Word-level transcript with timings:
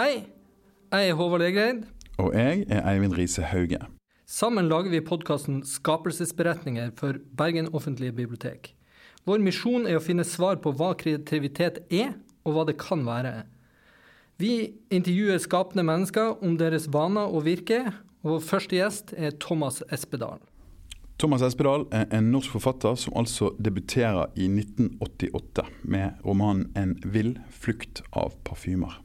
Hei, 0.00 0.22
jeg 0.94 1.10
er 1.10 1.16
Håvard 1.18 1.42
Egreid. 1.44 1.82
Og 2.22 2.30
jeg 2.32 2.62
er 2.72 2.86
Eivind 2.88 3.12
Riise 3.18 3.42
Hauge. 3.44 3.82
Sammen 4.24 4.64
lager 4.70 4.94
vi 4.94 5.02
podkasten 5.04 5.58
Skapelsesberetninger 5.68 6.94
for 6.96 7.18
Bergen 7.36 7.68
offentlige 7.76 8.14
bibliotek. 8.16 8.70
Vår 9.28 9.42
misjon 9.44 9.84
er 9.84 9.98
å 9.98 10.00
finne 10.00 10.24
svar 10.24 10.56
på 10.64 10.72
hva 10.78 10.94
kreativitet 10.96 11.82
er, 11.92 12.14
og 12.48 12.56
hva 12.56 12.64
det 12.70 12.78
kan 12.80 13.02
være. 13.04 13.42
Vi 14.40 14.70
intervjuer 14.88 15.42
skapende 15.44 15.84
mennesker 15.84 16.40
om 16.40 16.56
deres 16.56 16.88
vaner 16.88 17.28
og 17.28 17.44
virke, 17.50 17.82
og 18.22 18.38
vår 18.38 18.42
første 18.54 18.80
gjest 18.80 19.12
er 19.18 19.36
Thomas 19.36 19.82
Espedal. 19.92 20.40
Thomas 21.20 21.44
Espedal 21.44 21.84
er 21.92 22.08
en 22.08 22.32
norsk 22.32 22.56
forfatter 22.56 22.96
som 22.96 23.20
altså 23.20 23.52
debuterer 23.60 24.32
i 24.32 24.48
1988 24.48 25.68
med 25.84 26.24
romanen 26.24 26.72
'En 26.72 26.96
vill 27.04 27.36
flukt 27.50 28.00
av 28.16 28.32
parfymer'. 28.48 29.02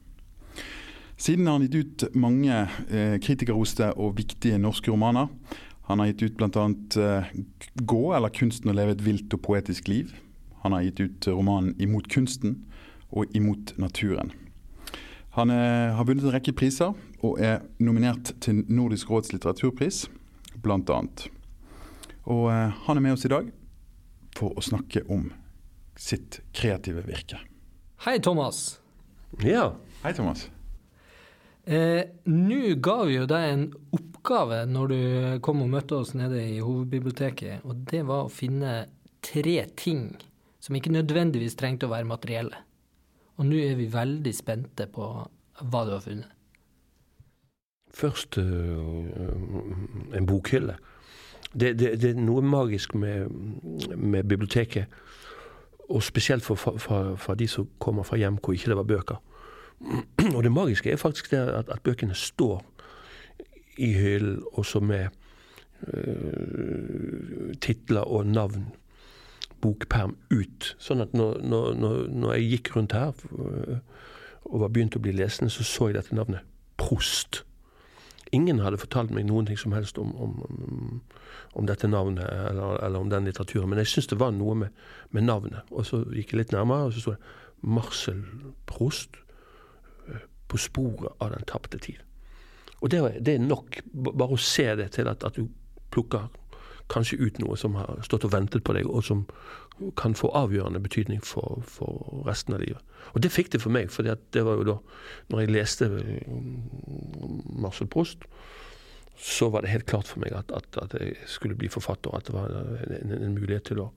Siden 1.18 1.48
har 1.48 1.54
han 1.54 1.68
gitt 1.68 1.76
ut 1.76 2.16
mange 2.16 2.52
eh, 2.92 3.16
kritikerroste 3.24 3.94
og 3.96 4.18
viktige 4.18 4.60
norske 4.60 4.92
romaner. 4.92 5.30
Han 5.88 6.02
har 6.02 6.12
gitt 6.12 6.24
ut 6.26 6.38
bl.a. 6.38 6.66
Eh, 7.00 7.30
'Gå', 7.76 8.16
eller 8.16 8.30
'Kunsten 8.30 8.72
å 8.72 8.76
leve 8.76 8.92
et 8.98 9.06
vilt 9.06 9.34
og 9.34 9.42
poetisk 9.42 9.88
liv'. 9.88 10.12
Han 10.64 10.74
har 10.74 10.82
gitt 10.82 11.00
ut 11.00 11.28
romanen 11.28 11.76
'Imot 11.80 12.10
kunsten' 12.12 12.66
og 13.12 13.26
'Imot 13.34 13.78
naturen'. 13.78 14.34
Han 15.36 15.50
er, 15.50 15.92
har 15.92 16.04
vunnet 16.04 16.24
en 16.24 16.32
rekke 16.32 16.54
priser, 16.56 16.94
og 17.24 17.40
er 17.40 17.60
nominert 17.80 18.34
til 18.42 18.64
Nordisk 18.68 19.10
råds 19.10 19.34
litteraturpris, 19.34 20.10
bl.a. 20.64 21.02
Og 22.26 22.52
eh, 22.52 22.72
han 22.88 22.98
er 22.98 23.02
med 23.02 23.12
oss 23.12 23.26
i 23.26 23.32
dag 23.32 23.52
for 24.36 24.56
å 24.56 24.64
snakke 24.64 25.04
om 25.12 25.32
sitt 25.96 26.42
kreative 26.54 27.06
virke. 27.08 27.40
Hei, 28.04 28.20
Thomas. 28.20 28.82
Ja. 29.44 29.76
Hei, 30.04 30.14
Thomas. 30.14 30.50
Eh, 31.66 32.04
Nå 32.30 32.76
ga 32.78 33.00
vi 33.10 33.18
jo 33.18 33.26
deg 33.30 33.48
en 33.50 33.66
oppgave 33.98 34.62
når 34.70 34.92
du 34.92 35.00
kom 35.46 35.64
og 35.66 35.72
møtte 35.74 35.98
oss 35.98 36.14
nede 36.18 36.44
i 36.44 36.62
hovedbiblioteket, 36.62 37.66
og 37.66 37.82
det 37.90 38.04
var 38.06 38.28
å 38.28 38.34
finne 38.34 38.86
tre 39.26 39.58
ting 39.78 40.12
som 40.62 40.78
ikke 40.78 40.94
nødvendigvis 40.94 41.58
trengte 41.58 41.90
å 41.90 41.94
være 41.94 42.10
materielle. 42.10 42.62
Og 43.38 43.50
nå 43.50 43.58
er 43.60 43.76
vi 43.80 43.90
veldig 43.92 44.34
spente 44.34 44.88
på 44.90 45.10
hva 45.62 45.84
du 45.86 45.94
har 45.96 46.04
funnet. 46.06 46.32
Først 47.96 48.38
øh, 48.38 50.16
en 50.16 50.26
bokhylle. 50.28 50.76
Det, 51.54 51.80
det, 51.80 52.02
det, 52.02 52.10
er 52.12 52.20
noe 52.20 52.42
magisk 52.44 52.96
med, 53.00 53.32
med 53.96 54.24
biblioteket. 54.28 54.92
Og 55.90 56.04
spesielt 56.04 56.44
for, 56.44 56.56
for, 56.56 57.16
for, 57.16 57.34
de 57.40 57.48
som 57.48 57.70
kommer 57.80 58.04
fra 58.04 58.18
hjem 58.20 58.40
hvor 58.42 58.58
ikke 58.58 58.74
det 58.74 58.80
var 58.82 58.90
bøker. 58.90 59.22
Og 60.36 60.44
det 60.44 60.52
magiske 60.52 60.92
er 60.92 61.02
faktisk 61.02 61.32
det 61.32 61.38
at, 61.38 61.70
at 61.70 61.84
bøkene 61.84 62.16
står 62.16 62.64
i 63.78 63.92
hyllen, 63.94 64.44
også 64.54 64.80
med 64.80 65.08
uh, 65.88 67.54
titler 67.62 68.02
og 68.02 68.26
navn. 68.28 68.72
Bokperm 69.62 70.16
ut. 70.30 70.76
Sånn 70.80 71.02
at 71.02 71.16
når, 71.18 71.40
når, 71.42 71.74
når, 72.12 72.34
jeg 72.36 72.50
gikk 72.52 72.76
rundt 72.76 72.94
her 72.96 73.16
uh, 73.34 73.80
og 74.46 74.62
var 74.62 74.72
begynt 74.72 74.96
å 74.96 75.02
bli 75.02 75.16
lesende, 75.16 75.50
så 75.52 75.66
så 75.66 75.90
jeg 75.90 75.98
dette 75.98 76.16
navnet. 76.16 76.46
Prost. 76.78 77.44
Ingen 78.36 78.60
hadde 78.62 78.80
fortalt 78.82 79.14
meg 79.16 79.26
noen 79.30 79.48
ting 79.48 79.58
som 79.58 79.74
helst 79.74 79.98
om, 80.02 80.12
om, 80.22 80.38
om, 80.46 81.02
om 81.56 81.68
dette 81.70 81.88
navnet 81.90 82.26
eller, 82.26 82.78
eller, 82.84 83.00
om 83.00 83.10
den 83.10 83.28
litteraturen. 83.28 83.70
Men 83.70 83.82
jeg 83.82 83.94
syntes 83.94 84.12
det 84.14 84.22
var 84.22 84.34
noe 84.36 84.56
med, 84.66 84.86
med, 85.16 85.28
navnet. 85.28 85.66
Og 85.72 85.88
så 85.88 86.04
gikk 86.14 86.34
jeg 86.34 86.44
litt 86.44 86.56
nærmere, 86.56 86.90
og 86.90 86.96
så 86.96 87.04
sto 87.04 87.16
det 87.16 87.74
Marcel 87.76 88.22
Prost 88.70 89.18
på 90.48 90.60
sporet 90.62 91.14
av 91.20 91.34
den 91.34 91.46
tapte 91.50 91.80
tid. 91.82 92.02
Og 92.82 92.92
det, 92.92 93.02
det, 93.26 93.36
er 93.36 93.46
nok, 93.46 93.80
bare 93.94 94.36
å 94.36 94.42
se 94.42 94.68
det 94.78 94.92
til 94.98 95.10
at, 95.10 95.24
at 95.26 95.38
du 95.40 95.48
plukker 95.96 96.28
kanskje 96.92 97.18
ut 97.18 97.40
noe 97.42 97.58
som 97.58 97.78
har 97.80 98.02
stått 98.06 98.28
og 98.28 98.34
ventet 98.36 98.66
på 98.66 98.76
deg, 98.76 98.86
og 98.86 99.02
som 99.08 99.24
kan 100.00 100.14
få 100.16 100.30
avgjørende 100.38 100.80
betydning 100.84 101.24
for, 101.26 101.64
for 101.68 102.22
resten 102.28 102.56
av 102.56 102.62
livet. 102.62 102.94
Og 103.14 103.24
det 103.24 103.34
fikk 103.34 103.52
det 103.56 103.62
for 103.64 103.74
meg, 103.74 103.90
for 103.92 104.06
det 104.06 104.44
var 104.46 104.60
jo 104.60 104.68
da 104.70 104.76
når 105.32 105.42
jeg 105.44 105.54
leste 105.56 105.90
mm, 105.90 106.62
Marcel 107.64 107.90
Prost, 107.92 108.28
så 109.16 109.50
var 109.50 109.64
det 109.64 109.72
helt 109.72 109.88
klart 109.90 110.10
for 110.12 110.22
meg 110.24 110.36
at, 110.36 110.52
at, 110.56 110.78
at 110.82 110.96
jeg 111.00 111.16
skulle 111.32 111.58
bli 111.58 111.70
forfatter. 111.72 112.14
At 112.16 112.28
det 112.28 112.36
var 112.36 112.52
en, 112.52 113.14
en 113.16 113.36
mulighet 113.36 113.70
til 113.72 113.82
å, 113.86 113.90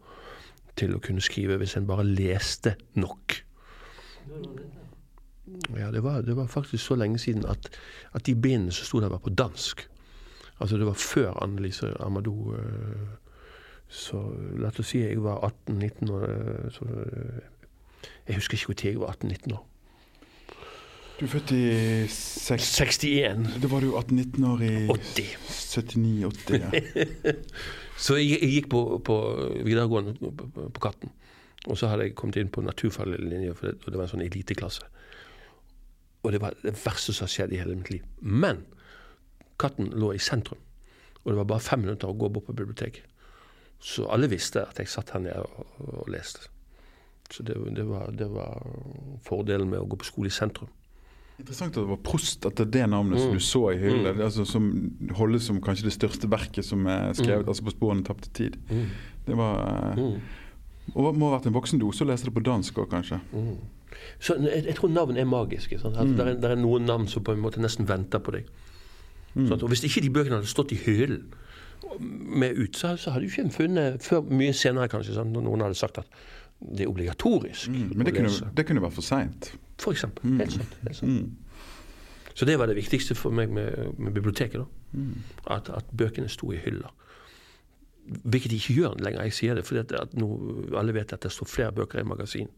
til 0.78 0.94
å, 0.94 1.02
kunne 1.02 1.24
skrive 1.24 1.58
hvis 1.58 1.76
en 1.78 1.88
bare 1.88 2.06
leste 2.06 2.76
nok. 2.98 3.40
Ja, 5.76 5.90
det 5.92 6.02
var, 6.02 6.20
det 6.20 6.36
var 6.36 6.46
faktisk 6.46 6.84
så 6.84 6.94
lenge 6.94 7.18
siden 7.18 7.46
at, 7.46 7.70
at 8.14 8.26
de 8.26 8.34
bindene 8.34 8.72
som 8.72 8.84
sto 8.84 9.00
der, 9.00 9.08
var 9.08 9.22
på 9.24 9.30
dansk. 9.30 9.88
Altså 10.60 10.76
det 10.76 10.86
var 10.86 10.92
før 10.92 11.42
Annelise 11.42 11.94
Amadou. 12.00 12.54
Øh, 12.54 13.08
så 13.88 14.20
la 14.58 14.68
oss 14.68 14.90
si 14.90 15.00
jeg 15.00 15.22
var 15.24 15.52
18-19 15.70 16.12
år. 16.12 16.22
Øh, 16.28 16.70
så, 16.72 16.84
øh, 16.84 17.40
jeg 18.28 18.36
husker 18.36 18.54
ikke 18.54 18.84
når 18.84 18.90
jeg 18.90 19.00
var 19.00 19.16
18-19 19.24 19.54
år. 19.54 19.68
Du 21.20 21.24
er 21.24 21.28
født 21.28 21.50
i 21.50 22.06
6... 22.06 22.80
61. 22.80 23.62
Da 23.62 23.68
var 23.68 23.80
du 23.80 23.96
18-19 23.96 24.46
år 24.46 24.60
i 24.62 24.86
79-80. 24.88 26.54
Ja. 26.54 26.70
så 28.04 28.16
jeg, 28.16 28.38
jeg, 28.42 28.50
gikk 28.50 28.68
på, 28.70 29.00
på 29.04 29.16
videregående 29.64 30.14
på, 30.14 30.50
på, 30.74 30.80
Katten. 30.80 31.10
Og 31.66 31.78
så 31.78 31.88
hadde 31.90 32.06
jeg 32.06 32.14
kommet 32.14 32.36
inn 32.38 32.52
på 32.54 32.62
naturfaglig 32.62 33.18
linje, 33.18 33.50
og 33.50 33.88
det 33.88 33.96
var 33.96 34.04
en 34.06 34.12
sånn 34.12 34.22
eliteklasse. 34.22 34.86
Og 36.28 36.34
det 36.34 36.42
var 36.42 36.56
det 36.60 36.74
verste 36.76 37.14
som 37.16 37.24
har 37.24 37.32
skjedd 37.32 37.54
i 37.56 37.58
hele 37.62 37.72
mitt 37.78 37.88
liv. 37.88 38.02
Men 38.20 38.66
Katten 39.58 39.88
lå 39.96 40.12
i 40.14 40.20
sentrum, 40.22 40.60
og 41.24 41.30
det 41.32 41.38
var 41.40 41.46
bare 41.48 41.64
fem 41.64 41.80
minutter 41.82 42.10
å 42.10 42.14
gå 42.14 42.28
bort 42.30 42.50
på 42.50 42.54
biblioteket. 42.54 43.06
Så 43.80 44.04
alle 44.12 44.28
visste 44.30 44.60
at 44.68 44.76
jeg 44.78 44.90
satt 44.92 45.14
her 45.14 45.22
nede 45.24 45.40
og, 45.40 45.70
og 45.80 46.10
leste. 46.12 46.50
Så 47.32 47.42
det, 47.46 47.56
det, 47.76 47.86
var, 47.88 48.12
det, 48.12 48.28
var, 48.30 48.60
fordelen 49.24 49.70
med 49.70 49.80
å 49.80 49.88
gå 49.88 49.98
på 49.98 50.08
skole 50.08 50.30
i 50.30 50.34
sentrum. 50.34 50.68
Interessant 51.38 51.76
at 51.76 51.80
det 51.80 51.90
var 51.90 52.00
Prost, 52.04 52.44
at 52.44 52.58
det 52.58 52.66
er 52.66 52.74
det 52.76 52.84
navnet 52.92 53.18
mm. 53.18 53.22
som 53.24 53.34
du 53.34 53.44
så 53.46 53.64
i 53.72 53.80
hylla. 53.80 54.12
Mm. 54.12 54.22
Altså, 54.26 54.46
som 54.48 54.68
holdes 55.16 55.48
som 55.48 55.62
kanskje 55.64 55.88
det 55.88 55.94
største 55.96 56.30
verket 56.30 56.66
som 56.66 56.86
er 56.90 57.16
skrevet, 57.16 57.46
mm. 57.46 57.52
altså 57.54 57.66
på 57.68 57.74
sporene 57.76 58.06
tapte 58.06 58.30
tid. 58.36 58.60
Mm. 58.68 58.86
Det 59.26 59.38
var 59.38 59.96
mm. 59.96 60.14
Og 60.96 61.10
må 61.16 61.28
ha 61.28 61.36
vært 61.36 61.50
en 61.50 61.56
voksen 61.56 61.80
dose 61.82 62.04
å 62.04 62.08
lese 62.08 62.28
det 62.28 62.32
på 62.36 62.42
dansk 62.44 62.78
òg, 62.80 62.88
kanskje. 62.92 63.20
Mm. 63.32 63.58
Så 64.20 64.34
jeg, 64.34 64.64
jeg, 64.66 64.76
tror 64.78 64.88
navn 64.92 65.16
er 65.16 65.28
magiske. 65.28 65.78
Altså, 65.84 66.04
det, 66.04 66.26
er, 66.26 66.50
er, 66.50 66.56
noen 66.58 66.88
navn 66.88 67.06
som 67.08 67.24
på 67.24 67.34
en 67.34 67.42
måte 67.42 67.62
nesten 67.62 67.88
venter 67.88 68.22
på 68.22 68.34
deg. 68.34 68.48
Mm. 69.34 69.46
Sånn, 69.46 69.60
og 69.60 69.68
Hvis 69.70 69.84
ikke 69.86 70.02
de 70.04 70.10
bøkene 70.14 70.40
hadde 70.40 70.50
stått 70.50 70.74
i 70.74 70.80
hyllen 70.82 71.28
med 72.00 72.58
ut, 72.58 72.76
så, 72.76 72.96
så 72.96 73.14
hadde 73.14 73.26
du 73.26 73.30
ikke 73.30 73.50
funnet 73.54 74.02
før 74.04 74.26
mye 74.28 74.54
senere, 74.56 74.90
kanskje, 74.90 75.14
sånn, 75.16 75.30
når 75.34 75.46
noen 75.46 75.66
hadde 75.66 75.78
sagt 75.78 76.00
at 76.02 76.18
det 76.58 76.84
er 76.84 76.90
obligatorisk. 76.90 77.68
Mm. 77.70 77.92
Men 77.94 78.08
det 78.08 78.14
kunne, 78.16 78.52
det 78.56 78.66
kunne, 78.66 78.82
være 78.82 78.96
for 78.96 79.06
seint. 79.06 79.52
For 79.78 79.94
eksempel. 79.94 80.26
Mm. 80.26 80.40
Helt 80.42 80.56
sant. 80.56 80.80
Helt 80.82 80.96
sant. 80.96 81.12
Mm. 81.12 82.34
Så 82.34 82.46
det 82.46 82.58
var 82.58 82.70
det 82.70 82.76
viktigste 82.78 83.14
for 83.18 83.34
meg 83.34 83.50
med, 83.50 83.94
med 83.98 84.12
biblioteket. 84.14 84.66
mm. 84.92 85.14
at, 85.50 85.68
at, 85.68 85.84
bøkene 85.98 86.28
sto 86.28 86.52
i 86.52 86.56
hyller. 86.56 86.92
Hvilket 88.06 88.50
de 88.50 88.56
ikke 88.56 88.74
gjør 88.74 88.94
lenger. 89.04 89.22
Jeg 89.22 89.32
sier 89.32 89.54
det 89.54 89.66
fordi 89.66 89.80
at, 89.80 89.92
at 89.92 90.14
nå, 90.16 90.28
alle 90.78 90.94
vet 90.94 91.12
at 91.12 91.22
det 91.22 91.32
står 91.32 91.46
flere 91.46 91.72
bøker 91.72 92.00
i 92.00 92.04
magasin. 92.08 92.48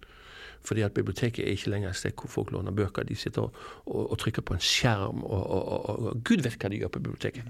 Fordi 0.67 0.85
at 0.85 0.93
biblioteket 0.95 1.45
er 1.45 1.55
ikke 1.57 1.71
lenger 1.73 1.91
et 1.91 1.97
sted 1.97 2.12
hvor 2.17 2.29
folk 2.29 2.53
låner 2.53 2.75
bøker. 2.77 3.07
De 3.09 3.17
sitter 3.17 3.47
og, 3.47 3.55
og, 3.87 4.11
og 4.12 4.19
trykker 4.21 4.45
på 4.45 4.57
en 4.57 4.65
skjerm, 4.65 5.25
og, 5.25 5.47
og, 5.51 6.21
Gud 6.25 6.45
vet 6.45 6.59
hva 6.61 6.71
de 6.73 6.83
gjør 6.83 6.93
på 6.97 7.03
biblioteket. 7.07 7.49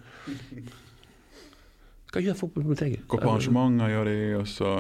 Hva 2.11 2.23
gjør 2.23 2.39
folk 2.39 2.55
på 2.55 2.63
biblioteket? 2.63 3.05
Går 3.09 3.23
på 3.23 3.33
arrangementer, 3.33 3.93
gjør 3.95 4.13
de, 4.13 4.21
og 4.43 4.49
så 4.49 4.79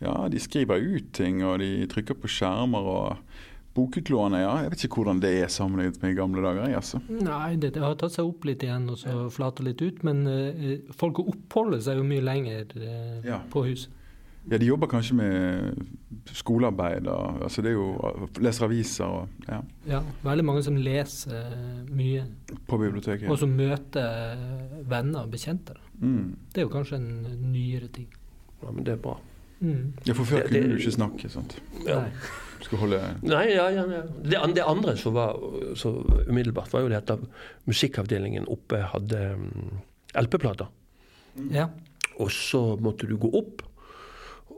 Ja, 0.00 0.14
de 0.32 0.40
skriver 0.40 0.80
ut 0.80 1.10
ting, 1.12 1.42
og 1.44 1.58
de 1.60 1.86
trykker 1.86 2.16
på 2.16 2.28
skjermer. 2.32 2.86
og 2.88 3.16
Bokutlånet, 3.74 4.40
ja. 4.42 4.54
Jeg 4.64 4.72
vet 4.72 4.84
ikke 4.86 5.02
hvordan 5.02 5.20
det 5.22 5.30
er 5.44 5.50
sammenlignet 5.52 6.00
med 6.02 6.14
i 6.14 6.16
gamle 6.18 6.42
dager. 6.42 6.72
Altså. 6.74 6.98
Nei, 7.06 7.54
det, 7.60 7.74
det, 7.76 7.82
har 7.84 7.94
tatt 8.00 8.16
seg 8.16 8.26
opp 8.26 8.48
litt 8.48 8.64
igjen 8.66 8.88
og 8.90 8.98
så 8.98 9.28
flater 9.30 9.68
litt 9.68 9.82
ut. 9.84 10.00
Men 10.06 10.24
uh, 10.26 10.90
folk 10.96 11.20
oppholder 11.22 11.84
seg 11.84 12.00
jo 12.00 12.06
mye 12.08 12.24
lenger 12.24 12.72
uh, 12.80 13.20
ja. 13.26 13.38
på 13.52 13.68
huset. 13.68 13.94
Ja, 14.48 14.58
de 14.58 14.66
jobber 14.66 14.88
kanskje 14.88 15.16
med 15.18 15.80
skolearbeid. 16.32 17.08
Og, 17.12 17.42
altså 17.44 17.62
det 17.64 17.72
er 17.72 17.76
jo, 17.76 18.28
Leser 18.40 18.66
aviser 18.66 19.04
og 19.04 19.48
ja. 19.48 19.60
ja. 19.90 20.02
Veldig 20.24 20.46
mange 20.48 20.62
som 20.66 20.78
leser 20.80 21.52
mye. 21.90 22.24
På 22.68 22.78
biblioteket. 22.80 23.28
Og 23.30 23.38
som 23.40 23.52
møter 23.56 24.40
venner 24.88 25.26
og 25.26 25.34
bekjente. 25.34 25.76
Mm. 26.00 26.36
Det 26.54 26.62
er 26.62 26.68
jo 26.68 26.72
kanskje 26.72 27.00
en 27.00 27.10
nyere 27.52 27.90
ting. 27.92 28.08
Ja, 28.62 28.70
men 28.70 28.84
det 28.86 28.96
er 28.96 29.02
bra. 29.02 29.18
Mm. 29.60 29.92
Ja, 30.08 30.14
For 30.16 30.24
før 30.24 30.46
kunne 30.48 30.72
du 30.72 30.78
ikke 30.80 30.94
snakke, 30.94 31.28
sant? 31.32 31.58
Ja. 31.84 32.00
Skulle 32.64 32.80
holde 32.80 33.00
Nei, 33.24 33.44
ja, 33.52 33.66
ja, 33.72 33.84
ja. 33.88 34.02
Det, 34.08 34.40
det, 34.56 34.64
andre 34.64 34.96
som 35.00 35.16
var 35.16 35.36
så 35.76 35.92
umiddelbart, 36.28 36.72
var 36.72 36.84
jo 36.84 36.90
det 36.92 37.00
at 37.00 37.24
musikkavdelingen 37.68 38.48
oppe 38.52 38.82
hadde 38.92 39.20
LP-plater. 40.16 40.68
Ja. 41.52 41.68
Og 42.20 42.32
så 42.32 42.76
måtte 42.80 43.08
du 43.08 43.16
gå 43.20 43.30
opp 43.36 43.64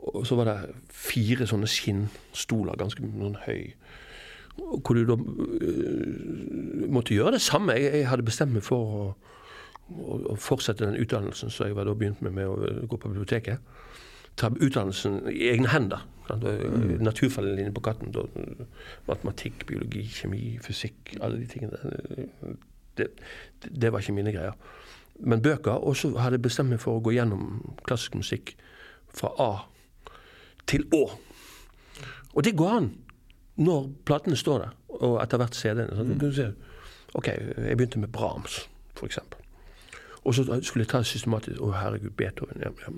og 0.03 0.27
så 0.27 0.35
var 0.35 0.49
det 0.49 0.57
fire 0.91 1.47
sånne 1.47 1.67
skinnstoler, 1.69 2.75
ganske 2.79 3.05
noen 3.05 3.37
høy. 3.45 3.73
hvor 4.53 4.93
du 4.93 5.05
da 5.07 5.15
uh, 5.17 6.89
måtte 6.93 7.15
gjøre 7.15 7.37
det 7.37 7.41
samme. 7.41 7.73
Jeg, 7.79 7.93
jeg 8.01 8.09
hadde 8.09 8.25
bestemt 8.27 8.53
meg 8.53 8.65
for 8.65 8.97
å, 8.97 9.05
å, 9.89 10.17
å 10.33 10.35
fortsette 10.37 10.85
den 10.85 10.99
utdannelsen 10.99 11.49
som 11.49 11.67
jeg 11.67 11.77
var 11.77 11.87
da 11.89 11.95
begynt 11.97 12.21
med, 12.21 12.35
med 12.35 12.51
å 12.51 12.59
øh, 12.59 12.83
gå 12.89 12.99
på 12.99 13.09
biblioteket. 13.09 13.63
Ta 14.37 14.51
utdannelsen 14.53 15.23
i 15.31 15.47
egne 15.53 15.71
hender. 15.73 16.05
Sant? 16.27 16.45
Mm. 16.45 16.99
Naturfaglinje 17.01 17.73
på 17.73 17.85
Katten. 17.87 18.13
Da, 18.13 18.27
matematikk, 19.07 19.65
biologi, 19.69 20.05
kjemi, 20.19 20.43
fysikk, 20.61 21.15
alle 21.21 21.41
de 21.41 21.49
tingene. 21.49 21.81
Det, 22.97 23.09
det, 23.63 23.73
det 23.73 23.93
var 23.93 24.03
ikke 24.03 24.19
mine 24.19 24.35
greier. 24.35 24.57
Men 25.19 25.41
bøker. 25.41 25.81
Og 25.81 25.97
så 25.97 26.13
hadde 26.19 26.37
jeg 26.37 26.45
bestemt 26.49 26.73
meg 26.73 26.81
for 26.83 26.99
å 26.99 27.03
gå 27.03 27.15
gjennom 27.15 27.61
klassisk 27.87 28.19
musikk 28.21 28.57
fra 29.13 29.33
A 29.41 29.53
til 30.69 30.85
Å. 30.95 31.03
Og 32.33 32.45
det 32.45 32.55
går 32.57 32.77
an 32.79 32.91
når 33.63 33.89
platene 34.07 34.37
står 34.37 34.63
der, 34.63 34.77
og 34.99 35.19
etter 35.21 35.41
hvert 35.41 35.57
CD-ene. 35.57 36.05
Mm. 36.17 36.55
Ok, 37.13 37.27
jeg 37.27 37.77
begynte 37.77 38.01
med 38.01 38.09
Brahms, 38.13 38.63
f.eks. 38.97 39.19
Og 40.23 40.35
så 40.35 40.45
skulle 40.63 40.85
jeg 40.85 40.89
ta 40.89 41.03
det 41.03 41.09
systematisk. 41.09 41.59
Å, 41.61 41.73
herregud, 41.77 42.15
Beethoven. 42.17 42.63
Ja, 42.63 42.71
ja. 42.85 42.93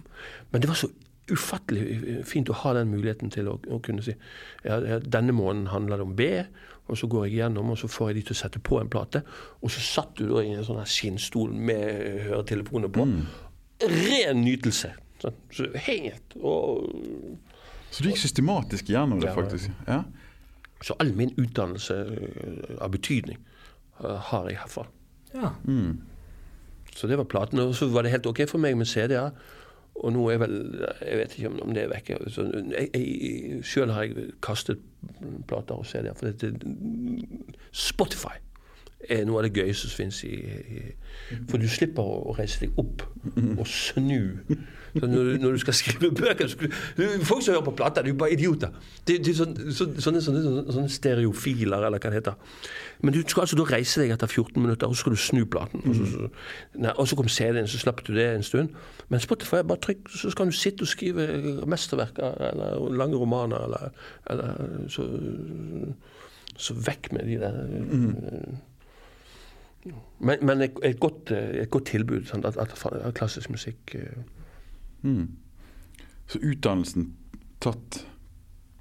Men 0.52 0.64
det 0.64 0.70
var 0.70 0.80
så 0.80 0.92
ufattelig 1.32 2.22
fint 2.30 2.52
å 2.54 2.58
ha 2.62 2.76
den 2.78 2.92
muligheten 2.94 3.32
til 3.34 3.50
å, 3.50 3.58
å 3.58 3.80
kunne 3.84 4.04
si 4.06 4.14
ja, 4.62 5.00
denne 5.02 5.34
måneden 5.34 5.72
handler 5.74 5.98
det 5.98 6.06
om 6.06 6.14
B, 6.16 6.28
og 6.86 7.00
så 7.02 7.10
går 7.10 7.26
jeg 7.26 7.40
gjennom, 7.40 7.72
og 7.74 7.80
så 7.82 7.90
får 7.90 8.12
jeg 8.12 8.20
de 8.20 8.24
til 8.28 8.36
å 8.36 8.40
sette 8.44 8.62
på 8.62 8.78
en 8.78 8.92
plate. 8.94 9.24
Og 9.66 9.74
så 9.74 9.82
satt 9.82 10.14
du 10.20 10.28
da 10.30 10.44
i 10.46 10.54
en 10.54 10.62
sånn 10.68 10.78
her 10.78 10.90
skinnstol 10.90 11.56
med 11.58 12.28
høretelefoner 12.28 12.94
på. 12.94 13.08
Mm. 13.10 13.26
Ren 13.90 14.44
nytelse. 14.46 14.94
Sånn. 15.24 15.40
Så 15.56 15.72
helt 15.88 16.38
og 16.38 16.86
Så 17.96 18.04
du 18.04 18.10
gikk 18.10 18.20
systematisk 18.20 18.90
gjennom 18.92 19.22
det, 19.24 19.32
faktisk? 19.32 19.72
Ja. 19.88 20.02
Så 20.84 20.98
all 21.00 21.14
min 21.16 21.32
utdannelse 21.40 21.96
eh, 21.96 22.74
av 22.84 22.92
betydning 22.92 23.40
uh, 24.04 24.18
har 24.32 24.50
jeg 24.50 24.60
herfra. 24.60 24.84
Ja. 25.32 25.54
Mm. 25.64 26.02
Så 26.96 27.08
det 27.08 27.18
var 27.18 27.30
platen. 27.32 27.62
Og 27.64 27.72
så 27.76 27.88
var 27.88 28.04
det 28.04 28.12
helt 28.12 28.28
OK 28.28 28.44
for 28.52 28.60
meg 28.60 28.76
med 28.76 28.90
CD-er. 28.92 29.32
Og 29.96 30.12
nå 30.12 30.26
er 30.28 30.42
vel 30.42 30.56
Jeg 31.08 31.20
vet 31.22 31.38
ikke 31.38 31.54
om 31.64 31.72
det 31.72 31.86
er 31.86 31.94
vekke. 31.94 32.18
Selv 33.64 33.96
har 33.96 34.04
jeg 34.04 34.34
kastet 34.44 34.84
plater 35.48 35.80
og 35.80 35.88
CD-er. 35.88 36.20
For 36.20 36.36
det, 36.36 36.52
Spotify 37.72 38.36
er 39.10 39.26
noe 39.28 39.42
av 39.42 39.48
det 39.48 39.56
gøyeste 39.58 39.90
som 39.90 40.04
finnes 40.04 40.24
i, 40.28 40.36
i 40.36 41.40
For 41.50 41.62
du 41.62 41.68
slipper 41.72 42.06
å 42.06 42.36
reise 42.38 42.66
deg 42.66 42.80
opp 42.82 43.06
og 43.58 43.68
snu. 43.70 44.36
Så 44.96 45.08
når, 45.08 45.24
du, 45.24 45.38
når 45.42 45.52
du 45.52 45.58
skal 45.60 45.76
skrive 45.76 46.12
bøker 46.16 46.48
skal, 46.48 46.72
Folk 47.28 47.44
som 47.44 47.54
hører 47.54 47.66
på 47.66 47.74
plater, 47.76 48.06
de 48.06 48.14
er 48.14 48.20
bare 48.20 48.32
idioter. 48.34 48.72
Det, 49.08 49.18
det 49.26 49.34
er 49.34 49.40
sånne, 49.42 49.74
sånne, 49.76 50.22
sånne, 50.24 50.44
sånne, 50.72 50.92
stereofiler, 50.92 51.84
eller 51.84 52.00
hva 52.00 52.12
det 52.14 52.22
heter. 52.22 52.62
Men 53.04 53.16
du 53.16 53.20
skal 53.28 53.44
altså 53.44 53.58
da 53.60 53.66
reise 53.68 54.02
deg 54.02 54.14
etter 54.16 54.32
14 54.32 54.62
minutter, 54.62 54.88
og 54.88 54.96
så 54.96 55.04
skal 55.04 55.16
du 55.18 55.20
snu 55.20 55.42
platen. 55.52 55.84
Og 55.84 55.98
så, 55.98 56.08
så, 56.14 56.30
nei, 56.86 56.94
og 56.96 57.10
så 57.12 57.18
kom 57.20 57.28
CD-en, 57.32 57.68
så 57.68 57.82
slapp 57.82 58.06
du 58.08 58.14
det 58.16 58.30
en 58.38 58.46
stund. 58.48 58.78
Men 59.12 59.24
Spotify 59.24 59.66
bare 59.68 59.84
trykk, 59.84 60.08
så 60.16 60.32
skal 60.32 60.52
du 60.52 60.56
sitte 60.56 60.88
og 60.88 60.92
skrive 60.92 61.28
mesterverker 61.68 62.40
eller 62.52 62.88
lange 62.96 63.20
romaner, 63.20 63.68
eller, 63.68 64.08
eller 64.32 64.88
så, 64.96 65.10
så 66.56 66.78
vekk 66.88 67.12
med 67.18 67.28
de 67.28 67.42
der 67.44 67.60
mm. 67.68 68.56
Men, 70.20 70.42
men 70.42 70.62
et, 70.66 70.78
et, 70.84 71.00
godt, 71.00 71.32
et, 71.32 71.70
godt, 71.70 71.86
tilbud 71.92 72.26
sånn, 72.30 72.46
at, 72.48 72.58
at, 72.58 72.74
klassisk 73.18 73.52
musikk 73.54 73.94
mm. 75.06 75.28
Så 76.26 76.42
utdannelsen 76.42 77.12
tatt 77.62 78.00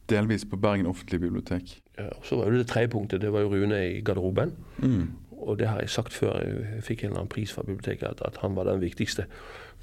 delvis 0.09 0.47
på 0.49 0.57
Bergen 0.61 0.89
offentlige 0.89 1.27
bibliotek? 1.27 1.75
Ja, 1.99 2.09
og 2.09 2.25
så 2.25 2.39
var 2.39 2.51
det 2.51 2.63
det 2.63 2.71
tredje 2.71 2.93
punktet. 2.93 3.21
Det 3.21 3.33
var 3.33 3.45
jo 3.45 3.53
Rune 3.53 3.81
i 3.87 4.01
garderoben. 4.05 4.55
Mm. 4.79 5.13
Og 5.45 5.59
det 5.61 5.69
har 5.69 5.81
jeg 5.81 5.93
sagt 5.93 6.17
før 6.17 6.41
jeg 6.41 6.83
fikk 6.87 7.05
en 7.05 7.13
eller 7.13 7.25
annen 7.25 7.33
pris 7.33 7.53
fra 7.53 7.65
biblioteket, 7.67 8.09
at, 8.09 8.23
at 8.25 8.41
han 8.43 8.57
var 8.57 8.69
den 8.69 8.81
viktigste 8.81 9.29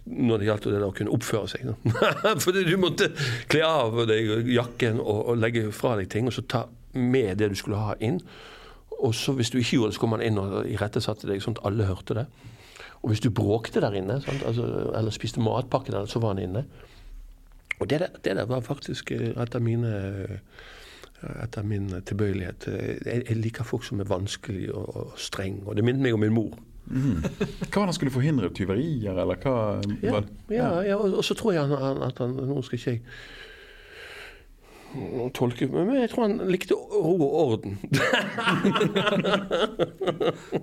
når 0.05 0.41
det 0.41 0.47
gjaldt 0.47 0.63
det 0.73 0.79
å 0.81 0.93
kunne 0.97 1.13
oppføre 1.13 1.49
seg. 1.51 1.67
Fordi 2.45 2.63
du 2.65 2.73
måtte 2.81 3.11
kle 3.51 3.61
av 3.67 3.99
deg 4.09 4.49
jakken 4.49 4.97
og, 4.97 5.19
og, 5.27 5.35
legge 5.37 5.67
fra 5.75 5.93
deg 5.99 6.09
ting, 6.09 6.25
og 6.25 6.33
så 6.33 6.41
ta 6.41 6.63
med 6.97 7.37
det 7.37 7.51
du 7.51 7.57
skulle 7.59 7.81
ha 7.81 7.93
inn. 8.01 8.17
Og 9.01 9.15
så 9.17 9.33
hvis 9.33 9.49
du 9.49 9.57
ikke 9.57 9.77
gjorde 9.77 9.91
det, 9.91 9.97
så 9.97 10.03
kom 10.03 10.15
han 10.15 10.23
inn 10.25 10.39
og 10.41 10.69
irettesatte 10.69 11.29
deg 11.29 11.41
sånn 11.41 11.57
at 11.57 11.65
alle 11.69 11.89
hørte 11.89 12.17
det. 12.17 12.25
Og 13.01 13.09
hvis 13.11 13.23
du 13.23 13.31
bråkte 13.33 13.81
der 13.81 13.95
inne, 13.97 14.19
altså, 14.21 14.67
eller 14.97 15.13
spiste 15.13 15.41
matpakke 15.41 15.93
der, 15.93 16.05
så 16.05 16.21
var 16.21 16.35
han 16.35 16.43
inne. 16.43 16.65
Og 17.79 17.89
det 17.89 18.03
der, 18.03 18.19
det 18.21 18.35
der 18.37 18.45
var 18.45 18.61
faktisk 18.61 19.11
eh, 19.15 19.31
etter 19.41 19.63
mine 19.63 19.95
etter 21.21 21.63
min 21.63 21.89
tilbøyelighet. 22.05 22.67
Jeg, 23.05 23.23
jeg, 23.29 23.37
liker 23.37 23.63
folk 23.63 23.83
som 23.85 23.99
er 24.01 24.09
vanskelig 24.09 24.71
og, 24.73 24.95
og 24.95 25.19
streng, 25.21 25.61
og 25.65 25.75
det 25.77 25.85
minnet 25.85 26.01
meg 26.01 26.17
om 26.17 26.23
min 26.23 26.33
mor. 26.33 26.55
Mm. 26.85 27.21
Hva 27.21 27.83
var 27.83 27.85
det 27.85 27.91
han 27.91 27.93
skulle 27.93 28.13
forhindre? 28.13 28.49
Tyverier, 28.57 29.13
eller 29.21 29.37
hva? 29.43 29.53
Ja, 30.01 30.23
ja, 30.49 30.69
ja 30.89 30.97
og, 30.97 31.19
og, 31.19 31.25
så 31.25 31.37
tror 31.37 31.53
jeg 31.53 31.69
han, 31.69 32.01
at 32.01 32.17
han 32.19 32.33
Nå 32.33 32.63
skal 32.65 32.79
ikke 32.79 32.95
jeg 32.95 33.03
tolke 35.35 35.67
Men 35.71 35.95
jeg 35.95 36.09
tror 36.11 36.23
han 36.25 36.41
likte 36.51 36.75
ro 36.75 37.13
og 37.15 37.33
orden. 37.41 37.77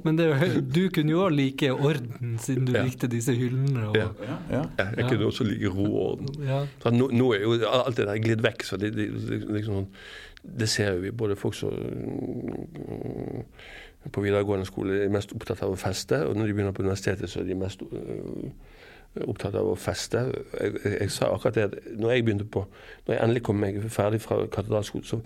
men 0.05 0.19
det, 0.19 0.27
du 0.75 0.83
kunne 0.95 1.13
jo 1.15 1.19
òg 1.27 1.33
like 1.37 1.67
orden, 1.73 2.39
siden 2.43 2.65
du 2.69 2.73
ja. 2.77 2.83
likte 2.85 3.07
disse 3.11 3.33
hyllene. 3.37 3.83
Og, 3.89 3.97
ja. 3.97 4.09
Ja. 4.53 4.63
jeg 4.85 5.05
kunne 5.09 5.27
også 5.31 5.45
like 5.49 5.69
ro 5.73 5.87
og 5.89 6.03
orden. 6.13 6.27
Nå, 6.99 7.05
nå, 7.13 7.27
er 7.37 7.41
jo 7.47 7.53
alt 7.69 7.97
det 7.97 8.09
der 8.11 8.19
glidd 8.23 8.43
vekk. 8.45 8.61
så 8.69 8.75
det, 8.81 8.89
det, 8.97 9.07
liksom, 9.57 9.75
sånn, 9.83 9.91
det 10.59 10.69
ser 10.71 10.89
jo 10.97 11.01
vi. 11.07 11.11
Både 11.25 11.35
folk 11.37 11.55
som 11.57 11.71
på 14.13 14.23
videregående 14.23 14.67
skole 14.69 15.03
er 15.05 15.13
mest 15.13 15.33
opptatt 15.37 15.63
av 15.65 15.75
å 15.75 15.79
feste, 15.79 16.21
og 16.29 16.37
når 16.37 16.49
de 16.49 16.57
begynner 16.57 16.77
på 16.77 16.85
universitetet, 16.85 17.31
så 17.31 17.43
er 17.43 17.49
de 17.49 17.57
mest 17.59 17.83
uh, 17.83 17.89
opptatt 19.25 19.57
av 19.59 19.69
å 19.71 19.77
feste. 19.79 20.25
Jeg, 20.53 20.75
jeg, 20.85 20.97
jeg, 21.01 21.13
sa 21.15 21.33
akkurat 21.35 21.57
det 21.59 21.99
når 21.99 22.13
jeg 22.13 22.25
begynte 22.27 22.49
på 22.49 22.65
Når 23.07 23.15
jeg 23.15 23.23
endelig 23.25 23.43
kom 23.49 23.63
meg 23.63 23.79
ferdig 23.91 24.21
fra 24.23 24.43
katedralskolen, 24.47 25.07
så 25.07 25.21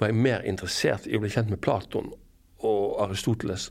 var 0.00 0.10
jeg 0.10 0.20
mer 0.26 0.44
interessert 0.48 1.06
i 1.06 1.16
å 1.16 1.22
bli 1.22 1.32
kjent 1.32 1.50
med 1.52 1.60
Platon 1.62 2.12
og 2.64 3.00
Aristoteles 3.04 3.70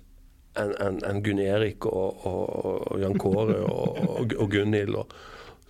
enn 0.59 0.73
en, 0.81 0.99
en 1.07 1.21
Gunn 1.25 1.41
Erik 1.41 1.85
og, 1.89 2.25
og, 2.27 2.41
og, 2.91 2.99
Jan 3.01 3.17
Kåre 3.17 3.57
og, 3.65 4.35
og 4.37 4.51
Gunhild. 4.51 4.99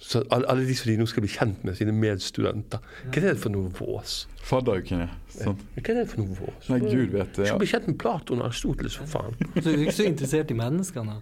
så 0.04 0.24
alle, 0.36 0.48
alle 0.52 0.66
de 0.68 0.76
som 0.76 0.92
de 0.92 0.98
nå 1.00 1.08
skal 1.08 1.24
bli 1.24 1.32
kjent 1.32 1.64
med, 1.64 1.78
sine 1.80 1.94
medstudenter. 1.96 2.84
Hva 3.06 3.22
er 3.22 3.30
det 3.30 3.38
for 3.40 3.54
noe 3.54 3.72
vås? 3.78 4.26
Fadderukene. 4.44 5.08
Sånn. 5.32 5.62
Hva 5.78 5.86
er 5.86 6.02
det 6.02 6.08
for 6.12 6.24
noe 6.26 6.40
vås? 6.42 6.68
Nei, 6.68 6.82
Gud 6.84 7.14
vet 7.16 7.38
det. 7.38 7.48
Ja. 7.48 7.54
Skal 7.54 7.62
bli 7.64 7.70
kjent 7.72 7.88
med 7.88 8.00
Platon 8.04 8.44
og 8.44 8.50
Aristoteles, 8.50 8.98
for 9.00 9.14
faen. 9.14 9.40
Så 9.62 9.70
du 9.70 9.72
er 9.78 9.86
ikke 9.86 10.00
så 10.02 10.10
interessert 10.10 10.52
i 10.52 10.60
menneskene? 10.60 11.22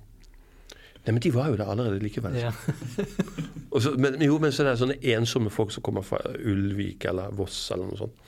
Nei, 1.02 1.16
men 1.16 1.22
de 1.24 1.32
var 1.34 1.50
jo 1.50 1.58
der 1.58 1.70
allerede 1.72 2.00
likevel. 2.04 2.36
Ja. 2.38 2.52
så, 3.84 3.96
men, 3.98 4.22
jo, 4.22 4.38
men 4.42 4.52
så 4.54 4.64
er 4.64 4.70
det 4.70 4.80
sånne 4.84 5.00
ensomme 5.16 5.50
folk 5.50 5.74
som 5.74 5.84
kommer 5.86 6.06
fra 6.06 6.20
Ulvik 6.38 7.08
eller 7.10 7.34
Voss 7.34 7.64
eller 7.74 7.90
noe 7.90 7.98
sånt. 7.98 8.28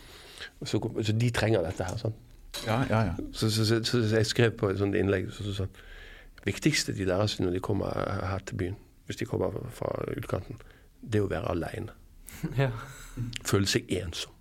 Så, 0.65 0.79
så 0.79 1.13
de 1.13 1.29
trenger 1.35 1.65
dette 1.65 1.85
her. 1.85 1.99
sånn. 2.01 2.15
Ja, 2.65 2.79
ja, 2.89 3.01
ja. 3.11 3.15
Så, 3.33 3.51
så, 3.53 3.65
så, 3.65 4.01
jeg 4.09 4.29
skrev 4.29 4.55
på 4.57 4.71
et 4.71 4.81
sånt 4.81 4.97
innlegg 4.97 5.29
så, 5.33 5.45
sånn 5.53 5.73
viktigste 6.43 6.95
de 6.95 7.05
deres 7.07 7.37
når 7.39 7.57
de 7.57 7.63
kommer 7.63 7.93
her 8.27 8.43
til 8.47 8.59
byen, 8.59 8.77
hvis 9.07 9.21
de 9.21 9.27
kommer 9.29 9.55
fra 9.75 9.93
utkanten, 10.17 10.59
det 11.01 11.21
er 11.21 11.27
å 11.27 11.31
være 11.31 11.53
aleine. 11.55 11.99
Ja. 12.57 12.71
Føle 13.45 13.69
seg 13.69 13.91
ensom. 13.93 14.33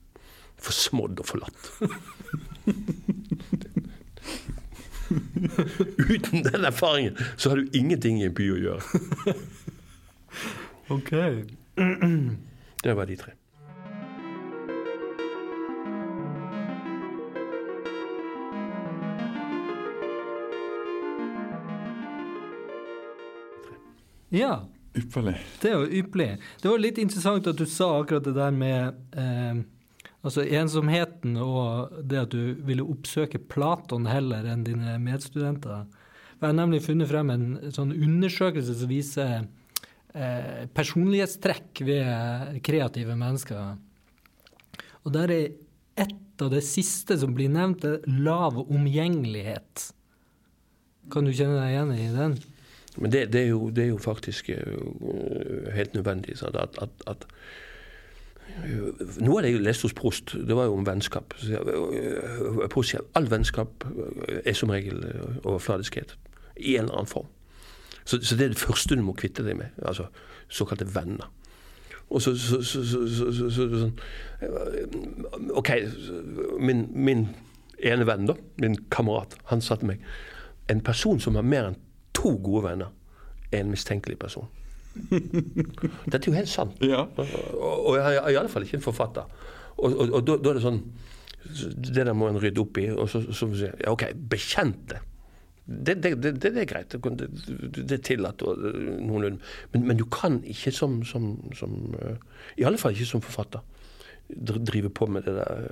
Forsmådd 0.63 1.21
og 1.21 1.27
forlatt. 1.29 1.67
Uten 6.15 6.43
den 6.43 6.65
erfaringen 6.65 7.17
så 7.37 7.51
har 7.51 7.57
du 7.57 7.69
ingenting 7.73 8.23
i 8.23 8.27
en 8.31 8.35
by 8.35 8.49
å 8.55 8.59
gjøre. 8.63 9.03
ok. 10.97 11.13
Det 12.83 12.97
var 12.99 13.07
de 13.07 13.17
tre. 13.17 13.37
Ja. 24.33 24.69
Ypperlig. 24.95 25.37
Det 25.61 25.71
er 25.71 25.75
jo 25.77 26.01
ypperlig. 26.03 26.31
Det 26.61 26.69
var 26.69 26.81
litt 26.81 26.99
interessant 27.01 27.47
at 27.49 27.57
du 27.57 27.65
sa 27.69 27.89
akkurat 28.01 28.25
det 28.25 28.33
der 28.37 28.53
med 28.53 29.17
eh, 29.17 29.61
Altså 30.23 30.45
ensomheten 30.47 31.35
og 31.43 31.97
det 32.07 32.21
at 32.21 32.35
du 32.35 32.55
ville 32.63 32.87
oppsøke 32.87 33.41
Platon 33.51 34.07
heller 34.07 34.47
enn 34.53 34.63
dine 34.67 34.95
medstudenter. 35.03 35.89
Jeg 36.39 36.47
har 36.47 36.55
nemlig 36.59 36.83
funnet 36.85 37.11
frem 37.11 37.31
en 37.31 37.49
sånn 37.75 37.91
undersøkelse 37.95 38.77
som 38.79 38.91
viser 38.91 39.33
eh, 40.15 40.63
personlighetstrekk 40.75 41.83
ved 41.87 42.63
kreative 42.67 43.17
mennesker. 43.19 43.77
Og 45.03 45.15
der 45.15 45.35
er 45.35 45.51
ett 45.99 46.43
av 46.43 46.53
det 46.55 46.63
siste 46.67 47.19
som 47.19 47.35
blir 47.37 47.51
nevnt, 47.53 47.85
lav 48.07 48.59
omgjengelighet. 48.63 49.89
Kan 51.13 51.27
du 51.27 51.35
kjenne 51.35 51.59
deg 51.59 51.75
igjen 51.75 51.95
i 51.95 52.09
den? 52.15 52.37
Men 52.99 53.13
det, 53.15 53.25
det, 53.33 53.43
er, 53.47 53.51
jo, 53.55 53.71
det 53.73 53.87
er, 53.87 53.91
jo, 53.95 54.01
faktisk 54.03 54.51
uh, 54.53 55.71
helt 55.73 55.95
nødvendig. 55.97 56.37
At, 56.45 56.79
at, 56.83 57.07
at 57.09 57.27
Noe 59.21 59.39
av 59.39 59.43
det 59.47 59.53
jeg 59.53 59.63
leste 59.65 59.87
hos 59.89 59.95
Prost, 59.97 60.35
det 60.49 60.57
var 60.57 60.65
jo 60.69 60.75
om 60.77 60.87
vennskap. 60.87 61.35
Jeg- 61.49 61.61
øh, 61.67 62.69
Prost 62.73 62.91
sier 62.93 63.01
all 63.15 63.31
vennskap 63.31 63.85
er 64.45 64.53
som 64.53 64.71
regel 64.71 65.05
øh, 65.05 65.37
overfladiskhet. 65.45 66.17
I 66.57 66.75
en 66.77 66.85
eller 66.85 66.95
annen 66.95 67.07
form. 67.11 67.27
Så, 68.05 68.19
så 68.23 68.37
det 68.37 68.45
er 68.45 68.49
det 68.49 68.59
første 68.59 68.97
du 68.97 69.03
må 69.03 69.13
kvitte 69.13 69.45
deg 69.47 69.57
med. 69.57 69.67
Altså 69.83 70.07
såkalte 70.49 70.87
venner. 70.95 71.33
Og 72.11 72.23
så, 72.23 72.35
så, 72.37 72.63
så, 72.63 72.83
så, 72.85 73.07
så, 73.09 73.31
så, 73.33 73.51
så 73.51 73.69
sånn 73.73 73.95
øh, 74.43 75.57
OK, 75.57 75.71
min, 76.61 76.87
min 76.93 77.29
ene 77.83 78.05
venn, 78.07 78.27
da, 78.29 78.35
min 78.61 78.77
kamerat, 78.93 79.37
han 79.49 79.61
sa 79.65 79.75
til 79.81 79.89
meg 79.95 80.03
En 80.71 80.81
person 80.85 81.21
som 81.21 81.35
har 81.35 81.43
mer 81.43 81.71
enn 81.71 81.79
to 82.15 82.37
gode 82.45 82.63
venner, 82.69 82.93
er 83.53 83.61
en 83.65 83.71
mistenkelig 83.73 84.19
person. 84.19 84.47
Dette 86.11 86.21
er 86.21 86.29
jo 86.29 86.37
helt 86.37 86.51
sant. 86.53 86.77
Ja. 86.85 87.07
Og, 87.17 87.87
og 87.93 87.97
jeg 87.99 88.19
er 88.21 88.35
iallfall 88.35 88.67
ikke 88.67 88.81
en 88.81 88.85
forfatter. 88.85 89.31
Og, 89.79 89.89
og, 89.89 90.11
og 90.19 90.27
da, 90.29 90.37
da 90.37 90.53
er 90.53 90.59
det 90.59 90.65
sånn 90.67 90.83
Det 91.43 91.95
der 91.97 92.13
må 92.15 92.29
en 92.29 92.39
rydde 92.43 92.61
opp 92.63 92.79
i. 92.83 92.91
Og 92.93 93.09
så, 93.11 93.23
så 93.33 93.49
må 93.49 93.57
vi 93.57 93.65
si 93.65 93.71
ja, 93.71 93.91
OK, 93.93 94.05
bekjente. 94.35 95.01
Det, 95.63 95.95
det, 96.03 96.17
det, 96.23 96.33
det 96.43 96.53
er 96.59 96.69
greit. 96.69 96.93
Det, 96.93 97.13
det, 97.23 97.85
det 97.87 97.97
er 97.97 98.03
tillatt 98.05 98.43
øh, 98.43 98.99
noenlunde. 99.01 99.41
Men, 99.73 99.87
men 99.91 100.01
du 100.01 100.05
kan 100.13 100.41
ikke 100.43 100.75
som, 100.75 101.01
som, 101.09 101.37
som 101.59 101.95
øh, 102.03 102.17
I 102.59 102.67
alle 102.69 102.81
fall 102.83 102.97
ikke 102.97 103.09
som 103.15 103.25
forfatter 103.25 103.63
dr- 104.33 104.63
drive 104.65 104.91
på 104.91 105.07
med 105.07 105.23
det 105.29 105.35
der 105.39 105.65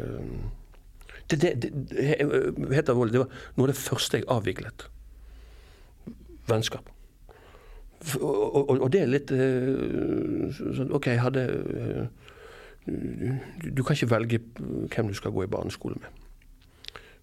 det, 1.31 1.41
det, 1.43 1.51
det, 1.63 1.71
det, 1.91 1.99
Helt 2.75 2.89
alvorlig, 2.89 3.13
det 3.15 3.21
var 3.23 3.35
noe 3.57 3.69
av 3.69 3.71
det 3.71 3.79
første 3.79 4.19
jeg 4.19 4.27
avviklet. 4.31 4.89
Vennskap. 6.51 6.89
Og, 8.21 8.71
og, 8.71 8.81
og 8.81 8.93
det 8.93 9.03
er 9.03 9.11
litt 9.11 9.33
sånn 10.57 10.93
OK, 10.97 11.11
hadde 11.21 11.43
øh, 11.53 12.05
du, 12.87 13.69
du 13.77 13.83
kan 13.85 13.97
ikke 13.97 14.11
velge 14.11 14.41
hvem 14.57 15.11
du 15.11 15.15
skal 15.15 15.35
gå 15.37 15.45
i 15.45 15.51
barneskole 15.53 16.01
med. 16.01 16.09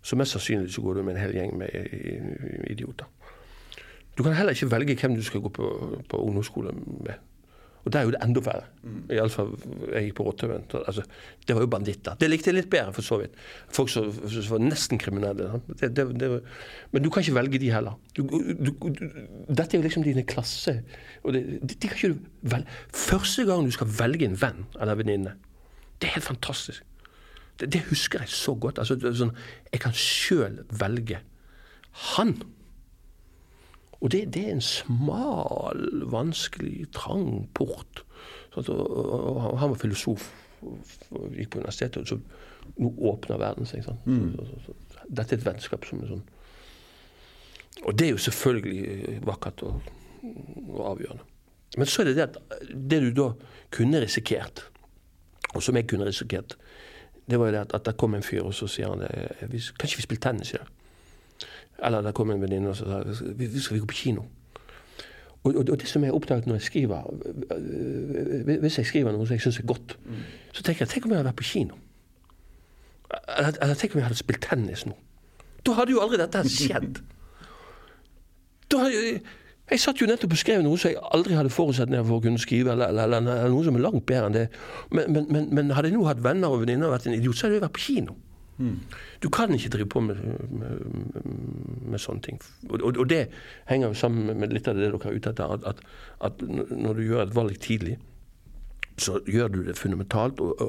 Så 0.05 0.15
mest 0.15 0.31
sannsynlig 0.31 0.71
så 0.73 0.83
går 0.85 0.99
du 0.99 1.03
med 1.03 1.15
en 1.15 1.21
hel 1.21 1.33
gjeng 1.35 1.57
med 1.57 1.73
idioter. 2.69 3.09
Du 4.17 4.23
kan 4.23 4.33
heller 4.37 4.53
ikke 4.53 4.71
velge 4.71 4.95
hvem 5.01 5.15
du 5.15 5.23
skal 5.25 5.41
gå 5.41 5.49
på, 5.49 5.67
på 6.09 6.17
ungdomsskole 6.17 6.71
med. 6.73 7.17
Og 7.87 7.93
der 7.93 8.01
er 8.01 8.07
jo 8.09 8.11
det 8.11 8.19
enda 8.25 8.41
verre. 8.43 8.65
Iallfall 9.15 9.53
jeg 9.93 10.09
gikk 10.09 10.17
på 10.17 10.25
Rottøven. 10.27 10.65
Altså, 10.81 11.05
det 11.47 11.55
var 11.55 11.63
jo 11.63 11.69
banditter. 11.71 12.17
Det 12.19 12.27
likte 12.27 12.51
jeg 12.51 12.57
litt 12.57 12.69
bedre, 12.73 12.91
for 12.97 13.05
så 13.05 13.21
vidt. 13.21 13.37
Folk 13.71 13.91
som, 13.93 14.09
var 14.51 14.59
nesten 14.59 14.99
kriminelle. 14.99 15.61
Det, 15.69 15.93
det, 15.95 16.05
det, 16.19 16.29
men 16.91 17.05
du 17.05 17.07
kan 17.13 17.23
ikke 17.23 17.37
velge 17.37 17.61
de 17.63 17.71
heller. 17.71 17.95
Du, 18.17 18.25
du, 18.27 18.73
du, 18.73 18.97
dette 19.47 19.69
er 19.69 19.79
jo 19.79 19.85
liksom 19.85 20.03
dine 20.03 20.25
klasse. 20.27 20.81
Og. 21.23 21.39
Første 22.91 23.47
gang 23.47 23.63
du 23.69 23.77
skal 23.77 23.95
velge 24.01 24.27
en 24.27 24.35
venn 24.41 24.65
eller 24.75 24.99
venninne, 24.99 25.37
det 26.01 26.09
er 26.09 26.17
helt 26.17 26.27
fantastisk. 26.27 26.83
Det, 27.57 27.71
det 27.73 27.85
husker 27.87 28.25
jeg 28.25 28.35
så 28.35 28.57
godt. 28.59 28.83
Altså, 28.83 28.99
sånn, 29.15 29.31
jeg 29.71 29.85
kan 29.85 29.95
sjøl 29.95 30.59
velge 30.83 31.23
han. 32.17 32.35
Og 34.01 34.11
det, 34.13 34.27
det 34.33 34.43
er 34.45 34.57
en 34.57 34.61
smal, 34.61 35.87
vanskelig, 36.11 36.85
trang 36.93 37.47
port. 37.57 38.03
Sånn 38.53 38.69
og, 38.73 38.83
og, 38.83 39.39
og 39.51 39.57
han 39.61 39.73
var 39.73 39.81
filosof 39.81 40.27
og 40.61 41.33
gikk 41.37 41.51
på 41.53 41.61
universitetet, 41.61 42.01
og 42.01 42.07
så 42.09 42.77
nå 42.81 42.91
åpner 43.11 43.41
verden 43.41 43.69
seg. 43.69 43.85
sant? 43.85 44.05
Mm. 44.05 44.33
så, 44.35 44.45
så, 44.49 44.75
så, 44.91 45.05
dette 45.07 45.35
er 45.35 45.39
et 45.39 45.45
vennskap 45.45 45.85
som 45.87 46.01
er 46.03 46.09
sånn 46.11 46.23
Og 47.85 47.93
det 47.95 48.07
er 48.07 48.15
jo 48.15 48.23
selvfølgelig 48.25 49.19
vakkert 49.27 49.63
og, 49.67 49.91
og 50.25 50.81
avgjørende. 50.91 51.27
Men 51.77 51.89
så 51.89 52.01
er 52.01 52.09
det 52.09 52.15
det 52.17 52.25
at 52.25 52.39
det 52.91 52.99
du 53.03 53.11
da 53.15 53.27
kunne 53.75 54.01
risikert, 54.01 54.63
og 55.53 55.61
som 55.63 55.77
jeg 55.77 55.87
kunne 55.89 56.07
risikert, 56.07 56.57
det 57.27 57.37
var 57.39 57.49
jo 57.49 57.57
det 57.57 57.61
at, 57.67 57.75
at 57.75 57.85
det 57.85 57.97
kom 57.99 58.15
en 58.15 58.25
fyr, 58.25 58.45
og 58.47 58.55
så 58.55 58.69
sier 58.71 58.89
han 58.89 59.03
det 59.03 59.49
vi, 59.51 59.59
Kan 59.77 59.89
ikke 59.89 59.99
vi 59.99 60.05
spille 60.07 60.23
tennis 60.23 60.53
i 60.55 60.59
dag? 60.61 60.69
Eller 61.83 62.01
det 62.01 62.13
kom 62.17 62.31
en 62.33 62.41
venninne 62.41 62.69
og 62.71 62.75
sa 62.79 63.03
skal 63.13 63.75
vi 63.77 63.79
gå 63.83 63.85
på 63.91 63.97
kino. 64.03 64.23
Og, 65.43 65.53
og, 65.55 65.69
og 65.69 65.77
det 65.79 65.87
som 65.87 66.01
jeg 66.03 66.09
har 66.11 66.15
oppdaget 66.17 66.47
når 66.49 66.55
jeg 66.57 66.61
skriver 66.65 67.03
øh, 67.51 68.59
Hvis 68.63 68.77
jeg 68.81 68.85
skriver 68.89 69.13
noe 69.15 69.27
som 69.27 69.37
jeg 69.37 69.41
syns 69.45 69.59
er 69.61 69.67
godt, 69.69 69.97
så 70.51 70.63
tenker 70.65 70.83
jeg 70.85 70.89
tenk 70.95 71.05
om 71.05 71.11
jeg 71.13 71.19
hadde 71.21 71.29
vært 71.29 71.39
på 71.39 71.45
kino. 71.51 71.77
Eller, 73.37 73.53
eller 73.61 73.75
tenk 73.79 73.93
om 73.95 74.01
jeg 74.01 74.07
hadde 74.09 74.19
spilt 74.19 74.41
tennis 74.43 74.85
nå. 74.89 74.95
Da 75.65 75.75
hadde 75.77 75.93
jo 75.93 76.01
aldri 76.03 76.17
dette 76.19 76.41
skjedd. 76.51 76.99
Da 78.71 78.81
hadde, 78.81 78.93
jeg- 78.97 79.21
jeg 79.71 79.79
satt 79.79 80.01
jo 80.01 80.07
nettopp 80.07 80.31
og 80.35 80.37
skrev 80.41 80.61
noe 80.63 80.77
som 80.79 80.91
jeg 80.91 80.99
aldri 81.13 81.33
hadde 81.35 81.49
forutsetninger 81.53 82.03
for 82.07 82.17
å 82.19 82.23
kunne 82.23 82.39
skrive, 82.39 82.71
eller, 82.71 82.87
eller, 82.91 83.03
eller, 83.03 83.33
eller 83.45 83.49
noe 83.55 83.63
som 83.63 83.75
er 83.75 83.83
langt 83.85 84.05
bedre 84.09 84.25
enn 84.27 84.33
det. 84.35 84.45
Men, 84.91 85.11
men, 85.13 85.25
men, 85.31 85.47
men 85.55 85.71
hadde 85.75 85.89
jeg 85.91 85.97
nå 85.97 86.05
hatt 86.07 86.23
venner 86.23 86.51
og 86.51 86.61
venninner 86.65 86.87
og 86.89 86.97
vært 86.97 87.07
en 87.07 87.15
idiot, 87.17 87.35
så 87.37 87.47
hadde 87.47 87.59
jeg 87.61 87.63
vært 87.67 87.75
på 87.77 87.85
kino. 87.87 88.15
Du 89.23 89.29
kan 89.29 89.53
ikke 89.53 89.69
drive 89.69 89.89
på 89.89 90.01
med, 90.01 90.15
med, 90.49 90.85
med, 91.85 91.99
sånne 92.01 92.25
ting. 92.25 92.39
Og, 92.69 92.81
og, 92.81 92.97
og 92.97 93.09
det 93.09 93.27
henger 93.69 93.93
sammen 93.93 94.33
med 94.39 94.53
litt 94.53 94.67
av 94.67 94.77
det 94.77 94.87
dere 94.87 94.97
er 94.97 95.17
ute 95.17 95.33
etter, 95.33 95.57
at, 95.69 95.81
at, 96.25 96.45
når 96.71 96.97
du 96.97 97.03
gjør 97.05 97.25
et 97.27 97.35
valg 97.37 97.59
tidlig, 97.61 97.97
så 98.97 99.19
gjør 99.29 99.51
du 99.53 99.59
det 99.67 99.77
fundamentalt 99.77 100.39
og, 100.41 100.61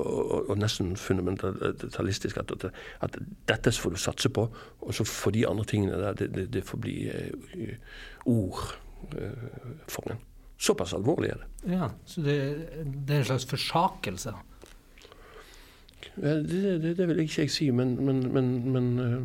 og, 0.50 0.52
nesten 0.60 0.96
fundamentalistisk. 1.00 2.36
At, 2.42 2.52
at, 2.58 2.66
at 3.00 3.16
dette 3.48 3.72
får 3.72 3.96
du 3.96 4.00
satse 4.02 4.28
på, 4.28 4.44
og 4.80 4.94
så 4.94 5.06
får 5.08 5.36
de 5.36 5.46
andre 5.48 5.64
tingene 5.64 6.00
der, 6.02 6.18
det, 6.18 6.28
det, 6.34 6.48
det 6.52 6.64
får 6.68 6.82
bli 6.84 6.96
eh, 7.08 7.72
ord 8.28 8.60
eh, 9.16 9.48
for 9.88 10.12
en. 10.12 10.20
Såpass 10.58 10.92
alvorlig 10.92 11.30
er 11.30 11.40
det. 11.40 11.48
Ja, 11.72 11.88
så 12.04 12.20
det, 12.20 12.36
det 13.06 13.14
er 13.14 13.22
en 13.22 13.30
slags 13.30 13.48
forsakelse. 13.48 14.34
Ja, 14.34 14.57
Det, 16.22 16.82
det, 16.82 16.92
det 16.98 17.08
vil 17.08 17.20
ikke 17.22 17.42
jeg 17.44 17.50
si, 17.54 17.70
men, 17.70 17.94
men, 18.04 18.20
men, 18.34 18.48
men 18.72 18.86
eh, 18.98 19.22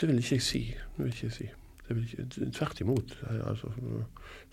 Det 0.00 0.08
vil 0.08 0.18
ikke 0.18 0.34
jeg 0.38 0.42
si. 0.42 0.62
Det 0.96 1.04
vil 1.04 1.12
ikke 1.12 1.26
jeg 1.26 1.32
si. 1.32 1.48
Ikke, 1.90 2.50
tvert 2.52 2.80
imot. 2.80 3.14
Altså, 3.48 3.70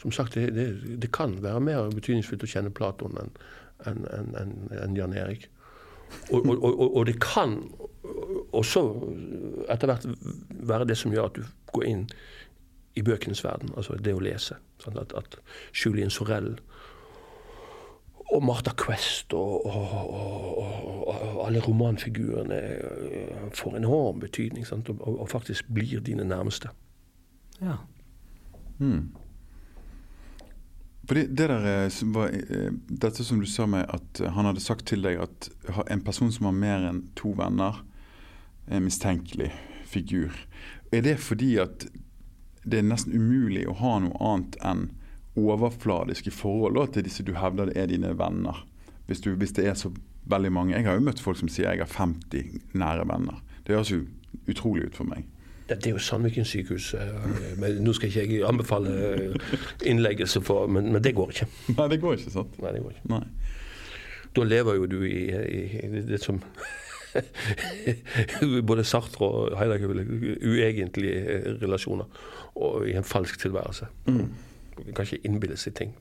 som 0.01 0.11
sagt, 0.11 0.35
det, 0.35 0.53
det, 0.55 1.01
det 1.01 1.11
kan 1.11 1.35
være 1.43 1.59
mer 1.61 1.89
betydningsfullt 1.91 2.43
å 2.47 2.49
kjenne 2.49 2.71
Platon 2.73 3.17
enn 3.19 3.31
en, 3.85 4.05
en, 4.39 4.53
en, 4.71 4.95
Jan 4.95 5.13
Erik. 5.19 5.49
Og, 6.31 6.45
og, 6.47 6.63
og, 6.63 6.95
og- 6.95 7.05
det 7.09 7.17
kan 7.21 7.57
også 8.55 8.81
etter 9.69 9.89
hvert 9.91 10.05
være 10.71 10.87
det 10.87 10.97
som 10.97 11.11
gjør 11.11 11.27
at 11.29 11.35
du 11.35 11.43
går 11.75 11.83
inn 11.89 12.05
i 12.95 13.03
bøkenes 13.03 13.43
verden, 13.43 13.73
altså 13.75 13.97
det 13.99 14.13
å 14.15 14.23
lese. 14.23 14.55
Sånn 14.79 14.97
at, 15.01 15.11
at 15.19 15.35
Julien 15.75 16.09
Sorel 16.13 16.53
og 18.33 18.43
Martha 18.43 18.71
Quest 18.77 19.33
og, 19.33 19.65
og, 19.65 19.91
og, 20.09 21.07
og, 21.07 21.47
alle 21.47 21.59
romanfigurene 21.61 22.55
øh, 22.55 23.51
får 23.53 23.77
enorm 23.77 24.19
betydning 24.19 24.65
sant? 24.67 24.89
Og, 24.89 25.29
faktisk 25.29 25.69
blir 25.73 25.99
dine 25.99 26.23
nærmeste. 26.23 26.69
Ja. 27.61 27.77
Hmm. 28.77 29.13
Fordi 31.07 31.27
det 31.27 31.49
der 31.49 31.85
eh, 31.85 31.91
var, 32.13 32.27
eh, 32.27 32.71
Dette 32.89 33.23
som 33.23 33.39
du 33.39 33.45
sa 33.45 33.65
med 33.65 33.85
at 33.93 34.21
eh, 34.21 34.31
han 34.33 34.45
hadde 34.45 34.63
sagt 34.63 34.87
til 34.89 35.03
deg 35.05 35.21
at 35.21 35.49
en 35.91 36.01
person 36.01 36.31
som 36.31 36.49
har 36.49 36.57
mer 36.57 36.87
enn 36.89 37.03
to 37.15 37.35
venner, 37.37 37.83
er 38.67 38.79
en 38.79 38.87
mistenkelig 38.87 39.51
figur. 39.85 40.33
Er 40.91 41.05
det 41.05 41.19
fordi 41.21 41.55
at 41.61 41.85
det 42.65 42.79
er 42.79 42.87
nesten 42.87 43.13
umulig 43.13 43.67
å 43.69 43.77
ha 43.77 43.99
noe 44.01 44.17
annet 44.17 44.57
enn 44.65 44.87
overfladiske 45.35 46.31
forhold 46.31 46.79
da, 46.79 46.85
til 46.93 47.05
disse 47.07 47.23
du 47.23 47.33
hevder 47.35 47.71
er 47.75 47.89
dine 47.91 48.13
venner? 48.17 48.65
Hvis, 49.05 49.21
du, 49.21 49.33
hvis 49.35 49.51
det 49.51 49.67
er 49.67 49.73
så 49.77 49.91
veldig 50.25 50.51
mange. 50.51 50.75
Jeg 50.75 50.85
har 50.87 50.97
jo 50.97 51.05
møtt 51.05 51.21
folk 51.21 51.37
som 51.37 51.49
sier 51.51 51.71
jeg 51.71 51.85
har 51.85 51.91
50 51.97 52.73
nære 52.73 53.05
venner. 53.09 53.41
Det 53.65 53.75
høres 53.75 53.91
jo 53.91 54.03
utrolig 54.49 54.89
ut 54.89 54.97
for 54.97 55.07
meg. 55.09 55.25
Det, 55.69 55.79
det 55.81 55.89
er 55.89 55.95
jo 55.97 56.01
Sandviken 56.01 56.45
sykehus. 56.45 56.93
øh, 56.93 57.59
Men 57.61 57.81
nå 57.83 57.93
skal 57.93 58.09
ikke 58.09 58.25
jeg 58.25 58.47
anbefale 58.47 58.89
øh, 58.89 59.35
innleggelse, 59.85 60.41
for, 60.41 60.67
men, 60.67 60.91
men 60.93 61.03
det 61.03 61.15
går 61.15 61.29
ikke. 61.33 61.47
Nei, 61.77 61.87
det 61.89 62.01
går 62.01 62.17
ikke, 62.17 62.31
sant? 62.31 62.57
Nei, 62.61 62.73
det 62.73 62.81
går 62.83 62.95
ikke. 62.97 63.09
Nei. 63.09 63.21
Da 64.35 64.43
lever 64.43 64.75
jo 64.75 64.89
du 64.91 64.97
i, 65.07 65.21
i, 65.31 65.61
i 65.85 66.01
det 66.09 66.19
som 66.23 66.41
Både 68.67 68.83
Sartre 68.83 69.23
og 69.25 69.53
Heidegger 69.55 69.93
uegentlige 70.43 71.21
eh, 71.21 71.45
relasjoner, 71.61 72.09
og 72.55 72.89
i 72.89 72.97
en 72.99 73.07
falsk 73.07 73.39
tilværelse. 73.39 73.87
Du 74.05 74.25
kan 74.75 75.05
ikke 75.05 75.23
innbille 75.27 75.57
seg 75.59 75.75
ting. 75.77 75.95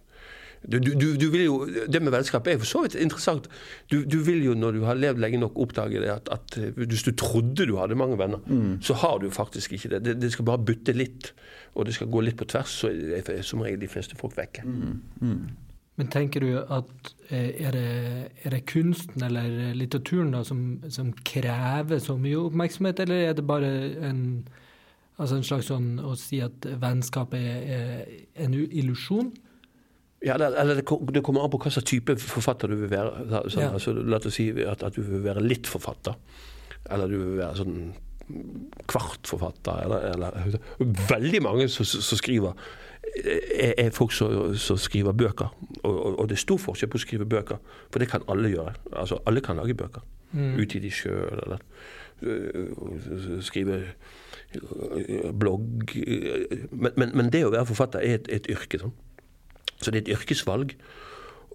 Du, 0.64 0.78
du, 0.78 0.94
du, 0.96 1.16
du 1.20 1.26
vil 1.28 1.42
jo, 1.44 1.56
Det 1.92 2.00
med 2.00 2.12
vennskap 2.14 2.46
er 2.48 2.56
for 2.60 2.68
så 2.68 2.82
vidt 2.84 2.94
interessant. 2.96 3.48
Du, 3.92 3.98
du 4.08 4.16
vil 4.24 4.40
jo, 4.46 4.54
når 4.56 4.78
du 4.78 4.84
har 4.88 4.96
levd 4.96 5.20
lenge 5.20 5.40
nok, 5.42 5.58
oppdage 5.60 6.00
det 6.00 6.08
at, 6.08 6.30
at 6.32 6.56
eh, 6.60 6.70
hvis 6.72 7.04
du 7.04 7.12
trodde 7.12 7.66
du 7.68 7.76
hadde 7.76 7.98
mange 8.00 8.18
venner, 8.18 8.40
så 8.80 8.96
har 9.02 9.18
du 9.20 9.28
faktisk 9.30 9.76
ikke 9.76 9.92
det. 9.96 10.04
det. 10.04 10.16
Det 10.22 10.32
skal 10.32 10.48
bare 10.48 10.64
butte 10.64 10.92
litt, 10.96 11.34
og 11.74 11.86
det 11.86 11.94
skal 11.98 12.08
gå 12.08 12.24
litt 12.24 12.38
på 12.40 12.48
tvers, 12.48 12.80
så 12.80 12.88
er 12.88 13.42
som 13.44 13.60
regel 13.60 13.80
de 13.84 13.92
fleste 13.92 14.16
folk 14.16 14.38
vekke. 14.38 14.64
Men 15.94 16.10
tenker 16.10 16.42
du 16.42 16.56
at 16.58 17.12
eh, 17.28 17.52
er 17.68 17.76
det, 17.76 18.30
er 18.42 18.56
det 18.56 18.64
kunsten 18.66 19.22
eller 19.22 19.74
litteraturen 19.78 20.32
da 20.34 20.42
som, 20.46 20.80
som 20.90 21.12
krever 21.12 22.00
så 22.02 22.16
mye 22.18 22.40
oppmerksomhet, 22.48 23.04
eller 23.04 23.28
er 23.28 23.36
det 23.38 23.46
bare 23.46 23.70
en, 24.08 24.24
altså 25.18 25.36
en 25.38 25.44
slags 25.46 25.68
sånn 25.70 25.98
å 26.02 26.14
si 26.18 26.40
at 26.44 26.66
vennskap 26.82 27.34
er, 27.38 27.50
er 27.76 28.44
en 28.44 28.54
illusjon? 28.54 29.32
Ja, 30.24 30.38
det, 30.40 30.48
eller 30.56 30.78
det, 30.80 30.86
det 31.12 31.22
kommer 31.26 31.44
an 31.44 31.50
på 31.52 31.58
hva 31.60 31.70
slags 31.74 31.90
type 31.90 32.14
forfatter 32.22 32.70
du 32.72 32.78
vil 32.80 32.90
være. 32.90 33.26
Så, 33.28 33.42
så, 33.52 33.60
Ja. 33.60 33.72
altså, 33.76 33.92
la 33.92 34.16
oss 34.22 34.34
si 34.38 34.48
at, 34.64 34.82
at 34.82 34.96
du 34.96 35.02
vil 35.04 35.20
være 35.26 35.42
litt 35.44 35.68
forfatter. 35.68 36.16
Eller 36.90 37.08
du 37.12 37.18
vil 37.20 37.36
være 37.42 37.58
sånn 37.60 37.76
kvart 38.88 39.28
forfatter. 39.28 39.82
Eller, 39.84 40.06
eller 40.14 40.58
Veldig 41.10 41.42
mange 41.44 41.68
som, 41.68 41.84
som 41.84 42.18
skriver, 42.18 42.56
er, 43.20 43.74
er 43.84 43.90
folk 43.92 44.14
som, 44.16 44.54
som 44.56 44.80
skriver 44.80 45.12
bøker. 45.12 45.52
Og, 45.82 45.92
og, 45.92 46.18
og 46.24 46.28
det 46.32 46.38
er 46.38 46.44
stor 46.46 46.62
forskjell 46.62 46.88
på 46.94 46.96
å 47.00 47.04
skrive 47.04 47.28
bøker, 47.28 47.60
for 47.92 48.00
det 48.00 48.08
kan 48.14 48.24
alle 48.32 48.54
gjøre. 48.54 48.72
Altså, 48.96 49.20
Alle 49.28 49.44
kan 49.44 49.60
lage 49.60 49.76
bøker. 49.76 50.00
Utgi 50.34 50.80
de 50.82 50.90
sjøl, 50.90 51.36
eller 51.44 51.60
øh, 52.24 53.42
skrive 53.44 53.76
øh, 53.76 53.92
blogg. 55.32 55.94
Men, 56.70 56.92
men, 56.96 57.14
men 57.14 57.32
det 57.32 57.44
å 57.46 57.52
være 57.54 57.68
forfatter 57.72 58.04
er 58.04 58.20
et, 58.20 58.30
et 58.32 58.50
yrke. 58.52 58.80
sånn. 58.82 58.94
Så 59.80 59.90
det 59.90 60.00
er 60.00 60.04
et 60.04 60.14
yrkesvalg. 60.18 60.76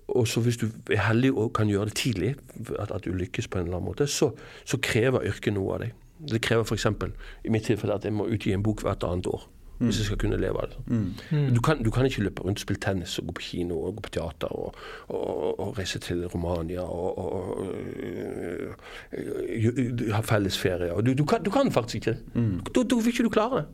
Og 0.09 0.27
så 0.27 0.41
hvis 0.41 0.57
du 0.57 0.67
er 0.89 1.03
heldig 1.05 1.31
og 1.37 1.53
kan 1.57 1.69
gjøre 1.69 1.91
det 1.91 1.97
tidlig, 1.99 2.35
at, 2.79 2.91
at 2.91 3.05
du 3.05 3.13
lykkes 3.13 3.47
på 3.47 3.59
en 3.59 3.67
eller 3.67 3.77
annen 3.77 3.91
måte, 3.91 4.07
så, 4.09 4.31
så 4.65 4.79
krever 4.81 5.27
yrket 5.29 5.53
noe 5.53 5.75
av 5.75 5.83
deg. 5.83 5.93
Det 6.31 6.41
krever 6.43 6.65
f.eks. 6.65 6.87
i 7.45 7.53
mitt 7.53 7.69
tilfelle 7.69 7.95
at 7.95 8.05
jeg 8.07 8.15
må 8.15 8.27
utgi 8.27 8.51
en 8.55 8.65
bok 8.65 8.83
hvert 8.83 9.05
annet 9.07 9.29
år. 9.29 9.45
Hvis 9.79 9.97
jeg 10.01 10.05
skal 10.09 10.17
kunne 10.19 10.37
leve 10.37 10.59
av 10.59 10.69
det. 10.73 10.77
Du, 11.55 11.61
kan, 11.63 11.83
du 11.83 11.89
kan 11.91 12.05
ikke 12.05 12.23
løpe 12.25 12.43
rundt, 12.43 12.59
og 12.59 12.61
spille 12.65 12.81
tennis 12.83 13.13
og 13.19 13.29
gå 13.29 13.35
på 13.37 13.41
kino 13.41 13.77
og 13.79 13.95
gå 13.95 14.01
på 14.01 14.09
teater 14.17 14.51
og, 14.51 14.75
og, 15.07 15.59
og 15.59 15.77
reise 15.77 15.99
til 16.03 16.25
Romania 16.27 16.81
og, 16.81 17.17
og, 17.17 17.57
og 17.57 17.67
øh, 19.13 20.11
ha 20.11 20.21
fellesferie. 20.21 20.93
Og 20.93 21.05
Du, 21.05 21.13
du, 21.13 21.25
kan, 21.25 21.43
du 21.43 21.49
kan 21.49 21.71
faktisk 21.71 21.95
ikke 21.95 22.11
det. 22.11 22.19
Da, 22.75 22.83
da 22.83 22.95
vil 22.95 23.07
ikke 23.07 23.23
du 23.23 23.29
klare 23.29 23.61
det. 23.61 23.65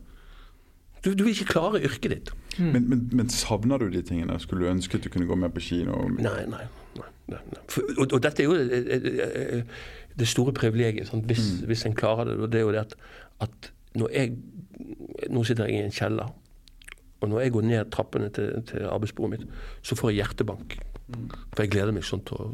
Du, 1.06 1.14
du 1.14 1.24
vil 1.24 1.34
ikke 1.34 1.46
klare 1.46 1.82
yrket 1.86 2.12
ditt. 2.12 2.32
Men, 2.60 2.90
men, 2.90 3.10
men 3.14 3.30
savner 3.30 3.78
du 3.78 3.90
de 3.90 4.02
tingene? 4.02 4.40
Skulle 4.40 4.66
du 4.66 4.72
ønske 4.72 4.98
at 4.98 5.04
du 5.04 5.10
kunne 5.10 5.28
gå 5.30 5.36
mer 5.36 5.52
på 5.54 5.60
kino? 5.62 6.08
Nei, 6.18 6.46
nei. 6.50 6.66
nei, 6.98 7.10
nei, 7.28 7.42
nei. 7.52 7.62
For, 7.70 7.82
og, 7.98 8.08
og 8.14 8.24
dette 8.24 8.42
er 8.42 8.50
jo 8.50 8.56
det, 8.58 8.80
eh, 8.94 9.60
eh, 9.60 9.64
det 10.20 10.28
store 10.28 10.54
privilegiet, 10.54 11.08
sant? 11.08 11.26
Hvis, 11.30 11.50
hvis 11.66 11.86
en 11.86 11.96
klarer 11.98 12.32
det. 12.32 12.38
Og 12.40 12.52
det 12.52 12.62
er 12.62 12.66
jo 12.66 12.72
det 12.74 12.86
at, 12.86 12.96
at 13.46 13.72
når 14.00 14.12
jeg 14.16 14.36
Nå 15.32 15.42
sitter 15.48 15.70
jeg 15.70 15.78
i 15.80 15.84
en 15.86 15.94
kjeller. 15.96 16.28
Og 17.24 17.30
når 17.32 17.40
jeg 17.46 17.52
går 17.56 17.64
ned 17.66 17.92
trappene 17.94 18.28
til, 18.36 18.58
til 18.68 18.84
arbeidsbordet 18.92 19.32
mitt, 19.40 19.54
så 19.88 19.96
får 19.96 20.12
jeg 20.12 20.18
hjertebank. 20.20 20.76
For 21.56 21.62
jeg 21.64 21.72
gleder 21.72 21.96
meg 21.96 22.04
sånn 22.06 22.22
til 22.28 22.42
å, 22.44 22.48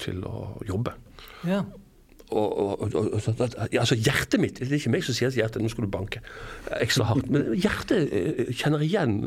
til 0.00 0.22
å 0.26 0.40
jobbe. 0.66 0.94
Ja. 1.46 1.58
Og, 2.32 2.48
og, 2.48 2.80
og, 2.86 2.96
og, 3.12 3.18
så- 3.20 3.34
ja, 3.74 3.82
altså 3.82 3.98
Hjertet 4.00 4.40
mitt 4.40 4.56
Det 4.62 4.70
er 4.70 4.78
ikke 4.78 4.94
meg 4.94 5.04
som 5.04 5.12
sier 5.18 5.28
til 5.34 5.42
hjertet 5.42 5.60
nå 5.60 5.68
skal 5.68 5.84
du 5.84 5.90
banke 5.92 6.22
ekstra 6.80 7.04
hardt. 7.10 7.28
Men 7.28 7.50
hjertet 7.60 8.08
eh, 8.08 8.54
kjenner 8.56 8.80
igjen 8.86 9.18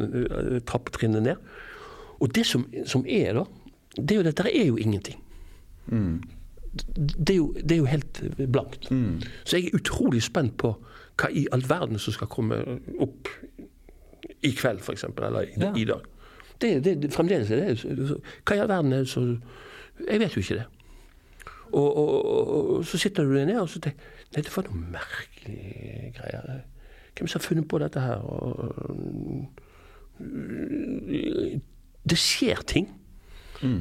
trappetrinnet 0.65 1.21
ned. 1.27 1.53
Og 2.17 2.33
det 2.33 2.47
som, 2.49 2.65
som 2.89 3.05
er, 3.05 3.37
da, 3.37 3.45
det 4.01 4.15
er 4.17 4.23
jo 4.23 4.25
dette 4.25 4.49
er 4.49 4.65
jo 4.71 4.81
ingenting. 4.81 5.21
Det, 5.85 7.29
er 7.29 7.37
jo, 7.37 7.47
det 7.61 7.77
er 7.77 7.81
jo 7.83 7.87
helt 7.93 8.21
blankt. 8.51 8.89
Så 9.45 9.59
jeg 9.59 9.69
er 9.69 9.77
utrolig 9.79 10.23
spent 10.25 10.57
på 10.59 10.73
hva 11.15 11.29
i 11.31 11.45
all 11.55 11.63
verden 11.69 11.99
som 12.01 12.13
skal 12.13 12.27
komme 12.31 12.57
opp 12.99 13.29
i 14.43 14.51
kveld, 14.55 14.81
f.eks., 14.83 15.05
eller 15.17 15.41
i, 15.47 15.53
Ja. 15.61 15.71
i 15.75 15.85
dag. 15.85 16.01
Det, 16.61 16.83
det, 16.83 17.01
det, 17.03 17.11
fremdeles 17.11 17.49
er 17.51 17.55
det 17.75 18.19
Hva 18.47 18.55
i 18.55 18.59
all 18.63 18.69
verden 18.71 18.93
er 18.95 19.03
det 19.03 19.09
som 19.11 19.41
Jeg 20.07 20.19
vet 20.19 20.35
jo 20.35 20.39
ikke 20.43 20.55
det. 20.61 20.65
Og, 21.71 21.97
og, 21.97 22.25
og, 22.25 22.75
og 22.77 22.85
så 22.85 22.97
sitter 22.97 23.23
du 23.23 23.35
der 23.35 23.45
nede 23.45 23.61
og 23.61 23.69
så 23.69 23.79
tenker 23.83 24.13
Nei, 24.35 24.41
det 24.43 24.51
var 24.55 24.65
noe 24.67 24.79
merkelige 24.91 26.11
greier. 26.17 26.47
Hvem 27.15 27.27
som 27.27 27.39
har 27.39 27.45
funnet 27.45 27.67
på 27.71 27.79
dette 27.79 28.01
her? 28.03 28.23
Og, 28.23 29.47
det 32.09 32.17
skjer 32.19 32.63
ting 32.67 32.89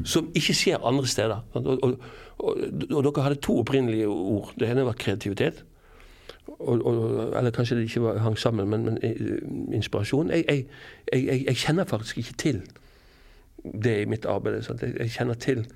som 0.07 0.31
ikke 0.39 0.55
skjer 0.55 0.85
andre 0.87 1.07
steder. 1.11 1.43
Og, 1.59 1.67
og, 1.67 1.97
og, 2.39 2.61
og 2.95 3.01
dere 3.05 3.25
hadde 3.27 3.41
to 3.43 3.59
opprinnelige 3.61 4.07
ord. 4.09 4.53
Det 4.61 4.71
ene 4.71 4.87
var 4.87 4.97
kreativitet. 5.01 5.65
Og, 6.47 6.87
og, 6.87 7.37
eller 7.37 7.51
kanskje 7.51 7.77
det 7.77 7.83
ikke 7.83 8.03
var, 8.03 8.19
hang 8.19 8.39
sammen, 8.39 8.69
men, 8.69 8.85
men 8.85 8.99
eh, 9.03 9.77
inspirasjon. 9.77 10.31
Jeg, 10.31 10.45
jeg, 10.49 10.67
jeg, 11.13 11.45
jeg, 11.47 11.57
kjenner 11.57 11.85
faktisk 11.85 12.19
ikke 12.19 12.33
til 12.39 12.63
det 13.83 14.01
i 14.03 14.05
mitt 14.05 14.25
arbeid. 14.25 14.63
Jeg, 14.99 15.11
kjenner 15.11 15.35
til 15.35 15.67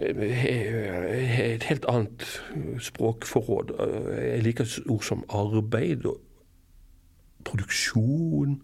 eh, 0.00 1.54
et 1.54 1.62
helt 1.62 1.84
annet 1.88 2.42
språkforråd. 2.80 3.72
Jeg 4.20 4.42
liker 4.42 4.80
ord 4.88 5.02
som 5.02 5.24
arbeid 5.28 6.04
og 6.06 6.20
produksjon, 7.44 8.62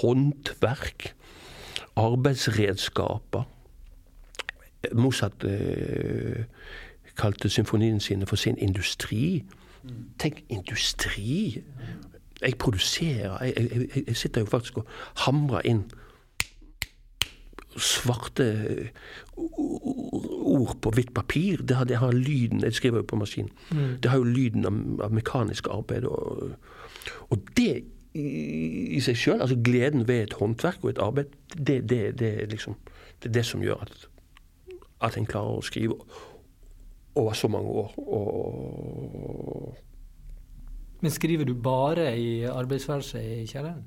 håndverk, 0.00 1.14
arbeidsredskaper. 1.96 3.50
Mozart 4.92 5.44
eh, 5.44 6.44
kalte 7.16 7.48
symfoniene 7.48 8.00
sine 8.00 8.26
for 8.26 8.36
sin 8.36 8.58
industri. 8.58 9.44
Tenk 10.18 10.44
industri! 10.48 11.62
Jeg 12.42 12.58
produserer. 12.58 13.42
Jeg, 13.44 13.54
jeg, 13.56 14.06
jeg 14.06 14.16
sitter 14.16 14.40
jo 14.40 14.46
faktisk 14.46 14.78
og 14.78 14.86
hamrer 15.26 15.60
inn 15.64 15.84
svarte 17.76 18.44
eh, 18.44 18.86
ord 19.36 20.76
på 20.80 20.90
hvitt 20.94 21.14
papir. 21.14 21.62
Det 21.62 21.76
har, 21.76 21.84
det 21.84 21.96
har 21.96 22.12
lyden 22.12 22.62
Jeg 22.62 22.74
skriver 22.74 22.98
jo 22.98 23.02
på 23.02 23.16
maskin. 23.16 23.50
Det 24.02 24.10
har 24.10 24.18
jo 24.18 24.24
lyden 24.24 24.66
av, 24.66 24.78
av 25.04 25.12
mekanisk 25.12 25.68
arbeid. 25.70 26.04
Og, 26.04 26.54
og 27.30 27.38
det 27.56 27.84
i, 28.14 28.26
i 28.96 29.00
seg 29.02 29.18
sjøl, 29.18 29.40
altså 29.40 29.58
gleden 29.64 30.08
ved 30.08 30.22
et 30.22 30.36
håndverk 30.38 30.84
og 30.84 30.90
et 30.90 31.02
arbeid, 31.02 31.34
det, 31.56 31.90
det, 31.90 32.18
det, 32.18 32.50
liksom, 32.50 32.76
det 33.22 33.28
er 33.28 33.32
det 33.40 33.46
som 33.46 33.62
gjør 33.62 33.82
at, 33.82 34.08
at 35.02 35.18
en 35.18 35.26
klarer 35.26 35.58
å 35.58 35.66
skrive 35.66 35.98
over 37.14 37.32
så 37.32 37.48
mange 37.48 37.68
år. 37.68 37.94
Og, 37.98 39.76
Men 41.00 41.10
skriver 41.10 41.44
du 41.44 41.54
bare 41.54 42.18
i 42.18 42.42
arbeidsværelset 42.42 43.20
i 43.20 43.46
kjelleren? 43.46 43.84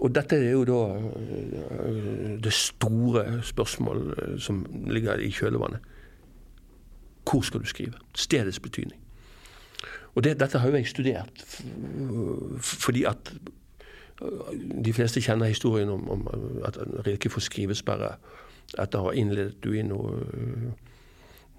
Og 0.00 0.14
dette 0.14 0.36
er 0.36 0.50
jo 0.50 0.64
da 0.64 0.98
øh, 0.98 2.44
det 2.44 2.52
store 2.52 3.42
spørsmålet 3.42 4.14
øh, 4.22 4.40
som 4.40 4.66
ligger 4.86 5.14
i 5.14 5.30
kjølvannet. 5.30 5.78
Hvor 7.30 7.40
skal 7.40 7.60
du 7.60 7.66
skrive? 7.66 7.92
Stedets 8.14 8.60
betydning. 8.60 9.00
Og 10.14 10.24
det, 10.24 10.40
dette 10.40 10.58
har 10.58 10.68
jo 10.68 10.74
jeg 10.74 10.86
studert 10.86 11.44
fordi 12.58 13.04
at 13.04 13.34
øh, 14.22 14.84
de 14.84 14.92
fleste 14.92 15.20
kjenner 15.20 15.46
historien 15.46 15.88
om, 15.88 16.10
om 16.10 16.28
at 16.64 16.78
Rilke 17.06 17.30
får 17.30 17.40
skrivesperre 17.40 18.14
etter 18.78 18.98
å 18.98 19.08
ha 19.08 19.14
innledet 19.16 19.58
Duino, 19.64 19.98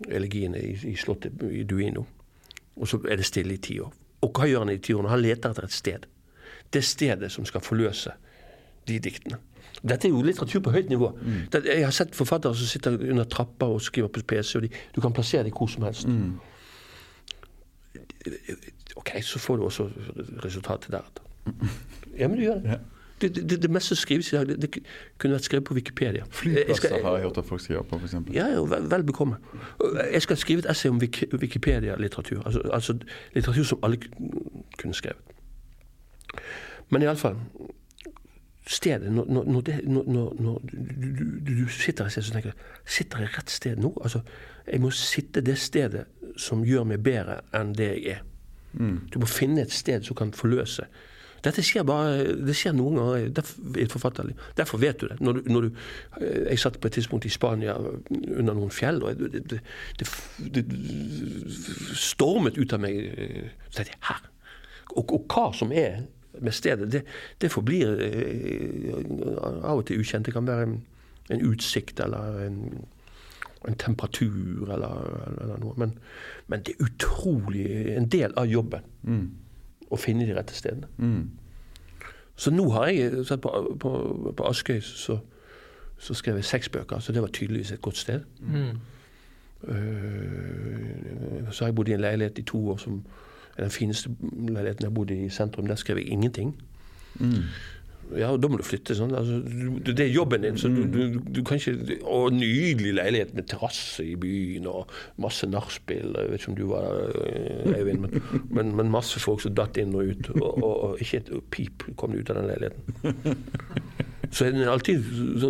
elegiene 0.09 0.59
i, 0.61 0.73
i 0.91 0.95
slottet 0.99 1.41
i 1.51 1.63
Duino. 1.63 2.05
Og 2.75 2.89
så 2.89 2.99
er 3.09 3.19
det 3.19 3.25
stille 3.25 3.53
i 3.53 3.61
ti 3.61 3.79
år. 3.79 3.93
Og 4.23 4.31
hva 4.31 4.47
gjør 4.49 4.65
han 4.65 4.73
i 4.73 4.81
ti 4.81 4.93
år? 4.95 5.07
Han 5.11 5.21
leter 5.21 5.51
etter 5.51 5.67
et 5.67 5.75
sted. 5.75 6.05
Det 6.73 6.83
stedet 6.83 7.31
som 7.31 7.45
skal 7.45 7.61
forløse 7.61 8.13
de 8.87 8.99
diktene. 8.99 9.39
Dette 9.83 10.07
er 10.07 10.13
jo 10.13 10.23
litteratur 10.23 10.61
på 10.63 10.71
høyt 10.71 10.89
nivå. 10.89 11.09
Mm. 11.19 11.39
jeg 11.65 11.83
har 11.83 11.91
sett 11.91 12.15
forfattere 12.15 12.55
som 12.55 12.67
sitter 12.67 12.95
under 13.11 13.27
trappa 13.27 13.67
og 13.67 13.81
skriver 13.81 14.07
på 14.07 14.23
PC, 14.27 14.55
og 14.55 14.63
de, 14.63 14.69
du 14.95 15.01
kan 15.01 15.13
plassere 15.13 15.43
dem 15.43 15.55
hvor 15.57 15.67
som 15.67 15.83
helst. 15.83 16.07
Ok, 18.95 19.11
så 19.21 19.39
får 19.39 19.57
du 19.57 19.65
også 19.67 19.89
resultatet 20.45 20.91
deretter. 20.91 21.23
Ja, 22.13 22.27
men 22.27 22.37
du 22.37 22.43
gjør 22.43 22.59
det. 22.61 22.75
Det, 23.23 23.49
det, 23.49 23.62
det 23.63 23.69
meste 23.71 23.95
som 23.95 24.01
skrives 24.01 24.33
i 24.33 24.36
dag, 24.36 24.47
det, 24.47 24.57
det 24.62 24.69
kunne 25.17 25.38
vært 25.38 25.47
skrevet 25.47 25.67
på 25.67 25.77
Wikipedia. 25.77 26.25
Flyplasser 26.29 26.97
har 27.03 27.17
jeg 27.17 27.27
hørt 27.27 27.38
at 27.38 27.45
folk 27.45 27.62
skriver 27.62 27.86
på, 27.88 27.99
f.eks. 28.01 28.15
ja, 28.33 28.47
ja, 28.51 28.63
vel, 28.67 28.89
vel 28.91 29.05
bekomme. 29.07 29.38
Jeg 30.12 30.21
skal 30.21 30.38
skrive 30.38 30.65
et 30.65 30.69
essay 30.71 30.91
om 30.91 30.99
Wiki- 31.01 31.29
Wikipedia-litteratur. 31.33 32.41
Altså, 32.45 32.62
altså 32.73 32.97
litteratur 33.36 33.63
som 33.63 33.79
alle 33.83 33.99
kunne 34.77 34.93
skrevet. 34.93 35.33
Men 36.89 37.01
iallfall 37.01 37.39
Stedet 38.67 39.12
Når, 39.12 39.25
når, 39.43 39.62
det, 39.62 39.79
når, 39.83 40.03
når, 40.39 40.62
du, 41.45 41.63
du, 41.63 41.67
sitter 41.67 42.05
et 42.05 42.12
sted, 42.12 42.21
så 42.21 42.33
tenker 42.33 42.51
du 42.51 42.57
Sitter 42.86 43.19
jeg 43.19 43.33
rett 43.38 43.49
sted 43.51 43.75
nå? 43.75 43.91
Altså, 44.01 44.21
jeg 44.67 44.81
må 44.81 44.91
sitte 44.95 45.41
det 45.41 45.57
stedet 45.59 46.05
som 46.38 46.63
gjør 46.65 46.86
meg 46.88 47.03
bedre 47.03 47.41
enn 47.53 47.73
det 47.75 47.89
jeg 47.89 48.15
er. 48.15 48.21
Du 49.13 49.19
må 49.19 49.27
finne 49.29 49.62
et 49.62 49.71
sted 49.71 50.01
som 50.07 50.15
kan 50.15 50.31
forløse. 50.33 50.88
Dette 51.43 51.63
skjer 51.65 51.84
bare, 51.84 52.36
det 52.39 52.56
skjer 52.56 52.75
noen 52.77 52.99
ganger 52.99 53.25
i 53.25 53.84
et 53.84 53.91
forfatterliv. 53.91 54.39
Derfor 54.56 54.79
vet 54.79 55.01
du 55.01 55.10
det. 55.10 55.17
Når 55.19 55.39
du, 55.39 55.49
når 55.51 55.65
du, 55.65 55.82
eh, 56.21 56.45
jeg 56.53 56.62
satt 56.63 56.79
på 56.79 56.88
et 56.88 56.97
tidspunkt 56.99 57.27
i 57.27 57.34
Spania 57.34 57.75
under 57.79 58.53
noen 58.53 58.71
fjell, 58.71 59.03
og 59.03 59.19
det, 59.19 59.43
det, 59.51 59.60
det, 59.99 60.08
det 60.56 60.63
stormet 61.99 62.58
ut 62.58 62.75
av 62.75 62.84
meg. 62.86 63.01
Så 63.69 63.82
tenkte 63.82 63.91
jeg 63.91 64.03
her! 64.10 64.29
Og, 64.93 65.03
og 65.10 65.27
hva 65.27 65.49
som 65.58 65.71
er 65.75 66.03
med 66.41 66.56
stedet, 66.56 66.91
det, 66.91 67.03
det 67.41 67.51
forblir 67.51 67.99
eh, 68.08 69.03
av 69.67 69.84
og 69.84 69.86
til 69.89 69.99
ukjent. 69.99 70.25
Det 70.25 70.36
kan 70.36 70.47
være 70.47 70.69
en, 70.69 70.79
en 71.34 71.45
utsikt 71.51 71.99
eller 72.03 72.39
en, 72.47 72.60
en 73.67 73.79
temperatur 73.79 74.71
eller, 74.71 75.15
eller 75.43 75.60
noe. 75.60 75.75
Men, 75.77 75.97
men 76.47 76.63
det 76.63 76.77
er 76.77 76.88
utrolig 76.88 77.67
en 77.97 78.08
del 78.08 78.36
av 78.39 78.47
jobben 78.47 78.91
å 79.93 79.99
finne 79.99 80.25
de 80.27 80.36
rette 80.36 80.56
stedene. 80.58 80.89
Så 82.36 82.51
nå 82.51 82.65
har 82.73 82.89
jeg 82.89 83.25
sett 83.29 83.41
på, 83.41 83.51
på, 83.79 83.91
på 84.38 84.47
Askøy 84.49 84.82
så, 84.82 85.19
så 86.01 86.15
skrev 86.17 86.39
jeg 86.41 86.49
seks 86.49 86.69
bøker, 86.73 86.99
så 86.99 87.13
det 87.13 87.21
var 87.21 87.34
tydeligvis 87.34 87.71
et 87.75 87.82
godt 87.82 87.97
sted. 87.97 88.25
Mm. 88.39 88.79
Uh, 89.63 91.51
så 91.51 91.63
har 91.63 91.69
jeg 91.69 91.75
bodd 91.75 91.88
i 91.88 91.93
en 91.95 92.01
leilighet 92.03 92.41
i 92.41 92.47
to 92.47 92.60
år 92.73 92.82
som 92.82 92.97
er 93.58 93.62
den 93.62 93.71
fineste 93.71 94.10
leiligheten 94.32 94.82
jeg 94.84 94.89
har 94.89 94.95
bodd 94.97 95.13
i 95.13 95.25
i 95.25 95.29
sentrum. 95.29 95.67
Der 95.67 95.75
skrev 95.75 95.97
jeg 95.97 96.08
ingenting. 96.08 96.56
Mm. 97.15 97.43
Ja, 98.17 98.29
da 98.37 98.49
må 98.51 98.59
du 98.59 98.63
flytte. 98.65 98.95
sånn. 98.97 99.13
Altså, 99.17 99.39
du, 99.41 99.91
det 99.91 100.05
er 100.05 100.11
jobben 100.11 100.43
din. 100.45 100.57
så 100.59 100.69
du, 100.71 100.83
du, 100.91 101.19
du 101.23 101.41
kan 101.47 101.57
ikke, 101.57 101.99
Og 102.03 102.33
nydelig 102.35 102.93
leilighet 102.99 103.33
med 103.37 103.47
terrasse 103.49 104.05
i 104.05 104.15
byen 104.19 104.67
og 104.69 104.91
masse 105.21 105.47
nachspiel. 105.49 106.13
Jeg 106.19 106.31
vet 106.31 106.41
ikke 106.41 106.51
om 106.53 106.59
du 106.59 106.65
var 106.69 106.87
der, 106.89 107.77
Eivind, 107.77 108.05
men, 108.05 108.27
men, 108.49 108.75
men, 108.77 108.91
masse 108.93 109.21
folk 109.23 109.41
som 109.43 109.55
datt 109.57 109.79
inn 109.81 109.95
og 109.97 110.11
ut. 110.11 110.31
Og, 110.35 110.49
og, 110.51 110.73
og 110.73 111.03
ikke 111.03 111.23
et 111.23 111.33
pip 111.53 111.87
kom 111.99 112.15
ut 112.17 112.29
av 112.33 112.41
den 112.41 112.51
leiligheten. 112.51 113.33
Så 114.33 114.47
er 114.47 114.55
den 114.55 114.69
alltid 114.69 115.03
så, 115.41 115.49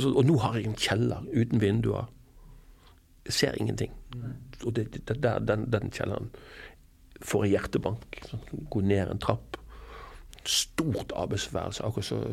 så, 0.00 0.12
Og 0.14 0.24
nå 0.24 0.38
har 0.40 0.54
jeg 0.56 0.70
en 0.70 0.78
kjeller 0.80 1.26
uten 1.34 1.60
vinduer. 1.60 2.06
Jeg 3.24 3.36
ser 3.36 3.58
ingenting. 3.60 3.92
Og 4.64 4.72
det, 4.76 4.90
det, 4.96 5.18
der, 5.22 5.40
den, 5.44 5.66
den 5.72 5.92
kjelleren 5.92 6.30
får 7.24 7.46
jeg 7.46 7.58
hjertebank. 7.58 8.24
Sånn, 8.28 8.64
gå 8.72 8.80
ned 8.84 9.12
en 9.12 9.20
trapp 9.20 9.58
stort 10.48 11.12
arbeidsværelse, 11.16 11.84
akkurat 11.84 12.04
som 12.04 12.24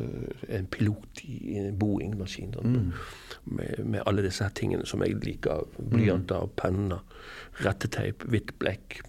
en 0.49 0.67
pilot 0.67 1.23
i 1.23 1.57
en 1.61 1.79
Boeing-maskin. 1.79 2.53
Sånn, 2.53 2.77
mm. 2.77 2.91
med, 3.55 3.83
med, 3.85 4.03
alle 4.05 4.25
disse 4.25 4.43
her 4.43 4.53
tingene 4.57 4.85
som 4.89 5.03
jeg 5.05 5.19
liker. 5.23 5.63
Blyanter, 5.79 6.49
penner, 6.59 7.03
retteteip, 7.63 8.25
hvitt 8.27 8.53
blekk, 8.59 9.01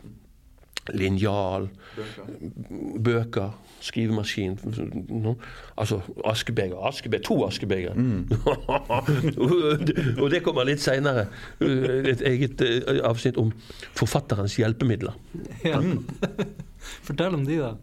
linjal, 0.90 1.68
bøker. 1.96 2.30
bøker, 2.98 3.50
skrivemaskin. 3.80 4.58
No? 5.22 5.34
Altså 5.76 6.00
askebeger. 6.24 6.78
askebeger 6.88 7.22
to 7.22 7.44
askebeger. 7.46 7.94
Mm. 7.94 8.30
og 10.22 10.30
det 10.30 10.42
kommer 10.42 10.66
litt 10.66 10.82
seinere. 10.82 11.26
Et 11.60 12.22
eget 12.26 12.62
eh, 12.66 12.98
avsnitt 13.06 13.38
om 13.38 13.52
forfatterens 13.94 14.56
hjelpemidler. 14.58 15.14
Ja. 15.64 15.82
Fortell 17.06 17.34
om 17.38 17.46
de, 17.46 17.58
da. 17.62 17.74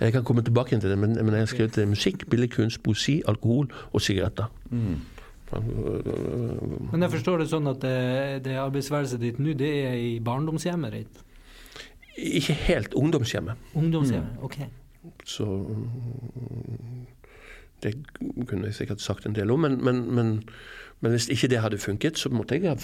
Jeg 0.00 0.12
kan 0.12 0.24
komme 0.24 0.42
tilbake 0.42 0.80
til 0.80 0.90
det, 0.90 0.98
men, 0.98 1.14
men 1.18 1.34
jeg 1.36 1.44
har 1.44 1.50
skrevet 1.50 1.88
musikk, 1.88 2.24
billedkunst, 2.30 2.82
poesi, 2.82 3.20
alkohol 3.28 3.68
og 3.92 4.00
sigaretter. 4.00 4.48
Mm. 4.70 5.00
Men 6.92 7.02
jeg 7.02 7.10
forstår 7.10 7.42
det 7.42 7.48
sånn 7.50 7.66
at 7.70 7.80
det, 7.82 7.96
det 8.46 8.58
arbeidsværelset 8.62 9.20
ditt 9.20 9.40
nå, 9.42 9.52
det 9.58 9.70
er 9.88 9.96
i 9.98 10.12
barndomshjemmet 10.24 10.94
ditt? 10.94 11.24
Ikke 12.20 12.54
helt. 12.68 12.94
Ungdomshjemmet. 12.94 13.58
Ungdomshjemmet, 13.74 14.36
mm. 14.38 14.44
ok. 14.46 14.58
Så 15.24 15.46
det 17.82 17.94
kunne 18.46 18.68
jeg 18.68 18.76
sikkert 18.76 19.02
sagt 19.02 19.26
en 19.26 19.34
del 19.36 19.50
om, 19.50 19.64
men, 19.64 19.78
men, 19.84 20.02
men, 20.14 20.32
men 21.00 21.14
hvis 21.14 21.28
ikke 21.32 21.48
det 21.48 21.60
hadde 21.64 21.78
funket, 21.78 22.18
så 22.18 22.28
måtte 22.28 22.58
jeg 22.58 22.68
ha 22.68 22.76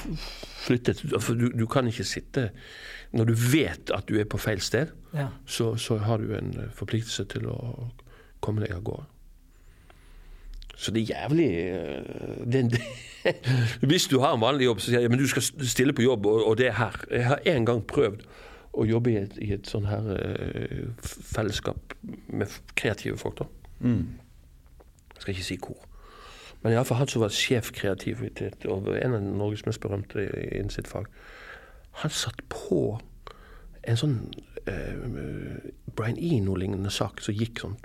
flyttet. 0.66 1.02
For 1.20 1.34
du, 1.36 1.50
du, 1.52 1.66
kan 1.66 1.86
ikke 1.86 2.04
sitte 2.04 2.50
Når 3.12 3.24
du 3.24 3.34
vet 3.34 3.90
at 3.94 4.08
du 4.08 4.16
er 4.18 4.24
på 4.24 4.38
feil 4.38 4.60
sted, 4.60 4.86
ja. 5.14 5.28
så, 5.46 5.76
så, 5.76 5.96
har 5.96 6.16
du 6.16 6.32
en 6.34 6.54
forpliktelse 6.74 7.24
til 7.24 7.46
å 7.48 7.58
komme 8.40 8.64
deg 8.64 8.74
av 8.74 8.82
gårde. 8.82 9.04
Så 10.76 10.92
det 10.92 11.06
er 11.06 11.12
jævlig 11.14 11.46
eh, 11.72 12.42
det, 12.44 12.64
det, 12.74 13.36
Hvis 13.88 14.08
du 14.12 14.18
har 14.20 14.34
en 14.34 14.42
vanlig 14.42 14.66
jobb, 14.66 14.80
så 14.80 14.90
sier 14.90 15.06
jeg 15.06 15.12
men 15.12 15.22
du 15.22 15.28
skal 15.30 15.46
stille 15.46 15.94
på 15.96 16.04
jobb, 16.04 16.26
og, 16.26 16.42
og 16.50 16.58
det 16.58 16.68
er 16.68 16.76
her. 16.80 16.98
Jeg 17.10 17.24
har 17.30 17.48
en 17.54 17.68
gang 17.68 17.80
prøvd 17.88 18.26
å 18.76 18.84
jobbe 18.84 19.12
i 19.12 19.16
et, 19.22 19.38
i 19.40 19.52
et 19.56 19.68
sånn 19.70 19.88
her 19.88 20.08
uh, 20.12 21.06
fellesskap 21.32 21.96
med 22.28 22.52
kreative 22.76 23.16
folk. 23.16 23.40
da. 23.40 23.46
Mm. 23.80 24.18
Jeg 25.14 25.22
skal 25.22 25.32
ikke 25.32 25.46
si 25.46 25.56
hvor. 25.62 25.80
Men 26.62 26.72
iallfall 26.72 26.98
han 26.98 27.10
som 27.10 27.22
var 27.22 27.34
sjef 27.34 27.70
kreativitet, 27.76 28.64
og 28.66 28.88
en 28.96 29.14
av 29.14 29.22
Norges 29.22 29.66
mest 29.66 29.80
berømte 29.80 30.24
innen 30.26 30.72
sitt 30.72 30.88
fag, 30.90 31.06
han 32.02 32.12
satt 32.12 32.42
på 32.52 32.98
en 33.86 34.00
sånn 34.00 34.16
eh, 34.68 34.96
Brian 35.96 36.18
Eno-lignende 36.18 36.90
sak 36.92 37.22
som 37.24 37.36
gikk 37.36 37.62
sånn 37.62 37.76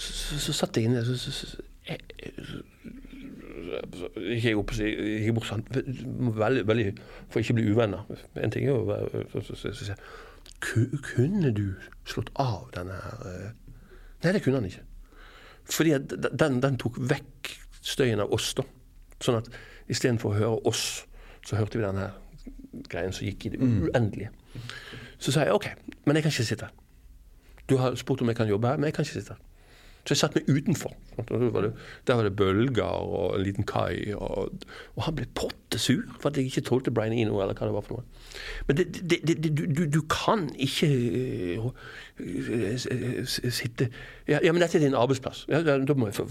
Så, 0.00 0.38
så, 0.38 0.52
satt 0.56 0.76
jeg 0.78 0.88
inne 0.88 1.02
så, 1.04 1.16
så, 1.18 1.32
så, 1.34 1.62
Ikke 4.36 4.54
opp 4.60 4.72
ikke 4.76 5.46
sånn 5.48 5.64
veldig, 6.38 6.66
veldig, 6.68 6.86
For 7.32 7.40
ikke 7.40 7.56
å 7.56 7.58
bli 7.58 7.66
uvenner. 7.72 8.06
En 8.40 8.54
ting 8.54 8.68
er 8.68 8.72
jo 8.72 8.86
være 8.88 9.24
Kunne 10.60 11.52
du 11.56 11.66
slått 12.08 12.32
av 12.40 12.70
denne 12.76 13.00
her 13.00 13.50
Nei, 14.20 14.34
det 14.36 14.42
kunne 14.44 14.60
han 14.60 14.68
ikke. 14.68 14.82
Fordi 15.70 15.94
den, 16.00 16.58
den 16.62 16.78
tok 16.80 16.98
vekk 17.10 17.52
støyen 17.80 18.22
av 18.22 18.32
oss, 18.34 18.52
da. 18.58 18.64
Sånn 19.22 19.38
at 19.40 19.50
istedenfor 19.90 20.32
å 20.32 20.38
høre 20.38 20.58
oss, 20.70 21.04
så 21.46 21.58
hørte 21.58 21.78
vi 21.78 21.84
denne 21.84 22.10
greien 22.90 23.14
som 23.14 23.26
gikk 23.26 23.46
i 23.46 23.54
det 23.54 23.60
mm. 23.60 23.76
uendelige. 23.88 24.30
Så 25.20 25.34
sa 25.34 25.44
jeg 25.44 25.54
OK, 25.54 25.68
men 26.06 26.16
jeg 26.16 26.26
kan 26.26 26.34
ikke 26.34 26.48
sitte 26.48 26.68
her. 26.68 26.74
Du 27.70 27.76
har 27.78 27.94
spurt 27.98 28.22
om 28.24 28.30
jeg 28.30 28.38
kan 28.38 28.50
jobbe 28.50 28.70
her, 28.70 28.80
men 28.80 28.90
jeg 28.90 28.96
kan 28.96 29.06
ikke 29.06 29.18
sitte 29.20 29.36
her. 29.36 29.49
Så 30.04 30.14
jeg 30.14 30.20
satte 30.22 30.40
meg 30.40 30.48
utenfor. 30.48 30.94
Der 31.28 31.50
var, 31.52 31.60
det, 31.60 31.72
der 32.06 32.14
var 32.14 32.22
det 32.24 32.36
bølger 32.36 32.82
og 32.84 33.38
en 33.38 33.44
liten 33.44 33.66
kai. 33.68 34.14
Og, 34.16 34.52
og 34.96 35.02
han 35.04 35.14
ble 35.18 35.26
pottesur 35.36 36.02
for 36.20 36.30
at 36.30 36.40
jeg 36.40 36.48
ikke 36.48 36.64
tålte 36.70 36.94
Brian 36.94 37.12
Eno, 37.12 37.40
eller 37.42 37.54
hva 37.58 37.68
det 37.68 37.76
var 37.76 37.84
for 37.86 37.98
noe. 37.98 38.04
Men 38.68 38.80
det, 38.80 38.86
det, 39.10 39.38
du, 39.58 39.84
du, 39.84 40.00
kan 40.10 40.48
ikke 40.56 40.88
uh, 41.60 41.70
sitte 43.50 43.90
ja, 44.28 44.38
ja, 44.42 44.52
men 44.52 44.62
dette 44.62 44.78
er 44.78 44.86
din 44.86 44.96
arbeidsplass. 44.96 45.46
Ja, 45.50 45.62
da 45.62 45.94
må 45.94 46.08
jeg 46.08 46.28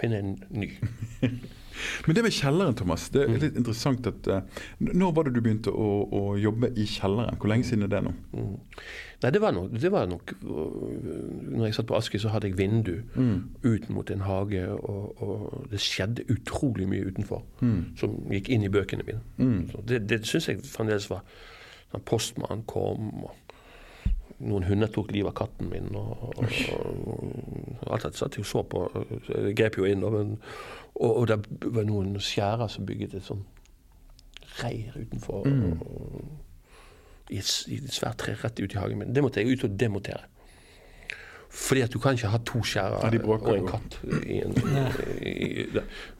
finne 0.00 0.22
en 0.24 0.36
ny. 0.48 0.72
Men 2.06 2.16
det 2.16 2.24
med 2.26 2.34
kjelleren, 2.34 2.76
Thomas. 2.78 3.08
Det 3.14 3.22
er 3.24 3.30
mm. 3.30 3.38
litt 3.44 3.60
interessant 3.60 4.08
at 4.10 4.30
uh, 4.30 4.64
Når 4.78 5.14
var 5.16 5.28
det 5.28 5.34
du 5.36 5.42
begynte 5.44 5.72
å, 5.72 5.90
å, 6.06 6.24
jobbe 6.40 6.72
i 6.76 6.86
kjelleren? 6.88 7.38
Hvor 7.40 7.52
lenge 7.52 7.68
siden 7.68 7.86
er 7.86 7.92
det 7.92 8.02
nå? 8.06 8.14
Mm. 8.34 8.56
Nei, 9.20 9.30
det 9.36 9.42
var, 9.42 9.52
nok, 9.52 9.74
det 9.82 9.90
var 9.92 10.06
nok 10.08 10.32
Når 10.40 11.64
jeg 11.66 11.76
satt 11.76 11.88
på 11.90 11.96
Askøy, 11.98 12.18
så 12.22 12.32
hadde 12.32 12.48
jeg 12.48 12.56
vindu 12.56 12.94
mm. 13.14 13.36
ut 13.66 13.90
mot 13.92 14.10
en 14.10 14.24
hage, 14.24 14.64
og, 14.72 15.20
og, 15.22 15.68
det 15.72 15.82
skjedde 15.84 16.24
utrolig 16.32 16.88
mye 16.88 17.10
utenfor 17.10 17.44
mm. 17.60 17.80
som 18.00 18.16
gikk 18.32 18.48
inn 18.48 18.64
i 18.64 18.72
bøkene 18.72 19.04
mine. 19.06 19.20
Mm. 19.36 19.60
Så 19.72 19.84
det 19.88 20.06
det 20.08 20.22
syns 20.28 20.48
jeg 20.48 20.64
fremdeles 20.64 21.10
var 21.12 21.24
Når 21.92 22.02
postmannen 22.06 22.64
kom, 22.70 23.24
og 23.26 23.50
noen 24.40 24.64
hunder 24.64 24.88
tok 24.88 25.10
livet 25.12 25.34
av 25.34 25.36
katten 25.42 25.68
min, 25.68 25.90
og, 25.98 26.30
og, 26.30 26.52
og 26.78 27.90
alt 27.92 28.06
dette 28.06 28.20
satt 28.20 28.38
jeg 28.38 28.46
og 28.46 28.48
så 28.48 28.62
på. 28.72 28.84
Jeg 29.28 29.56
grep 29.58 29.76
jo 29.80 29.88
inn, 29.88 30.04
men, 30.14 30.36
og, 30.94 31.16
og, 31.16 31.28
det 31.28 31.38
var 31.64 31.86
noen 31.88 32.16
skjærer 32.20 32.68
som 32.68 32.86
bygget 32.86 33.14
et 33.14 33.26
sånn 33.26 33.44
reir 34.60 34.96
utenfor. 34.96 35.46
Mm. 35.46 35.80
og 35.80 36.22
i 37.30 37.38
et, 37.38 37.50
i 37.70 37.78
et 37.78 37.94
svært 37.94 38.18
tre 38.18 38.34
rett 38.34 38.60
ut 38.60 38.74
i 38.74 38.78
hagen 38.78 38.98
min. 38.98 39.14
Det 39.14 39.22
måtte 39.22 39.40
jeg 39.40 39.54
ut 39.54 39.64
og 39.68 39.74
demontere. 39.80 40.26
Fordi 41.50 41.80
at 41.80 41.92
du 41.92 41.98
kan 41.98 42.14
ikke 42.14 42.30
ha 42.30 42.38
to 42.46 42.62
skjærer 42.66 43.14
ja, 43.14 43.22
og 43.26 43.50
en 43.54 43.66
katt. 43.66 43.98
I 44.26 44.40
en, 44.44 44.54
i, 45.30 45.66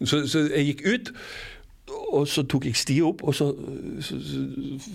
så, 0.04 0.24
så, 0.26 0.46
jeg 0.54 0.72
gikk 0.72 0.86
ut, 0.86 1.12
og 2.14 2.26
så 2.28 2.42
tok 2.50 2.66
jeg 2.66 2.78
stia 2.78 3.06
opp, 3.06 3.22
og 3.22 3.34
så, 3.34 3.50
så, 4.02 4.18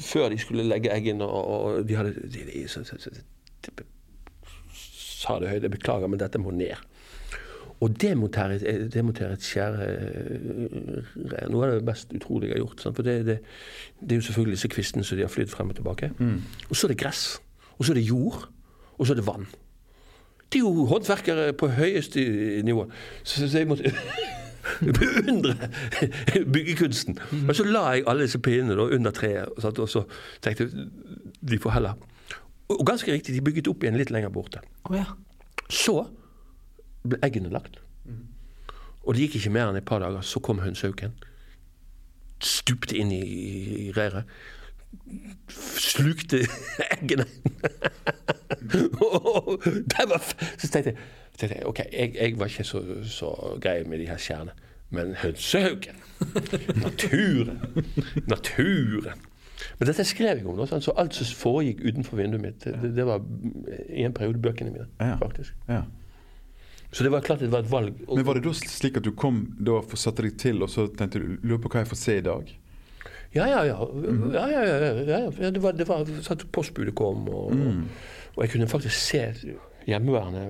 Før 0.01 0.29
de 0.31 0.39
skulle 0.39 0.63
legge 0.67 0.91
eggene, 0.91 1.27
og, 1.27 1.47
og 1.47 1.87
de 1.87 1.95
hadde 1.95 2.15
de, 2.31 2.43
de, 2.51 2.65
så, 2.67 2.83
sa 5.25 5.39
det 5.39 5.49
høyt, 5.49 5.63
jeg 5.63 5.71
beklager, 5.71 6.11
men 6.11 6.19
dette 6.19 6.39
må 6.39 6.51
ned. 6.55 6.75
Og 7.83 8.01
demontere, 8.01 8.87
demontere 8.93 9.35
et 9.35 9.43
skjære 9.43 9.87
eh, 9.89 11.49
Noe 11.51 11.67
av 11.67 11.73
det 11.75 11.83
mest 11.87 12.13
utrolige 12.15 12.53
jeg 12.53 12.55
har 12.55 12.63
gjort. 12.63 12.81
Sant? 12.81 12.95
For 12.95 13.07
det, 13.07 13.17
det, 13.27 13.37
det, 13.99 14.11
er 14.11 14.21
jo 14.21 14.27
selvfølgelig 14.29 14.57
disse 14.57 14.71
kvistene 14.71 15.03
som 15.03 15.19
de 15.19 15.25
har 15.25 15.33
flydd 15.33 15.51
frem 15.51 15.73
og 15.73 15.75
tilbake. 15.75 16.11
Mm. 16.17 16.39
Og 16.69 16.75
så 16.75 16.87
er 16.87 16.93
det 16.93 17.01
gress. 17.03 17.25
Og 17.77 17.85
så 17.85 17.91
er 17.93 17.99
det 17.99 18.07
jord. 18.07 18.47
Og 18.97 19.07
så 19.07 19.13
er 19.13 19.19
det 19.19 19.27
vann. 19.27 19.47
Det 20.53 20.61
er 20.61 20.63
jo 20.63 20.85
håndverkere 20.85 21.53
på 21.53 21.67
høyeste 21.75 22.23
nivå. 22.63 22.87
Så, 23.23 23.49
så 23.49 23.57
jeg 23.57 23.67
måtte 23.67 23.91
beundre 24.99 25.55
byggekunsten. 26.53 27.19
Mm. 27.31 27.45
Men 27.45 27.55
så 27.55 27.65
la 27.67 27.85
jeg 27.93 28.05
alle 28.07 28.27
disse 28.27 28.39
pinnene 28.39 28.87
under 28.87 29.11
treet, 29.11 29.49
og 29.51 29.89
så 29.89 30.05
tenkte 30.41 30.69
jeg 30.69 30.87
de 31.45 31.59
får 31.61 31.75
heller 31.75 31.93
Og 32.67 32.85
ganske 32.87 33.11
riktig, 33.13 33.35
de 33.35 33.41
bygget 33.41 33.67
opp 33.67 33.83
igjen 33.83 33.97
litt 33.99 34.09
lenger 34.09 34.31
borte. 34.33 34.63
Oh, 34.89 34.95
ja. 34.97 35.05
Så 35.69 36.07
ble 37.09 37.19
eggene 37.25 37.51
lagt. 37.53 37.79
Og 39.05 39.13
det 39.13 39.27
gikk 39.27 39.39
ikke 39.39 39.53
mer 39.53 39.69
enn 39.69 39.77
et 39.77 39.85
par 39.85 40.01
dager, 40.01 40.21
så 40.25 40.41
kom 40.41 40.63
hønsehauken. 40.63 41.13
Stupte 42.41 42.97
inn 42.97 43.11
i, 43.13 43.21
i 43.85 43.91
reiret. 43.95 44.25
Slukte 45.51 46.41
eggene. 46.95 47.27
var, 50.09 50.23
så 50.57 50.69
tenkte 50.71 50.93
jeg, 50.93 50.97
tenkte 51.37 51.57
jeg 51.57 51.67
ok, 51.69 51.83
jeg, 51.91 52.15
jeg, 52.15 52.39
var 52.39 52.49
ikke 52.49 52.65
så, 52.65 52.81
så 53.03 53.31
grei 53.61 53.83
med 53.83 54.01
de 54.01 54.09
her 54.09 54.17
skjærene. 54.21 54.55
Men 54.95 55.15
hønsehauken 55.19 56.01
Naturen! 56.81 57.59
Naturen! 58.29 59.21
Men 59.79 59.87
dette 59.89 60.03
skrev 60.07 60.37
jeg 60.39 60.47
om, 60.47 60.57
da, 60.59 60.79
så 60.79 60.93
alt 60.97 61.15
som 61.15 61.27
foregikk 61.39 61.81
utenfor 61.83 62.19
vinduet 62.19 62.43
mitt, 62.43 62.65
det, 62.65 62.91
det 62.95 63.05
var 63.07 63.23
i 63.89 64.05
en 64.05 64.13
periode 64.13 64.41
bøkene 64.41 64.71
mine. 64.71 64.87
Ja. 64.99 65.17
Ja. 65.69 65.81
Så 66.95 67.03
det 67.03 67.11
var 67.11 67.23
klart 67.25 67.41
det 67.43 67.51
var 67.51 67.65
et 67.65 67.71
valg. 67.71 67.97
Og- 68.07 68.15
Men 68.17 68.25
var 68.25 68.37
det 68.37 68.43
da 68.45 68.53
slik 68.55 68.97
at 68.97 69.03
du 69.03 69.11
kom 69.11 69.41
da 69.59 69.71
og 69.81 69.97
satte 69.99 70.23
deg 70.23 70.37
til, 70.39 70.63
og 70.63 70.69
så 70.71 70.87
tenkte 70.87 71.19
du 71.19 71.35
lurer 71.43 71.59
på 71.59 71.67
hva 71.73 71.81
jeg 71.83 71.89
får 71.91 71.99
se 71.99 72.17
i 72.17 72.23
dag? 72.23 72.53
Ja, 73.35 73.47
ja, 73.51 73.63
ja. 73.67 73.75
ja, 74.31 74.45
ja, 74.47 74.61
ja, 74.63 74.77
ja, 75.03 75.17
ja. 75.41 75.49
Det 75.51 75.61
var, 75.61 75.73
det 75.75 75.87
var 75.89 76.05
at 76.07 76.45
postbudet 76.55 76.95
kom, 76.95 77.27
og, 77.27 77.51
og 78.35 78.43
jeg 78.45 78.53
kunne 78.53 78.67
faktisk 78.71 78.95
se 78.95 79.25
hjemmeværende 79.85 80.45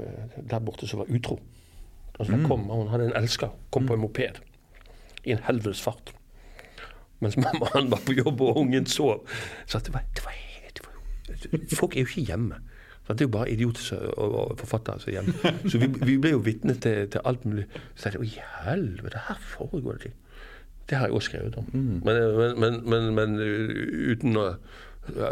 der 0.50 0.60
borte 0.60 0.88
som 0.88 1.02
var 1.02 1.10
utro. 1.10 1.40
Altså, 2.20 2.36
mm. 2.38 2.46
kom, 2.46 2.70
Hun 2.70 2.88
hadde 2.94 3.10
en 3.10 3.18
elsker, 3.24 3.50
kom 3.72 3.88
på 3.88 3.98
en 3.98 4.00
moped 4.06 4.38
i 5.26 5.32
en 5.34 5.42
helvetes 5.48 5.82
fart. 5.82 6.14
Mens 7.22 7.38
mammaen 7.42 7.90
var 7.90 8.06
på 8.06 8.14
jobb 8.14 8.42
og 8.42 8.58
ungen 8.62 8.86
sov. 8.86 9.26
Så 9.66 9.80
det 9.82 9.94
var, 9.94 10.06
det 10.14 10.24
var, 10.24 10.38
det 10.78 10.86
var, 10.86 11.66
folk 11.76 11.96
er 11.98 12.06
jo 12.06 12.12
ikke 12.12 12.28
hjemme. 12.30 12.62
Det 13.08 13.22
er 13.22 13.28
jo 13.28 13.34
bare 13.36 13.52
idioter 13.54 14.08
og, 14.18 14.56
forfattere 14.58 15.00
som 15.00 15.12
er 15.12 15.20
hjemme. 15.20 15.52
Så 15.70 15.82
vi, 15.82 15.89
vi 16.02 16.18
ble 16.22 16.32
jo 16.34 16.41
vitne 16.46 16.74
til, 16.82 17.06
til 17.13 17.22
alt 17.24 17.46
mulig. 17.46 17.68
Så 17.94 18.08
tenkte 18.08 18.18
jeg 18.18 18.24
å 18.24 18.30
i 18.30 18.48
helvete, 18.65 19.22
her 19.28 19.44
foregår 19.52 20.00
det 20.00 20.08
ting. 20.08 20.15
Det 20.89 20.98
har 20.98 21.08
jeg 21.10 21.18
også 21.18 21.32
skrevet 21.32 21.60
om. 21.62 21.70
Men, 21.74 22.02
men, 22.06 22.60
men, 22.62 22.82
men, 22.89 23.08
men 23.18 23.38
uh, 23.41 24.12
uten 24.12 24.41
å 24.41 24.50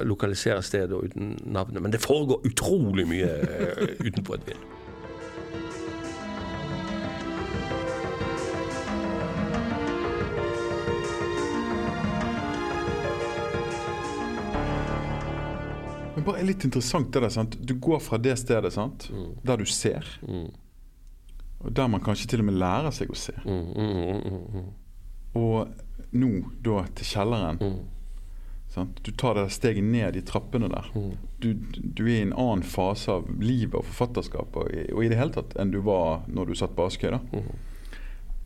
lokalisere 0.05 0.62
stedet 0.65 0.93
og 0.93 1.09
uten 1.09 1.33
navnet. 1.49 1.81
Men 1.81 1.93
det 1.93 2.01
foregår 2.01 2.45
utrolig 2.49 3.07
mye 3.09 3.29
uh, 3.41 3.83
utenfor 4.05 4.38
et 4.38 4.51
vindu. 4.51 4.69
Men 16.23 16.33
bare 16.33 16.43
litt 16.47 16.63
interessant 16.63 17.09
det 17.12 17.19
der, 17.25 17.29
sant? 17.33 17.57
Du 17.67 17.73
går 17.83 17.99
fra 17.99 18.17
det 18.17 18.38
stedet 18.39 18.71
sant? 18.73 19.09
der 19.43 19.57
du 19.59 19.65
ser, 19.67 20.05
og 21.63 21.71
der 21.75 21.88
man 21.91 22.01
kanskje 22.03 22.27
til 22.31 22.39
og 22.43 22.45
med 22.49 22.55
lærer 22.59 22.91
seg 22.95 23.12
å 23.12 23.15
se. 23.15 23.33
Mm, 23.43 23.65
mm, 23.75 24.21
mm, 24.23 24.45
mm, 24.53 24.69
Og 25.36 25.67
nå 26.13 26.29
da 26.63 26.86
til 26.95 27.05
kjelleren. 27.13 27.59
mm. 27.59 27.81
Sant? 28.73 29.03
Du 29.05 29.12
tar 29.12 29.36
det 29.38 29.51
steget 29.53 29.83
ned 29.86 30.15
i 30.17 30.21
trappene 30.25 30.65
der. 30.71 30.88
Du, 31.39 31.53
du 31.53 32.03
er 32.07 32.15
i 32.15 32.21
en 32.23 32.31
annen 32.33 32.63
fase 32.65 33.12
av 33.13 33.27
livet 33.39 33.75
og 33.77 33.86
forfatterskapet 33.86 34.55
og, 34.63 34.71
i- 34.73 34.88
og 34.95 35.03
i 35.05 35.09
det 35.12 35.17
hele 35.19 35.29
tatt 35.36 35.53
enn 35.62 35.69
du 35.71 35.77
var 35.86 36.23
når 36.27 36.47
du 36.49 36.55
satt 36.57 36.73
på 36.75 36.88
Askøy. 36.88 37.12
da. 37.13 37.19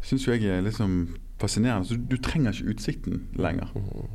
Syns 0.04 0.26
jo 0.28 0.34
jeg 0.36 0.44
er 0.52 0.62
liksom 0.66 0.98
fascinerende. 1.40 1.88
Så 1.88 1.96
du, 1.96 2.04
du 2.12 2.18
trenger 2.18 2.52
ikke 2.52 2.74
utsikten 2.76 3.22
lenger. 3.40 3.72
Er, 3.72 4.10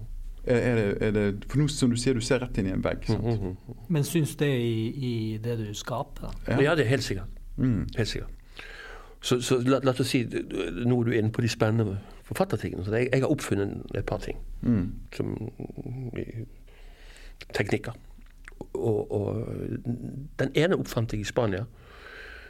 er, 0.44 0.74
det, 0.74 0.86
er 1.06 1.10
det, 1.14 1.24
for 1.48 1.62
nå 1.62 1.68
som 1.70 1.90
du 1.92 1.96
sier, 2.00 2.14
du 2.18 2.24
ser 2.24 2.40
rett 2.42 2.56
inn 2.58 2.66
i 2.66 2.74
en 2.74 2.82
vegg. 2.82 3.04
sant? 3.06 3.58
Men 3.92 4.04
syns 4.06 4.34
det 4.40 4.48
i, 4.50 4.86
i 4.90 5.12
det 5.42 5.58
du 5.60 5.68
skaper? 5.74 6.32
Ja, 6.48 6.60
Ja, 6.60 6.74
det 6.74 6.86
er 6.86 6.96
helt 6.96 7.06
sikkert. 7.06 7.30
Mm. 7.56 7.86
Helt 7.96 8.08
sikkert. 8.08 8.30
Så, 9.22 9.38
så 9.40 9.60
la, 9.62 9.78
la 9.86 9.92
oss 9.94 10.08
si 10.10 10.24
Nå 10.26 10.96
er 10.98 11.04
du 11.06 11.12
inne 11.14 11.30
på 11.30 11.44
de 11.44 11.50
spennende 11.50 12.00
forfattertingene. 12.26 12.82
Så 12.84 12.94
jeg, 12.96 13.10
jeg 13.12 13.22
har 13.22 13.30
oppfunnet 13.30 13.94
et 13.94 14.06
par 14.08 14.18
ting. 14.24 14.40
Mm. 14.66 14.88
Som 15.14 15.36
teknikker. 17.54 17.94
Og, 18.74 19.12
og 19.12 19.46
den 20.38 20.52
ene 20.58 20.78
oppfant 20.78 21.14
jeg 21.14 21.22
i 21.22 21.28
Spania. 21.28 21.64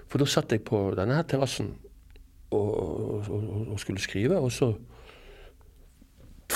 For 0.08 0.20
da 0.20 0.28
satt 0.28 0.52
jeg 0.52 0.64
på 0.68 0.80
denne 0.96 1.16
her 1.16 1.28
terrassen 1.28 1.74
og, 2.52 2.72
og, 3.32 3.68
og 3.72 3.78
skulle 3.80 4.00
skrive, 4.00 4.38
og 4.40 4.52
så 4.52 4.74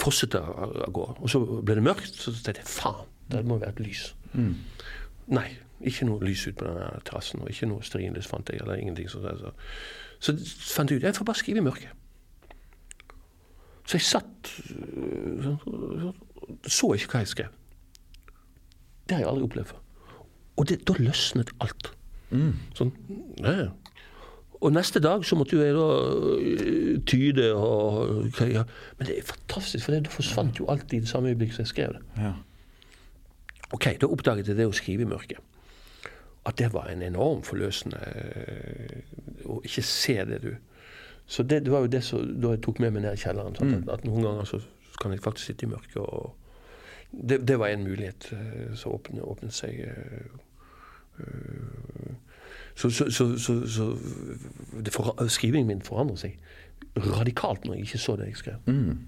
fosset 0.06 0.34
av 0.38 0.72
gårde. 0.94 1.18
Og 1.20 1.32
så 1.32 1.42
ble 1.42 1.76
det 1.78 1.84
mørkt, 1.86 2.14
så 2.14 2.32
tenkte 2.34 2.62
jeg 2.62 2.70
faen, 2.70 3.06
det 3.32 3.42
må 3.46 3.58
være 3.58 3.74
et 3.74 3.82
lys. 3.82 4.08
Nei, 5.36 5.48
ikke 5.90 6.06
noe 6.08 6.24
lys 6.24 6.46
ut 6.46 6.56
på 6.56 6.64
denne 6.68 6.88
terrassen, 7.04 7.42
og 7.42 7.50
ikke 7.52 7.68
noe 7.68 7.84
stearinlys 7.84 8.28
fant 8.30 8.48
jeg, 8.52 8.62
eller 8.62 8.80
ingenting. 8.80 9.10
Så, 9.12 9.20
så, 9.20 9.52
så 10.22 10.36
fant 10.76 10.90
jeg 10.92 11.02
ut 11.02 11.08
jeg 11.08 11.18
får 11.18 11.28
bare 11.28 11.42
skrive 11.42 11.60
i 11.60 11.66
mørket. 11.66 11.90
Så 13.86 13.98
jeg 14.00 14.06
satt 14.06 14.52
øh, 14.74 16.08
så 16.66 16.92
ikke 16.96 17.12
hva 17.12 17.22
jeg 17.22 17.30
skrev. 17.34 17.58
Det 19.06 19.14
har 19.14 19.22
jeg 19.22 19.30
aldri 19.30 19.46
opplevd 19.46 19.70
før. 19.70 19.82
Og 20.56 20.68
det, 20.70 20.80
da 20.88 20.96
løsnet 20.98 21.52
alt. 21.62 21.92
Sånn, 22.74 22.90
ja. 23.44 23.68
Og 24.66 24.72
neste 24.74 24.98
dag 24.98 25.22
så 25.24 25.36
måtte 25.38 25.58
jeg 25.60 25.74
da 25.76 25.86
øh, 26.42 26.96
tyde 27.06 27.52
og 27.54 28.26
ja. 28.40 28.64
Men 28.98 29.06
det 29.06 29.18
er 29.18 29.26
fantastisk, 29.28 29.84
for 29.84 29.94
da 29.94 30.10
forsvant 30.10 30.58
jo 30.58 30.66
alt 30.72 30.92
i 30.92 30.98
det 31.00 31.08
samme 31.08 31.30
øyeblikk 31.30 31.52
som 31.54 31.62
jeg 31.62 31.70
skrev 31.70 31.92
det. 31.94 32.02
Ja. 32.18 32.32
Ok, 33.70 33.86
da 34.00 34.08
oppdaget 34.10 34.50
jeg 34.50 34.58
det 34.58 34.66
å 34.66 34.74
skrive 34.74 35.06
i 35.06 35.10
mørket. 35.10 35.38
At 36.46 36.58
det 36.58 36.72
var 36.74 36.90
en 36.90 37.02
enorm 37.02 37.44
forløsende 37.46 38.00
øh, 38.10 38.98
å 39.46 39.60
ikke 39.66 39.86
se 39.86 40.18
det 40.26 40.42
du 40.42 40.54
Så 41.26 41.42
det, 41.42 41.64
det 41.66 41.72
var 41.72 41.80
jo 41.82 41.90
det 41.90 42.04
som 42.06 42.26
da 42.42 42.52
jeg 42.54 42.62
tok 42.62 42.78
med 42.78 42.92
meg 42.94 43.02
ned 43.02 43.16
i 43.16 43.22
kjelleren. 43.22 43.56
Sant? 43.58 43.74
At, 43.74 43.88
at 43.98 44.04
noen 44.06 44.22
ganger 44.22 44.44
så 44.46 44.60
kan 45.02 45.14
jeg 45.14 45.22
faktisk 45.22 45.46
sitte 45.46 45.66
i 45.66 45.70
mørket 45.70 46.02
og 46.02 46.34
Det, 47.10 47.38
det 47.48 47.58
var 47.58 47.68
en 47.68 47.84
mulighet 47.86 48.32
øh, 48.32 48.74
som 48.74 48.92
åpnet, 48.92 49.22
åpnet 49.22 49.54
seg. 49.54 49.78
Uh. 51.18 52.14
Så, 52.76 52.90
så, 52.90 53.10
så, 53.10 53.38
så, 53.40 53.54
så 53.68 53.86
det 54.84 54.92
for, 54.92 55.14
skrivingen 55.32 55.70
min 55.70 55.84
forandret 55.84 56.20
seg 56.20 56.36
radikalt 56.96 57.64
når 57.64 57.78
jeg 57.78 57.86
ikke 57.88 57.98
så 57.98 58.16
det 58.20 58.26
jeg 58.30 58.36
skrev. 58.42 58.54
Mm. 58.66 58.98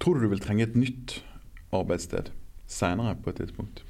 Tror 0.00 0.14
du 0.14 0.24
du 0.24 0.28
vil 0.28 0.40
trenge 0.40 0.66
et 0.68 0.76
nytt 0.76 1.24
arbeidssted 1.72 2.32
seinere 2.68 3.16
på 3.24 3.32
et 3.32 3.40
tidspunkt? 3.40 3.84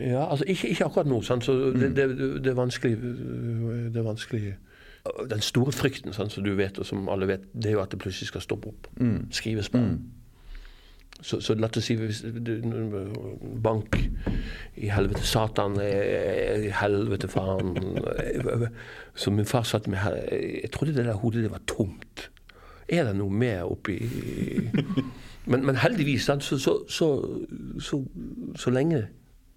Ja, 0.00 0.30
altså 0.30 0.44
ikke, 0.44 0.68
ikke 0.68 0.84
akkurat 0.84 1.06
nå. 1.06 1.22
Sant? 1.22 1.44
Så 1.44 1.54
det, 1.72 1.96
det, 1.96 2.08
det 2.44 2.50
er 2.50 2.58
vanskelig 2.58 2.96
Det 3.00 3.96
er 3.96 4.02
vanskelig 4.02 4.56
Den 5.30 5.40
store 5.40 5.72
frykten, 5.72 6.12
sant, 6.12 6.32
som 6.32 6.44
du 6.44 6.54
vet, 6.54 6.78
og 6.78 6.86
som 6.86 7.08
alle 7.08 7.28
vet, 7.28 7.44
det 7.54 7.70
er 7.70 7.78
jo 7.78 7.82
at 7.82 7.92
det 7.92 7.98
plutselig 8.02 8.28
skal 8.28 8.42
stoppe 8.44 8.68
opp. 8.68 8.88
Skrives 9.32 9.70
bare. 9.72 9.94
Så, 11.22 11.40
så 11.44 11.54
la 11.54 11.68
oss 11.68 11.84
si 11.84 11.94
hvis 12.00 12.22
du, 12.24 12.54
Bank 13.62 13.96
i 14.80 14.88
helvete 14.88 15.24
Satan, 15.26 15.76
i 15.76 16.70
helvete 16.72 17.28
faen 17.28 17.74
eh, 18.16 18.66
Så 19.14 19.32
min 19.34 19.48
far 19.48 19.66
satt 19.68 19.88
med 19.90 20.00
her 20.00 20.16
Jeg 20.32 20.70
trodde 20.72 20.94
det 20.96 21.04
der 21.04 21.18
hodet 21.20 21.44
det 21.44 21.52
var 21.52 21.60
tomt. 21.68 22.30
Er 22.88 23.04
det 23.10 23.16
noe 23.18 23.30
mer 23.30 23.68
oppi 23.68 23.98
men, 25.50 25.64
men 25.66 25.76
heldigvis, 25.76 26.28
så, 26.28 26.36
så, 26.40 26.74
så, 26.88 27.08
så, 27.80 28.04
så 28.56 28.70
lenge 28.70 29.06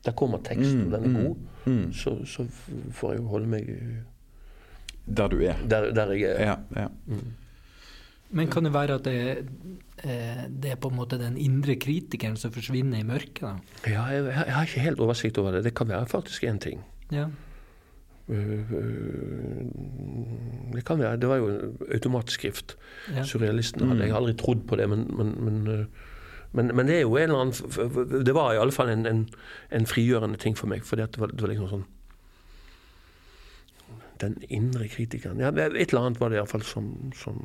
der 0.03 0.11
kommer 0.11 0.41
teksten, 0.43 0.83
mm, 0.87 0.91
den 0.91 1.03
er 1.05 1.23
god, 1.23 1.93
så, 1.95 2.25
så 2.27 2.45
får 2.91 3.13
jeg 3.13 3.21
jo 3.21 3.27
holde 3.31 3.47
meg 3.47 3.69
Der 5.07 5.27
du 5.27 5.37
er. 5.43 5.55
der, 5.69 5.91
der 5.93 6.11
jeg 6.11 6.21
er. 6.31 6.49
Ja, 6.49 6.55
ja. 6.81 6.87
Men 8.31 8.47
kan 8.47 8.65
det 8.65 8.73
være 8.73 8.97
at 8.97 9.05
det, 9.05 9.15
eh, 9.37 9.43
det 10.03 10.71
er 10.73 10.75
på 10.83 10.89
en 10.91 10.97
måte 10.97 11.15
den 11.19 11.37
indre 11.39 11.77
kritikeren 11.79 12.35
som 12.35 12.51
forsvinner 12.51 12.99
i 12.99 13.07
mørket? 13.07 13.39
da? 13.45 13.53
Ja, 13.87 14.03
jeg, 14.11 14.25
jeg 14.25 14.53
har 14.55 14.67
ikke 14.67 14.83
helt 14.83 14.99
oversikt 14.99 15.37
over 15.39 15.55
det. 15.55 15.63
Det 15.63 15.73
kan 15.77 15.87
være 15.87 16.09
faktisk 16.11 16.43
én 16.43 16.59
ting. 16.59 16.83
Ja. 17.11 17.27
Øh, 18.29 18.71
øh, 18.71 19.65
Det 20.73 20.85
kan 20.85 20.99
være. 20.99 21.17
Det 21.17 21.29
var 21.29 21.35
jo 21.35 21.75
automatskrift. 21.93 22.77
Ja. 23.15 23.23
Surrealistene 23.23 23.87
hadde 23.87 24.03
jeg 24.03 24.15
aldri 24.15 24.33
trodd 24.33 24.67
på 24.67 24.75
det, 24.75 24.89
men, 24.89 25.17
men, 25.17 25.43
men, 25.43 25.87
men, 26.51 26.75
men 26.75 26.87
det 26.87 26.95
er 26.95 27.01
jo 27.01 27.15
en 27.15 27.21
eller 27.23 27.39
annen 27.39 28.25
Det 28.25 28.35
var 28.35 28.53
i 28.53 28.57
alle 28.57 28.71
fall 28.71 28.89
en, 28.89 29.05
en, 29.05 29.29
en 29.71 29.85
frigjørende 29.85 30.37
ting 30.37 30.57
for 30.57 30.67
meg. 30.67 30.85
For 30.85 30.95
det 30.95 31.19
var, 31.19 31.27
det 31.27 31.41
var 31.41 31.51
liksom 31.51 31.69
sånn 31.69 31.85
Den 34.21 34.37
indre 34.49 34.87
kritikeren 34.87 35.39
ja, 35.39 35.49
Et 35.49 35.89
eller 35.89 36.01
annet 36.01 36.19
var 36.21 36.29
det 36.29 36.37
iallfall 36.39 36.63
som, 36.63 37.11
som 37.15 37.35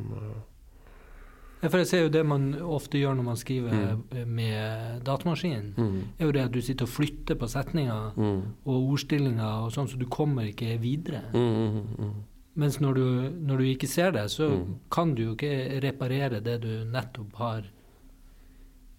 For 1.61 1.81
jeg 1.81 1.89
ser 1.91 2.05
jo 2.05 2.13
det 2.15 2.25
man 2.27 2.51
ofte 2.63 3.01
gjør 3.01 3.17
når 3.19 3.27
man 3.27 3.39
skriver 3.41 3.73
mm. 3.99 4.19
med 4.31 5.01
datamaskin, 5.07 5.73
er 6.19 6.29
jo 6.29 6.35
det 6.35 6.45
at 6.45 6.55
du 6.55 6.61
sitter 6.63 6.87
og 6.87 6.93
flytter 6.95 7.39
på 7.39 7.49
setninger 7.51 8.19
og 8.19 8.77
ordstillinger 8.77 9.65
og 9.65 9.73
sånn, 9.75 9.91
så 9.91 9.99
du 9.99 10.07
kommer 10.07 10.47
ikke 10.47 10.77
videre. 10.83 11.25
mm, 11.35 11.55
mm, 11.65 11.95
mm. 11.99 12.19
Mens 12.59 12.81
når 12.83 12.95
du, 12.95 13.05
når 13.47 13.61
du 13.61 13.65
ikke 13.69 13.87
ser 13.87 14.11
det, 14.17 14.25
så 14.35 14.49
kan 14.91 15.13
du 15.15 15.29
jo 15.29 15.35
ikke 15.37 15.79
reparere 15.85 16.41
det 16.43 16.57
du 16.65 16.71
nettopp 16.91 17.37
har 17.39 17.69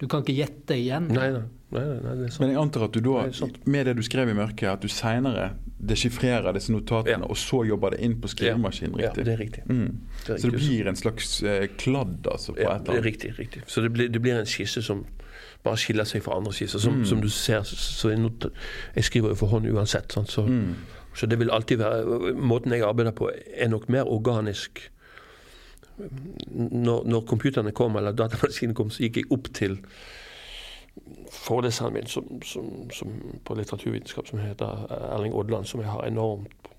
Du 0.00 0.06
kan 0.08 0.22
ikke 0.24 0.32
gjette 0.38 0.76
igjen. 0.80 1.08
Nei, 1.12 1.26
nei, 1.34 1.42
nei, 1.70 1.80
nei, 1.84 1.98
nei, 2.02 2.26
er. 2.26 2.36
Men 2.40 2.50
jeg 2.54 2.56
antar 2.60 2.86
at 2.88 2.94
du 2.96 3.00
da, 3.04 3.26
med 3.68 3.86
det 3.86 3.96
du 3.98 4.02
skrev 4.06 4.30
i 4.32 4.36
mørket, 4.38 4.68
at 4.72 4.80
du 4.80 4.88
seinere 4.88 5.50
desifrerer 5.80 6.52
disse 6.56 6.72
notatene, 6.72 7.24
Ja. 7.24 7.28
og 7.28 7.36
så 7.40 7.62
jobber 7.68 7.90
det 7.94 8.00
inn 8.04 8.18
på 8.20 8.28
skrivemaskinen, 8.28 8.98
Ja, 9.00 9.12
det 9.16 9.28
er 9.28 9.36
riktig. 9.40 9.62
Mm. 9.68 9.98
Det 10.26 10.34
er 10.34 10.38
Så 10.40 10.50
det 10.50 10.60
blir 10.60 10.88
en 10.88 10.96
slags 10.96 11.42
eh, 11.42 11.66
kladd, 11.76 12.26
altså, 12.26 12.52
på 12.56 12.60
Ja, 12.60 12.76
et 12.76 12.84
det 12.84 12.88
er 12.88 12.92
eller 12.92 13.00
annet? 13.00 13.04
riktig. 13.04 13.38
riktig. 13.38 13.62
Så 13.66 13.80
det 13.82 13.92
blir, 13.92 14.08
det 14.08 14.22
blir 14.22 14.38
en 14.40 14.46
skisse 14.46 14.82
som 14.82 15.04
bare 15.64 15.76
skiller 15.76 16.04
seg 16.04 16.22
fra 16.22 16.36
andre 16.36 16.52
skisser. 16.52 16.78
Som, 16.80 17.04
som 17.04 17.20
du 17.20 17.28
ser, 17.28 17.62
så 17.64 18.08
jeg, 18.08 18.18
not, 18.20 18.46
jeg 18.96 19.04
skriver 19.04 19.28
jo 19.28 19.34
for 19.34 19.46
hånd 19.48 19.66
uansett. 19.68 20.12
Sant? 20.12 20.28
Så, 20.30 20.46
så 21.14 21.26
det 21.26 21.38
vil 21.38 21.50
alltid 21.50 21.78
være 21.78 22.34
Måten 22.36 22.72
jeg 22.72 22.82
arbeider 22.82 23.12
på, 23.12 23.30
er 23.56 23.68
nok 23.68 23.88
mer 23.88 24.04
organisk. 24.08 24.90
Når, 26.50 27.04
når 27.06 27.26
computerne 27.28 27.72
kom, 27.72 27.96
eller 27.96 28.16
datamaskinen 28.16 28.74
kom, 28.74 28.90
så 28.90 29.04
gikk 29.06 29.22
jeg 29.22 29.30
opp 29.34 29.52
til 29.56 29.78
foreleseren 31.30 31.94
min 31.94 32.08
som, 32.10 32.26
som, 32.44 32.90
som 32.92 33.12
på 33.46 33.54
litteraturvitenskap, 33.54 34.26
som 34.28 34.42
heter 34.42 34.86
Erling 35.14 35.34
Odland, 35.34 35.68
som 35.70 35.80
jeg 35.80 35.90
har 35.90 36.06
enormt 36.06 36.70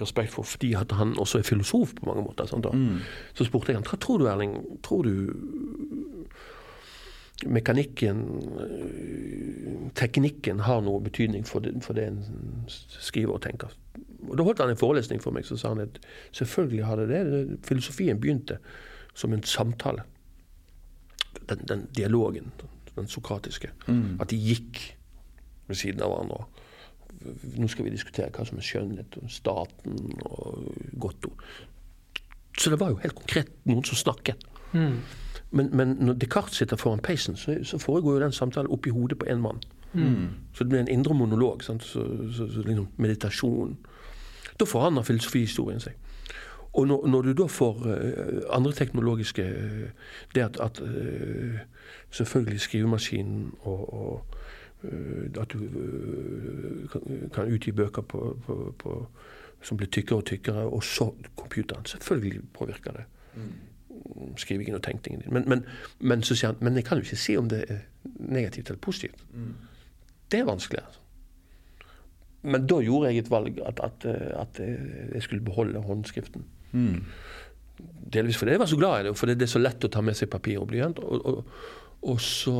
respekt 0.00 0.32
for 0.32 0.42
fordi 0.42 0.72
at 0.74 0.92
han 0.96 1.12
også 1.20 1.38
er 1.38 1.42
filosof 1.46 1.94
på 1.94 2.06
mange 2.06 2.24
måter. 2.24 2.46
Sant, 2.46 2.66
Mm. 2.72 2.98
Så 3.34 3.44
spurte 3.44 3.72
jeg 3.72 3.76
han 3.76 3.86
hva 3.86 3.98
tror 4.00 4.18
du, 4.18 4.26
Erling, 4.26 4.56
tror 4.82 5.02
du 5.02 5.30
mekanikken, 7.46 8.22
teknikken, 9.94 10.60
har 10.60 10.80
noe 10.80 11.00
betydning 11.00 11.46
for 11.46 11.60
det, 11.60 11.74
for 11.84 11.92
det 11.94 12.06
en 12.08 12.22
skriver 12.68 13.34
og 13.34 13.42
tenker? 13.42 13.74
Og 14.28 14.38
Da 14.38 14.46
holdt 14.46 14.60
han 14.60 14.72
en 14.72 14.80
forelesning 14.80 15.22
for 15.22 15.34
meg, 15.34 15.46
så 15.46 15.56
sa 15.60 15.74
han 15.74 15.84
at 15.84 16.00
selvfølgelig 16.32 16.84
har 16.84 16.96
det 16.96 17.08
det. 17.08 17.58
Filosofien 17.66 18.20
begynte 18.20 18.58
som 19.14 19.32
en 19.32 19.42
samtale. 19.42 20.02
Den, 21.48 21.64
den 21.68 21.86
dialogen, 21.96 22.52
den 22.96 23.08
sokratiske. 23.08 23.70
Mm. 23.86 24.20
At 24.20 24.30
de 24.30 24.36
gikk 24.36 24.96
ved 25.66 25.76
siden 25.76 26.02
av 26.02 26.12
hverandre. 26.12 26.44
Nå 27.56 27.68
skal 27.68 27.86
vi 27.86 27.94
diskutere 27.94 28.32
hva 28.34 28.44
som 28.46 28.58
er 28.58 28.66
skjønnhet, 28.66 29.18
og 29.22 29.30
staten 29.30 30.00
og 30.24 30.72
godt 31.00 31.30
ord. 31.30 31.44
Så 32.58 32.70
det 32.70 32.80
var 32.80 32.92
jo 32.92 33.00
helt 33.02 33.16
konkret 33.18 33.50
noen 33.64 33.84
som 33.84 33.98
snakket. 33.98 34.44
Mm. 34.72 34.98
Men, 35.54 35.70
men 35.76 35.96
når 36.02 36.18
Descartes 36.18 36.58
sitter 36.58 36.76
foran 36.76 37.02
peisen, 37.02 37.36
så, 37.36 37.56
så 37.62 37.78
foregår 37.78 38.16
jo 38.16 38.24
den 38.24 38.32
samtalen 38.32 38.70
oppi 38.70 38.90
hodet 38.90 39.18
på 39.18 39.26
én 39.30 39.42
mann. 39.42 39.62
Så 40.52 40.64
det 40.64 40.68
blir 40.68 40.80
en 40.80 40.88
indre 40.88 41.14
monolog. 41.14 41.62
Sant? 41.62 41.82
Så, 41.82 42.02
så, 42.34 42.48
så 42.50 42.62
liksom 42.66 42.88
meditasjon. 42.96 43.76
Da 44.60 44.64
forandrer 44.64 45.02
filosofihistorien 45.02 45.80
seg. 45.80 45.92
Og 46.74 46.88
når, 46.88 47.06
når 47.06 47.22
du 47.22 47.32
da 47.32 47.46
får 47.46 47.84
eh, 47.90 48.40
andre 48.50 48.72
teknologiske 48.72 49.42
eh, 49.42 49.90
Det 50.34 50.42
at, 50.42 50.60
at 50.60 50.80
eh, 50.82 51.58
selvfølgelig 52.10 52.60
skrivemaskinen 52.60 53.52
og, 53.60 53.94
og 53.94 54.26
at 55.40 55.52
du 55.52 55.58
kan, 57.32 57.54
utgi 57.54 57.72
bøker 57.72 58.02
på, 58.02 58.38
på, 58.46 58.74
på, 58.78 59.06
som 59.62 59.76
blir 59.76 59.88
tykkere 59.88 60.18
og 60.18 60.24
tykkere, 60.24 60.66
og 60.66 60.84
så 60.84 61.14
computeren. 61.36 61.86
Selvfølgelig 61.86 62.40
påvirker 62.52 62.92
det 62.92 63.04
skrivingen 64.36 64.74
og 64.74 64.82
tenkningen 64.82 65.22
din. 65.22 65.32
Men, 65.34 65.48
men, 65.48 65.64
men, 66.00 66.24
men 66.60 66.76
jeg 66.76 66.84
kan 66.84 66.98
jo 66.98 67.02
ikke 67.02 67.16
si 67.16 67.36
om 67.36 67.48
det 67.48 67.64
er 67.68 67.78
negativt 68.18 68.68
eller 68.68 68.80
positivt. 68.80 69.24
Det 70.32 70.40
er 70.40 70.44
vanskelig. 70.44 70.80
Altså. 70.86 71.00
Men 72.44 72.66
da 72.68 72.80
gjorde 72.84 73.10
jeg 73.10 73.24
et 73.24 73.30
valg 73.32 73.60
at, 73.66 73.80
at, 73.84 74.06
eh, 74.10 74.32
at 74.40 74.60
jeg 74.60 75.22
skulle 75.24 75.44
beholde 75.44 75.80
håndskriften. 75.80 76.44
Mm. 76.72 77.00
Delvis 78.14 78.38
fordi 78.38 78.54
jeg 78.54 78.62
var 78.62 78.70
så 78.70 78.78
glad 78.78 79.00
i 79.00 79.06
det, 79.06 79.14
og 79.14 79.18
fordi 79.18 79.34
det 79.38 79.48
er 79.48 79.54
så 79.54 79.62
lett 79.62 79.86
å 79.86 79.90
ta 79.90 80.02
med 80.04 80.18
seg 80.18 80.30
papir 80.32 80.60
og 80.60 80.68
blyant. 80.70 81.00
Og, 81.02 81.24
og, 81.24 81.56
og 82.12 82.20
så 82.22 82.58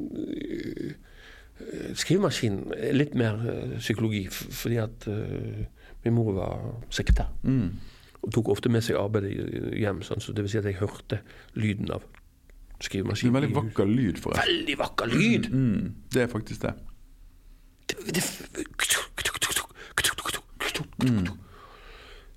øh, 0.00 0.96
Skrivemaskinen 1.98 2.72
er 2.76 2.94
litt 2.94 3.16
mer 3.18 3.40
psykologi, 3.80 4.28
fordi 4.30 4.76
at 4.78 5.08
min 6.04 6.14
mor 6.14 6.28
var 6.36 6.60
sekretær. 6.94 7.32
Mm. 7.42 7.72
Og 8.22 8.30
tok 8.34 8.52
ofte 8.54 8.70
med 8.70 8.84
seg 8.86 8.98
arbeidet 9.00 9.32
hjem. 9.74 10.04
Sånn, 10.06 10.22
så 10.22 10.34
det 10.34 10.44
vil 10.44 10.52
si 10.52 10.60
at 10.60 10.68
jeg 10.70 10.78
hørte 10.78 11.18
lyden 11.58 11.90
av 11.94 12.06
skrivemaskinen. 12.84 13.34
en 13.34 13.40
veldig 13.40 13.56
vakker 13.56 13.90
lyd, 13.90 14.20
forresten. 14.22 14.52
Veldig 14.52 14.78
vakker 14.78 15.12
lyd! 15.12 15.50
Mm. 15.50 15.94
Det 16.14 16.22
er 16.22 16.30
faktisk 16.30 16.62
det. 16.62 16.74
Det, 17.88 17.96
det, 18.14 18.22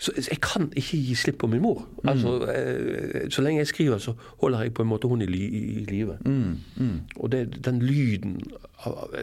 så 0.02 0.12
jeg 0.18 0.40
kan 0.42 0.72
ikke 0.76 0.98
gi 0.98 1.14
slipp 1.16 1.38
på 1.44 1.48
min 1.48 1.62
mor. 1.62 1.84
Altså, 2.10 2.32
eh, 2.50 3.28
så 3.30 3.42
lenge 3.46 3.60
jeg 3.62 3.68
skriver, 3.70 3.98
så 4.02 4.16
holder 4.42 4.62
jeg 4.64 4.74
på 4.74 4.82
en 4.82 4.88
måte 4.90 5.08
hun 5.08 5.22
i, 5.22 5.26
li, 5.30 5.42
i 5.46 5.84
live. 5.86 6.16
Mm. 6.26 6.56
Mm. 6.78 6.96
Og 7.16 7.32
det, 7.32 7.44
den 7.66 7.82
lyden 7.86 8.40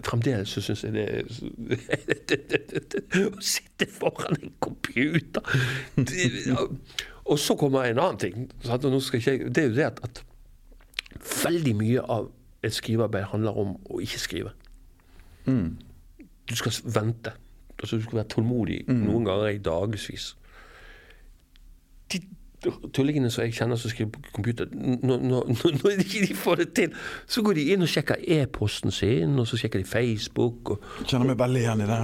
Fremdeles 0.06 0.48
så 0.54 0.60
syns 0.62 0.84
jeg 0.84 0.92
det 0.94 1.06
er 1.10 1.22
Å 3.26 3.42
sitte 3.42 3.88
foran 3.90 4.36
en 4.38 4.52
computer 4.62 5.42
det. 5.96 6.54
Og 7.26 7.38
så 7.42 7.56
kommer 7.58 7.82
en 7.90 7.98
annen 7.98 8.18
ting. 8.22 8.46
Jeg- 8.62 9.50
det 9.50 9.58
er 9.64 9.68
jo 9.68 9.74
det 9.74 9.84
at, 9.88 9.98
at 10.02 10.22
veldig 11.42 11.74
mye 11.76 12.00
av 12.06 12.30
et 12.62 12.72
skrivearbeid 12.74 13.24
handler 13.34 13.58
om 13.58 13.74
å 13.90 13.98
ikke 14.00 14.18
skrive. 14.22 14.54
Mm. 15.50 15.74
Du 16.48 16.56
skal 16.56 16.72
vente. 16.94 17.32
Altså, 17.78 17.96
du 17.96 18.02
skal 18.02 18.22
være 18.22 18.28
tålmodig 18.34 18.82
noen 18.88 19.24
ganger 19.26 19.54
i 19.54 19.62
dagevis. 19.62 20.32
De 22.12 22.20
tullingene 22.94 23.30
som 23.30 23.44
jeg 23.44 23.54
kjenner 23.54 23.78
som 23.78 23.92
skriver 23.92 24.10
på 24.16 24.32
computer, 24.34 24.70
når, 24.72 25.20
når, 25.22 25.52
når 25.78 26.00
ikke 26.02 26.24
de 26.26 26.34
får 26.34 26.62
det 26.62 26.68
til, 26.74 26.94
så 27.30 27.42
går 27.46 27.58
de 27.58 27.66
inn 27.74 27.86
og 27.86 27.90
sjekker 27.92 28.24
e-posten 28.38 28.94
sin, 28.94 29.36
og 29.38 29.46
så 29.46 29.60
sjekker 29.60 29.82
de 29.82 29.86
Facebook. 29.86 30.72
Og, 30.74 30.88
Kjenner 31.04 31.30
meg 31.30 31.38
veldig 31.38 31.62
igjen 31.62 31.84
i 31.84 31.90
det. 31.90 32.00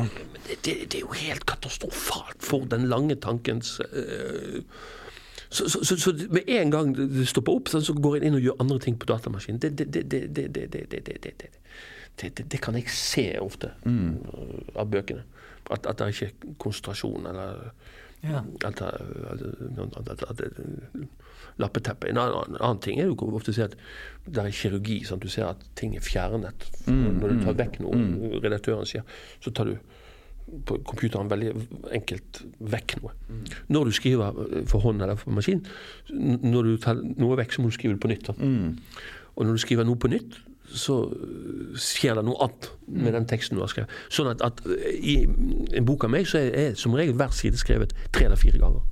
det, 0.66 0.76
er 0.92 1.00
jo 1.00 1.16
helt 1.24 1.46
katastrofalt 1.50 2.44
for 2.44 2.68
den 2.70 2.87
lange 2.92 3.18
tankens 3.18 3.80
øh, 3.90 4.62
så, 5.54 5.68
så, 5.70 5.85
så, 5.85 5.96
så 6.00 6.12
med 6.30 6.48
en 6.50 6.70
gang 6.70 6.94
det 6.96 7.28
stopper 7.30 7.52
opp, 7.52 7.68
så 7.70 7.94
går 7.94 8.16
en 8.16 8.24
inn 8.26 8.38
og 8.38 8.42
gjør 8.42 8.62
andre 8.64 8.78
ting 8.83 8.96
på 8.98 9.07
datamaskinen. 9.07 9.61
Det, 9.62 9.70
det, 9.78 9.87
det, 9.94 10.02
det, 10.11 10.22
det, 10.37 10.48
det, 10.54 10.90
det, 10.90 11.04
det, 11.07 11.35
det, 11.40 11.50
det, 12.20 12.37
det, 12.38 12.46
det, 12.53 12.61
kan 12.62 12.77
jeg 12.79 12.88
se 12.94 13.27
ofte 13.42 13.72
mm. 13.85 14.77
av 14.79 14.90
bøkene. 14.90 15.24
At, 15.70 15.87
at 15.87 15.98
det 15.98 16.07
er 16.07 16.14
ikke 16.14 16.55
konsentrasjon, 16.62 17.27
eller 17.27 17.70
Ja. 18.24 18.40
at, 18.64 18.81
at, 18.81 19.03
at, 20.31 20.40
lappeteppe. 21.61 22.09
En 22.09 22.18
annen, 22.18 22.57
annen 22.61 22.81
ting 22.83 23.00
er 23.00 23.11
jo 23.11 23.16
ofte 23.37 23.53
at 23.62 23.77
det 24.27 24.42
er 24.42 24.55
kirurgi. 24.55 25.03
Sånn 25.07 25.20
at 25.20 25.27
Du 25.27 25.33
ser 25.33 25.50
at 25.50 25.66
ting 25.79 25.94
er 25.96 26.05
fjernet. 26.05 26.66
Når 26.88 27.35
du 27.35 27.44
tar 27.44 27.59
vekk 27.59 27.81
noe, 27.85 28.40
redaktøren 28.42 28.88
sier, 28.88 29.05
så 29.44 29.53
tar 29.55 29.70
du 29.70 29.77
på 30.68 30.77
computeren 30.85 31.31
veldig 31.31 31.53
enkelt 31.96 32.42
vekk 32.61 32.96
noe. 33.00 33.14
Når 33.72 33.90
du 33.90 33.94
skriver 33.96 34.40
for 34.70 34.85
hånd 34.85 35.03
eller 35.03 35.16
for 35.20 35.33
maskin, 35.37 35.62
når 36.11 36.68
du 36.68 36.74
tar 36.83 37.00
noe 37.00 37.38
vekk, 37.40 37.55
så 37.55 37.62
må 37.62 37.70
du 37.70 37.79
skrive 37.79 37.96
det 37.96 38.03
på 38.05 38.11
nytt. 38.12 38.27
sant? 38.29 38.83
Og 39.35 39.46
når 39.46 39.57
du 39.57 39.62
skriver 39.62 39.88
noe 39.88 39.98
på 39.98 40.11
nytt, 40.12 40.37
så 40.74 40.96
øh, 41.08 41.74
skjer 41.80 42.18
det 42.18 42.24
noe 42.26 42.38
annet 42.44 42.70
med 42.87 43.14
den 43.16 43.26
teksten 43.30 43.58
du 43.58 43.62
har 43.62 43.72
skrevet. 43.72 43.92
Sånn 44.12 44.30
at, 44.32 44.42
at 44.44 44.62
øh, 44.66 44.87
i 44.94 45.16
en 45.24 45.87
bok 45.88 46.06
av 46.06 46.12
meg 46.14 46.28
så 46.30 46.40
er, 46.42 46.50
er 46.60 46.78
som 46.78 46.94
regel 46.98 47.16
hver 47.18 47.34
side 47.34 47.60
skrevet 47.60 47.94
tre 48.14 48.28
eller 48.28 48.40
fire 48.40 48.60
ganger. 48.60 48.84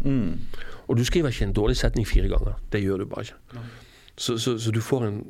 Og 0.89 0.99
du 0.99 1.05
skriver 1.07 1.33
ikke 1.33 1.49
en 1.51 1.57
dårlig 1.57 1.79
setning 1.81 2.09
fire 2.09 2.31
ganger. 2.31 2.59
Det 2.73 2.83
gjør 2.83 3.03
du 3.03 3.11
bare 3.11 3.29
ikke. 3.29 3.65
Så, 4.17 4.39
så, 4.39 4.59
så 4.61 4.71
du 4.75 4.81
får 4.85 5.09
en 5.09 5.23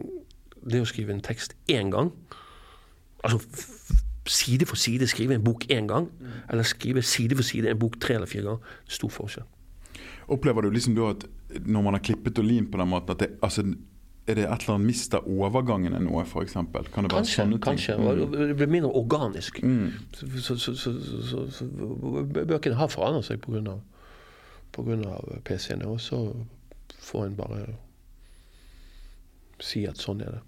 Det 0.62 0.78
å 0.82 0.86
skrive 0.86 1.10
en 1.14 1.22
tekst 1.22 1.54
én 1.70 1.90
gang 1.90 2.08
Altså 3.22 3.38
side 4.26 4.66
for 4.66 4.78
side 4.78 5.06
skrive 5.10 5.34
en 5.34 5.44
bok 5.44 5.64
én 5.70 5.86
gang, 5.90 6.08
eller 6.50 6.62
skrive 6.62 7.02
side 7.02 7.36
for 7.36 7.42
side 7.42 7.70
en 7.70 7.78
bok 7.78 8.00
tre 8.00 8.14
eller 8.14 8.26
fire 8.26 8.42
ganger, 8.42 8.74
stor 8.86 9.10
forskjell. 9.10 9.46
Opplever 10.28 10.62
du 10.62 10.70
liksom 10.70 10.94
da 10.94 11.10
at 11.10 11.26
når 11.66 11.82
man 11.82 11.94
har 11.94 12.02
klippet 12.02 12.38
og 12.38 12.44
limt 12.46 12.70
på 12.72 12.78
den 12.78 12.88
måten, 12.88 13.10
at 13.10 13.20
det, 13.20 13.28
altså, 13.42 13.64
er 14.26 14.34
det 14.38 14.44
et 14.44 14.62
eller 14.62 14.76
annet 14.76 14.86
mister 14.86 15.24
overgangene 15.26 15.98
noe, 16.04 16.22
f.eks.? 16.22 16.52
Kan 16.54 16.68
det 16.70 16.94
være 16.94 17.08
Kanskje. 17.10 17.40
sånne 17.40 17.56
ting? 17.58 17.64
kanskje. 17.64 17.96
Mm. 17.98 18.36
Det 18.52 18.56
blir 18.56 18.70
mindre 18.70 18.92
organisk. 18.94 19.58
Mm. 19.62 19.90
Så, 20.14 20.56
så, 20.56 20.74
så, 20.78 20.92
så, 21.50 21.66
bøkene 22.30 22.78
har 22.78 22.92
forandret 22.92 23.26
seg 23.26 23.42
pga. 23.42 23.80
PC-ene, 25.44 25.84
og 25.90 26.00
så 26.00 26.22
får 27.02 27.26
en 27.26 27.36
bare 27.36 27.64
si 29.62 29.82
at 29.86 30.00
sånn 30.00 30.22
er 30.22 30.38
det. 30.38 30.42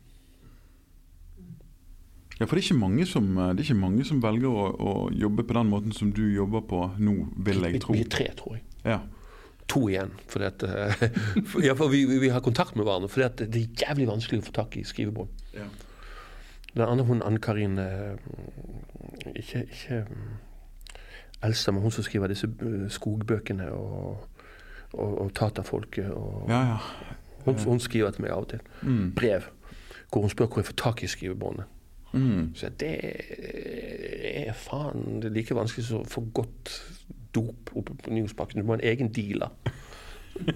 Ja, 2.38 2.46
for 2.46 2.56
det 2.56 2.64
er 2.64 2.66
ikke 2.70 2.80
mange 2.80 3.04
som, 3.06 3.26
det 3.36 3.62
er 3.62 3.66
ikke 3.66 3.78
mange 3.78 4.06
som 4.06 4.22
velger 4.22 4.50
å, 4.50 4.64
å 4.74 4.94
jobbe 5.14 5.44
på 5.46 5.54
den 5.54 5.68
måten 5.70 5.92
som 5.94 6.10
du 6.14 6.24
jobber 6.34 6.64
på 6.66 6.80
nå, 6.98 7.14
vil 7.46 7.62
jeg 7.68 7.82
tro. 7.84 7.94
vi 7.94 8.02
er 8.02 8.10
tre, 8.10 8.30
tror 8.38 8.56
jeg. 8.56 8.64
Ja. 8.82 9.02
To 9.68 9.88
igjen. 9.88 10.12
Fordi 10.28 10.44
at, 10.44 10.62
eh, 10.62 11.08
for, 11.46 11.62
ja, 11.66 11.74
for 11.78 11.88
vi, 11.88 12.04
vi, 12.04 12.28
har 12.28 12.40
kontakt 12.40 12.76
med 12.76 12.84
hverandre. 12.84 13.08
For 13.08 13.24
det 13.24 13.56
er 13.56 13.88
jævlig 13.88 14.08
vanskelig 14.08 14.42
å 14.42 14.46
få 14.50 14.54
tak 14.60 14.76
i 14.76 14.84
skrivebånd. 14.84 15.44
Ja. 15.56 15.68
Den 16.74 16.88
andre, 16.88 17.04
hun 17.06 17.22
Ann-Karin 17.22 17.78
eh, 17.78 18.16
Ikke, 19.36 19.62
ikke 19.62 20.00
mm, 20.10 20.30
Elsa, 21.46 21.70
men 21.72 21.82
hun 21.82 21.94
som 21.94 22.04
skriver 22.04 22.32
disse 22.32 22.48
eh, 22.50 22.86
skogbøkene 22.90 23.70
og, 23.72 24.24
og, 24.92 25.20
og 25.24 25.34
Tata-folket. 25.34 26.10
Ja, 26.48 26.62
ja. 26.74 26.78
hun, 27.44 27.58
hun 27.64 27.80
skriver 27.80 28.10
til 28.10 28.26
meg 28.26 28.34
av 28.34 28.46
og 28.46 28.50
til 28.56 28.64
Mm. 28.82 29.14
brev 29.16 29.46
hvor 30.12 30.20
hun 30.20 30.30
spør 30.30 30.46
hvor 30.46 30.60
jeg 30.60 30.66
får 30.66 30.76
tak 30.78 31.02
i 31.02 31.06
skrivebåndet. 31.06 31.64
Mm. 32.12 32.52
Så 32.54 32.68
det 32.80 32.92
er 34.46 34.52
faen 34.52 35.22
det 35.22 35.30
er 35.30 35.34
like 35.34 35.56
vanskelig 35.56 35.86
som 35.88 36.04
å 36.04 36.10
få 36.10 36.22
godt 36.34 36.70
dop 37.34 37.70
oppe 37.74 37.94
på 38.04 38.10
Nyhusbakken. 38.14 38.60
Du 38.60 38.66
må 38.66 38.76
ha 38.76 38.80
en 38.82 38.88
egen 38.92 39.12
dealer 39.12 39.50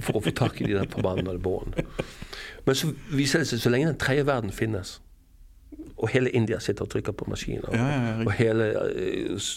for 0.02 0.18
å 0.18 0.22
få 0.24 0.30
tak 0.34 0.60
i 0.60 0.66
de 0.66 0.74
der 0.78 0.88
forbannede 0.90 1.38
båndene. 1.42 1.84
Men 2.66 2.74
så 2.78 2.90
viser 3.14 3.42
det 3.44 3.48
seg 3.52 3.60
så 3.62 3.70
lenge 3.70 3.92
den 3.92 4.00
tredje 4.00 4.26
verden 4.28 4.52
finnes, 4.54 4.98
Og 5.98 6.08
hele 6.08 6.30
India 6.30 6.60
sitter 6.62 6.86
og 6.86 6.90
trykker 6.92 7.12
på 7.12 7.26
maskiner. 7.26 7.68
Og, 7.68 7.74
Ja, 7.74 7.86
ja, 7.90 8.24
og 8.24 8.32
hele 8.38 8.66
eh, 8.86 9.48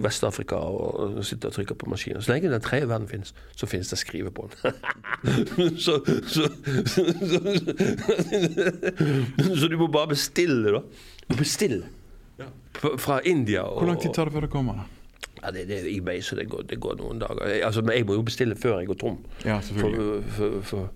Vest-Afrika 0.00 0.56
og 0.56 1.18
sitter 1.24 1.48
og 1.50 1.54
trykker 1.54 1.76
på 1.76 1.88
maskiner. 1.92 2.20
Så 2.24 2.32
lenge 2.32 2.50
den 2.50 2.64
tredje 2.64 2.88
verden 2.88 3.08
finnes, 3.08 3.34
så 3.56 3.66
finnes 3.68 3.88
det 3.92 3.98
skrivebånd. 4.00 4.56
så, 5.76 5.98
så, 6.34 6.48
så, 6.86 7.04
så, 7.28 7.40
så 9.60 9.68
du 9.68 9.76
må 9.78 9.86
bare 9.92 10.08
bestille, 10.14 10.72
da. 10.78 10.80
Bestille. 11.36 11.86
Fra 12.98 13.20
India. 13.24 13.62
Og, 13.68 13.82
Hvor 13.82 13.92
lang 13.92 14.00
tid 14.00 14.14
tar 14.16 14.24
det 14.30 14.32
før 14.38 14.48
det 14.48 14.50
kommer? 14.50 14.80
da? 14.80 14.99
Ja, 15.42 15.50
det, 15.56 15.66
det 15.70 15.78
er 15.80 15.88
eBay, 15.96 16.20
så 16.20 16.36
det 16.36 16.48
går, 16.52 16.66
det 16.68 16.76
går 16.80 16.98
noen 17.00 17.18
dager. 17.22 17.46
Jeg, 17.48 17.62
altså, 17.64 17.80
men 17.82 17.96
jeg 17.96 18.06
må 18.06 18.18
jo 18.18 18.22
bestille 18.26 18.56
før 18.60 18.78
jeg 18.82 18.90
går 18.90 18.98
tom. 19.00 19.18
Ja, 19.44 19.60
selvfølgelig. 19.64 20.24
For, 20.36 20.60
for, 20.60 20.60
for, 20.62 20.90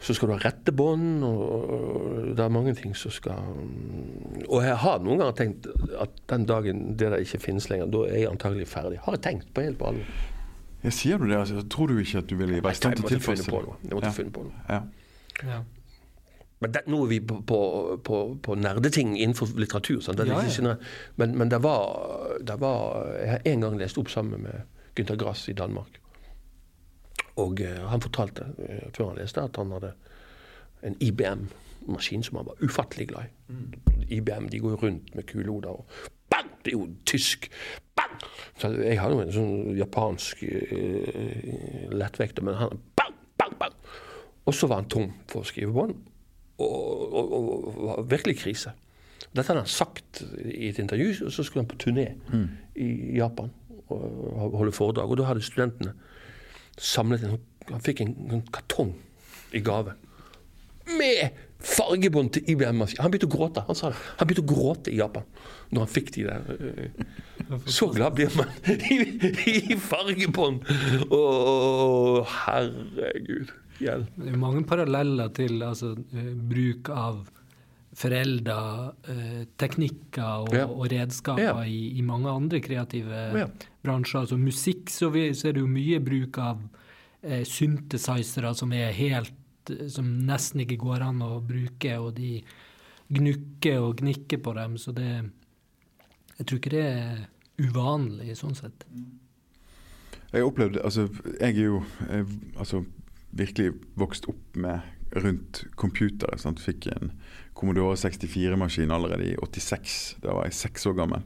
så 0.00 0.14
skal 0.16 0.30
du 0.30 0.32
ha 0.32 0.38
rettebånd, 0.40 1.24
og, 1.28 1.40
og 1.74 2.30
det 2.38 2.40
er 2.40 2.48
mange 2.54 2.72
ting 2.78 2.94
som 2.96 3.12
skal 3.12 3.42
Og 4.48 4.62
jeg 4.64 4.76
har 4.80 5.02
noen 5.04 5.20
ganger 5.20 5.34
tenkt 5.36 5.66
at 6.00 6.14
den 6.32 6.46
dagen 6.48 6.80
det 6.96 7.10
der 7.12 7.20
ikke 7.20 7.42
finnes 7.42 7.66
lenger, 7.68 7.90
da 7.92 8.06
er 8.08 8.22
jeg 8.22 8.30
antagelig 8.30 8.64
ferdig. 8.72 9.02
Har 9.04 9.18
jeg 9.18 9.22
tenkt 9.26 9.50
på 9.52 9.60
helt 9.66 9.76
på 9.82 9.90
alvor. 9.90 10.08
Ja, 10.80 10.88
sier 10.96 11.20
du 11.20 11.26
det? 11.28 11.36
Altså, 11.36 11.60
tror 11.68 11.92
du 11.92 11.98
ikke 12.00 12.22
at 12.22 12.30
du 12.30 12.38
ville 12.40 12.62
være 12.64 12.72
i 12.72 12.78
stand 12.80 12.96
Jeg 12.96 13.02
til 13.02 13.04
å 13.04 13.20
måtte 13.20 13.26
finne 13.28 13.50
på 13.52 13.60
det? 13.60 13.68
noe. 13.68 13.76
Jeg 13.84 13.92
måtte 13.98 14.08
Ja. 14.08 14.16
finne 14.16 14.32
på 14.38 14.46
noe. 14.46 14.64
Ja. 14.70 14.80
Ja. 15.50 15.60
Men 16.60 16.72
det, 16.74 16.82
nå 16.92 16.98
er 17.04 17.08
vi 17.08 17.18
på, 17.24 17.38
på, 17.48 17.58
på, 18.04 18.16
på 18.44 18.54
nerdeting 18.60 19.14
innenfor 19.16 19.54
litteratur. 19.56 20.00
Det 20.12 20.26
Ja, 20.28 20.42
ja. 20.42 20.48
sånn- 20.52 20.76
men, 21.16 21.36
men 21.38 21.48
det, 21.48 21.62
var, 21.64 22.36
det 22.44 22.58
var 22.60 23.06
Jeg 23.16 23.30
har 23.30 23.40
en 23.48 23.60
gang 23.64 23.78
lest 23.80 23.98
opp 23.98 24.10
sammen 24.12 24.42
med 24.44 24.62
Günter 24.96 25.16
Grass 25.16 25.46
i 25.48 25.52
Danmark. 25.56 26.00
Og 27.40 27.60
eh, 27.64 27.80
han 27.88 28.00
fortalte 28.04 28.50
eh, 28.58 28.90
før 28.92 29.12
han 29.14 29.20
leste 29.22 29.40
at 29.42 29.56
han 29.56 29.72
hadde 29.72 29.94
en 30.84 30.96
IBM-maskin 31.00 32.22
som 32.26 32.36
han 32.40 32.46
var 32.50 32.60
ufattelig 32.64 33.08
glad 33.08 33.24
i. 33.30 34.16
IBM 34.18 34.48
de 34.52 34.58
går 34.60 34.76
rundt 34.82 35.14
med 35.16 35.24
kulehoder 35.30 35.68
og 35.70 35.86
bang! 36.30 36.50
Det 36.64 36.74
er 36.74 36.76
jo 36.76 36.88
tysk. 37.08 37.48
Bang! 37.96 38.20
Så 38.60 38.68
jeg 38.82 39.00
hadde 39.00 39.16
jo 39.16 39.24
en 39.24 39.32
sånn 39.32 39.76
japansk 39.78 40.42
eh, 40.44 41.88
lettvekter, 41.96 42.44
men 42.44 42.54
han 42.60 42.80
bang, 43.00 43.16
bang, 43.40 43.56
bang! 43.60 43.74
Og 44.44 44.54
så 44.56 44.68
var 44.68 44.82
han 44.82 44.88
tom 44.92 45.12
for 45.30 45.46
skrivebånd, 45.48 45.94
og, 46.60 47.32
og, 47.32 47.78
og, 47.98 48.10
virkelig 48.10 48.38
krise. 48.42 48.72
Dette 49.30 49.46
hadde 49.52 49.62
han 49.62 49.70
sagt 49.70 50.22
i 50.44 50.68
et 50.68 50.78
intervju, 50.82 51.26
og 51.26 51.32
så 51.32 51.44
skulle 51.46 51.62
han 51.64 51.70
på 51.70 51.78
turné 51.82 52.08
i 52.76 53.16
Japan 53.16 53.50
og 53.90 54.56
holde 54.58 54.72
foredrag. 54.74 55.10
Og 55.10 55.18
da 55.20 55.28
hadde 55.30 55.42
studentene 55.42 55.94
samlet 56.78 57.24
en 57.26 57.38
Han 57.70 57.82
fikk 57.84 58.00
en, 58.00 58.14
en 58.32 58.40
kartong 58.50 58.94
i 59.54 59.60
gave 59.62 59.92
med 60.98 61.36
fargebånd 61.60 62.30
til 62.34 62.48
IBM-maskin. 62.50 63.02
Han 63.04 63.12
begynte 63.12 63.28
å 63.28 63.34
gråte 63.36 63.62
han 63.66 63.76
sa 63.78 63.90
det. 63.92 63.98
Han 64.18 64.26
begynte 64.26 64.42
å 64.42 64.54
gråte 64.56 64.90
i 64.90 64.96
Japan 64.98 65.26
når 65.70 65.84
han 65.84 65.92
fikk 65.92 66.08
de 66.16 66.24
der. 66.24 66.48
eh, 66.56 67.60
Så 67.70 67.90
glad 67.94 68.16
blir 68.16 68.32
man 68.34 68.48
i, 68.90 68.96
i 69.70 69.76
fargebånd! 69.78 70.64
Å, 71.14 71.20
herregud. 72.46 73.52
Hjelp. 73.80 74.08
Det 74.16 74.32
er 74.32 74.36
mange 74.40 74.64
paralleller 74.68 75.30
til 75.34 75.60
altså, 75.64 75.94
eh, 76.14 76.32
bruk 76.50 76.90
av 76.92 77.22
foreldre, 78.00 78.56
eh, 79.08 79.44
teknikker 79.58 80.44
og, 80.46 80.52
Ja. 80.54 80.66
og 80.66 80.86
redskaper 80.92 81.42
Ja. 81.42 81.54
i, 81.64 81.98
i 81.98 82.02
mange 82.02 82.28
andre 82.30 82.60
kreative 82.60 83.38
Ja. 83.38 83.46
bransjer. 83.82 84.20
Altså 84.22 84.38
musikk 84.38 84.88
så, 84.88 85.10
vi, 85.10 85.30
så 85.34 85.48
er 85.48 85.52
det 85.54 85.60
jo 85.64 85.66
mye 85.66 85.98
bruk 86.04 86.38
av 86.38 86.60
eh, 87.22 87.42
synthesizere 87.44 88.54
som 88.54 88.72
er 88.72 88.92
helt 88.92 89.32
eh, 89.70 89.88
som 89.88 90.06
nesten 90.26 90.60
ikke 90.64 90.78
går 90.78 91.02
an 91.02 91.20
å 91.20 91.40
bruke, 91.44 91.98
og 92.00 92.14
de 92.16 92.42
gnukker 93.12 93.80
og 93.82 93.96
gnikker 94.00 94.38
på 94.40 94.54
dem. 94.54 94.76
Så 94.78 94.94
det 94.94 95.30
Jeg 96.38 96.46
tror 96.46 96.58
ikke 96.58 96.70
det 96.70 96.84
er 96.86 97.26
uvanlig 97.58 98.32
sånn 98.38 98.54
sett. 98.56 98.84
Jeg 100.32 100.42
opplevde, 100.46 100.80
altså, 100.82 101.08
jeg 101.40 101.56
er 101.58 101.64
jo 101.66 101.82
jeg, 102.08 102.26
altså, 102.56 102.84
virkelig 103.36 103.74
vokst 103.98 104.26
opp 104.30 104.56
med 104.58 104.80
rundt 105.10 105.64
computere. 105.78 106.38
Sant? 106.38 106.62
Fikk 106.62 106.88
en 106.94 107.12
Commodore 107.56 107.96
64-maskin 107.98 108.92
allerede 108.94 109.32
i 109.32 109.36
86. 109.36 110.16
Da 110.22 110.34
var 110.36 110.48
jeg 110.48 110.58
seks 110.58 110.86
år 110.90 110.96
gammel. 111.02 111.24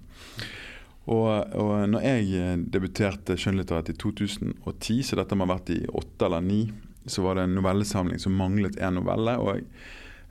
Og, 1.05 1.29
og 1.61 1.73
når 1.93 2.07
jeg 2.07 2.31
eh, 2.41 2.55
debuterte 2.73 3.37
skjønnlitterært 3.37 3.93
i 3.93 3.99
2010, 4.01 5.03
så 5.05 5.19
dette 5.21 5.37
må 5.37 5.45
ha 5.45 5.53
vært 5.53 5.75
i 5.75 5.83
åtte 5.93 6.27
eller 6.27 6.45
ni, 6.45 6.63
så 7.05 7.27
var 7.27 7.37
det 7.37 7.45
en 7.45 7.59
novellesamling 7.59 8.23
som 8.23 8.37
manglet 8.39 8.79
en 8.81 8.97
novelle. 8.99 9.37
Og 9.43 9.59
jeg, 9.59 9.69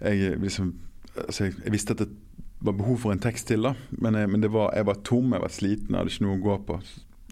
jeg, 0.01 0.39
liksom, 0.41 0.73
altså 1.27 1.47
jeg, 1.47 1.59
jeg 1.61 1.75
visste 1.75 1.97
at 1.97 2.05
det 2.07 2.09
var 2.63 2.77
behov 2.79 3.03
for 3.03 3.13
en 3.13 3.21
tekst 3.21 3.51
til, 3.51 3.67
da. 3.69 3.75
Men, 4.01 4.17
jeg, 4.17 4.31
men 4.33 4.41
det 4.41 4.49
var, 4.53 4.73
jeg 4.73 4.89
var 4.89 5.01
tom, 5.05 5.35
jeg 5.35 5.45
var 5.45 5.53
sliten, 5.53 5.93
jeg 5.93 5.99
hadde 5.99 6.15
ikke 6.15 6.25
noe 6.25 6.39
å 6.39 6.43
gå 6.47 6.59
på. 6.71 6.79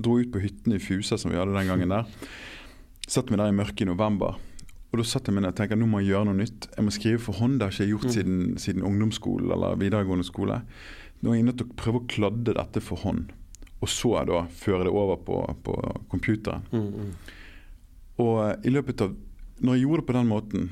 Dro 0.01 0.17
ut 0.21 0.31
på 0.33 0.43
hyttene 0.43 0.77
i 0.77 0.83
Fusa 0.83 1.17
som 1.17 1.33
vi 1.33 1.39
hadde 1.39 1.57
den 1.57 1.71
gangen 1.71 1.97
der. 1.97 2.29
Satt 3.11 3.31
meg 3.31 3.41
der 3.41 3.51
i 3.51 3.55
mørket 3.55 3.83
i 3.83 3.89
november. 3.89 4.37
Og 4.91 4.99
da 4.99 5.03
satt 5.07 5.27
jeg 5.27 5.35
meg 5.35 5.43
ned 5.45 5.53
og 5.53 5.57
tenkte 5.59 5.77
nå 5.79 5.87
må 5.87 5.99
jeg 6.01 6.13
gjøre 6.13 6.27
noe 6.29 6.37
nytt. 6.39 6.67
Jeg 6.75 6.85
må 6.87 6.93
skrive 6.95 7.19
for 7.23 7.39
hånd. 7.39 7.57
Det 7.59 7.67
har 7.67 7.73
ikke 7.75 7.85
jeg 7.85 7.93
gjort 7.93 8.15
siden, 8.15 8.39
siden 8.59 8.85
ungdomsskolen 8.87 9.51
eller 9.55 9.79
videregående 9.79 10.27
skole. 10.27 10.61
Nå 11.21 11.31
er 11.31 11.39
jeg 11.39 11.47
nødt 11.47 11.59
til 11.61 11.69
å 11.69 11.77
prøve 11.79 12.01
å 12.01 12.07
kladde 12.11 12.55
dette 12.57 12.83
for 12.83 13.03
hånd. 13.03 13.31
Og 13.81 13.89
så 13.89 14.11
da 14.29 14.43
føre 14.53 14.85
det 14.87 14.93
over 14.93 15.19
på, 15.25 15.41
på 15.65 15.75
computeren. 16.11 16.63
Og 18.21 18.35
eh, 18.45 18.55
i 18.67 18.73
løpet 18.73 19.01
av 19.07 19.15
Når 19.61 19.75
jeg 19.77 19.83
gjorde 19.85 20.01
det 20.01 20.07
på 20.07 20.13
den 20.17 20.29
måten, 20.31 20.69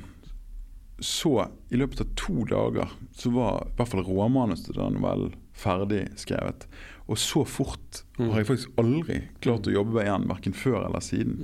så 1.00 1.30
i 1.72 1.78
løpet 1.78 2.00
av 2.02 2.08
to 2.18 2.44
dager 2.50 2.90
så 3.16 3.30
var 3.32 3.68
i 3.68 3.74
hvert 3.78 3.88
fall 3.92 4.02
råmanus 4.04 4.64
til 4.66 4.74
den 4.76 4.96
novellen 4.98 5.36
ferdig 5.56 6.00
skrevet. 6.18 6.66
Og 7.06 7.18
så 7.18 7.44
fort 7.48 8.02
har 8.18 8.40
jeg 8.40 8.48
faktisk 8.48 8.80
aldri 8.82 9.20
klart 9.40 9.68
å 9.70 9.74
jobbe 9.76 10.02
igjen, 10.02 10.26
verken 10.28 10.56
før 10.56 10.82
eller 10.88 11.00
siden. 11.04 11.36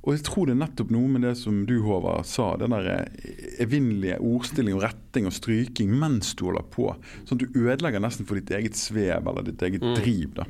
Og 0.00 0.14
jeg 0.14 0.24
tror 0.24 0.48
det 0.48 0.54
er 0.54 0.62
nettopp 0.62 0.92
noe 0.94 1.10
med 1.12 1.24
det 1.26 1.34
som 1.36 1.62
du, 1.68 1.74
Håvard, 1.84 2.24
sa. 2.28 2.54
Den 2.60 2.72
der 2.72 2.88
eh, 2.94 3.38
evinnelige 3.60 4.16
ordstilling 4.24 4.78
og 4.78 4.84
retting 4.86 5.28
og 5.28 5.36
stryking 5.36 5.92
mens 6.00 6.32
du 6.38 6.46
holder 6.48 6.66
på. 6.72 6.88
Sånn 7.28 7.36
at 7.36 7.44
du 7.44 7.60
ødelegger 7.60 8.02
nesten 8.02 8.28
for 8.28 8.40
ditt 8.40 8.52
eget 8.56 8.78
svev 8.80 9.28
eller 9.28 9.44
ditt 9.50 9.62
eget 9.66 9.84
driv. 9.98 10.38
da. 10.40 10.48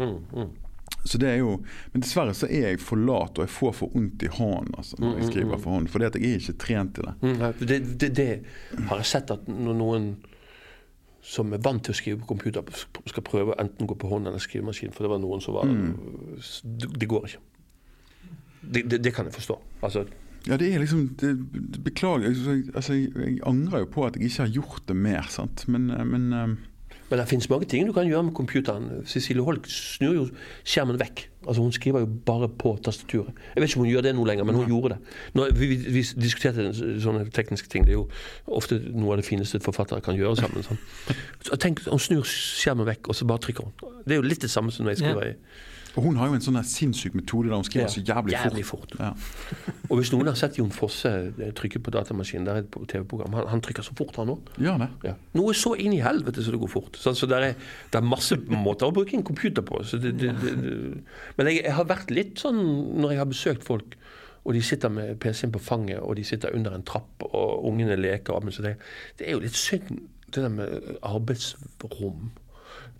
Så 1.04 1.18
det 1.18 1.30
er 1.30 1.38
jo, 1.40 1.54
Men 1.92 2.02
dessverre 2.04 2.34
så 2.36 2.46
er 2.46 2.74
jeg 2.74 2.80
for 2.82 3.00
lat, 3.00 3.38
og 3.38 3.46
jeg 3.46 3.52
får 3.54 3.76
for 3.78 3.94
vondt 3.94 4.24
i 4.26 4.30
hånden 4.30 4.74
altså, 4.76 4.98
når 5.00 5.16
jeg 5.18 5.30
skriver 5.30 5.62
for 5.62 5.76
hånd. 5.76 5.88
Fordi 5.88 6.08
at 6.10 6.18
jeg 6.18 6.30
er 6.30 6.42
ikke 6.42 6.58
trent 6.66 6.94
til 6.98 7.08
det. 7.08 7.14
Mm, 7.22 7.38
det, 7.60 7.78
det, 8.00 8.10
det 8.16 8.28
har 8.90 9.00
jeg 9.00 9.12
sett 9.14 9.32
at 9.34 9.48
når 9.48 9.78
noen 9.80 10.10
som 11.24 11.52
er 11.52 11.60
vant 11.62 11.82
til 11.84 11.92
å 11.92 11.96
skrive 11.96 12.20
på 12.22 12.30
computer, 12.30 12.64
skal 13.08 13.24
prøve 13.26 13.52
å 13.52 13.60
enten 13.60 13.88
gå 13.88 13.96
på 14.00 14.08
hånd 14.08 14.28
eller 14.28 14.40
skrivemaskin. 14.40 14.92
For 14.96 15.04
det 15.04 15.12
var 15.12 15.20
noen 15.22 15.42
som 15.44 15.56
var 15.58 15.68
mm. 15.68 15.90
det 16.96 17.08
går 17.08 17.28
ikke. 17.28 17.42
Det, 18.60 18.84
det, 18.90 19.04
det 19.04 19.14
kan 19.14 19.28
jeg 19.28 19.34
forstå. 19.34 19.60
Altså, 19.82 20.04
Ja, 20.48 20.56
det 20.56 20.70
er 20.72 20.80
liksom 20.80 21.16
det, 21.20 21.34
Beklager. 21.84 22.32
Altså, 22.74 22.92
jeg, 22.92 23.12
jeg 23.16 23.40
angrer 23.46 23.82
jo 23.82 23.88
på 23.92 24.06
at 24.06 24.16
jeg 24.16 24.30
ikke 24.30 24.42
har 24.46 24.52
gjort 24.54 24.82
det 24.88 24.96
mer, 24.96 25.26
sant. 25.28 25.66
Men, 25.68 25.90
eh, 25.90 26.04
men 26.04 26.32
eh, 26.32 26.54
men 27.10 27.18
det 27.18 27.26
finnes 27.26 27.48
mange 27.50 27.66
ting 27.66 27.88
du 27.88 27.92
kan 27.92 28.06
gjøre 28.06 28.22
med 28.28 28.34
computeren. 28.38 28.84
Cecilie 29.06 29.42
Holk 29.42 29.66
snur 29.66 30.12
jo 30.14 30.26
skjermen 30.62 30.98
vekk. 31.00 31.24
Altså 31.42 31.64
Hun 31.64 31.72
skriver 31.74 32.04
jo 32.04 32.10
bare 32.26 32.46
på 32.48 32.76
tastaturet. 32.84 33.34
Jeg 33.54 33.62
vet 33.62 33.70
ikke 33.70 33.80
om 33.80 33.84
hun 33.84 33.90
gjør 33.90 34.04
det 34.06 34.12
nå 34.14 34.26
lenger, 34.28 34.46
men 34.46 34.54
hun 34.54 34.68
gjorde 34.70 34.92
det. 34.94 34.98
Når 35.34 35.50
vi, 35.58 35.66
vi, 35.72 35.78
vi 35.96 36.04
diskuterte 36.22 36.68
sånne 37.02 37.24
tekniske 37.34 37.66
ting. 37.72 37.88
Det 37.88 37.96
er 37.96 37.98
jo 37.98 38.06
ofte 38.46 38.78
noe 38.94 39.16
av 39.16 39.24
det 39.24 39.26
fineste 39.26 39.58
forfattere 39.64 40.04
kan 40.06 40.18
gjøre 40.18 40.38
sammen. 40.38 40.62
Sånn. 40.62 40.78
Så 41.48 41.58
tenk, 41.58 41.82
Hun 41.88 41.98
snur 41.98 42.22
skjermen 42.30 42.86
vekk, 42.86 43.10
og 43.10 43.18
så 43.18 43.26
bare 43.26 43.42
trykker 43.42 43.66
hun. 43.66 43.98
Det 44.06 44.14
er 44.14 44.22
jo 44.22 44.28
litt 44.30 44.46
det 44.46 44.52
samme 44.52 44.70
som 44.70 44.86
når 44.86 44.94
jeg 44.94 45.02
skriver 45.02 45.32
i 45.32 45.34
Og 45.98 46.04
hun 46.04 46.18
har 46.20 46.30
jo 46.30 46.36
en 46.36 46.44
sånn 46.44 46.58
sinnssyk 46.66 47.16
metode 47.18 47.50
der 47.50 47.58
hun 47.58 47.66
skriver 47.66 47.88
Ja, 47.88 47.92
så 47.92 48.02
jævlig, 48.04 48.34
jævlig 48.36 48.64
fort. 48.68 48.94
fort. 48.94 49.00
Ja. 49.00 49.10
Og 49.90 49.98
hvis 49.98 50.12
noen 50.14 50.30
har 50.30 50.38
sett 50.38 50.58
Jon 50.60 50.70
Fosse 50.74 51.10
eh, 51.32 51.52
trykke 51.56 51.80
på 51.82 51.94
datamaskinen, 51.94 52.46
der 52.46 52.60
er 52.60 52.66
et 52.66 52.76
TV-program, 52.92 53.34
han, 53.38 53.48
han 53.50 53.64
trykker 53.64 53.86
så 53.86 53.96
fort, 53.98 54.14
han 54.20 54.30
òg. 54.36 54.52
Det. 54.54 54.88
Ja. 55.08 55.14
Noe 55.38 55.54
så 55.58 55.74
inn 55.80 55.96
i 55.96 56.02
helvete 56.04 56.44
så 56.46 56.54
det 56.54 56.60
går 56.62 56.70
fort. 56.70 57.00
Så, 57.00 57.14
så 57.18 57.28
det, 57.30 57.40
er, 57.42 57.56
er 57.98 58.06
masse 58.06 58.38
måter 58.52 58.90
å 58.90 58.94
bruke 58.94 59.16
en 59.18 59.26
computer 59.26 59.66
på. 59.66 59.82
Så 59.86 59.98
det, 60.02 60.14
det, 60.20 60.34
det. 60.44 60.54
Men 61.38 61.50
jeg, 61.50 61.64
jeg 61.64 61.74
har 61.78 61.88
vært 61.90 62.14
litt 62.14 62.38
sånn 62.42 62.60
når 63.00 63.16
jeg 63.16 63.22
har 63.24 63.32
besøkt 63.32 63.66
folk, 63.66 63.96
og 64.46 64.54
de 64.56 64.62
sitter 64.64 64.92
med 64.92 65.18
PC-en 65.20 65.52
på 65.52 65.60
fanget, 65.60 65.98
og 66.00 66.14
de 66.16 66.24
sitter 66.24 66.54
under 66.56 66.72
en 66.76 66.86
trapp, 66.86 67.26
og 67.28 67.66
ungene 67.68 67.98
leker. 67.98 68.38
Men 68.44 68.54
så 68.56 68.64
det, 68.64 68.76
det 69.18 69.26
er 69.28 69.36
jo 69.36 69.42
litt 69.42 69.58
synd, 69.58 70.06
det 70.30 70.44
der 70.46 70.54
med 70.54 70.94
arbeidsrom. 71.02 72.30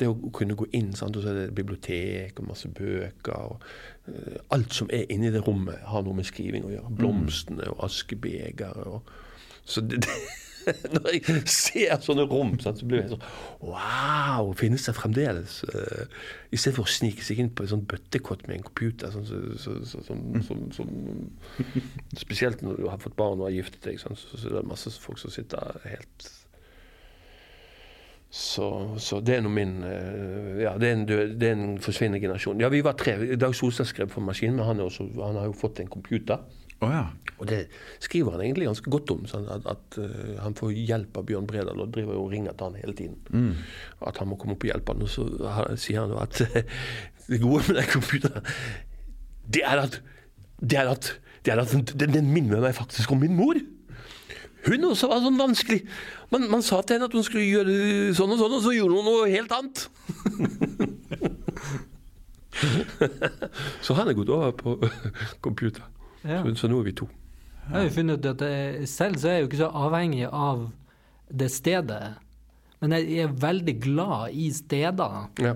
Det 0.01 0.09
å 0.09 0.33
kunne 0.35 0.57
gå 0.57 0.67
inn, 0.77 0.93
sant? 0.97 1.17
og 1.17 1.25
så 1.25 1.33
er 1.33 1.41
det 1.43 1.57
bibliotek 1.57 2.41
og 2.41 2.51
masse 2.51 2.69
bøker. 2.73 3.55
og 3.55 3.65
uh, 4.09 4.37
Alt 4.57 4.77
som 4.77 4.91
er 4.93 5.09
inni 5.13 5.33
det 5.33 5.45
rommet, 5.47 5.81
har 5.93 6.07
noe 6.07 6.17
med 6.17 6.29
skriving 6.29 6.65
å 6.67 6.75
gjøre. 6.75 6.95
Blomstene 7.01 7.69
og 7.75 7.85
askebegeret. 7.89 8.87
Og, 8.89 9.11
så 9.69 9.85
det, 9.85 10.01
det, 10.07 10.17
når 10.95 11.09
jeg 11.15 11.43
ser 11.53 12.01
sånne 12.05 12.25
rom, 12.29 12.55
sant, 12.63 12.81
så 12.81 12.89
blir 12.89 13.03
jeg 13.03 13.13
sånn 13.15 13.25
Wow! 13.65 14.51
Finnes 14.59 14.85
det 14.89 14.97
fremdeles? 14.97 15.61
Uh, 15.69 16.05
I 16.51 16.61
stedet 16.61 16.79
for 16.79 16.89
å 16.89 16.97
snike 16.97 17.25
seg 17.27 17.43
inn 17.43 17.53
på 17.53 17.65
en 17.65 17.73
sånn 17.75 17.87
bøttekott 17.89 18.47
med 18.49 18.59
en 18.59 18.67
computer. 18.71 19.13
Sånn, 19.15 19.29
så, 19.29 19.41
så, 19.61 19.79
så, 19.89 20.05
som, 20.09 20.27
som, 20.47 20.67
som, 20.77 20.93
spesielt 22.25 22.65
når 22.65 22.81
du 22.81 22.91
har 22.91 23.01
fått 23.03 23.19
barn 23.21 23.41
og 23.41 23.51
har 23.51 23.59
giftet 23.61 23.85
deg, 23.89 24.01
sant, 24.03 24.21
så, 24.21 24.37
så 24.37 24.51
er 24.51 24.61
det 24.61 24.69
masse 24.71 24.93
folk 25.05 25.21
som 25.21 25.33
sitter 25.35 25.81
helt 25.89 26.31
Så, 28.31 28.67
så 29.03 29.19
det 29.27 29.35
er 29.37 29.41
nå 29.43 29.51
min 29.51 29.81
eh, 29.83 30.61
Ja, 30.63 30.77
det 30.79 30.87
er 30.89 30.93
en, 30.95 31.07
død, 31.09 31.33
det 31.41 31.49
er 31.51 31.57
en 31.59 31.79
forsvinnende 31.83 32.21
generasjon. 32.23 32.61
Ja, 32.63 32.69
vi 32.71 32.83
var 32.87 32.95
tre. 33.01 33.17
Dag 33.41 33.55
Solstad 33.59 33.89
skrev 33.91 34.09
for 34.13 34.23
maskin, 34.23 34.55
men 34.55 34.65
han, 34.69 34.81
også, 34.85 35.09
han 35.19 35.35
har 35.41 35.49
jo 35.51 35.57
fått 35.59 35.81
en 35.83 35.91
computer. 35.91 36.39
Oh, 36.81 36.89
ja. 36.95 37.03
Og 37.43 37.49
det 37.51 37.65
skriver 38.01 38.37
han 38.37 38.41
egentlig 38.45 38.69
ganske 38.71 38.93
godt 38.93 39.11
om. 39.13 39.27
Sånn 39.29 39.49
at, 39.53 39.67
at 39.69 39.99
uh, 40.01 40.39
han 40.45 40.55
får 40.57 40.71
hjelp 40.79 41.19
av 41.21 41.27
Bjørn 41.29 41.49
Bredal 41.51 41.83
og 41.83 41.91
driver 41.93 42.15
jo 42.17 42.23
og 42.29 42.31
ringer 42.33 42.55
til 42.57 42.71
han 42.71 42.79
hele 42.81 42.95
tiden. 42.97 43.51
At 44.07 44.21
han 44.23 44.31
må 44.31 44.39
komme 44.41 44.55
opp 44.57 44.65
og 44.65 44.71
hjelpe 44.71 44.95
han. 44.95 45.03
Og 45.05 45.11
så 45.13 45.27
har- 45.57 45.75
sier 45.81 46.01
han 46.07 46.15
jo 46.15 46.23
at 46.23 46.41
det 47.31 47.41
gode 47.43 47.67
med 47.67 47.81
den 47.83 47.91
computeren, 47.93 48.47
det 49.51 49.65
er 49.67 49.83
at 49.89 49.99
det 50.63 50.79
er 50.79 50.89
at, 50.93 51.11
det 51.45 51.53
er 51.55 51.61
at 51.67 51.75
den, 51.97 52.15
den 52.15 52.31
minner 52.33 52.63
meg 52.63 52.75
faktisk 52.79 53.11
om 53.13 53.21
min 53.27 53.35
mor. 53.37 53.59
Hun 54.67 54.85
også 54.91 55.09
var 55.09 55.23
sånn 55.25 55.39
vanskelig. 55.41 55.81
Man, 56.33 56.45
man 56.53 56.63
sa 56.67 56.81
til 56.83 56.97
henne 56.99 57.09
at 57.09 57.15
hun 57.17 57.25
skulle 57.27 57.47
gjøre 57.49 58.15
sånn 58.17 58.35
og 58.35 58.41
sånn, 58.43 58.57
og 58.59 58.65
så 58.65 58.75
gjorde 58.77 58.99
hun 58.99 59.09
noe 59.09 59.31
helt 59.33 59.53
annet. 59.57 59.87
så 63.85 63.97
han 63.97 64.11
er 64.11 64.17
gått 64.19 64.33
over 64.35 64.53
på 64.59 64.75
computer. 65.47 65.85
Ja. 66.25 66.43
Så, 66.45 66.55
så 66.65 66.71
nå 66.71 66.81
er 66.83 66.91
vi 66.91 66.97
to. 67.01 67.09
Jeg 67.71 67.77
har 67.77 67.87
jo 67.87 67.95
funnet 67.95 68.19
ut 68.21 68.29
at 68.35 68.43
jeg, 68.45 68.89
selv 68.91 69.21
så 69.23 69.31
er 69.31 69.39
jeg 69.39 69.45
jo 69.45 69.49
ikke 69.51 69.63
så 69.63 69.71
avhengig 69.87 70.27
av 70.29 70.67
det 71.31 71.51
stedet. 71.55 72.03
Men 72.81 72.95
jeg 72.97 73.19
er 73.25 73.35
veldig 73.45 73.77
glad 73.85 74.35
i 74.35 74.49
steder. 74.57 75.17
Ja. 75.45 75.55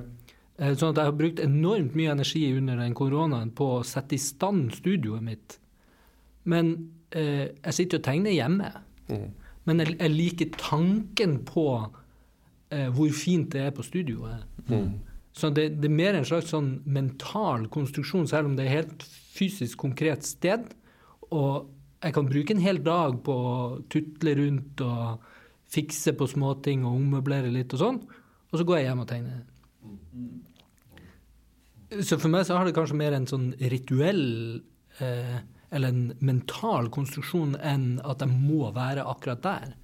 Eh, 0.60 0.74
Sånn 0.78 0.92
at 0.92 1.00
jeg 1.00 1.08
har 1.10 1.16
brukt 1.18 1.40
enormt 1.42 1.96
mye 1.98 2.12
energi 2.14 2.44
under 2.54 2.78
den 2.78 2.94
koronaen 2.96 3.50
på 3.56 3.70
å 3.80 3.84
sette 3.86 4.14
i 4.16 4.22
stand 4.22 4.70
studioet 4.76 5.24
mitt. 5.26 5.56
Men 6.46 6.74
eh, 7.10 7.48
jeg 7.64 7.76
sitter 7.80 7.98
og 8.00 8.06
tegner 8.06 8.36
hjemme. 8.36 8.70
Men 9.64 9.80
jeg, 9.80 9.96
jeg 9.98 10.12
liker 10.12 10.54
tanken 10.60 11.38
på 11.48 11.66
eh, 12.70 12.88
hvor 12.92 13.12
fint 13.16 13.50
det 13.54 13.66
er 13.66 13.74
på 13.76 13.84
studioet. 13.86 14.44
Så 15.34 15.50
det, 15.50 15.80
det 15.82 15.88
er 15.90 15.96
mer 15.98 16.14
en 16.14 16.26
slags 16.28 16.52
sånn 16.52 16.76
mental 16.86 17.66
konstruksjon, 17.74 18.28
selv 18.30 18.50
om 18.50 18.58
det 18.58 18.68
er 18.68 18.76
helt 18.82 19.06
fysisk 19.34 19.80
konkret 19.82 20.26
sted. 20.26 20.68
Og 21.34 21.70
jeg 22.04 22.14
kan 22.14 22.28
bruke 22.28 22.54
en 22.54 22.62
hel 22.62 22.78
dag 22.84 23.16
på 23.24 23.34
å 23.34 23.56
tutle 23.90 24.36
rundt 24.38 24.84
og 24.84 25.24
fikse 25.74 26.14
på 26.14 26.28
småting 26.30 26.84
og 26.84 27.00
ommøblere 27.00 27.50
litt 27.50 27.72
og 27.74 27.82
sånn. 27.82 27.98
Og 28.52 28.60
så 28.60 28.66
går 28.68 28.78
jeg 28.78 28.88
hjem 28.90 29.02
og 29.02 29.10
tegner. 29.10 29.42
Så 32.04 32.18
for 32.20 32.30
meg 32.30 32.46
så 32.46 32.58
har 32.58 32.68
det 32.68 32.76
kanskje 32.76 32.98
mer 32.98 33.16
en 33.16 33.26
sånn 33.30 33.48
rituell 33.72 34.22
eh, 35.02 35.38
eller 35.74 35.90
en 35.90 36.12
mental 36.22 36.88
konstruksjon 36.94 37.56
enn 37.58 37.98
at 38.06 38.22
jeg 38.22 38.30
må 38.30 38.70
være 38.74 39.04
akkurat 39.10 39.42
der. 39.44 39.74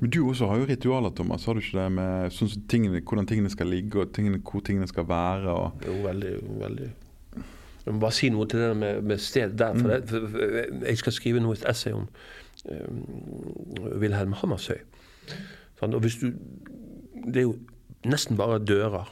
Men 0.00 0.10
du 0.10 0.22
også 0.24 0.48
har 0.48 0.62
jo 0.62 0.68
ritualer, 0.70 1.12
Thomas. 1.14 1.44
Har 1.44 1.54
du 1.54 1.60
ikke 1.60 1.82
det 1.82 1.88
med 1.98 2.34
sånn 2.34 2.50
som 2.54 2.62
tingene, 2.70 3.02
hvordan 3.02 3.28
tingene 3.28 3.50
skal 3.52 3.68
ligge, 3.68 4.00
og 4.00 4.12
tingene, 4.16 4.40
hvor 4.46 4.62
tingene 4.64 4.88
skal 4.90 5.06
være? 5.08 5.52
Og... 5.52 5.84
Jo, 5.86 5.96
veldig, 6.06 6.32
veldig. 6.62 6.90
Jeg 7.82 7.94
må 7.96 7.98
bare 8.04 8.14
si 8.14 8.30
noe 8.30 8.46
til 8.46 8.62
det 8.62 8.70
med, 8.78 9.02
med 9.10 9.20
sted 9.20 9.56
der. 9.58 9.74
For, 9.78 9.90
det, 9.90 9.98
for, 10.10 10.28
for 10.30 10.86
jeg 10.86 11.02
skal 11.02 11.16
skrive 11.16 11.42
noe 11.42 11.58
et 11.58 11.66
essay 11.68 11.94
om 11.96 12.06
um, 12.70 13.02
Wilhelm 13.98 14.36
Hammershøi. 14.38 14.78
Sånn, 15.80 15.96
og 15.96 16.04
hvis 16.04 16.20
du 16.22 16.30
Det 17.22 17.38
er 17.38 17.44
jo 17.46 17.58
nesten 18.02 18.38
bare 18.38 18.58
dører 18.58 19.10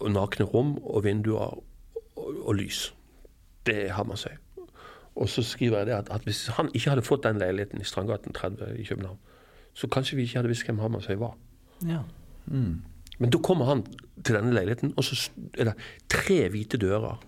og 0.00 0.12
nakne 0.14 0.46
rom 0.48 0.78
og 0.80 1.04
vinduer 1.04 1.58
og, 2.20 2.36
og 2.46 2.54
lys. 2.60 2.84
Det 3.66 3.76
er 3.86 3.96
Hammersøy. 3.96 4.36
Og 5.20 5.28
så 5.28 5.42
skriver 5.42 5.78
jeg 5.82 5.90
det 5.90 5.96
at, 5.96 6.12
at 6.14 6.24
hvis 6.24 6.46
han 6.56 6.70
ikke 6.74 6.92
hadde 6.92 7.04
fått 7.06 7.26
den 7.26 7.40
leiligheten 7.42 7.80
i 7.80 7.84
Strandgaten 7.84 8.32
30 8.36 8.76
i 8.78 8.84
København, 8.84 9.18
så 9.74 9.88
kanskje 9.88 10.16
vi 10.16 10.22
ikke 10.26 10.40
hadde 10.40 10.52
visst 10.52 10.66
hvem 10.68 10.78
Hammersøy 10.78 11.18
var. 11.20 11.34
Ja. 11.86 12.04
Men 13.18 13.30
da 13.30 13.38
kommer 13.38 13.68
han 13.68 13.84
til 14.24 14.36
denne 14.36 14.54
leiligheten, 14.54 14.94
og 14.96 15.04
så 15.04 15.30
er 15.58 15.70
det 15.70 15.74
tre 16.08 16.48
hvite 16.48 16.78
dører 16.80 17.20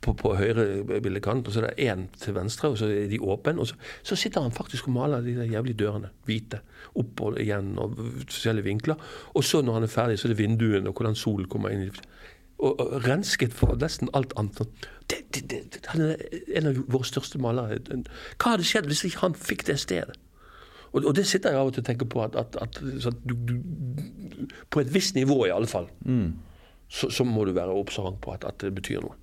på, 0.00 0.14
på 0.16 0.32
høyre 0.38 1.00
bildekant, 1.02 1.46
og 1.46 1.52
så 1.52 1.60
er 1.60 1.68
det 1.68 1.90
én 1.90 2.06
til 2.20 2.34
venstre, 2.34 2.70
og 2.72 2.78
så 2.80 2.88
er 2.88 3.10
de 3.10 3.20
åpne. 3.20 3.60
Og 3.60 3.68
så, 3.68 3.76
så 4.02 4.16
sitter 4.16 4.40
han 4.40 4.54
faktisk 4.56 4.88
og 4.88 4.94
maler 4.96 5.20
de 5.24 5.36
der 5.36 5.50
jævlige 5.52 5.82
dørene, 5.82 6.08
hvite, 6.24 6.62
opp 6.94 7.20
og 7.26 7.40
igjen, 7.40 7.74
og 7.78 7.98
forskjellige 7.98 8.64
vinkler. 8.64 9.10
Og 9.34 9.44
så 9.44 9.60
når 9.62 9.80
han 9.80 9.88
er 9.88 9.92
ferdig, 9.92 10.18
så 10.18 10.28
er 10.28 10.34
det 10.34 10.40
vinduene, 10.40 10.88
og 10.88 10.96
hvordan 10.96 11.18
solen 11.18 11.48
kommer 11.48 11.74
inn. 11.74 11.88
i 11.88 11.90
og, 12.60 12.80
rensket 13.06 13.54
for 13.56 13.78
nesten 13.80 14.10
alt 14.16 14.34
annet. 14.40 14.88
Det, 15.10 15.20
det, 15.34 15.44
det, 15.50 15.80
han 15.92 16.02
er 16.10 16.24
en 16.58 16.70
av 16.70 16.82
våre 16.92 17.08
største 17.08 17.40
malere. 17.42 17.80
Hva 18.36 18.54
hadde 18.54 18.66
skjedd 18.68 18.90
hvis 18.90 19.04
ikke 19.08 19.24
han 19.24 19.38
fikk 19.38 19.66
det 19.70 19.78
stedet? 19.82 20.18
Og, 20.90 21.04
og 21.04 21.14
det 21.14 21.26
sitter 21.30 21.54
jeg 21.54 21.60
av 21.60 21.70
og 21.70 21.74
til 21.74 21.84
og 21.84 21.86
tenker 21.86 22.08
på 22.10 22.22
at, 22.24 22.36
at, 22.36 22.56
at, 22.60 22.80
at 23.06 23.18
du, 23.24 23.34
du, 23.46 23.54
På 24.70 24.82
et 24.82 24.94
visst 24.94 25.14
nivå, 25.14 25.44
i 25.46 25.54
alle 25.54 25.70
fall, 25.70 25.86
så, 26.90 27.10
så 27.10 27.24
må 27.24 27.44
du 27.46 27.52
være 27.54 27.76
observant 27.78 28.20
på 28.20 28.34
at, 28.34 28.46
det 28.60 28.74
betyr 28.74 29.04
noe. 29.04 29.14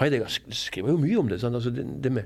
Heidegger 0.00 0.30
skriver 0.50 0.90
jo 0.90 0.98
mye 0.98 1.18
om 1.20 1.28
det. 1.30 1.40
Sant? 1.40 1.54
Altså 1.54 1.70
det, 1.70 2.12
med 2.12 2.22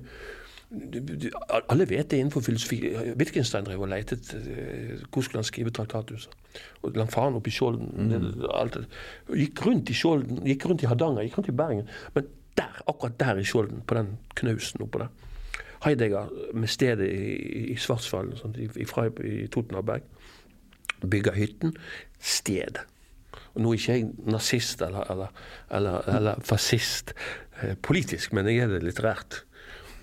alle 1.68 1.86
vet 1.88 2.10
det 2.10 2.18
innenfor 2.20 2.44
filosofi. 2.44 2.80
Wittgenstein 3.18 3.66
drev 3.66 3.84
og 3.84 3.90
letet 3.90 4.32
eh, 4.38 4.96
hvor 5.10 5.24
skulle 5.24 5.42
han 5.42 5.48
skrive 5.48 5.72
traktatus. 5.74 6.28
Og 6.82 6.96
langt 6.96 7.14
faren 7.14 7.36
oppe 7.38 7.50
i 7.50 7.54
Skjolden. 7.54 8.10
Mm. 8.10 8.86
Gikk 9.36 9.62
rundt 9.66 9.92
i 9.92 9.96
Skjolden, 9.96 10.42
gikk 10.46 10.66
rundt 10.68 10.84
i 10.84 10.90
Hardanger, 10.90 11.26
gikk 11.26 11.38
rundt 11.40 11.52
i 11.52 11.56
Bergen. 11.56 11.88
Men 12.14 12.28
der, 12.56 12.82
akkurat 12.86 13.20
der 13.20 13.40
i 13.40 13.46
Skjolden, 13.46 13.84
på 13.86 13.98
den 13.98 14.16
knausen 14.38 14.84
oppå 14.84 15.04
der, 15.04 15.14
Heidegger 15.84 16.30
med 16.56 16.72
stedet 16.72 17.06
i, 17.12 17.72
i 17.72 17.76
Svartsfall, 17.78 18.32
sånt, 18.38 18.56
i, 18.58 18.68
i, 18.80 18.86
i 19.28 19.46
Totenberg, 19.52 20.06
bygger 21.04 21.36
hytten. 21.36 21.76
Stedet. 22.20 22.86
Og 23.54 23.62
nå 23.64 23.72
er 23.72 23.80
ikke 23.80 23.96
jeg 23.96 24.30
nazist 24.32 24.82
eller, 24.84 25.04
eller, 25.12 25.42
eller, 25.72 26.08
eller 26.12 26.40
fascist 26.44 27.14
eh, 27.62 27.76
politisk, 27.76 28.32
men 28.36 28.48
jeg 28.48 28.64
er 28.64 28.72
det 28.72 28.82
litterært. 28.84 29.45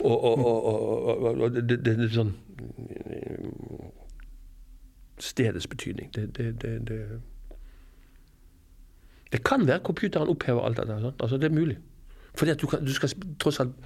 Og, 0.04 0.24
og, 0.24 0.66
og, 0.66 1.42
og, 1.42 1.52
det, 1.56 1.78
det, 1.86 1.94
er 1.96 2.10
sånn 2.12 2.34
eh, 3.08 3.46
Stedets 5.24 5.68
betydning. 5.72 6.10
Det, 6.12 6.26
det, 6.36 6.48
det, 6.62 6.98
det, 9.32 9.40
kan 9.48 9.64
være 9.68 9.84
computeren 9.88 10.32
opphever 10.34 10.66
alt 10.66 10.82
dette. 10.82 11.00
Sånn. 11.06 11.16
Altså, 11.20 11.40
det 11.40 11.48
er 11.48 11.56
mulig. 11.56 11.78
Fordi 12.36 12.52
at 12.52 12.60
du, 12.60 12.68
kan, 12.68 12.84
du 12.84 12.92
skal 12.96 13.14
tross 13.40 13.62
alt 13.64 13.78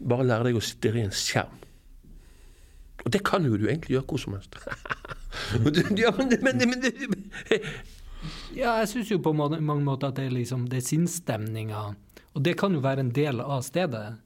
bare 0.00 0.26
lære 0.28 0.48
deg 0.48 0.58
å 0.58 0.64
stirre 0.64 1.02
i 1.02 1.06
en 1.06 1.14
skjerm. 1.14 1.60
Og 3.04 3.12
det 3.12 3.22
kan 3.26 3.44
jo 3.46 3.58
du 3.58 3.68
egentlig 3.68 3.98
gjøre 3.98 4.08
hvor 4.08 4.22
som 4.22 4.34
helst. 4.34 4.56
ja, 6.00 6.10
men, 6.16 6.32
men, 6.42 6.58
men, 6.58 6.80
men, 6.80 7.30
Ja, 8.56 8.78
jeg 8.80 8.88
syns 8.90 9.12
jo 9.12 9.20
på 9.22 9.34
mange 9.36 9.60
måter 9.84 10.10
at 10.10 10.18
det 10.18 10.30
er, 10.30 10.34
liksom, 10.34 10.66
det 10.72 10.82
sinnsstemninga. 10.86 11.90
Og 12.34 12.44
det 12.44 12.56
kan 12.58 12.74
jo 12.74 12.82
være 12.84 13.04
en 13.04 13.12
del 13.14 13.44
av 13.44 13.62
stedet. 13.66 14.16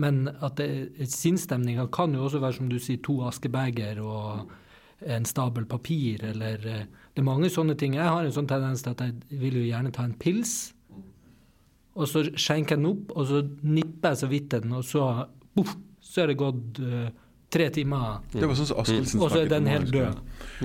Men 0.00 0.24
at 0.40 0.56
det, 0.60 0.70
sinnsstemninga 1.12 1.86
kan 1.92 2.14
jo 2.16 2.24
også 2.26 2.40
være, 2.42 2.58
som 2.58 2.68
du 2.70 2.78
sier, 2.80 3.00
to 3.04 3.20
askebeger 3.28 4.00
og 4.02 4.50
en 5.00 5.24
stabel 5.28 5.64
papir, 5.68 6.24
eller 6.32 6.66
eh, 6.68 6.82
Det 7.14 7.22
er 7.22 7.26
mange 7.26 7.48
sånne 7.50 7.74
ting. 7.76 7.96
Jeg 7.98 8.06
har 8.06 8.24
en 8.24 8.34
sånn 8.34 8.48
tendens 8.48 8.84
til 8.84 8.92
at 8.92 9.00
jeg 9.02 9.40
vil 9.40 9.56
jo 9.58 9.64
gjerne 9.66 9.90
ta 9.92 10.04
en 10.06 10.14
pils. 10.20 10.74
Og 11.98 12.06
så 12.08 12.22
skjenker 12.28 12.76
jeg 12.76 12.80
den 12.80 12.90
opp, 12.92 13.16
og 13.16 13.26
så 13.28 13.40
nipper 13.66 14.14
jeg 14.14 14.20
så 14.20 14.28
vidt 14.30 14.46
til 14.52 14.62
den, 14.64 14.76
og 14.78 14.84
så 14.86 15.08
buff, 15.56 15.74
så 16.00 16.22
er 16.22 16.30
det 16.30 16.36
gått 16.38 16.78
uh, 16.84 17.08
tre 17.50 17.66
timer. 17.74 18.20
Det 18.30 18.46
var 18.46 18.54
sånn 18.58 18.68
som 18.70 18.80
Askildsen 18.82 19.24
Og 19.24 19.32
så 19.32 19.42
er 19.42 19.50
den 19.50 19.66
helt 19.70 19.90
død. 19.92 20.20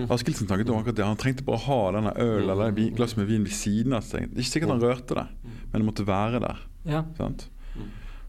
Askildsen 0.05 0.47
snakket 0.47 0.69
om 0.69 0.79
akkurat 0.79 0.99
det. 0.99 1.07
Han 1.09 1.19
trengte 1.19 1.45
bare 1.47 1.57
å 1.59 1.65
ha 1.65 1.79
denne 1.97 2.13
øl 2.21 2.45
eller 2.53 2.69
et 2.69 2.95
glass 2.97 3.17
med 3.17 3.27
vin 3.31 3.43
ved 3.47 3.57
siden 3.57 3.97
av 3.97 4.05
seg. 4.05 4.29
Det 4.29 4.45
ikke 4.45 4.53
sikkert 4.53 4.75
han 4.75 4.85
rørte 4.85 5.17
det, 5.17 5.25
men 5.71 5.81
det 5.81 5.89
måtte 5.89 6.07
være 6.07 6.41
der. 6.45 6.63
Ja. 6.85 7.03
Sant? 7.17 7.47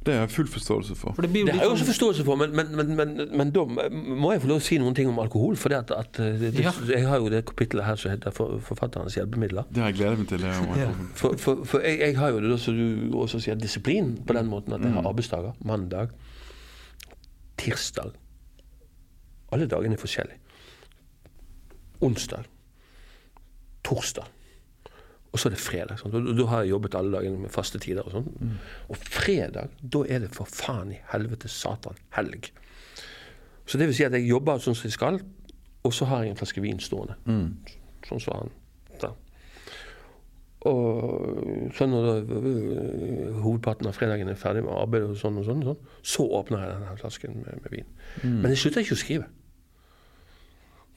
Det 0.06 0.14
har 0.14 0.20
jeg 0.22 0.30
full 0.36 0.46
forståelse 0.46 0.94
for. 0.94 1.16
For 1.16 1.26
det 1.26 1.30
blir 1.32 1.42
jo 1.42 1.46
Det 1.48 1.54
har 1.56 1.64
jeg 1.64 1.70
også 1.72 1.82
sånn 1.82 1.90
forståelse 1.90 2.24
for, 2.28 2.38
men, 2.38 2.52
men, 2.54 2.68
men, 2.78 2.92
men, 2.98 3.14
men 3.40 3.48
da 3.54 3.64
må 3.66 4.30
jeg 4.32 4.42
få 4.44 4.50
lov 4.52 4.60
å 4.60 4.64
si 4.64 4.78
noen 4.78 4.94
ting 4.94 5.08
om 5.10 5.18
alkohol. 5.18 5.56
For 5.58 5.72
det 5.74 5.80
at, 5.82 5.90
at 5.96 6.20
eh, 6.22 6.36
det, 6.44 6.52
Ja. 6.62 6.70
jeg 6.92 7.08
har 7.08 7.18
jo 7.18 7.30
det 7.32 7.40
kapitlet 7.48 7.82
her 7.88 7.98
som 7.98 8.12
heter 8.14 8.30
for, 8.36 8.60
'Forfatterens 8.62 9.16
hjelpemidler'. 9.18 9.66
Det 9.74 9.82
har 9.82 9.90
jeg 9.90 9.98
gledet 9.98 10.18
meg 10.22 10.28
til. 10.30 10.46
Ja. 10.46 10.86
For, 11.18 11.34
for, 11.42 11.64
for 11.66 11.82
jeg, 11.82 11.98
jeg 12.04 12.16
har 12.22 12.30
jo 12.36 12.40
det 12.46 12.60
som 12.62 12.78
du 12.78 13.18
også 13.18 13.40
sier, 13.42 13.58
disiplin 13.58 14.14
på 14.26 14.32
den 14.38 14.46
måten 14.46 14.72
at 14.78 14.80
jeg 14.86 14.92
har 14.94 15.10
arbeidsdager. 15.10 15.58
Mandag, 15.66 16.14
tirsdag. 17.58 18.14
Alle 19.52 19.66
dagene 19.66 19.94
er 19.98 20.02
forskjellige. 20.06 20.38
Onsdag, 22.06 22.44
torsdag. 23.82 24.26
Og 25.36 25.40
så 25.42 25.50
er 25.50 25.52
det 25.52 25.60
fredag. 25.60 25.98
Sånn. 26.00 26.14
Da 26.32 26.46
har 26.48 26.62
jeg 26.64 26.72
jobbet 26.72 26.94
alle 26.96 27.12
dagene 27.12 27.42
med 27.42 27.52
faste 27.52 27.76
tider. 27.82 28.06
Og 28.08 28.14
sånn. 28.14 28.56
Og 28.88 28.96
fredag, 28.96 29.74
da 29.82 30.00
er 30.08 30.22
det 30.24 30.30
for 30.32 30.48
faen 30.48 30.94
i 30.96 31.00
helvete 31.12 31.50
satan 31.52 31.98
helg. 32.16 32.48
Så 33.68 33.76
det 33.76 33.90
vil 33.90 33.98
si 33.98 34.06
at 34.06 34.14
jeg 34.16 34.30
jobber 34.30 34.62
sånn 34.62 34.78
som 34.78 34.88
jeg 34.88 34.94
skal, 34.96 35.20
og 35.84 35.92
så 35.94 36.08
har 36.08 36.24
jeg 36.24 36.32
en 36.32 36.40
flaske 36.40 36.62
vin 36.64 36.80
stående. 36.80 37.18
Sånn 38.08 38.22
som 38.22 38.38
han. 38.38 38.52
Da. 39.02 39.12
Og 40.66 41.70
så 41.76 41.86
når 41.86 42.06
da, 42.06 42.14
øh, 42.40 43.40
hovedparten 43.42 43.86
av 43.90 43.94
fredagen 43.98 44.30
er 44.32 44.38
ferdig 44.40 44.64
med 44.64 44.72
arbeidet, 44.72 45.12
og 45.12 45.20
sånn 45.20 45.36
og 45.38 45.44
sånn, 45.46 45.60
og 45.62 45.74
sånn 45.74 46.06
så 46.14 46.26
åpner 46.40 46.64
jeg 46.64 46.72
denne 46.72 46.96
flasken 47.02 47.36
med, 47.42 47.60
med 47.62 47.74
vin. 47.76 47.90
Men 48.40 48.54
jeg 48.54 48.62
slutter 48.64 48.86
ikke 48.86 48.96
å 48.96 49.02
skrive. 49.04 49.28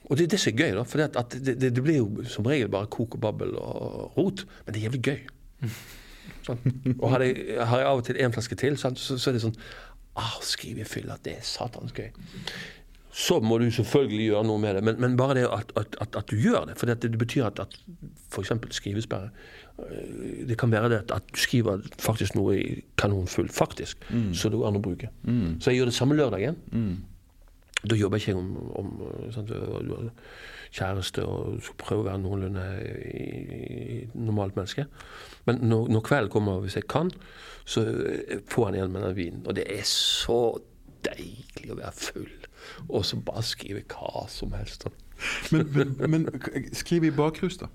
Og 0.10 0.18
det 0.18 0.26
er 0.26 0.32
det 0.34 0.40
som 0.42 0.52
er 0.52 0.58
gøy, 0.58 0.72
da. 0.74 0.84
For 0.90 1.02
det, 1.02 1.10
at 1.22 1.36
det, 1.46 1.58
det, 1.62 1.84
blir 1.86 2.00
jo 2.00 2.26
som 2.30 2.48
regel 2.50 2.72
bare 2.74 2.90
kok 2.90 3.20
og 3.20 3.22
babbel 3.22 3.54
og 3.62 4.18
rot, 4.18 4.46
men 4.66 4.74
det 4.74 4.82
er 4.82 4.88
jævlig 4.90 5.04
gøy. 5.06 5.20
Sånn. 6.48 6.60
Og 6.96 7.06
har 7.14 7.24
jeg, 7.26 7.46
har 7.60 7.84
jeg 7.84 7.88
av 7.92 8.02
og 8.02 8.04
til 8.08 8.18
en 8.24 8.34
flaske 8.34 8.58
til, 8.58 8.78
så, 8.80 8.92
så 8.98 9.30
er 9.30 9.36
det 9.36 9.42
sånn 9.44 9.56
ah, 10.18 10.38
Skriv 10.46 10.80
i 10.80 10.86
fylla, 10.88 11.18
det 11.26 11.36
er 11.38 11.46
satans 11.46 11.94
gøy. 11.94 12.10
Så 13.20 13.40
må 13.44 13.58
du 13.60 13.66
selvfølgelig 13.74 14.30
gjøre 14.30 14.46
noe 14.48 14.62
med 14.62 14.78
det, 14.78 14.84
men, 14.86 15.00
men 15.02 15.18
bare 15.20 15.36
det 15.40 15.46
at, 15.50 15.74
at, 15.80 15.98
at, 16.02 16.18
at 16.22 16.30
du 16.32 16.38
gjør 16.40 16.70
det. 16.70 16.78
For 16.80 16.90
det, 16.90 17.00
det 17.04 17.20
betyr 17.20 17.50
at, 17.50 17.60
at 17.60 17.76
f.eks. 18.32 18.54
skrivesperre 18.78 19.32
øh, 19.82 20.48
Det 20.50 20.58
kan 20.62 20.72
være 20.72 20.92
det 20.94 21.00
at, 21.04 21.16
at 21.18 21.32
du 21.34 21.42
skriver 21.42 21.82
faktisk 22.00 22.38
noe 22.38 22.56
i 22.58 22.82
kanonfull, 23.02 23.50
faktisk, 23.54 24.06
så 24.34 24.50
det 24.50 24.62
går 24.62 24.70
an 24.70 24.80
å 24.80 24.84
bruke. 24.86 25.12
Så 25.60 25.74
jeg 25.74 25.82
gjør 25.82 25.92
det 25.92 25.98
samme 25.98 26.18
lørdagen. 26.18 26.62
Da 27.88 27.96
jeg 27.96 28.12
ikke 28.12 28.36
om, 28.36 28.50
om 28.76 28.90
sant, 29.32 29.52
kjæreste 30.76 31.24
og 31.26 31.62
skal 31.64 31.78
prøve 31.80 32.04
å 32.04 32.08
være 32.10 32.22
noenlunde 32.24 32.66
i, 32.84 33.28
i 33.56 34.00
normalt 34.20 34.58
menneske. 34.58 34.86
Men 35.48 35.64
når, 35.70 35.88
når 35.96 36.04
kvelden 36.10 36.34
kommer, 36.34 36.60
hvis 36.64 36.76
jeg 36.76 36.90
kan, 36.92 37.12
så 37.70 37.86
eh, 37.88 38.42
får 38.52 38.70
han 38.70 38.80
igjen 38.80 38.94
med 38.94 39.08
den 39.08 39.16
vinen. 39.18 39.46
Og 39.48 39.56
det 39.58 39.66
er 39.72 39.86
så 39.88 40.40
deilig 41.08 41.72
å 41.72 41.80
være 41.80 41.96
full, 41.96 42.32
og 42.90 43.06
så 43.08 43.20
bare 43.24 43.46
skrive 43.48 43.86
hva 43.94 44.26
som 44.32 44.54
helst. 44.58 44.88
Men, 45.52 45.68
men, 45.76 45.96
men 46.12 46.74
skriv 46.76 47.08
i 47.08 47.14
bakrus, 47.16 47.58
da. 47.60 47.68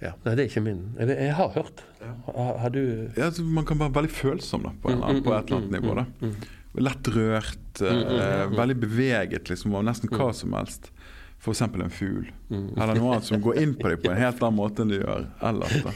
Ja. 0.00 0.14
Nei, 0.24 0.32
det 0.32 0.44
er 0.44 0.48
ikke 0.48 0.62
min. 0.64 0.84
Jeg, 0.96 1.10
jeg 1.12 1.34
har 1.36 1.50
hørt. 1.52 1.82
Har, 2.00 2.54
har 2.62 2.72
du 2.72 2.80
Ja, 3.16 3.26
altså, 3.26 3.42
man 3.44 3.66
kan 3.68 3.80
være 3.82 3.94
veldig 3.98 4.12
følsom 4.16 4.64
da, 4.64 4.72
på, 4.80 4.94
en, 4.94 5.02
på 5.24 5.34
et 5.36 5.50
eller 5.50 5.58
annet 5.58 5.74
nivå. 5.74 5.96
da. 5.98 6.30
Lett 6.78 7.08
rørt, 7.10 7.80
eh, 7.82 8.44
veldig 8.52 8.76
beveget 8.78 9.50
liksom, 9.50 9.74
av 9.74 9.86
nesten 9.88 10.12
hva 10.12 10.30
som 10.36 10.54
helst. 10.54 10.92
F.eks. 11.40 11.62
en 11.64 11.90
fugl. 11.90 12.28
Eller 12.52 12.98
noe 12.98 13.14
annet 13.14 13.26
som 13.30 13.40
går 13.42 13.58
inn 13.62 13.72
på 13.78 13.88
deg 13.88 14.02
på 14.04 14.12
en 14.12 14.20
helt 14.24 14.42
annen 14.44 14.58
måte 14.60 14.84
enn 14.84 14.92
du 14.92 14.98
gjør 14.98 15.26
ellers. 15.50 15.78
da. 15.86 15.94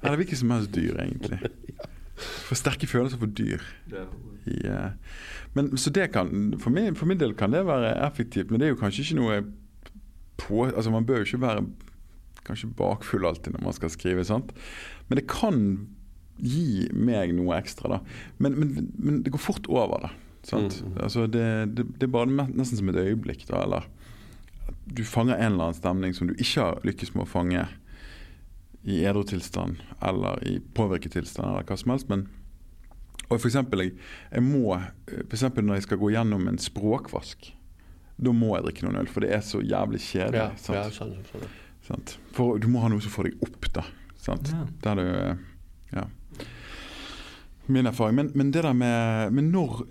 Eller 0.00 0.20
hvilket 0.22 0.40
som 0.40 0.54
helst 0.56 0.72
dyr, 0.74 0.96
egentlig. 1.04 1.38
For 2.48 2.58
sterke 2.58 2.88
følelser 2.90 3.20
for 3.20 3.30
dyr. 3.30 3.62
I, 4.48 4.56
eh, 4.66 5.18
men, 5.54 5.68
så 5.78 5.92
det 5.94 6.08
kan, 6.16 6.32
for 6.58 6.74
min, 6.74 6.96
for 6.98 7.06
min 7.06 7.20
del 7.20 7.34
kan 7.38 7.52
det 7.54 7.60
være 7.68 7.92
effektivt, 8.08 8.50
men 8.50 8.58
det 8.58 8.66
er 8.66 8.72
jo 8.72 8.80
kanskje 8.80 9.04
ikke 9.04 9.18
noe 9.20 9.36
på 10.38 10.64
altså 10.66 10.90
Man 10.90 11.06
bør 11.06 11.22
jo 11.22 11.28
ikke 11.28 11.40
være 11.44 11.62
kanskje 12.46 12.70
bakfull 12.78 13.26
alltid 13.28 13.54
når 13.54 13.64
man 13.68 13.76
skal 13.76 13.92
skrive. 13.92 14.24
sant? 14.26 14.50
Men 15.08 15.20
det 15.20 15.28
kan 15.30 15.60
gi 16.38 16.88
meg 16.94 17.34
noe 17.36 17.58
ekstra, 17.58 17.96
da. 17.96 18.00
Men, 18.38 18.56
men, 18.58 18.88
men 18.96 19.20
det 19.24 19.32
går 19.34 19.42
fort 19.42 19.68
over, 19.70 20.08
da. 20.08 20.12
Sant? 20.46 20.80
Altså 21.02 21.26
det, 21.26 21.44
det, 21.76 21.84
det 21.98 22.06
er 22.06 22.14
bare 22.14 22.30
nesten 22.30 22.78
som 22.78 22.90
et 22.92 23.00
øyeblikk, 23.02 23.44
da. 23.50 23.64
Eller 23.66 23.88
du 24.88 25.04
fanger 25.04 25.36
en 25.36 25.52
eller 25.52 25.68
annen 25.68 25.78
stemning 25.78 26.16
som 26.16 26.30
du 26.30 26.34
ikke 26.38 26.64
har 26.64 26.82
lykkes 26.86 27.14
med 27.16 27.26
å 27.26 27.30
fange 27.30 27.66
i 28.88 29.02
edru 29.04 29.24
tilstand 29.26 29.82
eller 30.04 30.40
i 30.48 30.58
påvirket 30.74 31.16
tilstand 31.18 31.50
eller 31.50 31.66
hva 31.68 31.76
som 31.76 31.92
helst. 31.92 32.08
Men 32.12 32.28
og 33.28 33.36
for 33.42 33.50
eksempel, 33.50 33.82
jeg, 33.84 33.96
jeg 34.32 34.44
må, 34.46 34.72
for 35.10 35.36
eksempel 35.36 35.66
når 35.66 35.80
jeg 35.80 35.88
skal 35.88 36.00
gå 36.00 36.12
gjennom 36.14 36.46
en 36.48 36.60
språkvask, 36.62 37.50
da 38.18 38.32
må 38.34 38.54
jeg 38.56 38.64
drikke 38.64 38.86
noen 38.86 39.02
øl, 39.02 39.10
for 39.12 39.24
det 39.24 39.34
er 39.36 39.42
så 39.44 39.60
jævlig 39.60 40.00
kjedelig. 40.02 40.40
Ja, 40.40 40.46
sant? 40.56 40.78
ja 40.78 40.86
sånn, 40.94 41.50
sånn. 41.86 42.06
For 42.34 42.58
du 42.62 42.70
må 42.72 42.80
ha 42.82 42.88
noe 42.90 43.04
som 43.04 43.12
får 43.12 43.28
deg 43.28 43.44
opp, 43.44 43.68
da. 43.76 43.84
Sant? 44.18 44.48
Ja. 44.54 44.64
Der 44.86 44.98
du 44.98 45.04
Ja. 45.92 46.08
Min 47.68 47.86
erfaring. 47.86 48.16
Men, 48.16 48.30
men 48.34 48.50
det 48.50 48.62
der 48.64 48.72
med 48.72 49.32
Men 49.36 49.50
når 49.52 49.82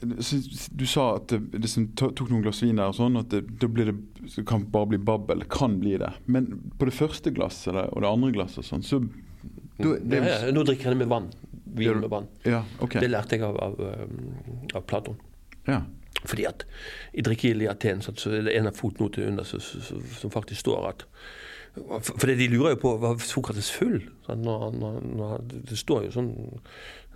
Du 0.73 0.85
sa 0.89 1.15
at 1.19 1.27
det, 1.29 1.61
det 1.61 1.69
som 1.69 1.85
tok 1.93 2.23
noen 2.31 2.41
glass 2.45 2.63
vin 2.63 2.79
der, 2.79 2.89
og 2.89 2.97
sånn, 2.97 3.19
at 3.21 3.29
det, 3.29 3.43
det, 3.61 3.69
blir 3.69 3.91
det, 3.91 4.45
kan 4.49 4.65
bare 4.73 4.89
bli 4.93 4.97
babbel. 4.97 5.45
Kan 5.51 5.77
bli 5.83 5.93
det. 6.01 6.09
Men 6.25 6.49
på 6.79 6.89
det 6.89 6.95
første 6.97 7.33
glasset 7.35 7.73
eller- 7.73 7.93
og 7.93 8.01
det 8.01 8.09
andre 8.09 8.31
glasset, 8.33 8.65
sånn, 8.65 8.85
så 8.85 9.01
du, 9.77 9.91
det, 10.01 10.23
ja, 10.23 10.39
ja, 10.47 10.51
Nå 10.51 10.63
drikker 10.65 10.89
jeg 10.89 10.97
det 10.97 11.03
med 11.05 11.11
vann. 11.11 11.29
Vin 11.77 12.01
med 12.01 12.09
vann. 12.09 12.25
Ja, 12.43 12.63
okay. 12.81 13.01
Det 13.03 13.11
lærte 13.11 13.37
jeg 13.37 13.45
av, 13.45 13.57
av, 13.61 13.77
um, 13.77 14.63
av 14.73 14.85
Platon. 14.89 15.19
Ja. 15.67 15.83
Fordi 16.25 16.47
at 16.49 16.65
i 17.13 17.21
Drikkil 17.21 17.61
i 17.61 17.69
Aten 17.69 18.01
så 18.01 18.15
så 18.17 18.31
er 18.33 18.47
det 18.47 18.55
en 18.57 18.71
av 18.71 18.73
fotnotene 18.77 19.29
under 19.29 19.45
som 19.45 20.33
faktisk 20.33 20.65
står 20.65 20.89
at 20.89 21.05
For 22.01 22.25
de 22.29 22.47
lurer 22.49 22.75
jo 22.75 22.79
på 22.81 22.93
var 23.01 23.19
Sokrates 23.21 23.71
full? 23.71 23.99
Når, 24.27 24.71
når, 24.73 25.01
når, 25.17 25.43
det 25.69 25.77
står 25.77 26.07
jo 26.07 26.11
sånn 26.15 26.31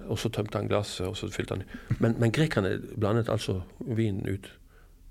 Og 0.07 0.19
så 0.19 0.29
tømte 0.29 0.57
han 0.59 0.69
glasset, 0.69 1.07
og 1.07 1.17
så 1.17 1.29
fylte 1.33 1.57
han 1.57 1.63
Men, 1.99 2.15
men 2.21 2.33
grekerne 2.33 2.75
blandet 2.95 3.29
altså 3.29 3.61
vinen 3.79 4.25
ut 4.29 4.51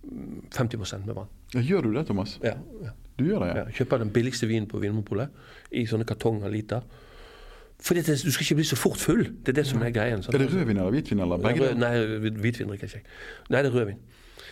mm, 0.04 0.50
50% 0.54 1.06
med 1.06 1.14
vann. 1.18 1.30
ja. 1.54 1.60
Gjør 1.60 1.88
du 1.88 1.92
det, 1.94 2.06
Thomas? 2.06 2.38
Ja, 2.42 2.56
ja. 2.82 2.94
Du 3.18 3.24
gjør 3.26 3.44
det, 3.44 3.48
Ja, 3.52 3.64
ja? 3.64 3.70
kjøper 3.76 3.98
den 3.98 4.10
billigste 4.14 4.46
vinen 4.48 4.68
på 4.70 4.78
Vinmonopolet 4.80 5.28
i 5.76 5.84
sånne 5.86 6.06
kartonger 6.08 6.50
liter. 6.50 6.86
Fordi 7.80 8.02
det, 8.04 8.16
du 8.24 8.30
skal 8.32 8.44
ikke 8.44 8.54
bli 8.60 8.64
så 8.68 8.76
fort 8.76 9.00
full. 9.00 9.24
Det 9.24 9.52
er 9.52 9.60
det 9.60 9.66
som 9.66 9.82
er 9.82 9.90
greien. 9.90 10.22
sant? 10.22 10.34
Er 10.34 10.38
det 10.44 10.52
rødvin 10.52 10.76
eller 10.76 10.90
hvitvin, 10.94 11.20
eller 11.20 11.40
begge 11.40 11.68
Rød, 11.68 11.78
nei, 11.80 12.30
hvitvin 12.40 12.68
drikker 12.68 12.88
jeg 12.88 13.02
ikke. 13.02 13.18
Nei, 13.50 13.62
det 13.62 13.70
er 13.70 13.76
rødvin. 13.76 14.00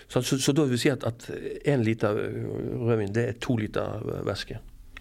Så, 0.08 0.22
så, 0.22 0.38
så 0.40 0.52
da 0.56 0.64
vil 0.64 0.72
vi 0.72 0.80
si 0.80 0.88
at 0.88 1.30
én 1.68 1.84
liter 1.84 2.16
rødvin 2.88 3.12
det 3.14 3.24
er 3.28 3.36
to 3.40 3.56
liter 3.60 4.04
væske. 4.24 4.58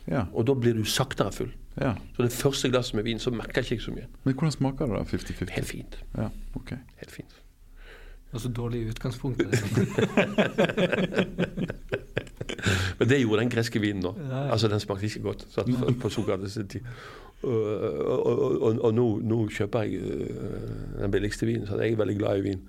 Ja. 0.07 0.25
Og 0.33 0.45
da 0.47 0.53
blir 0.55 0.73
du 0.77 0.83
saktere 0.87 1.31
full. 1.35 1.51
ja. 1.81 1.93
Så 2.15 2.23
det 2.23 2.31
første 2.31 2.69
glasset 2.71 2.95
med 2.95 3.03
vin 3.03 3.19
så 3.19 3.31
merker 3.31 3.61
jeg 3.61 3.71
ikke 3.77 3.83
så 3.89 3.91
mye. 3.91 4.07
Men 4.23 4.33
hvordan 4.33 4.51
smaker 4.55 4.85
det, 4.85 4.95
da? 4.95 5.03
50-50? 5.17 5.51
Helt 5.55 5.67
fint. 5.67 5.99
Ja, 6.17 6.29
ok. 6.55 6.71
Helt 7.01 7.11
fint. 7.11 7.35
Altså 8.33 8.49
dårlig 8.51 8.87
utgangspunkt. 8.89 9.41
Liksom. 9.51 9.85
Men 12.99 13.09
det 13.09 13.19
gjorde 13.21 13.41
den 13.43 13.49
greske 13.53 13.79
vinen 13.81 14.01
nå. 14.03 14.11
Ja, 14.19 14.41
ja. 14.47 14.51
Altså, 14.51 14.67
den 14.71 14.79
smakte 14.79 15.05
ikke 15.05 15.19
godt 15.21 15.45
for- 15.53 15.93
på 16.01 16.09
Sokrates 16.09 16.51
sin 16.57 16.67
tid. 16.67 16.81
Og, 17.43 17.53
og, 17.53 18.25
og, 18.25 18.61
og, 18.61 18.79
og 18.81 18.93
nå, 18.97 19.03
nå 19.21 19.37
kjøper 19.53 19.81
jeg 19.85 19.93
øh, 20.01 21.01
den 21.01 21.11
billigste 21.13 21.45
vinen, 21.45 21.67
så 21.67 21.77
jeg 21.77 21.91
er 21.93 21.99
veldig 21.99 22.15
glad 22.17 22.37
i 22.39 22.41
vin. 22.47 22.61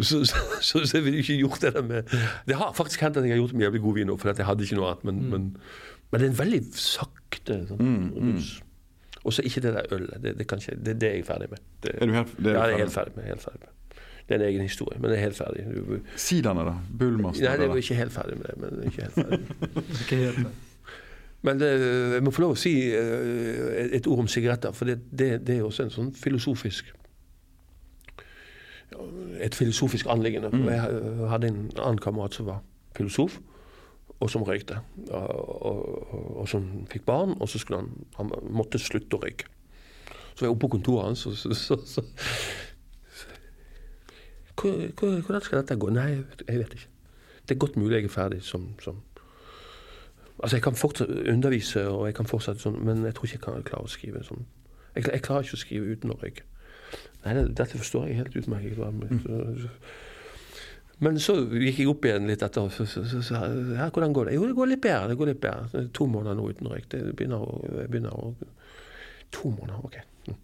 Så, 0.00 0.20
så, 0.24 0.36
så, 0.62 0.84
så 0.86 0.96
jeg 0.96 1.04
ville 1.04 1.18
ikke 1.18 1.36
gjort 1.40 1.58
det 1.62 1.72
der 1.74 1.82
med 1.82 2.02
Det 2.46 2.54
har 2.54 2.72
faktisk 2.72 3.00
hendt 3.02 3.16
at 3.16 3.24
jeg 3.26 3.32
har 3.34 3.36
gjort 3.42 3.52
med 3.52 3.66
jævlig 3.66 3.80
god 3.82 3.94
vin 3.94 4.06
nå, 4.06 4.16
for 4.16 4.30
at 4.30 4.38
jeg 4.38 4.46
hadde 4.46 4.62
ikke 4.62 4.76
noe 4.78 4.92
annet. 4.92 5.04
Men, 5.04 5.24
men, 5.30 5.56
men 6.14 6.22
det 6.22 6.28
er 6.28 6.30
en 6.30 6.38
veldig 6.38 6.62
sakte 6.78 7.56
sånn, 7.66 7.94
rus. 8.14 8.50
Og 9.24 9.32
så 9.34 9.42
ikke 9.42 9.60
det 9.64 9.72
der 9.74 9.94
ølet. 9.96 10.18
Det, 10.22 10.34
det, 10.38 10.44
ikke, 10.46 10.76
det, 10.86 10.94
det 11.00 11.08
er 11.08 11.14
jeg 11.18 11.24
ferdig 11.26 11.48
med. 11.50 11.62
Det, 11.82 11.94
Er 11.96 12.06
du 12.06 12.12
helt, 12.12 12.34
det 12.38 12.52
er 12.52 12.54
ja, 12.54 12.60
det 12.60 12.64
er 12.64 12.68
jeg 12.68 12.84
helt 12.84 12.92
ferdig 12.92 13.16
med. 13.16 13.24
Helt 13.24 13.42
ferdig 13.42 13.60
med. 13.64 13.70
Det 14.28 14.34
er 14.34 14.38
en 14.40 14.46
egen 14.48 14.62
historie, 14.62 15.00
men 15.00 15.10
det 15.10 15.16
er 15.18 15.22
helt 15.22 15.36
ferdig. 15.36 15.64
Du, 15.74 15.96
Siderne, 16.16 16.66
da? 16.68 16.74
Bullmaster? 16.98 17.44
nei, 17.48 17.56
det 17.58 17.66
er 17.66 17.72
jo 17.72 17.82
ikke 17.82 17.96
helt 17.98 18.12
ferdig 18.12 18.36
med 18.38 18.46
det. 18.46 18.56
men 18.60 18.84
ikke 18.88 19.02
helt 19.02 19.14
ferdig. 19.14 19.40
Ikke 20.04 20.16
helt. 20.16 20.46
Men 21.44 21.60
det, 21.60 21.70
jeg 22.14 22.22
må 22.24 22.32
få 22.32 22.44
lov 22.46 22.54
å 22.54 22.56
si 22.56 22.72
eh, 22.96 23.90
et 23.98 24.06
ord 24.06 24.22
om 24.22 24.28
sigaretter, 24.32 24.72
for 24.72 24.88
det, 24.88 25.00
det, 25.10 25.42
det 25.44 25.58
er 25.58 25.66
også 25.66 25.84
en 25.84 25.92
sånn 25.92 26.12
filosofisk 26.16 26.92
Et 29.42 29.54
filosofisk 29.54 30.06
anliggende. 30.08 30.48
Mm. 30.54 30.68
Jeg 30.70 31.00
eh, 31.00 31.24
hadde 31.28 31.50
en 31.50 31.58
annen 31.74 31.98
kamerat 32.00 32.36
som 32.38 32.46
var 32.46 32.62
filosof, 32.96 33.40
og 34.20 34.30
som 34.30 34.42
røykte. 34.46 34.78
Og, 35.10 35.64
og, 35.66 36.14
og 36.42 36.48
som 36.48 36.86
fikk 36.90 37.04
barn, 37.08 37.34
og 37.40 37.48
så 37.48 37.58
skulle 37.58 37.80
han, 37.82 37.90
han 38.16 38.30
måtte 38.54 38.78
slutte 38.78 39.16
å 39.18 39.22
røyke. 39.24 39.48
Så 40.34 40.40
var 40.42 40.48
jeg 40.48 40.54
oppe 40.54 40.66
på 40.66 40.72
kontoret 40.76 41.04
hans, 41.10 41.26
og 41.26 41.34
så, 41.38 41.54
så, 41.54 41.76
så, 41.86 42.02
hvor- 44.54 45.20
Hvordan 45.26 45.40
skal 45.42 45.58
dette 45.58 45.76
gå? 45.76 45.90
Nei, 45.90 46.08
jeg 46.48 46.58
vet 46.58 46.72
ikke. 46.74 46.88
Det 47.48 47.54
er 47.54 47.58
godt 47.58 47.76
mulig 47.76 47.96
jeg 47.96 48.04
er 48.04 48.08
ferdig 48.08 48.42
som, 48.42 48.68
som 48.80 49.02
Altså, 50.42 50.56
jeg 50.56 50.62
kan 50.62 50.74
fortsatt 50.74 51.08
undervise, 51.30 51.88
og 51.88 52.06
jeg 52.06 52.14
kan 52.14 52.26
fortsette 52.26 52.60
sånn, 52.60 52.80
men 52.84 53.04
jeg 53.06 53.14
tror 53.14 53.24
ikke 53.28 53.36
jeg 53.36 53.42
kan 53.44 53.62
klare 53.68 53.86
å 53.86 53.88
skrive 53.92 54.22
sånn. 54.26 54.42
Jeg, 54.96 55.04
jeg 55.12 55.22
klarer 55.22 55.46
ikke 55.46 55.54
å 55.56 55.60
skrive 55.62 55.92
uten 55.94 56.10
å 56.10 56.16
røyke. 56.18 56.42
Nei, 57.24 57.34
det, 57.38 57.44
dette 57.56 57.78
forstår 57.78 58.08
jeg 58.08 58.16
helt 58.18 58.36
utmerket. 58.36 58.76
så- 58.76 59.68
Men 61.02 61.16
så 61.18 61.34
gikk 61.50 61.78
jeg 61.82 61.88
opp 61.90 62.04
igjen 62.06 62.26
litt 62.30 62.42
etter, 62.46 62.68
så, 62.70 62.84
så 62.86 63.02
så- 63.10 63.22
så 63.26 63.34
jeg 63.74 63.90
hvordan 63.92 64.12
går 64.14 64.24
det? 64.28 64.34
Jo, 64.34 64.46
det 64.46 64.54
går 64.54 64.68
litt 64.68 64.80
bedre. 64.84 65.08
det 65.08 65.16
går 65.18 65.26
litt 65.32 65.40
bedre. 65.40 65.88
To 65.92 66.06
måneder 66.06 66.34
nå 66.38 66.48
uten 66.50 66.68
røyk. 66.70 66.88
Det 66.88 67.00
begynner 67.16 67.42
å, 67.42 67.88
begynner 67.90 68.10
å 68.14 68.34
To 69.34 69.50
måneder, 69.50 69.80
ok. 69.84 69.96
Mm. 70.28 70.34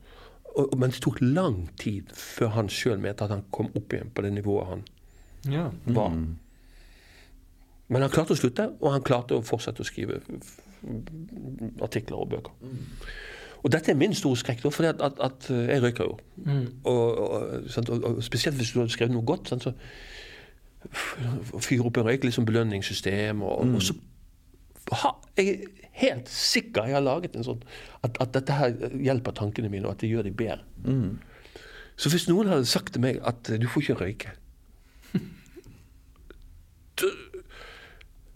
Og, 0.57 0.73
men 0.79 0.91
det 0.91 0.99
tok 1.01 1.21
lang 1.23 1.69
tid 1.79 2.11
før 2.13 2.49
han 2.57 2.69
sjøl 2.69 2.99
mente 2.99 3.23
at 3.23 3.31
han 3.31 3.45
kom 3.55 3.69
opp 3.79 3.93
igjen 3.95 4.11
på 4.11 4.23
det 4.27 4.33
nivået 4.35 4.67
han 4.67 4.83
Ja. 5.53 5.71
var. 5.87 6.11
Men 7.89 8.03
han 8.03 8.11
klarte 8.11 8.35
å 8.35 8.37
slutte, 8.41 8.67
og 8.81 8.91
han 8.93 9.03
klarte 9.07 9.39
å 9.39 9.45
fortsette 9.47 9.81
å 9.81 9.87
skrive 9.87 10.19
artikler 11.83 12.19
og 12.19 12.29
bøker. 12.35 12.53
Og 13.63 13.71
dette 13.75 13.93
er 13.93 13.99
min 14.01 14.15
store 14.17 14.37
skrekk, 14.41 14.63
for 14.73 14.89
at, 14.89 15.01
at, 15.05 15.19
at 15.21 15.49
jeg 15.51 15.83
røyker 15.85 16.05
jo. 16.09 16.19
Mm. 16.47 16.67
Og, 16.85 17.19
og, 17.19 17.67
og, 17.91 18.05
og 18.17 18.23
spesielt 18.25 18.57
hvis 18.57 18.73
du 18.73 18.81
har 18.81 18.89
skrevet 18.93 19.13
noe 19.15 19.27
godt, 19.29 19.51
sant, 19.53 19.63
så 19.67 19.75
fyre 21.61 21.85
opp 21.87 21.99
en 22.01 22.07
røyk, 22.09 22.25
liksom 22.25 22.47
belønningssystem, 22.49 23.43
og, 23.43 23.75
og 23.77 23.83
så 23.85 23.95
ha, 25.03 25.13
Jeg 25.37 25.49
er 25.49 25.89
helt 26.01 26.29
sikker 26.33 26.89
jeg 26.89 26.97
har 26.97 27.05
laget 27.05 27.37
en 27.37 27.45
sånn 27.47 27.61
at, 28.03 28.17
at 28.23 28.33
dette 28.35 28.53
her 28.57 28.73
hjelper 28.97 29.37
tankene 29.37 29.69
mine, 29.71 29.85
og 29.87 29.93
at 29.95 30.01
det 30.03 30.11
gjør 30.11 30.27
deg 30.31 30.37
bedre. 30.41 30.65
Så 32.01 32.09
hvis 32.11 32.25
noen 32.31 32.49
hadde 32.49 32.67
sagt 32.67 32.95
til 32.97 33.03
meg 33.05 33.21
at 33.29 33.51
eh, 33.53 33.59
du 33.61 33.69
får 33.69 33.85
ikke 33.85 33.99
røyke 34.01 34.33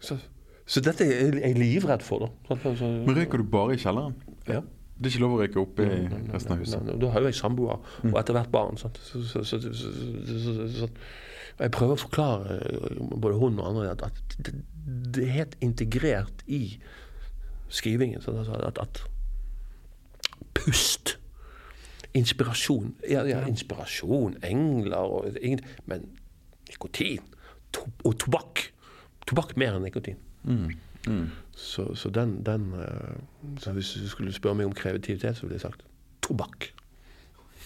så, 0.01 0.17
Så 0.67 0.81
dette 0.85 1.05
er 1.05 1.37
jeg 1.41 1.59
livredd 1.59 2.03
for. 2.05 2.25
da. 2.25 2.57
Så, 2.63 2.75
så, 2.79 2.89
Men 3.07 3.17
røyker 3.17 3.41
du 3.41 3.45
bare 3.49 3.75
i 3.75 3.81
kjelleren? 3.81 4.15
ja. 4.49 4.61
Det 4.95 5.09
er 5.09 5.11
ikke 5.11 5.21
lov 5.25 5.33
å 5.35 5.39
røyke 5.41 5.59
oppe 5.59 5.85
i 5.91 6.03
resten 6.31 6.53
av 6.55 6.61
huset? 6.63 6.91
Da 7.03 7.09
har 7.11 7.25
jo 7.25 7.27
jeg 7.27 7.35
samboer, 7.35 7.81
og 8.07 8.19
etter 8.21 8.37
hvert 8.37 8.51
barn. 8.53 8.77
Sant? 8.79 9.01
Så, 9.03 9.25
så, 9.27 9.59
og 11.55 11.63
jeg 11.63 11.71
prøver 11.75 11.95
å 11.95 12.03
forklare 12.03 12.59
eh, 12.67 13.03
både 13.15 13.39
hun 13.39 13.59
og 13.61 13.69
andre 13.71 13.91
at, 13.93 14.03
at 14.09 14.39
det, 14.47 14.55
det 15.15 15.27
er 15.27 15.37
helt 15.39 15.59
integrert 15.65 16.43
i 16.47 16.79
skrivingen. 17.69 18.23
Altså, 18.27 18.59
at, 18.67 18.79
at 18.83 19.05
pust, 20.55 21.17
inspirasjon 22.15 22.95
ja, 23.11 23.25
ja, 23.27 23.43
inspirasjon, 23.51 24.37
engler 24.43 24.97
og 24.97 25.39
ingen, 25.41 25.65
Men 25.91 26.09
nikotin 26.69 27.23
to, 27.73 27.87
og 28.05 28.19
tobakk. 28.19 28.69
Tobakk 29.27 29.57
mer 29.57 29.79
enn 29.79 29.87
nikotin. 29.87 30.19
Så, 31.55 31.95
så 31.95 32.11
den, 32.11 32.39
den 32.47 32.73
eh, 32.81 33.17
så 33.61 33.73
Hvis 33.73 33.93
du 34.01 34.09
skulle 34.09 34.33
spørre 34.33 34.59
meg 34.59 34.67
om 34.71 34.75
kreativitet, 34.75 35.37
så 35.37 35.47
ville 35.47 35.59
jeg 35.59 35.67
sagt 35.67 35.85
tobakk. 36.25 36.73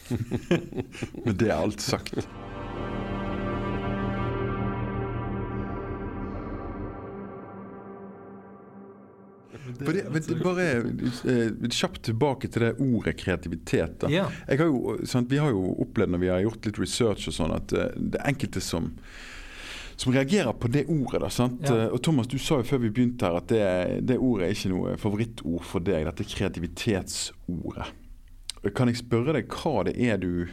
Men 1.25 1.37
det 1.39 1.51
er 1.51 1.57
alt 1.57 1.83
sagt. 1.83 2.29
For 9.85 9.93
det, 9.97 10.05
men 10.13 10.43
bare 10.43 10.67
eh, 10.75 11.69
Kjapt 11.71 12.03
tilbake 12.09 12.49
til 12.51 12.65
det 12.67 12.73
ordet 12.81 13.17
kreativitet. 13.21 13.99
Da. 14.03 14.11
Ja. 14.13 14.27
Jeg 14.49 14.59
har 14.63 14.67
jo, 14.73 14.97
sant, 15.09 15.31
vi 15.31 15.39
har 15.43 15.51
jo 15.55 15.75
opplevd 15.85 16.15
når 16.15 16.23
vi 16.25 16.31
har 16.33 16.45
gjort 16.47 16.67
litt 16.71 16.79
research 16.83 17.29
og 17.31 17.37
sånn, 17.39 17.55
at 17.57 17.73
eh, 17.73 17.91
det 17.97 18.23
enkelte 18.29 18.61
som 18.65 18.93
som 19.99 20.13
reagerer 20.15 20.53
på 20.55 20.69
det 20.71 20.85
ordet. 20.87 21.19
da, 21.25 21.29
sant? 21.29 21.65
Ja. 21.67 21.75
Eh, 21.89 21.89
Og 21.91 21.99
Thomas, 22.07 22.29
du 22.31 22.37
sa 22.39 22.61
jo 22.61 22.67
før 22.69 22.79
vi 22.85 22.91
begynte 22.95 23.27
her 23.27 23.35
at 23.41 23.49
det, 23.51 23.63
det 24.07 24.15
ordet 24.23 24.47
er 24.47 24.53
ikke 24.55 24.71
noe 24.71 24.93
favorittord 25.03 25.65
for 25.67 25.83
deg. 25.83 26.05
Dette 26.07 26.23
kreativitetsordet. 26.37 27.89
Kan 28.75 28.91
jeg 28.91 29.01
spørre 29.01 29.35
deg 29.39 29.51
hva 29.59 29.85
det 29.89 29.97
er 29.99 30.19
du 30.23 30.47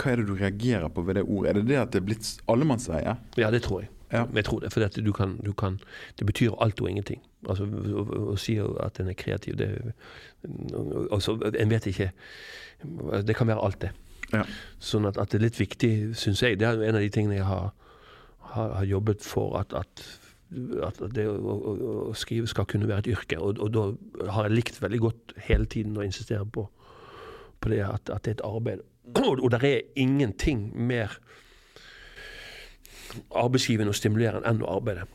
hva 0.00 0.12
er 0.14 0.20
det 0.22 0.26
du 0.30 0.34
reagerer 0.36 0.88
på 0.92 1.02
ved 1.04 1.16
det 1.18 1.24
ordet? 1.28 1.50
Er 1.50 1.58
det 1.60 1.64
det 1.68 1.76
at 1.80 1.90
det 1.92 2.00
er 2.00 2.06
blitt 2.06 2.28
allemannseie? 2.48 3.16
Ja, 3.40 3.50
det 3.52 3.62
tror 3.66 3.82
jeg. 3.82 3.90
Ja. 4.12 4.24
Jeg 4.34 4.44
tror 4.44 4.60
det, 4.60 4.72
for 4.74 4.82
dette, 4.82 5.02
du 5.06 5.12
kan, 5.14 5.36
du 5.44 5.52
kan, 5.52 5.78
det 6.18 6.26
betyr 6.26 6.56
alt 6.60 6.80
og 6.82 6.90
ingenting. 6.90 7.20
Altså, 7.48 7.64
å, 7.64 8.04
å 8.32 8.36
si 8.40 8.56
at 8.58 8.98
en 9.00 9.10
er 9.12 9.18
kreativ, 9.18 9.56
det 9.56 9.70
altså, 11.14 11.38
En 11.56 11.70
vet 11.70 11.86
ikke 11.88 12.10
Det 13.24 13.36
kan 13.36 13.48
være 13.48 13.64
alt, 13.64 13.80
det. 13.80 13.92
Ja. 14.32 14.42
Sånn 14.82 15.06
at, 15.08 15.18
at 15.18 15.30
det 15.30 15.40
er 15.40 15.46
litt 15.46 15.60
viktig, 15.60 15.92
syns 16.18 16.42
jeg. 16.42 16.58
Det 16.60 16.66
er 16.68 16.82
en 16.86 16.98
av 16.98 17.04
de 17.04 17.12
tingene 17.12 17.38
jeg 17.38 17.46
har, 17.48 17.70
har, 18.54 18.74
har 18.80 18.88
jobbet 18.88 19.24
for. 19.26 19.56
At, 19.60 19.74
at, 19.74 20.04
at 20.86 21.00
det 21.14 21.26
å, 21.30 21.36
å, 21.38 21.74
å 22.10 22.14
skrive 22.18 22.50
skal 22.50 22.68
kunne 22.70 22.88
være 22.90 23.06
et 23.06 23.12
yrke. 23.14 23.38
Og, 23.38 23.60
og 23.62 23.74
da 23.74 24.30
har 24.34 24.48
jeg 24.48 24.56
likt 24.56 24.80
veldig 24.82 25.02
godt 25.06 25.36
hele 25.48 25.70
tiden 25.70 25.98
å 25.98 26.06
insistere 26.06 26.46
på, 26.46 26.66
på 27.60 27.72
det 27.72 27.82
at, 27.86 28.10
at 28.10 28.24
det 28.24 28.34
er 28.34 28.40
et 28.40 28.48
arbeid. 28.48 28.86
Og, 29.26 29.40
og 29.42 29.48
det 29.50 29.58
er 29.66 29.86
ingenting 29.98 30.68
mer 30.86 31.16
arbeidsgivende 33.36 33.92
og 33.92 33.98
stimulerende 33.98 34.46
enn 34.48 34.62
å 34.64 34.76
arbeide. 34.78 35.06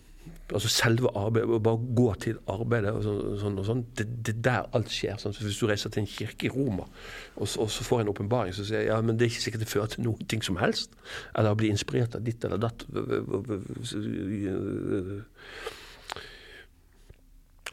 Altså 0.53 0.69
selve 0.69 1.09
arbeidet, 1.17 1.49
å 1.49 1.61
bare 1.61 1.93
gå 1.97 2.05
til 2.21 2.37
arbeidet 2.53 2.91
og 2.93 3.01
sånn. 3.05 3.55
og 3.57 3.65
sånn, 3.65 3.81
det, 3.97 4.05
det 4.25 4.35
er 4.35 4.41
der 4.45 4.67
alt 4.77 4.91
skjer. 4.93 5.17
Sånn. 5.21 5.33
Så 5.33 5.45
hvis 5.45 5.57
du 5.57 5.65
reiser 5.69 5.93
til 5.93 6.03
en 6.03 6.09
kirke 6.09 6.45
i 6.45 6.51
Roma 6.53 6.85
og, 6.85 7.47
og 7.47 7.71
så 7.73 7.85
får 7.87 8.03
en 8.03 8.11
åpenbaring, 8.13 8.53
så 8.53 8.65
sier 8.65 8.83
jeg 8.83 8.91
ja, 8.91 8.99
men 9.01 9.17
det 9.17 9.25
er 9.25 9.33
ikke 9.33 9.45
sikkert 9.47 9.65
det 9.65 9.71
fører 9.71 9.95
til 9.95 10.05
noen 10.05 10.29
ting 10.29 10.45
som 10.45 10.59
helst. 10.61 10.93
Eller 11.33 11.55
å 11.55 11.59
bli 11.59 11.71
inspirert 11.73 12.17
av 12.17 12.25
ditt 12.25 12.45
eller 12.45 12.61
datt. 12.61 12.85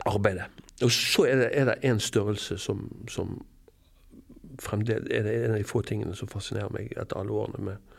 Arbeidet. 0.08 0.48
Og 0.82 0.90
så 0.96 1.28
er 1.28 1.44
det, 1.44 1.50
er 1.52 1.68
det 1.68 1.80
en 1.86 2.00
størrelse 2.00 2.56
som, 2.58 2.86
som 3.12 3.36
fremdeles 4.60 5.08
er 5.10 5.26
det 5.26 5.34
en 5.44 5.54
av 5.54 5.60
de 5.60 5.68
få 5.68 5.82
tingene 5.86 6.16
som 6.16 6.30
fascinerer 6.30 6.72
meg 6.72 6.92
etter 6.96 7.20
alle 7.20 7.36
årene 7.36 7.64
med 7.70 7.92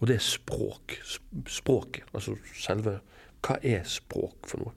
Og 0.00 0.08
det 0.10 0.16
er 0.18 0.24
språk. 0.24 0.98
Sp- 1.04 1.46
Språket. 1.48 2.04
Altså 2.14 2.34
selve 2.54 2.98
Hva 3.46 3.56
er 3.62 3.84
språk 3.88 4.48
for 4.50 4.58
noe? 4.64 4.72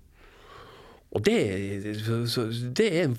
Og 1.18 1.24
det, 1.26 1.34
er- 1.42 2.70
det 2.78 2.86
er 3.00 3.08
en 3.08 3.16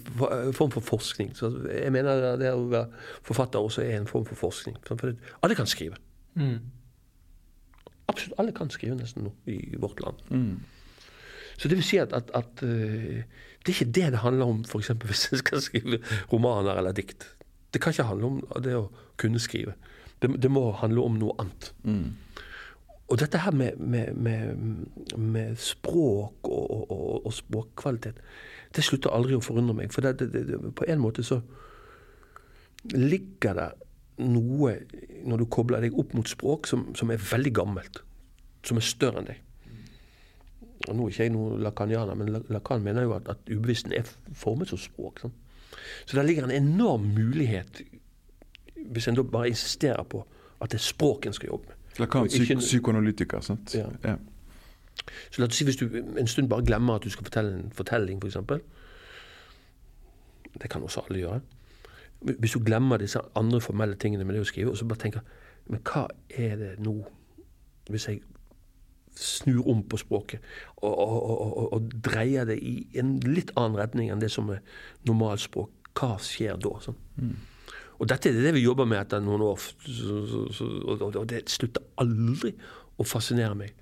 form 0.55 0.71
for 0.71 0.81
forskning. 0.81 1.33
Så 1.37 1.49
jeg 1.67 1.91
mener 1.93 2.37
det 2.39 2.53
å 2.55 2.69
være 2.71 2.87
forfatter 3.27 3.59
også 3.59 3.83
er 3.83 3.97
en 3.99 4.07
form 4.07 4.25
for 4.29 4.39
forskning. 4.39 4.77
For 4.87 5.11
alle 5.43 5.57
kan 5.59 5.67
skrive. 5.67 5.99
Mm. 6.39 6.61
Absolutt 8.11 8.39
alle 8.43 8.53
kan 8.55 8.71
skrive 8.71 8.97
nesten 8.99 9.27
nå 9.27 9.33
i 9.51 9.77
vårt 9.79 10.01
land. 10.03 10.23
Så 11.61 11.69
det 11.69 11.77
vil 11.81 11.85
si 11.85 11.99
at, 12.01 12.13
at, 12.17 12.31
at 12.35 12.63
eh, 12.65 13.21
det 13.61 13.69
er 13.69 13.75
ikke 13.75 13.91
det 13.93 14.07
det 14.15 14.23
handler 14.23 14.47
om, 14.55 14.63
f.eks. 14.65 14.89
hvis 15.11 15.27
en 15.35 15.43
skal 15.43 15.61
skrive 15.63 15.99
romaner 16.33 16.79
eller 16.81 16.95
dikt. 16.97 17.27
Det 17.75 17.83
kan 17.83 17.93
ikke 17.95 18.07
handle 18.09 18.31
om 18.33 18.63
det 18.65 18.75
å 18.79 18.87
kunne 19.21 19.43
skrive. 19.43 19.75
Det, 20.21 20.31
det 20.43 20.51
må 20.53 20.71
handle 20.81 21.07
om 21.07 21.19
noe 21.21 21.37
annet. 21.41 21.73
Og 23.11 23.19
dette 23.19 23.41
her 23.43 23.55
med, 23.57 23.79
med, 23.79 24.15
med, 24.15 24.57
med 25.19 25.57
språk 25.59 26.47
og, 26.47 26.91
og, 26.91 27.27
og, 27.27 27.33
språkkvalitet, 27.35 28.21
det 28.77 28.85
slutter 28.87 29.11
aldri 29.11 29.35
å 29.35 29.43
forundre 29.43 29.75
meg. 29.81 29.91
For 29.95 30.07
det, 30.07 30.31
det, 30.31 30.61
på 30.79 30.87
en 30.87 31.03
måte 31.03 31.25
så 31.27 31.41
ligger 32.95 33.59
det 33.59 33.71
noe 34.21 34.77
når 35.27 35.43
du 35.43 35.49
kobler 35.51 35.83
deg 35.83 35.97
opp 35.99 36.15
mot 36.15 36.29
språk 36.29 36.69
som, 36.71 36.91
som 36.95 37.11
er 37.11 37.23
veldig 37.33 37.55
gammelt. 37.57 38.03
Som 38.67 38.79
er 38.79 38.87
større 38.87 39.23
enn 39.23 39.31
deg. 39.33 39.41
Og 40.89 40.97
Nå 40.97 41.07
er 41.07 41.13
ikke 41.13 41.27
jeg 41.27 41.35
noen 41.35 41.61
lakanianer, 41.65 42.17
men 42.17 42.45
Lakan 42.49 42.85
mener 42.85 43.05
jo 43.05 43.17
at, 43.19 43.27
at 43.29 43.51
ubevissten 43.51 43.93
er 43.97 44.07
formet 44.39 44.71
som 44.71 44.81
språk. 44.81 45.25
Sånn. 45.25 45.35
Så 46.07 46.17
der 46.17 46.25
ligger 46.29 46.47
en 46.47 46.55
enorm 46.55 47.11
mulighet, 47.17 47.83
hvis 48.87 49.09
en 49.09 49.19
da 49.19 49.23
bare 49.23 49.49
insisterer 49.49 50.03
på 50.03 50.25
at 50.61 50.71
det 50.71 50.79
er 50.79 50.85
språk 50.85 51.27
en 51.27 51.33
skal 51.33 51.47
jobbe 51.53 51.69
med. 51.69 51.77
Lacan, 51.99 52.29
psyk 52.29 52.59
psykoanalytiker, 52.59 53.41
sant? 53.41 53.75
Ja. 53.75 53.87
Ja. 54.05 54.17
Så 55.31 55.41
la 55.41 55.47
oss 55.47 55.57
si 55.57 55.65
hvis 55.65 55.79
du 55.81 55.87
en 55.97 56.29
stund 56.29 56.49
bare 56.49 56.65
glemmer 56.65 56.95
at 57.01 57.05
du 57.05 57.11
skal 57.11 57.25
fortelle 57.25 57.55
en 57.57 57.73
fortelling, 57.75 58.21
f.eks. 58.23 58.37
Det 60.61 60.71
kan 60.71 60.83
også 60.83 61.05
alle 61.09 61.19
gjøre. 61.19 61.41
Hvis 62.21 62.53
du 62.53 62.65
glemmer 62.65 62.97
disse 62.97 63.21
andre 63.35 63.61
formelle 63.61 63.97
tingene 63.97 64.25
med 64.25 64.35
det 64.37 64.45
å 64.45 64.49
skrive, 64.49 64.71
og 64.71 64.77
så 64.77 64.85
bare 64.85 65.01
tenker 65.01 65.21
Men 65.71 65.81
hva 65.87 66.09
er 66.29 66.57
det 66.57 66.71
nå, 66.83 66.95
hvis 67.89 68.09
jeg 68.09 68.23
snur 69.15 69.69
om 69.69 69.83
på 69.83 69.97
språket 70.01 70.41
og, 70.77 70.99
og, 70.99 71.41
og, 71.59 71.73
og, 71.73 71.93
dreier 72.05 72.47
det 72.49 72.57
i 72.63 72.87
en 72.99 73.19
litt 73.21 73.51
annen 73.59 73.77
retning 73.79 74.11
enn 74.11 74.23
det 74.23 74.31
som 74.33 74.49
er 74.51 74.63
normalspråk, 75.07 75.71
hva 75.99 76.15
skjer 76.23 76.59
da? 76.63 76.73
Sånn? 76.83 76.99
Og 78.01 78.09
dette 78.09 78.31
er 78.31 78.39
det 78.41 78.55
vi 78.57 78.65
jobber 78.65 78.89
med 78.89 79.03
etter 79.03 79.21
noen 79.21 79.43
år, 79.45 79.61
så, 79.61 80.21
så, 80.27 80.45
så, 80.57 80.69
og, 80.89 81.19
det 81.29 81.43
slutter 81.53 81.85
aldri 82.01 82.55
å 82.97 83.05
fascinere 83.05 83.57
meg 83.59 83.75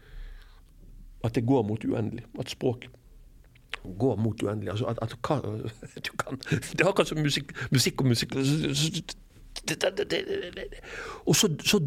at 1.27 1.35
det 1.35 1.45
går 1.47 1.63
mot 1.67 1.85
uendelig. 1.85 2.25
At 2.39 2.51
språk 2.51 2.89
går 3.99 4.17
mot 4.17 4.43
uendelig. 4.43 4.71
Altså 4.71 4.87
at, 4.87 4.99
at 5.03 5.15
hva, 5.23 5.39
du 6.07 6.11
kan, 6.19 6.39
Det 6.51 6.81
er 6.81 6.89
akkurat 6.89 7.09
som 7.09 7.19
musikk, 7.23 7.55
musikk 7.71 8.01
og 8.01 8.07
musikk. 8.07 8.35
Og 11.27 11.37
så, 11.37 11.51
så 11.65 11.81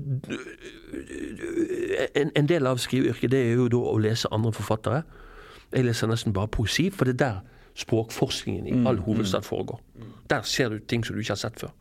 en, 2.16 2.32
en 2.36 2.50
del 2.50 2.68
av 2.68 2.78
skriveyrket 2.78 3.32
det 3.32 3.44
er 3.48 3.54
jo 3.60 3.68
da 3.72 3.84
å 3.92 3.98
lese 4.00 4.32
andre 4.32 4.54
forfattere. 4.56 5.04
Jeg 5.72 5.88
leser 5.88 6.08
nesten 6.12 6.36
bare 6.36 6.52
poesi, 6.52 6.90
for 6.92 7.08
det 7.08 7.20
er 7.20 7.24
der 7.26 7.40
språkforskningen 7.80 8.68
i 8.68 8.88
all 8.88 9.00
hovedstad 9.00 9.48
foregår. 9.48 9.80
Der 10.30 10.42
ser 10.42 10.70
du 10.70 10.80
ting 10.80 11.06
som 11.06 11.16
du 11.16 11.22
ikke 11.22 11.36
har 11.36 11.44
sett 11.44 11.60
før. 11.60 11.72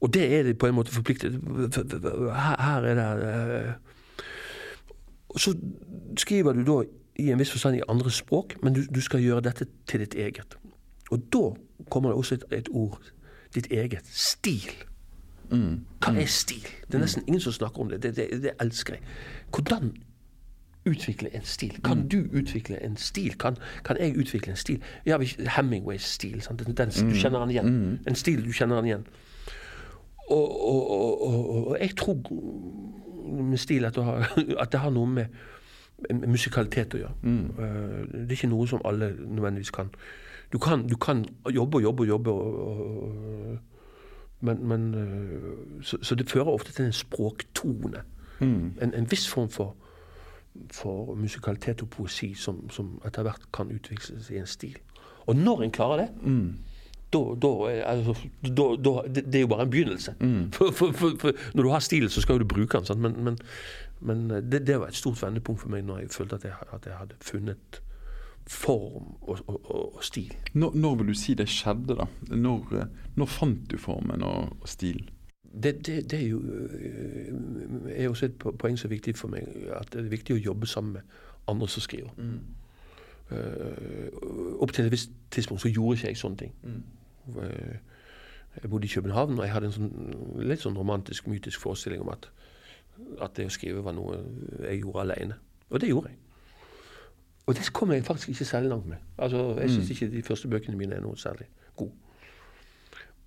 Og 0.00 0.12
det 0.14 0.22
er 0.38 0.42
det 0.42 0.58
på 0.58 0.66
en 0.66 0.74
måte 0.74 0.92
forpliktet 0.92 1.32
Her, 1.32 2.56
her 2.62 2.86
er 2.88 2.94
det 2.94 3.66
eh, 3.68 3.72
og 5.30 5.40
så 5.40 5.52
skriver 6.18 6.52
du 6.52 6.62
da 6.66 6.76
i 7.22 7.28
en 7.30 7.38
viss 7.38 7.50
forstand 7.52 7.76
i 7.76 7.82
andre 7.88 8.10
språk, 8.10 8.56
men 8.64 8.74
du, 8.74 8.80
du 8.94 9.00
skal 9.00 9.20
gjøre 9.22 9.40
dette 9.46 9.66
til 9.86 10.00
ditt 10.02 10.14
eget. 10.18 10.56
Og 11.10 11.20
da 11.32 11.42
kommer 11.90 12.10
det 12.10 12.16
også 12.18 12.34
et, 12.40 12.44
et 12.58 12.68
ord. 12.72 12.98
Ditt 13.54 13.68
eget. 13.70 14.06
Stil. 14.10 14.72
Hva 15.50 16.14
er 16.18 16.26
stil? 16.26 16.66
Det 16.86 16.94
er 16.98 17.04
nesten 17.04 17.22
ingen 17.28 17.40
som 17.44 17.52
snakker 17.54 17.80
om 17.84 17.88
det. 17.92 18.00
Det, 18.02 18.16
det, 18.16 18.26
det 18.42 18.56
elsker 18.60 18.94
jeg. 18.98 19.02
Hvordan 19.54 19.92
utvikle 20.90 21.30
en 21.36 21.44
stil? 21.46 21.78
Kan 21.84 22.08
du 22.08 22.24
utvikle 22.32 22.80
en 22.84 22.96
stil? 22.96 23.34
Kan, 23.38 23.56
kan 23.84 23.96
jeg 24.00 24.16
utvikle 24.18 24.50
en 24.56 24.56
stil? 24.56 24.82
Vi- 25.04 25.46
Hemingways 25.56 26.02
stil. 26.02 26.42
Den, 26.48 26.74
den, 26.74 26.90
du 26.90 27.14
kjenner 27.14 27.40
den 27.46 27.50
igjen. 27.54 27.98
En 28.08 28.14
stil, 28.18 28.42
du 28.46 28.50
kjenner 28.52 28.76
den 28.82 28.84
igjen. 28.90 29.06
Og, 30.30 30.50
og, 30.68 31.22
og, 31.26 31.66
og, 31.66 31.76
jeg 31.80 31.96
tror 31.96 32.16
med 33.42 33.58
stil 33.58 33.84
at 33.84 33.96
har, 33.96 34.26
at 34.62 34.72
det 34.72 34.80
har 34.80 34.90
noe 34.90 35.06
med 35.06 35.26
musikalitet 36.26 36.94
å 36.94 37.02
gjøre. 37.02 37.16
Mm. 37.22 37.48
Det 38.12 38.22
er 38.30 38.36
ikke 38.38 38.48
noe 38.52 38.68
som 38.68 38.80
alle 38.88 39.10
nødvendigvis 39.18 39.72
kan. 39.74 39.90
Du 40.52 40.58
kan, 40.58 40.86
du 40.88 40.96
kan 40.96 41.24
jobbe 41.50 41.76
og 41.76 41.82
jobbe 41.82 42.02
og 42.02 42.08
jobbe, 42.08 42.32
men, 44.40 44.62
men 44.66 44.86
eh, 44.94 45.82
så, 45.84 45.98
så 46.02 46.14
det 46.14 46.30
fører 46.30 46.48
ofte 46.48 46.72
til 46.72 46.88
en 46.88 46.96
språktone. 46.96 48.02
En, 48.40 48.94
en 48.94 49.10
viss 49.10 49.28
form 49.28 49.50
for 49.52 49.76
for 50.72 51.14
musikalitet 51.14 51.82
og 51.82 51.90
poesi 51.90 52.32
som, 52.34 52.64
som 52.70 52.96
etter 53.06 53.22
hvert 53.26 53.46
kan 53.54 53.70
utvikles 53.70 54.30
i 54.30 54.40
en 54.40 54.48
stil. 54.50 54.78
Og 55.30 55.36
når 55.36 55.62
en 55.62 55.70
klarer 55.70 55.96
det, 55.96 56.08
Mm. 56.22 56.54
Da, 57.12 57.20
da, 57.42 57.50
altså, 57.90 58.14
da, 58.46 58.94
det, 59.14 59.34
er 59.34 59.40
jo 59.40 59.50
bare 59.50 59.66
en 59.66 59.70
begynnelse. 59.70 60.14
Mm. 60.20 60.52
For, 60.52 60.70
for, 60.70 60.92
for, 61.18 61.32
når 61.54 61.62
du 61.62 61.70
har 61.70 61.84
stilen, 61.84 62.08
så 62.08 62.20
skal 62.20 62.38
du 62.38 62.44
bruke 62.44 62.76
den. 62.76 62.86
Sant? 62.86 63.00
Men, 63.00 63.16
men, 63.24 63.38
men 64.00 64.30
det, 64.30 64.66
det 64.66 64.80
var 64.80 64.88
et 64.88 64.98
stort 64.98 65.22
vendepunkt 65.22 65.60
for 65.60 65.72
meg 65.72 65.84
når 65.84 66.04
jeg 66.04 66.12
følte 66.14 66.38
at 66.38 66.44
jeg, 66.44 66.52
at 66.72 66.86
jeg 66.86 66.98
hadde 66.98 67.18
funnet 67.20 67.82
form 68.50 69.14
og, 69.20 69.38
og, 69.46 69.70
og, 69.74 70.04
stil. 70.04 70.34
Når, 70.52 70.74
når 70.74 70.94
vil 70.94 71.08
du 71.08 71.14
si 71.14 71.34
det 71.34 71.48
skjedde, 71.48 71.96
da? 71.98 72.06
Når, 72.34 72.76
eh, 72.78 72.86
når 73.16 73.26
fant 73.26 73.70
du 73.70 73.78
formen 73.78 74.22
og, 74.22 74.56
og 74.60 74.68
stilen? 74.68 75.08
Det, 75.50 75.86
det, 75.86 76.10
det 76.10 76.18
er 76.18 76.28
jo 76.28 76.38
øh, 76.38 77.90
er 77.90 78.08
også 78.08 78.26
et 78.26 78.38
poeng 78.38 78.78
som 78.78 78.88
er 78.88 78.94
viktig 78.94 79.16
for 79.18 79.28
meg. 79.28 79.46
At 79.74 79.92
det 79.92 80.04
er 80.04 80.10
viktig 80.10 80.34
å 80.38 80.42
jobbe 80.50 80.66
sammen 80.66 80.92
med 80.92 81.18
andre 81.50 81.68
som 81.68 81.82
skriver. 81.82 82.10
Uh, 83.30 84.58
opp 84.62 84.72
til 84.74 84.84
et 84.84 84.90
visst 84.90 85.12
tidspunkt 85.30 85.62
så 85.62 85.70
gjorde 85.70 85.98
ikke 85.98 86.08
jeg 86.08 86.18
sånne 86.18 86.36
ting. 86.36 86.54
Eh, 86.66 86.78
Jeg 87.36 88.70
bodde 88.70 88.86
i 88.86 88.90
København, 88.94 89.38
og 89.38 89.44
jeg 89.44 89.52
hadde 89.52 89.66
en 89.70 89.72
sånn, 89.72 89.92
litt 90.42 90.62
sånn 90.62 90.78
romantisk, 90.78 91.28
mytisk 91.30 91.60
forestilling 91.62 92.02
om 92.02 92.10
at, 92.10 92.26
at 93.22 93.36
det 93.36 93.46
å 93.46 93.54
skrive 93.54 93.84
var 93.86 93.94
noe 93.94 94.18
jeg 94.64 94.82
gjorde 94.82 95.04
alene. 95.06 95.38
Og 95.70 95.80
det 95.80 95.92
gjorde 95.92 96.10
jeg. 96.10 96.18
Og 97.46 97.56
det 97.56 97.72
kom 97.72 97.92
jeg 97.92 98.04
faktisk 98.04 98.28
ikke 98.28 98.44
særlig 98.44 98.68
langt 98.68 98.86
med. 98.86 98.96
Altså, 99.18 99.58
Jeg 99.60 99.70
syns 99.70 99.90
ikke 99.90 100.10
de 100.10 100.22
første 100.22 100.48
bøkene 100.48 100.76
mine 100.76 100.94
er 100.94 101.00
noe 101.00 101.16
særlig 101.18 101.48
gode. 101.76 101.92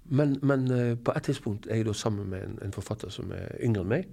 Men, 0.06 0.38
men 0.42 0.72
eh, 0.72 0.98
på 0.98 1.12
et 1.16 1.24
tidspunkt 1.24 1.68
er 1.70 1.76
jeg 1.76 1.86
da 1.86 1.94
sammen 1.94 2.30
med 2.30 2.44
en, 2.44 2.60
en 2.62 2.74
forfatter 2.74 3.10
som 3.10 3.32
er 3.32 3.56
yngre 3.64 3.82
enn 3.82 3.90
meg. 3.90 4.08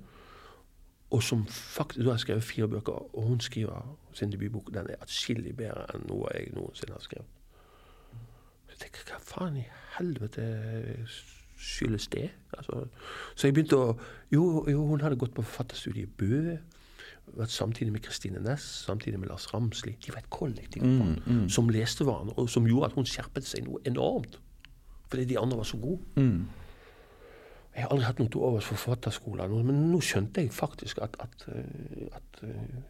Og 1.10 1.22
som 1.22 1.46
faktisk, 1.46 2.04
Da 2.04 2.10
har 2.10 2.12
jeg 2.12 2.20
skrevet 2.20 2.42
fire 2.42 2.68
bøker, 2.68 3.16
og 3.16 3.22
hun 3.22 3.40
skriver 3.40 3.98
sin 4.12 4.32
debutbok. 4.32 4.74
Den 4.74 4.86
er 4.90 5.02
atskillig 5.02 5.56
bedre 5.56 5.86
enn 5.94 6.06
noe 6.06 6.30
jeg 6.34 6.52
noensinne 6.54 6.94
har 6.94 7.02
skrevet. 7.02 7.26
Så 8.66 8.76
jeg 8.76 8.78
tenker, 8.78 9.06
hva 9.10 9.18
faen 9.18 9.56
i 9.56 9.64
helvete 9.98 10.46
skyldes 11.60 12.08
det? 12.08 12.28
Altså, 12.56 12.84
så 13.34 13.46
jeg 13.46 13.54
begynte 13.54 13.78
å 13.78 13.94
jo, 14.32 14.44
jo, 14.70 14.84
hun 14.88 15.02
hadde 15.04 15.18
gått 15.20 15.34
på 15.36 15.44
forfatterstudiet 15.44 16.08
i 16.08 16.12
Bø. 16.20 16.56
Vært 17.36 17.52
samtidig 17.54 17.92
med 17.94 18.02
Kristine 18.02 18.40
Næss, 18.42 18.64
samtidig 18.86 19.20
med 19.20 19.28
Lars 19.30 19.46
Ramsli. 19.52 19.96
De 20.02 20.14
var 20.14 20.22
et 20.22 20.30
kollektiv 20.30 20.82
Mm, 20.82 21.48
som 21.48 21.68
leste 21.68 22.04
hverandre, 22.04 22.34
og 22.36 22.48
som 22.50 22.66
gjorde 22.66 22.90
at 22.90 22.96
hun 22.98 23.06
skjerpet 23.06 23.46
seg 23.46 23.66
noe 23.66 23.82
enormt. 23.86 24.38
Fordi 25.10 25.24
de 25.24 25.38
andre 25.38 25.56
var 25.60 25.68
så 25.68 25.78
gode. 25.78 26.00
Mm. 26.16 26.48
Jeg 27.74 27.84
har 27.84 27.92
aldri 27.94 28.06
hatt 28.06 28.18
noe 28.18 28.28
til 28.32 28.42
overs 28.42 28.66
for 28.66 28.80
forfatterskoler, 28.80 29.52
men 29.62 29.84
nå 29.92 30.00
skjønte 30.02 30.42
jeg 30.42 30.50
faktisk 30.52 30.98
at, 31.04 31.14
at, 31.22 31.46
eh, 31.54 32.08
at 32.16 32.42
eh, 32.42 32.80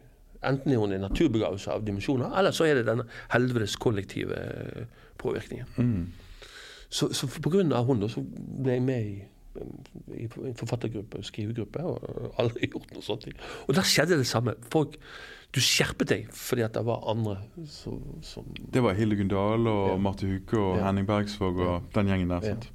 enten 0.49 0.73
er 0.73 0.81
hun 0.81 0.93
en 0.95 1.05
naturbegavelse 1.05 1.71
av 1.71 1.85
dimensjoner, 1.85 2.33
eller 2.39 2.55
så 2.55 2.65
er 2.65 2.79
det 2.79 2.87
denne 2.89 3.05
helvetes 3.29 3.75
kollektive 3.75 4.37
påvirkningen. 5.21 5.67
Mm. 6.91 6.95
Så, 6.97 7.07
så 7.15 7.27
av 7.73 7.85
hun 7.87 8.09
så 8.11 8.21
ble 8.63 8.73
jeg 8.73 8.81
med 8.83 9.05
i, 9.07 9.21
i 10.17 10.25
en 10.27 10.55
forfattergruppe, 10.59 11.21
skrivegruppe, 11.23 11.79
og 11.83 12.33
aldri 12.39 12.67
gjort 12.73 12.91
noe 12.93 13.01
sånt. 13.03 13.27
Og 13.67 13.75
der 13.75 13.87
skjedde 13.87 14.17
det 14.19 14.27
samme. 14.27 14.55
Folk, 14.71 14.97
du 15.51 15.59
skjerpet 15.59 16.07
deg 16.07 16.27
fordi 16.35 16.63
at 16.63 16.73
det 16.75 16.83
var 16.87 17.01
andre 17.11 17.37
som, 17.67 17.97
som 18.23 18.45
Det 18.71 18.79
var 18.83 18.93
Hilde 18.95 19.25
Dahl 19.27 19.67
og 19.67 19.89
Ja. 19.89 19.97
Marte 19.99 20.27
Huke 20.27 20.57
og 20.59 20.77
Ja. 20.77 20.85
Henning 20.89 21.07
Bergsvåg 21.07 21.59
og 21.59 21.89
den 21.95 22.07
gjengen 22.07 22.29
der. 22.31 22.43
Ja. 22.43 22.53
Sant? 22.55 22.69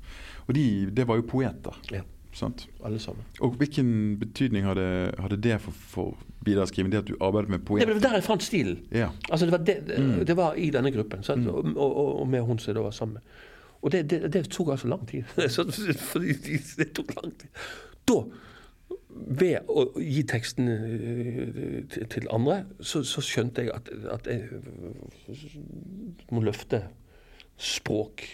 Og 0.49 0.55
de, 0.55 0.67
det 0.97 1.07
var 1.09 1.17
jo 1.17 1.25
poeter. 1.29 1.77
Ja. 1.93 2.03
Sant? 2.37 2.67
Alle 2.85 2.99
sammen. 3.01 3.25
Og 3.41 3.55
hvilken 3.57 4.19
betydning 4.21 4.64
hadde, 4.69 5.14
hadde 5.19 5.39
det 5.41 5.57
for, 5.64 5.73
for 5.73 6.19
bidragsskriving, 6.45 6.93
det 6.93 6.99
at 7.01 7.09
du 7.09 7.17
arbeidet 7.21 7.49
med 7.51 7.59
Det 7.62 7.67
poeter? 7.67 7.93
var 7.95 8.01
der 8.05 8.19
jeg 8.21 8.25
fant 8.29 8.45
stilen. 8.45 8.83
Ja. 8.93 9.09
Altså 9.31 9.47
det 9.49 9.53
var, 9.57 9.64
det, 9.64 9.77
det, 9.89 9.97
Mm. 9.99 10.25
det 10.29 10.37
var 10.37 10.53
i 10.61 10.69
denne 10.71 10.93
gruppen, 10.93 11.23
sant? 11.25 11.49
Og, 11.49 11.64
og, 11.77 12.21
og 12.21 12.29
med 12.29 12.45
hun 12.45 12.59
som 12.59 12.71
jeg 12.71 12.77
da 12.77 12.83
var 12.85 12.93
sammen 12.93 13.14
med. 13.14 13.23
Og 13.87 13.93
det, 13.95 14.03
det, 14.11 14.32
det 14.34 14.49
tok 14.51 14.74
altså 14.74 14.91
lang 14.91 15.07
tid. 15.07 15.22
Fordi 16.11 16.34
det 16.80 16.91
tok 16.97 17.14
lang 17.14 17.30
tid. 17.39 17.64
Da, 18.11 18.18
ved 19.16 19.70
å 19.70 19.87
gi 20.03 20.22
teksten 20.28 20.68
eh, 20.74 21.97
til, 22.11 22.26
andre, 22.34 22.64
så, 22.82 23.05
så 23.07 23.22
skjønte 23.24 23.64
jeg 23.64 23.74
at, 23.74 23.91
at 24.12 24.26
jeg 24.30 24.61
må 26.34 26.43
løfte 26.43 26.82
språk. 27.57 28.26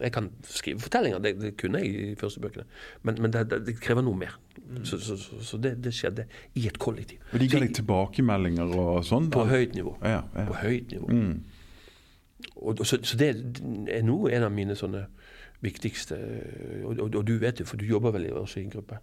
Jeg 0.00 0.12
kan 0.14 0.28
skrive 0.46 0.84
fortellinger, 0.84 1.18
det, 1.24 1.32
det 1.40 1.56
kunne 1.58 1.80
jeg 1.82 1.90
i 1.90 2.04
de 2.12 2.18
første 2.20 2.42
bøkene, 2.42 2.66
men, 3.02 3.18
men 3.24 3.32
det, 3.34 3.48
det, 3.66 3.74
krever 3.82 4.04
noe 4.06 4.20
mer. 4.20 4.36
Så, 4.86 5.00
så, 5.02 5.16
så, 5.18 5.40
så 5.42 5.58
det, 5.58 5.74
det 5.82 5.90
skjedde 5.96 6.28
i 6.54 6.68
et 6.70 6.78
kollektiv. 6.78 7.24
Og 7.32 7.42
de 7.42 7.48
ga 7.50 7.64
deg 7.64 7.72
tilbakemeldinger 7.80 8.76
og 8.78 9.00
sånn? 9.08 9.26
på 9.34 9.48
høyt 9.50 9.74
nivå. 9.74 9.96
Ja, 10.04 10.20
ja. 10.36 10.44
På 10.46 10.60
høyt 10.60 10.94
nivå. 10.94 11.10
Mm. 11.10 11.49
Og, 12.56 12.82
så, 12.86 12.98
så 13.02 13.16
det 13.20 13.30
er 13.88 14.02
nå 14.06 14.16
en 14.28 14.46
av 14.46 14.52
mine 14.52 14.76
sånne 14.78 15.06
viktigste 15.64 16.16
og, 16.86 16.98
og, 17.04 17.14
og 17.20 17.24
du 17.28 17.34
vet 17.42 17.58
det, 17.60 17.66
for 17.68 17.76
du 17.80 17.84
jobber 17.88 18.14
vel 18.16 18.30
også 18.32 18.60
i 18.60 18.64
en 18.64 18.70
gruppe? 18.72 18.98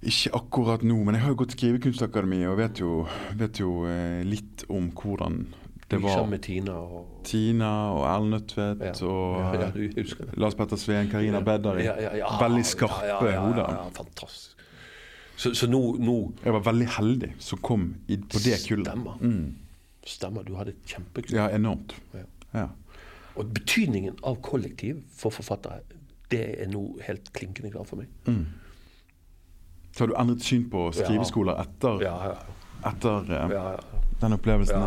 Ikke 0.00 0.30
akkurat 0.38 0.82
nå, 0.86 0.96
men 1.04 1.16
jeg 1.18 1.24
har 1.26 1.34
jo 1.34 1.40
gått 1.42 1.52
Skrivekunstakademi 1.58 2.38
og 2.48 2.56
vet 2.60 2.78
jo, 2.80 2.92
vet 3.36 3.58
jo 3.60 3.72
eh, 3.90 4.22
litt 4.24 4.64
om 4.72 4.86
hvordan 4.96 5.42
det 5.90 5.98
var. 6.00 6.14
sammen 6.20 6.30
med 6.36 6.42
Tina 6.46 6.76
og 6.78 7.24
Tina 7.26 7.70
og 7.96 8.04
Erlend 8.06 8.30
Nødtvedt 8.36 8.84
Ja. 8.86 8.92
og 9.10 9.58
Ja, 9.58 9.70
ja. 9.74 10.28
Lars 10.40 10.54
Petter 10.54 10.78
Sveen, 10.78 11.10
Karina 11.10 11.40
Beddari. 11.44 11.84
Veldig 12.40 12.64
skarpe 12.64 13.32
hoder. 13.34 13.66
Ja, 13.74 13.88
fantastisk. 13.98 14.56
Så, 15.40 15.54
så 15.56 15.66
nå, 15.66 15.80
nå 15.98 16.14
Jeg 16.44 16.52
var 16.52 16.60
veldig 16.70 16.86
heldig 16.96 17.32
som 17.42 17.58
kom 17.64 17.88
i, 18.08 18.16
på 18.16 18.38
det 18.44 18.56
kullet. 18.68 18.86
Stemmer. 18.86 19.18
Mm. 19.20 19.54
Stemmer, 20.06 20.42
du 20.46 20.54
hadde 20.56 20.72
et 20.72 20.94
kjempekult. 20.94 21.34
Ja, 21.36 21.48
enormt. 21.52 21.94
Ja. 22.14 22.26
Ja. 22.54 22.68
Og 23.38 23.52
betydningen 23.54 24.16
av 24.26 24.40
kollektiv 24.42 25.02
for 25.16 25.34
forfattere, 25.34 25.82
det 26.30 26.42
er 26.62 26.70
nå 26.70 26.82
helt 27.06 27.32
klinkende 27.36 27.70
klart 27.74 27.90
for 27.90 28.00
meg. 28.02 28.10
Mm. 28.26 28.46
Så 29.92 30.04
har 30.04 30.10
du 30.10 30.16
endret 30.18 30.46
syn 30.46 30.66
på 30.70 30.88
skriveskoler 30.94 31.58
etter, 31.62 32.02
Ja, 32.04 32.14
ja, 32.30 32.58
etter 32.90 33.32
eh, 33.32 33.54
ja, 33.54 33.64
ja. 33.74 34.02
den 34.22 34.36
opplevelsen? 34.36 34.84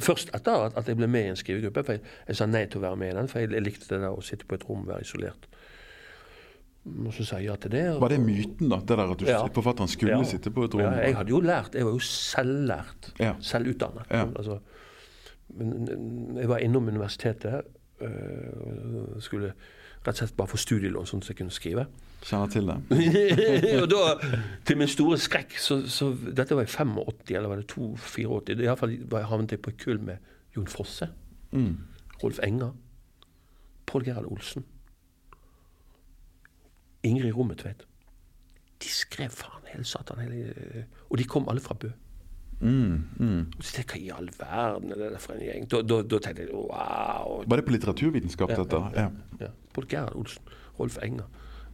Først 0.00 0.30
etter 0.36 0.68
at, 0.70 0.88
jeg 0.88 0.98
ble 1.00 1.08
med 1.10 1.26
i 1.26 1.32
en 1.32 1.38
skrivegruppe. 1.38 1.84
For 1.86 1.98
jeg, 1.98 2.04
jeg 2.30 2.38
sa 2.38 2.46
nei 2.46 2.64
til 2.70 2.80
å 2.80 2.86
være 2.86 3.00
med 3.02 3.12
i 3.12 3.16
den, 3.18 3.30
for 3.32 3.42
jeg 3.42 3.64
likte 3.64 3.90
det 3.90 4.02
der 4.04 4.14
å 4.14 4.22
sitte 4.24 4.46
på 4.46 4.58
et 4.58 4.66
rom 4.68 4.84
og 4.86 4.92
være 4.94 5.06
isolert. 5.06 5.49
Og 6.86 7.12
så 7.12 7.24
sa 7.28 7.36
jeg 7.36 7.50
ja 7.50 7.56
til 7.60 7.70
det. 7.74 7.82
Var 8.00 8.08
det 8.08 8.20
myten, 8.24 8.68
da? 8.72 8.76
Det 8.80 8.96
der 8.96 9.10
at 9.12 9.18
du, 9.20 9.24
Ja. 9.28 9.42
forfatteren 9.52 9.88
skulle 9.88 10.16
Ja. 10.16 10.22
sitte 10.24 10.50
på 10.50 10.64
et 10.64 10.74
rom? 10.74 10.80
Ja, 10.80 10.90
jeg 11.04 11.16
hadde 11.16 11.28
jo 11.30 11.40
lært. 11.40 11.74
Jeg 11.74 11.84
var 11.84 11.92
jo 11.92 11.98
selvlært. 11.98 13.12
Ja. 13.20 13.34
Selvutdannet. 13.40 14.06
Ja. 14.10 14.24
Altså, 14.36 14.58
men 15.58 16.36
jeg 16.38 16.48
var 16.48 16.58
innom 16.58 16.88
universitetet. 16.88 17.62
øh, 18.00 19.20
skulle 19.20 19.52
rett 20.06 20.08
og 20.08 20.14
slett 20.16 20.36
bare 20.36 20.48
få 20.48 20.56
studielån, 20.56 21.04
sånn 21.06 21.20
at 21.20 21.28
jeg 21.28 21.36
kunne 21.36 21.50
skrive. 21.52 21.82
Kjenner 22.24 22.48
til 22.48 22.66
det? 22.66 22.76
og 23.82 23.90
da, 23.90 24.38
til 24.64 24.78
min 24.80 24.88
store 24.88 25.18
skrekk, 25.20 25.58
så, 25.60 25.82
så 25.86 26.08
Dette 26.36 26.56
var 26.56 26.62
i 26.62 26.66
85, 26.66 27.34
eller 27.36 27.48
var 27.48 27.56
det 27.60 27.66
2-84? 27.74 28.56
Iallfall 28.64 28.96
havnet 29.28 29.50
jeg 29.52 29.60
på 29.60 29.68
et 29.74 29.76
kull 29.84 30.00
med 30.00 30.16
Jon 30.56 30.66
Fosse, 30.66 31.10
Mm. 31.52 31.76
Rolf 32.22 32.38
Enger, 32.42 32.72
Pål 33.86 34.04
Gerhard 34.06 34.24
Olsen, 34.32 34.64
Ingrid 37.02 37.32
Rommetvedt. 37.36 37.86
De 38.80 38.88
skrev 38.88 39.30
faen 39.32 39.66
hele 39.72 39.84
satan. 39.84 40.20
Hele, 40.20 40.86
og 41.10 41.18
de 41.20 41.24
kom 41.28 41.48
alle 41.48 41.60
fra 41.60 41.74
Bø. 41.74 41.90
Mm. 42.60 42.96
Mm. 43.18 43.46
Og 43.56 43.64
så 43.64 43.72
tenkte 43.78 43.96
jeg, 43.96 44.04
Hva 44.04 44.06
i 44.06 44.16
all 44.18 44.28
verden 44.36 44.92
er 44.92 45.14
det 45.14 45.20
for 45.24 45.32
en 45.32 45.40
gjeng? 45.46 45.66
Da, 45.72 45.80
da, 45.82 46.02
da 46.04 46.18
tenkte 46.20 46.44
jeg 46.44 46.52
wow. 46.52 47.38
Var 47.48 47.56
det 47.60 47.64
på 47.64 47.72
litteraturvitenskap, 47.72 48.50
Ja, 48.52 48.56
dette? 48.62 48.76
ja, 48.76 49.02
Ja. 49.06 49.46
ja. 49.46 49.50
Både 49.74 49.86
Gerhard 49.88 50.16
Olsen, 50.20 50.42
Rolf 50.78 50.98
Enger, 51.02 51.24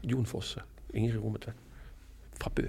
Jon 0.06 0.26
Fosse, 0.26 0.62
Ingrid 0.94 1.18
Rommetvedt. 1.18 1.56
Fra 2.38 2.50
Bø. 2.54 2.68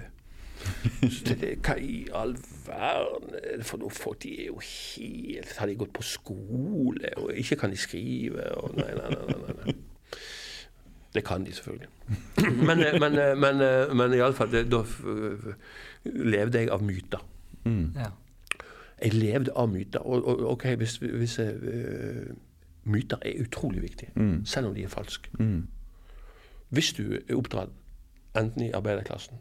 Så 1.06 1.36
det, 1.38 1.52
Hva 1.62 1.76
i 1.78 2.08
all 2.18 2.34
verden 2.66 3.36
er 3.38 3.60
det 3.60 3.66
for 3.68 3.78
noen 3.78 3.94
folk? 3.94 4.18
De 4.24 4.32
er 4.40 4.46
jo 4.48 4.58
helt 4.58 5.52
Har 5.60 5.66
de 5.70 5.76
gått 5.78 5.92
på 5.94 6.02
skole, 6.02 7.12
og 7.22 7.30
ikke 7.38 7.56
kan 7.60 7.70
de 7.70 7.78
skrive? 7.78 8.48
Og 8.58 8.74
nei, 8.74 8.90
nei, 8.98 9.10
nei. 9.14 9.38
nei, 9.38 9.54
nei. 9.62 9.74
Det 11.14 11.24
kan 11.24 11.44
de 11.46 11.52
selvfølgelig. 11.52 11.88
Men, 12.66 12.80
eh, 12.80 13.00
men, 13.00 13.18
eh, 13.18 13.36
men, 13.38 13.60
eh, 13.60 13.94
men 13.96 14.12
iallfall 14.12 14.50
Da 14.70 14.82
levde 16.04 16.58
jeg 16.58 16.70
av 16.70 16.82
myter. 16.82 17.22
Mm. 17.64 17.92
Ja. 17.96 18.10
Jeg 19.02 19.14
levde 19.14 19.52
av 19.56 19.68
myter. 19.72 19.98
Og, 20.00 20.24
og 20.28 20.50
ok, 20.52 20.64
hvis, 20.80 20.96
hvis 20.96 21.38
jeg, 21.38 21.56
Myter 22.88 23.18
er 23.22 23.42
utrolig 23.42 23.82
viktige, 23.82 24.10
Mm. 24.16 24.44
selv 24.46 24.66
om 24.66 24.74
de 24.74 24.82
er 24.82 24.88
falske. 24.88 25.28
Mm. 25.38 25.66
Hvis 26.68 26.92
du 26.92 27.02
er 27.28 27.34
oppdratt 27.36 27.68
enten 28.36 28.62
i 28.62 28.70
arbeiderklassen 28.72 29.36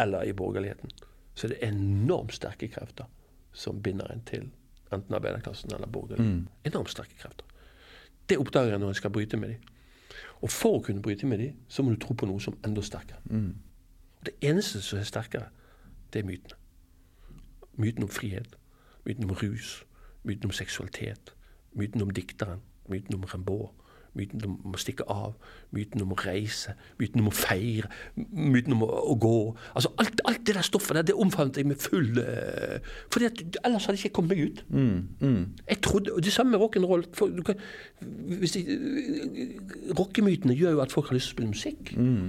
eller 0.00 0.22
i 0.22 0.32
borgerligheten, 0.32 0.90
så 1.34 1.46
er 1.46 1.48
det 1.54 1.58
enormt 1.68 2.34
sterke 2.34 2.68
krefter 2.68 3.04
som 3.52 3.82
binder 3.82 4.06
en 4.12 4.20
til 4.26 4.50
enten 4.92 5.14
arbeiderklassen 5.14 5.72
eller 5.74 5.86
borgerligheten. 5.86 6.34
Mm. 6.34 6.48
Enormt 6.64 6.90
sterke 6.90 7.16
krefter. 7.18 7.44
Det 8.28 8.38
oppdager 8.38 8.70
jeg 8.70 8.78
når 8.78 8.88
jeg 8.92 8.96
skal 8.96 9.10
bryte 9.10 9.36
med 9.36 9.48
dem. 9.48 9.56
Og 10.40 10.50
for 10.50 10.78
å 10.78 10.82
kunne 10.84 11.02
bryte 11.02 11.26
med 11.26 11.38
dem, 11.38 11.56
så 11.68 11.82
må 11.82 11.94
du 11.94 12.00
tro 12.02 12.14
på 12.14 12.26
noe 12.26 12.40
som 12.40 12.56
er 12.58 12.68
enda 12.68 12.82
sterkere. 12.82 13.20
Mm. 13.30 13.54
Det 14.26 14.34
eneste 14.42 14.82
som 14.82 14.98
er 14.98 15.08
sterkere, 15.08 15.50
det 16.12 16.22
er 16.22 16.28
mytene. 16.28 16.58
Myten 17.78 18.02
om 18.02 18.10
frihet. 18.10 18.56
Myten 19.06 19.30
om 19.30 19.36
rus. 19.38 19.84
Myten 20.24 20.50
om 20.50 20.54
seksualitet. 20.54 21.34
Myten 21.72 22.02
om 22.02 22.10
dikteren. 22.10 22.62
Myten 22.88 23.14
om 23.14 23.24
Rimbaud. 23.24 23.68
Myten 24.16 24.44
om 24.46 24.74
å 24.74 24.80
stikke 24.80 25.04
av. 25.12 25.34
Myten 25.74 26.02
om 26.04 26.14
å 26.14 26.18
reise. 26.22 26.74
Myten 27.00 27.22
om 27.22 27.30
å 27.30 27.34
feire. 27.34 27.90
Myten 28.16 28.76
om 28.76 28.84
å, 28.86 28.88
å 29.12 29.16
gå. 29.20 29.34
Altså 29.74 29.92
alt, 30.00 30.22
alt, 30.24 30.42
det 30.46 30.56
der 30.56 30.66
stoffet 30.66 30.98
der, 30.98 31.08
det 31.10 31.16
omfavnet 31.18 31.60
jeg 31.60 31.68
med 31.68 31.82
full 31.82 32.18
uh, 32.22 32.78
fordi 33.12 33.28
at 33.28 33.42
Ellers 33.66 33.86
hadde 33.88 33.98
jeg 33.98 34.08
ikke 34.08 34.16
kommet 34.18 34.34
meg 34.34 34.42
ut. 34.46 34.64
Mm, 34.72 34.98
mm. 35.20 35.44
Jeg 35.68 35.80
trodde, 35.84 36.12
og 36.14 36.24
Det 36.24 36.32
samme 36.34 36.56
med 36.56 36.62
rock'n'roll. 36.64 37.04
Rockemytene 39.98 40.56
gjør 40.56 40.78
jo 40.78 40.84
at 40.84 40.94
folk 40.94 41.10
har 41.10 41.18
lyst 41.18 41.30
til 41.30 41.34
å 41.34 41.38
spille 41.38 41.54
musikk. 41.54 41.94
Mm. 41.96 42.28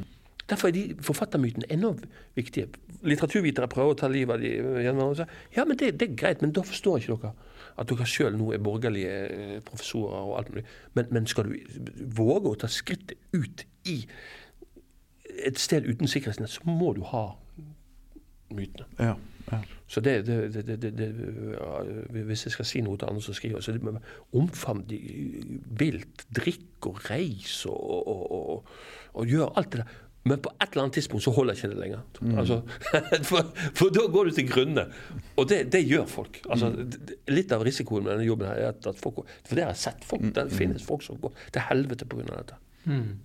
Derfor 0.49 0.69
er 0.69 0.75
de 0.75 0.85
forfattermytene 1.05 1.69
enda 1.73 1.93
viktige. 2.37 2.69
Litteraturvitere 3.05 3.69
prøver 3.71 3.93
å 3.93 3.99
ta 3.99 4.09
livet 4.11 4.35
av 4.35 4.41
de. 4.41 5.27
Ja, 5.55 5.65
men 5.65 5.77
det, 5.77 5.93
det, 5.99 6.09
er 6.09 6.17
greit, 6.17 6.41
men 6.41 6.53
da 6.55 6.65
forstår 6.65 7.03
ikke 7.03 7.19
dere 7.21 7.48
at 7.79 7.89
dere 7.89 8.07
sjøl 8.09 8.37
nå 8.37 8.51
er 8.53 8.61
borgerlige 8.63 9.15
eh, 9.31 9.55
professorer 9.65 10.19
og 10.19 10.37
alt 10.39 10.51
mulig. 10.53 10.65
Men, 10.97 11.09
men, 11.15 11.27
skal 11.29 11.49
du 11.49 11.91
våge 12.17 12.51
å 12.51 12.59
ta 12.59 12.69
skrittet 12.71 13.17
ut 13.33 13.65
i 13.87 14.01
et 15.39 15.59
sted 15.61 15.87
uten 15.87 16.09
sikkerhetsnett, 16.09 16.51
så 16.51 16.65
må 16.67 16.91
du 16.97 17.03
ha 17.13 17.25
mytene. 18.55 18.87
Ja, 18.99 19.15
ja. 19.51 19.61
Så 19.89 20.03
det, 20.05 20.27
det, 20.27 20.65
det, 20.67 20.91
det, 20.97 21.07
Hvis 22.27 22.45
jeg 22.45 22.53
skal 22.53 22.67
si 22.69 22.81
noe 22.85 22.97
til 22.99 23.09
andre 23.09 23.23
som 23.25 23.33
skriver, 23.33 23.63
så 23.65 23.73
det 23.73 23.95
omfavn 24.37 24.83
vilt. 25.79 26.25
Drikk 26.35 26.85
og 26.91 26.99
reis 27.09 27.63
og, 27.65 27.79
og, 27.79 28.21
og, 28.35 28.69
og 29.13 29.31
gjør 29.31 29.55
alt 29.57 29.71
det 29.73 29.81
der. 29.81 29.95
Men 30.23 30.41
på 30.43 30.51
et 30.61 30.67
eller 30.71 30.83
annet 30.83 30.93
tidspunkt 30.93 31.23
så 31.23 31.31
holder 31.31 31.55
ikke 31.55 31.69
det 31.71 31.77
lenger. 31.79 32.01
Mm. 32.21 32.33
Altså, 32.41 32.61
for, 33.29 33.51
for, 33.75 33.93
da 33.95 34.03
går 34.11 34.23
du 34.29 34.31
til 34.35 34.49
grunne. 34.49 34.85
Og 35.39 35.47
det, 35.49 35.61
det 35.73 35.85
gjør 35.87 36.05
folk. 36.05 36.41
Altså, 36.49 36.69
mm. 36.69 36.91
Litt 37.31 37.53
av 37.55 37.63
risikoen 37.65 38.03
med 38.03 38.13
denne 38.13 38.27
jobben 38.27 38.49
her 38.49 38.59
er 38.59 38.73
at, 38.73 38.89
folk 38.99 39.23
For 39.47 39.55
det 39.55 39.63
har 39.63 39.71
jeg 39.71 39.83
sett. 39.85 40.03
folk, 40.05 40.27
Det 40.35 40.49
mm. 40.49 40.53
finnes 40.57 40.85
folk 40.85 41.05
som 41.05 41.21
går 41.21 41.33
til 41.55 41.65
helvete 41.69 42.07
pga. 42.09 42.27
dette. 42.35 42.59
Mm. 42.85 43.19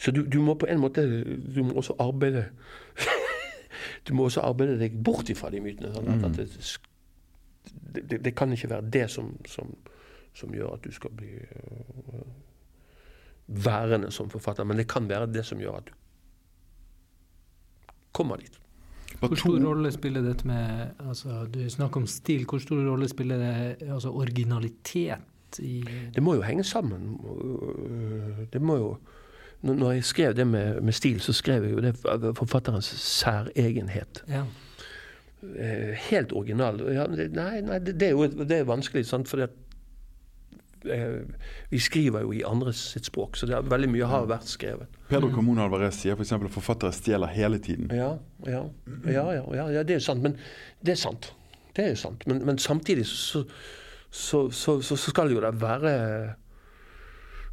Så 0.00 0.10
du, 0.10 0.22
du, 0.24 0.40
må 0.44 0.54
på 0.54 0.66
en 0.66 0.80
måte 0.80 1.02
Du 1.54 1.62
må 1.64 1.74
også 1.76 1.94
arbeide 2.00 2.46
Du 4.08 4.14
må 4.14 4.24
også 4.24 4.40
arbeide 4.40 4.78
deg 4.80 5.00
bort 5.04 5.28
ifra 5.32 5.50
de 5.52 5.60
mytene. 5.64 5.92
Sånn 5.94 6.12
at, 6.12 6.28
at 6.28 6.36
det, 7.94 8.04
det, 8.10 8.20
det, 8.24 8.34
kan 8.36 8.52
ikke 8.52 8.70
være 8.70 8.90
det 8.92 9.06
som, 9.10 9.32
som, 9.48 9.72
som 10.36 10.52
gjør 10.54 10.76
at 10.76 10.84
du 10.84 10.92
skal 10.94 11.12
bli 11.16 11.34
uh, 11.40 12.24
værende 13.50 14.10
som 14.10 14.30
forfatter, 14.30 14.64
men 14.64 14.78
det 14.78 14.88
kan 14.88 15.08
være 15.08 15.26
det 15.26 15.44
som 15.46 15.58
gjør 15.58 15.80
at 15.82 15.90
du 15.90 15.94
kommer 18.12 18.36
dit. 18.36 18.56
Hvor 19.20 19.34
stor 19.34 19.58
rolle 19.66 19.90
spiller 19.92 20.22
dette 20.22 20.46
med 20.46 20.86
altså, 21.08 21.46
Du 21.52 21.70
snakker 21.70 22.00
om 22.00 22.06
stil. 22.06 22.46
Hvor 22.48 22.58
stor 22.58 22.78
rolle 22.90 23.08
spiller 23.08 23.38
det 23.38 23.90
altså 23.90 24.10
originalitet 24.10 25.58
i 25.58 25.84
Det 26.14 26.22
må 26.22 26.34
jo 26.34 26.42
henge 26.42 26.64
sammen. 26.64 27.18
Det 28.52 28.62
må 28.62 28.76
jo 28.76 28.98
Når 29.62 29.92
jeg 29.92 30.04
skrev 30.04 30.34
det 30.36 30.46
med, 30.46 30.80
med 30.80 30.92
stil, 30.92 31.20
så 31.20 31.32
skrev 31.32 31.64
jeg 31.64 31.72
jo 31.72 31.80
det 31.80 31.96
forfatterens 32.36 32.84
særegenhet. 32.84 34.24
Ja. 34.28 34.44
Eh, 35.42 35.98
helt 36.10 36.32
original. 36.32 36.80
Ja, 36.94 37.06
nei, 37.06 37.60
nei 37.60 37.78
det, 37.78 38.02
er 38.02 38.10
jo 38.10 38.26
det 38.26 38.56
er 38.56 38.64
vanskelig, 38.64 39.06
sant? 39.06 39.28
for 39.28 39.36
det 39.36 39.50
Eh, 39.50 39.69
vi 40.82 41.80
skriver 41.80 42.24
jo 42.24 42.32
i 42.32 42.42
andres 42.46 42.80
sitt 42.94 43.08
språk, 43.10 43.36
så 43.36 43.48
det 43.48 43.56
er 43.56 43.68
veldig 43.68 43.90
mye 43.92 44.08
har 44.08 44.28
vært 44.30 44.48
skrevet. 44.48 45.00
Pedro 45.10 45.28
mm. 45.28 45.50
Alvarez 45.60 46.00
sier 46.00 46.16
f.eks. 46.16 46.32
at 46.32 46.54
forfattere 46.54 46.94
stjeler 46.96 47.32
hele 47.34 47.60
tiden. 47.62 47.90
Ja, 47.92 48.14
ja, 48.46 48.64
ja, 49.04 49.26
ja, 49.36 49.68
ja, 49.76 49.84
det 49.84 49.98
er 49.98 50.04
sant. 50.04 50.22
Men 50.24 50.38
det 50.80 50.96
er 50.96 51.00
sant. 51.00 51.32
Det 51.76 51.90
er 51.90 51.98
sant. 52.00 52.26
Men, 52.26 52.44
men 52.46 52.58
samtidig 52.58 53.06
så, 53.06 53.44
så, 54.10 54.48
så, 54.50 54.80
så, 54.80 54.96
skal 54.96 55.28
det 55.28 55.36
jo 55.36 55.44
da 55.44 55.52
være 55.54 55.92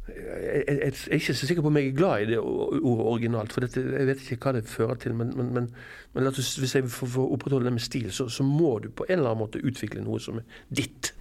jeg, 0.08 0.64
jeg, 0.66 0.78
jeg, 0.80 0.92
er 1.10 1.20
ikke 1.20 1.34
så 1.36 1.46
sikker 1.46 1.62
på 1.62 1.68
om 1.68 1.76
jeg 1.76 1.90
er 1.90 1.96
glad 1.96 2.22
i 2.22 2.30
det 2.30 2.38
ordet 2.40 3.06
originalt, 3.12 3.52
for 3.52 3.60
dette, 3.60 3.82
jeg 3.84 4.08
vet 4.08 4.22
ikke 4.24 4.48
hva 4.48 4.54
det 4.56 4.64
fører 4.64 4.96
til. 5.02 5.14
Men, 5.14 5.34
men, 5.36 5.52
men, 5.52 5.70
men 6.16 6.32
hvis 6.32 6.74
jeg 6.74 6.88
får, 6.88 7.12
får 7.12 7.32
opprettholde 7.36 7.68
det 7.68 7.76
med 7.76 7.84
stil, 7.84 8.08
så, 8.12 8.30
så, 8.32 8.46
må 8.46 8.78
du 8.80 8.88
på 8.88 9.04
en 9.08 9.18
eller 9.18 9.34
annen 9.34 9.44
måte 9.44 9.60
utvikle 9.60 10.00
noe 10.06 10.22
som 10.22 10.40
er 10.40 10.60
ditt. 10.72 11.12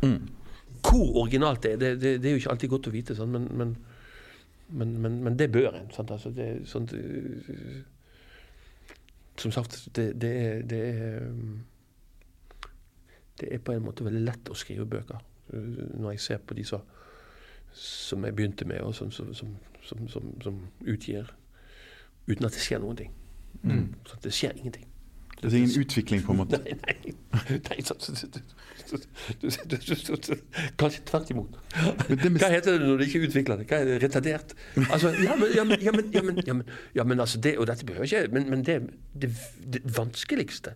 Mm 0.00 0.39
hvor 0.82 1.22
originalt 1.22 1.62
det 1.62 1.72
er, 1.72 1.80
det, 1.80 1.90
det, 2.00 2.12
det, 2.22 2.28
er 2.28 2.36
jo 2.36 2.42
ikke 2.42 2.52
alltid 2.54 2.72
godt 2.72 2.90
å 2.90 2.92
vite. 2.94 3.16
Sånn, 3.18 3.32
men, 3.34 3.48
men, 3.56 3.74
men, 4.70 5.18
men, 5.24 5.38
det 5.38 5.50
bør 5.52 5.74
en. 5.78 5.90
Altså, 6.02 6.32
det, 6.34 6.48
sånn, 6.70 6.88
som 9.40 9.54
sagt, 9.56 9.80
det, 9.96 10.12
er, 10.28 10.62
det, 10.68 10.80
er, 10.92 11.28
det 13.40 13.52
er 13.54 13.64
på 13.64 13.74
en 13.74 13.86
måte 13.86 14.06
veldig 14.06 14.24
lett 14.26 14.52
å 14.52 14.58
skrive 14.58 14.88
bøker. 14.88 15.22
Når 15.50 16.14
jeg 16.14 16.24
ser 16.26 16.42
på 16.44 16.54
de 16.58 16.66
som, 16.68 16.84
som 17.74 18.26
jeg 18.26 18.36
begynte 18.36 18.68
med, 18.68 18.82
og 18.84 18.94
som, 18.94 19.10
som, 19.14 19.32
som, 19.34 20.06
som 20.42 20.60
utgir 20.84 21.30
uten 22.28 22.46
at 22.46 22.54
det 22.54 22.62
skjer 22.62 22.82
noen 22.82 22.98
ting. 23.00 23.16
Mm. 23.62 23.88
Så 24.06 24.18
det 24.22 24.32
skjer 24.34 24.58
ingenting. 24.58 24.89
Det 25.42 25.52
er 25.52 25.56
ingen 25.56 25.80
utvikling, 25.80 26.22
på 26.22 26.32
en 26.32 26.38
måte? 26.42 26.58
Nei, 26.64 26.74
nei. 26.84 27.12
Kanskje 30.76 31.02
tvert 31.06 31.30
imot. 31.30 31.56
Hva 32.10 32.50
heter 32.50 32.74
det 32.74 32.80
når 32.82 33.00
du 33.00 33.04
ikke 33.06 33.22
utvikler 33.28 33.60
det? 33.60 33.66
Hva 33.70 33.80
er 33.80 33.88
det? 33.88 33.96
Retardert? 34.02 34.54
Altså, 34.90 35.12
ja, 35.22 35.36
men, 35.38 35.48
ja, 35.54 35.64
men, 35.64 35.80
ja, 35.80 35.92
men, 35.94 36.12
ja, 36.12 36.22
men, 36.52 36.62
ja, 36.94 37.04
men, 37.04 37.20
altså 37.20 37.40
det, 37.40 37.58
Og 37.58 37.66
dette 37.70 37.86
behøver 37.86 38.04
ikke 38.04 38.28
Men, 38.32 38.50
men 38.50 38.64
det, 38.66 38.82
det, 39.22 39.30
det, 39.72 39.82
vanskeligste 39.96 40.74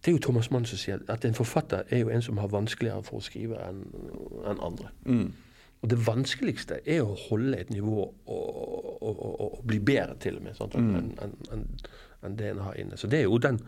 Det 0.00 0.10
er 0.10 0.12
jo 0.12 0.22
Thomas 0.22 0.50
Mann 0.50 0.64
som 0.64 0.78
sier 0.78 0.98
at 1.12 1.24
en 1.24 1.34
forfatter 1.34 1.82
er 1.90 1.98
jo 2.04 2.08
en 2.08 2.22
som 2.22 2.38
har 2.38 2.48
vanskeligere 2.52 3.02
for 3.02 3.18
å 3.18 3.24
skrive 3.26 3.58
enn 3.66 3.82
en 4.46 4.60
andre. 4.62 4.92
Mm. 5.04 5.32
Og 5.82 5.90
det 5.90 5.98
vanskeligste 6.06 6.78
er 6.86 7.02
å 7.02 7.16
holde 7.26 7.58
et 7.58 7.70
nivå 7.74 8.04
og, 8.04 8.20
og, 9.02 9.02
og, 9.02 9.40
og 9.44 9.64
bli 9.66 9.80
bedre 9.82 10.14
til 10.22 10.38
og 10.38 10.46
med 10.46 10.54
sånn, 10.58 10.76
mm. 10.76 10.94
enn 11.00 11.10
en, 11.24 11.34
en, 11.52 11.66
enn 12.26 12.38
det 12.38 12.50
en 12.50 12.64
har 12.66 12.78
inne. 12.80 12.96
Så 12.96 13.06
det 13.10 13.18
er 13.18 13.28
jo 13.28 13.38
den 13.38 13.60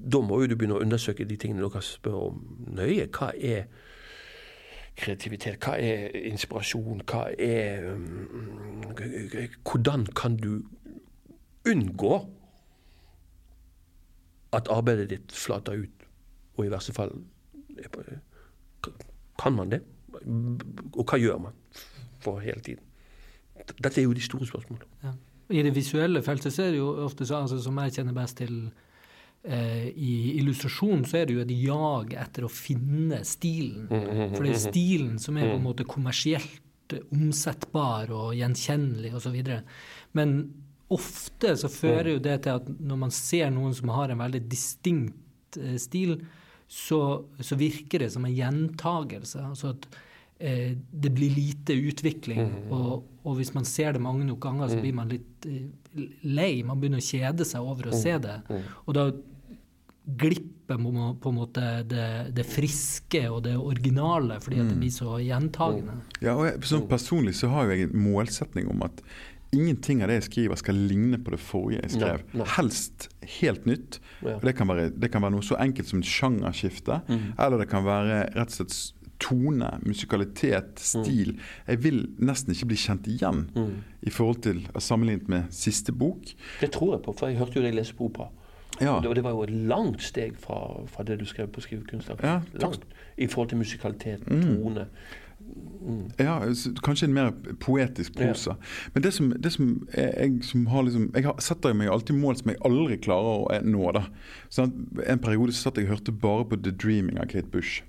Da 0.00 0.20
må 0.20 0.40
jo 0.40 0.46
du 0.46 0.54
begynne 0.56 0.78
å 0.78 0.80
undersøke 0.80 1.26
de 1.28 1.36
tingene 1.36 1.66
dere 1.66 1.82
spør 1.84 2.30
om 2.30 2.36
nøye. 2.72 3.08
Hva 3.12 3.32
er 3.36 3.66
kreativitet? 4.96 5.58
Hva 5.60 5.74
er 5.76 6.14
inspirasjon? 6.30 7.02
Hva 7.10 7.26
er 7.36 7.90
um, 7.92 8.86
Hvordan 9.66 10.06
kan 10.16 10.38
du 10.40 10.62
unngå 11.68 12.14
at 14.56 14.70
arbeidet 14.70 15.10
ditt 15.10 15.32
flater 15.32 15.72
ut, 15.84 16.06
og 16.56 16.64
i 16.66 16.70
verste 16.70 16.92
fall 16.92 17.12
Kan 19.38 19.52
man 19.52 19.70
det? 19.70 19.82
Og 20.94 21.04
hva 21.04 21.18
gjør 21.18 21.38
man 21.38 21.52
for 22.20 22.40
hele 22.40 22.60
tiden? 22.60 22.84
Dette 23.82 24.00
er 24.00 24.04
jo 24.04 24.12
de 24.16 24.24
store 24.24 24.46
spørsmålene. 24.46 24.88
Ja. 25.04 25.12
I 25.50 25.64
det 25.66 25.74
visuelle 25.74 26.22
feltet 26.22 26.54
så 26.54 26.66
er 26.66 26.74
det 26.74 26.80
jo 26.80 26.92
ofte 27.06 27.26
så, 27.26 27.42
altså, 27.42 27.58
som 27.62 27.78
jeg 27.82 27.96
kjenner 27.98 28.16
best 28.16 28.38
til 28.38 28.54
eh, 29.42 29.88
i 29.90 30.14
illustrasjon, 30.40 31.04
så 31.08 31.20
er 31.20 31.28
det 31.28 31.36
jo 31.36 31.44
et 31.44 31.54
jag 31.58 32.14
etter 32.22 32.46
å 32.46 32.52
finne 32.52 33.22
stilen. 33.26 33.88
Mm, 33.90 33.96
mm, 34.00 34.10
mm, 34.20 34.34
For 34.34 34.46
det 34.46 34.56
er 34.56 34.64
stilen 34.64 35.16
som 35.22 35.38
er 35.38 35.50
på 35.50 35.58
en 35.58 35.66
måte 35.66 35.88
kommersielt 35.88 36.66
omsettbar 37.14 38.10
og 38.14 38.34
gjenkjennelig 38.38 39.14
osv. 39.18 39.38
Men 40.18 40.36
ofte 40.90 41.54
så 41.58 41.70
fører 41.70 42.16
jo 42.16 42.22
det 42.22 42.40
til 42.44 42.58
at 42.58 42.70
når 42.80 43.02
man 43.04 43.14
ser 43.14 43.50
noen 43.54 43.74
som 43.76 43.92
har 43.94 44.10
en 44.10 44.22
veldig 44.22 44.42
distinkt 44.50 45.58
eh, 45.60 45.78
stil, 45.82 46.18
så, 46.70 47.00
så 47.42 47.58
virker 47.58 48.04
det 48.04 48.12
som 48.14 48.26
en 48.26 48.34
gjentagelse. 48.34 49.42
Altså 49.42 49.74
at 49.74 49.88
eh, 50.40 50.76
det 50.76 51.12
blir 51.14 51.34
lite 51.36 51.76
utvikling. 51.76 52.40
Mm. 52.40 52.70
Og, 52.74 53.08
og, 53.22 53.34
hvis 53.38 53.52
man 53.54 53.68
ser 53.68 53.94
det 53.96 54.02
mange 54.04 54.26
nok 54.28 54.40
ganger, 54.42 54.70
så 54.70 54.78
mm. 54.78 54.84
blir 54.84 54.96
man 54.96 55.12
litt 55.12 55.48
eh, 55.48 55.66
lei. 56.26 56.52
Man 56.66 56.80
begynner 56.80 57.02
å 57.02 57.08
kjede 57.10 57.46
seg 57.48 57.66
over 57.66 57.90
å 57.90 57.94
mm. 57.94 58.00
se 58.00 58.16
det. 58.26 58.38
Og 58.86 58.96
da 58.96 59.10
glipper 60.20 60.78
man 60.80 61.18
på 61.20 61.30
en 61.30 61.36
måte 61.36 61.64
det, 61.86 62.06
det, 62.34 62.46
friske 62.48 63.24
og 63.30 63.44
det 63.46 63.56
originale, 63.58 64.40
fordi 64.42 64.62
at 64.62 64.70
det 64.72 64.78
blir 64.80 64.94
så 64.94 65.18
gjentagende. 65.22 65.98
Ja, 66.22 66.34
og 66.34 66.46
jeg, 66.48 66.62
sånn 66.66 66.88
Personlig 66.90 67.36
så 67.38 67.50
har 67.52 67.70
jeg 67.70 67.88
en 67.88 68.00
målsetning 68.08 68.70
om 68.72 68.86
at 68.86 69.04
Ingenting 69.50 69.98
av 70.04 70.10
det 70.12 70.20
jeg 70.20 70.26
skriver 70.28 70.58
skal 70.60 70.76
ligne 70.78 71.18
på 71.18 71.32
det 71.34 71.40
forrige 71.42 71.80
jeg 71.82 71.96
skrev. 71.96 72.20
Nei, 72.30 72.38
nei. 72.38 72.44
Helst 72.54 73.08
helt 73.40 73.64
nytt. 73.66 73.98
Ja. 74.22 74.36
Det, 74.38 74.52
kan 74.54 74.70
være, 74.70 74.84
det, 74.94 75.08
kan 75.10 75.24
være, 75.24 75.34
noe 75.34 75.42
så 75.46 75.58
enkelt 75.58 75.90
som 75.90 76.04
et 76.04 76.06
sjangerskifte. 76.06 77.00
Mm. 77.08 77.24
Eller 77.34 77.64
det 77.64 77.66
kan 77.72 77.82
være 77.82 78.20
rett 78.36 78.54
og 78.54 78.60
slett 78.60 78.76
tone, 79.20 79.70
musikalitet, 79.84 80.80
stil. 80.80 81.34
Mm. 81.36 81.46
Jeg 81.68 81.82
vil 81.84 82.02
nesten 82.18 82.54
ikke 82.54 82.70
bli 82.72 82.80
kjent 82.80 83.08
igjen 83.10 83.46
mm. 83.54 83.72
i 84.08 84.12
forhold 84.14 84.42
til 84.46 84.62
sammenlignet 84.78 85.28
med 85.28 85.54
siste 85.54 85.92
bok. 85.92 86.34
Det 86.60 86.72
tror 86.74 86.96
jeg 86.96 87.04
på, 87.06 87.16
for 87.16 87.30
jeg 87.30 87.40
hørte 87.40 87.60
jo 87.60 87.64
deg 87.66 87.76
lese 87.76 87.96
på 87.96 88.10
opera. 88.10 88.30
Ja. 88.80 88.96
Og 88.96 89.14
det 89.16 89.24
var 89.24 89.34
jo 89.36 89.42
et 89.44 89.50
langt 89.50 90.02
steg 90.02 90.38
fra, 90.40 90.60
fra 90.88 91.04
det 91.04 91.18
du 91.20 91.26
skrev 91.28 91.50
på 91.52 91.60
skrivekunst. 91.60 92.12
Ja, 92.22 92.40
I 93.16 93.26
forhold 93.26 93.48
til 93.48 93.58
musikalitet, 93.58 94.24
mm. 94.30 94.42
tone. 94.42 94.86
Ja, 96.18 96.40
kanskje 96.84 97.08
en 97.08 97.14
mer 97.14 97.30
poetisk 97.60 98.16
prosa. 98.16 98.54
Men 98.94 99.02
det 99.02 99.12
som, 99.16 99.32
det 99.32 99.52
som 99.52 99.70
jeg, 99.96 100.10
jeg 100.16 100.44
som 100.44 100.66
har 100.66 100.82
liksom 100.82 101.10
Jeg 101.14 101.24
har, 101.24 101.38
setter 101.40 101.72
meg 101.74 101.88
alltid 101.88 102.14
mål 102.20 102.36
som 102.36 102.52
jeg 102.52 102.60
aldri 102.64 102.98
klarer 103.00 103.46
å 103.46 103.60
nå. 103.64 103.86
da 103.96 104.04
sånn 104.52 104.74
En 105.06 105.22
periode 105.22 105.56
så 105.56 105.68
satt 105.68 105.80
jeg 105.80 105.88
og 105.88 105.96
hørte 105.96 106.12
bare 106.12 106.44
på 106.50 106.60
The 106.60 106.70
Dreaming 106.70 107.18
av 107.18 107.30
Kate 107.32 107.48
Bush. 107.48 107.80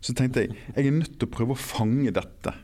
Så 0.00 0.14
tenkte 0.14 0.44
jeg 0.44 0.56
jeg 0.74 0.86
er 0.86 0.94
nødt 0.94 1.16
til 1.18 1.28
å 1.28 1.34
prøve 1.34 1.56
å 1.56 1.60
fange 1.60 2.12
dette. 2.14 2.54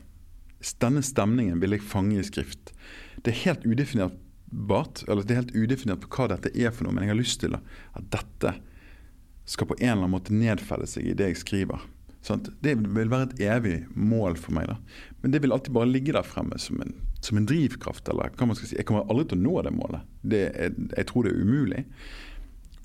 Denne 0.81 1.03
stemningen 1.05 1.59
vil 1.61 1.75
jeg 1.75 1.85
fange 1.85 2.19
i 2.19 2.25
skrift. 2.25 2.71
Det 3.21 3.33
er 3.33 3.43
helt 3.43 3.65
udefinerbart, 3.65 5.03
eller 5.07 5.25
det 5.25 5.35
er 5.35 5.43
helt 5.43 5.57
udefinert 5.57 6.07
hva 6.09 6.29
dette 6.31 6.53
er 6.53 6.73
for 6.73 6.87
noe, 6.87 6.95
men 6.95 7.05
jeg 7.05 7.13
har 7.13 7.19
lyst 7.19 7.41
til 7.43 7.57
at 7.57 8.07
dette 8.13 8.55
skal 9.45 9.69
på 9.69 9.77
en 9.77 9.91
eller 9.91 10.07
annen 10.07 10.15
måte 10.15 10.33
nedfelle 10.33 10.87
seg 10.89 11.11
i 11.11 11.17
det 11.17 11.29
jeg 11.31 11.43
skriver. 11.43 11.83
Sant? 12.25 12.49
Det 12.65 12.73
vil 12.81 13.11
være 13.11 13.27
et 13.29 13.41
evig 13.45 13.75
mål 13.93 14.39
for 14.41 14.55
meg. 14.57 14.71
da. 14.71 14.79
Men 15.21 15.33
det 15.33 15.43
vil 15.43 15.53
alltid 15.53 15.75
bare 15.75 15.91
ligge 15.91 16.15
der 16.15 16.25
fremme 16.25 16.57
som 16.57 16.79
en, 16.81 16.95
som 17.21 17.37
en 17.37 17.45
drivkraft. 17.45 18.09
eller 18.09 18.33
hva 18.33 18.47
man 18.49 18.57
skal 18.57 18.71
si. 18.71 18.77
Jeg 18.79 18.87
kommer 18.89 19.05
aldri 19.05 19.27
til 19.29 19.43
å 19.43 19.45
nå 19.45 19.61
det 19.67 19.73
målet. 19.75 20.07
Det 20.23 20.41
er, 20.49 20.73
jeg 20.97 21.07
tror 21.11 21.27
det 21.27 21.35
er 21.35 21.43
umulig. 21.45 21.83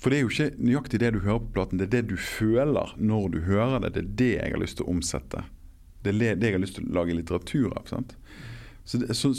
For 0.01 0.09
det 0.09 0.17
er 0.17 0.23
jo 0.25 0.31
ikke 0.33 0.65
nøyaktig 0.65 0.99
det 1.01 1.11
du 1.13 1.19
hører 1.21 1.43
på 1.45 1.55
platen, 1.57 1.77
det 1.77 1.89
er 1.89 1.95
det 1.99 2.09
du 2.09 2.17
føler 2.17 2.93
når 2.97 3.27
du 3.35 3.41
hører 3.45 3.83
det. 3.83 3.93
Det 3.93 4.01
er 4.01 4.13
det 4.21 4.31
jeg 4.33 4.53
har 4.55 4.63
lyst 4.63 4.79
til 4.79 4.87
å 4.87 4.93
omsette. 4.95 5.43
Det 6.01 6.13
er 6.15 6.39
det 6.41 6.49
jeg 6.49 6.57
har 6.57 6.63
lyst 6.63 6.79
til 6.79 6.87
å 6.87 6.95
lage 6.97 7.17
litteratur 7.17 7.75
av. 7.77 7.91
Så, 8.83 9.03
så 9.13 9.33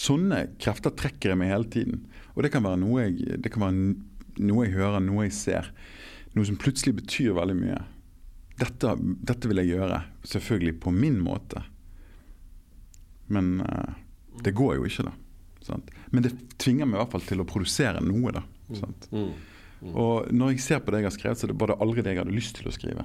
Sånne 0.00 0.40
krefter 0.58 0.90
trekker 0.98 1.32
jeg 1.32 1.38
meg 1.38 1.52
hele 1.52 1.68
tiden. 1.70 2.00
Og 2.34 2.42
det 2.42 2.50
kan 2.50 2.64
være 2.64 2.80
noe 2.82 3.04
jeg, 3.06 3.38
det 3.44 3.52
kan 3.54 3.62
være 3.62 4.42
noe 4.42 4.66
jeg 4.66 4.74
hører, 4.74 5.02
noe 5.04 5.28
jeg 5.28 5.36
ser. 5.36 5.68
Noe 6.34 6.48
som 6.48 6.58
plutselig 6.58 6.96
betyr 6.98 7.36
veldig 7.36 7.56
mye. 7.60 7.78
Dette, 8.58 8.94
dette 9.26 9.50
vil 9.50 9.62
jeg 9.62 9.76
gjøre, 9.76 10.00
selvfølgelig 10.30 10.74
på 10.82 10.94
min 10.94 11.20
måte. 11.22 11.62
Men 13.34 13.60
uh, 13.62 13.94
det 14.42 14.54
går 14.58 14.80
jo 14.80 14.88
ikke, 14.90 15.06
da. 15.06 15.14
Sant? 15.64 15.94
Men 16.10 16.26
det 16.26 16.34
tvinger 16.60 16.90
meg 16.90 16.98
i 16.98 17.02
hvert 17.04 17.14
fall 17.14 17.26
til 17.30 17.42
å 17.42 17.48
produsere 17.48 18.02
noe, 18.04 18.34
da. 18.34 18.42
Sant? 18.74 19.08
Og 19.92 20.30
når 20.32 20.54
jeg 20.54 20.64
ser 20.64 20.80
på 20.80 20.94
det 20.94 21.02
jeg 21.02 21.10
har 21.10 21.16
skrevet, 21.18 21.40
så 21.40 21.50
var 21.52 21.72
det 21.72 21.80
aldri 21.84 22.04
det 22.04 22.14
jeg 22.14 22.22
hadde 22.22 22.36
lyst 22.36 22.56
til 22.56 22.70
å 22.70 22.74
skrive. 22.74 23.04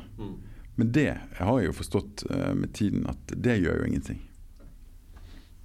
Men 0.79 0.93
det 0.95 1.07
jeg 1.09 1.43
har 1.43 1.59
jeg 1.59 1.67
jo 1.67 1.75
forstått 1.75 2.23
eh, 2.31 2.53
med 2.55 2.71
tiden 2.77 3.03
at 3.11 3.33
det 3.35 3.57
gjør 3.59 3.81
jo 3.81 3.89
ingenting. 3.89 4.21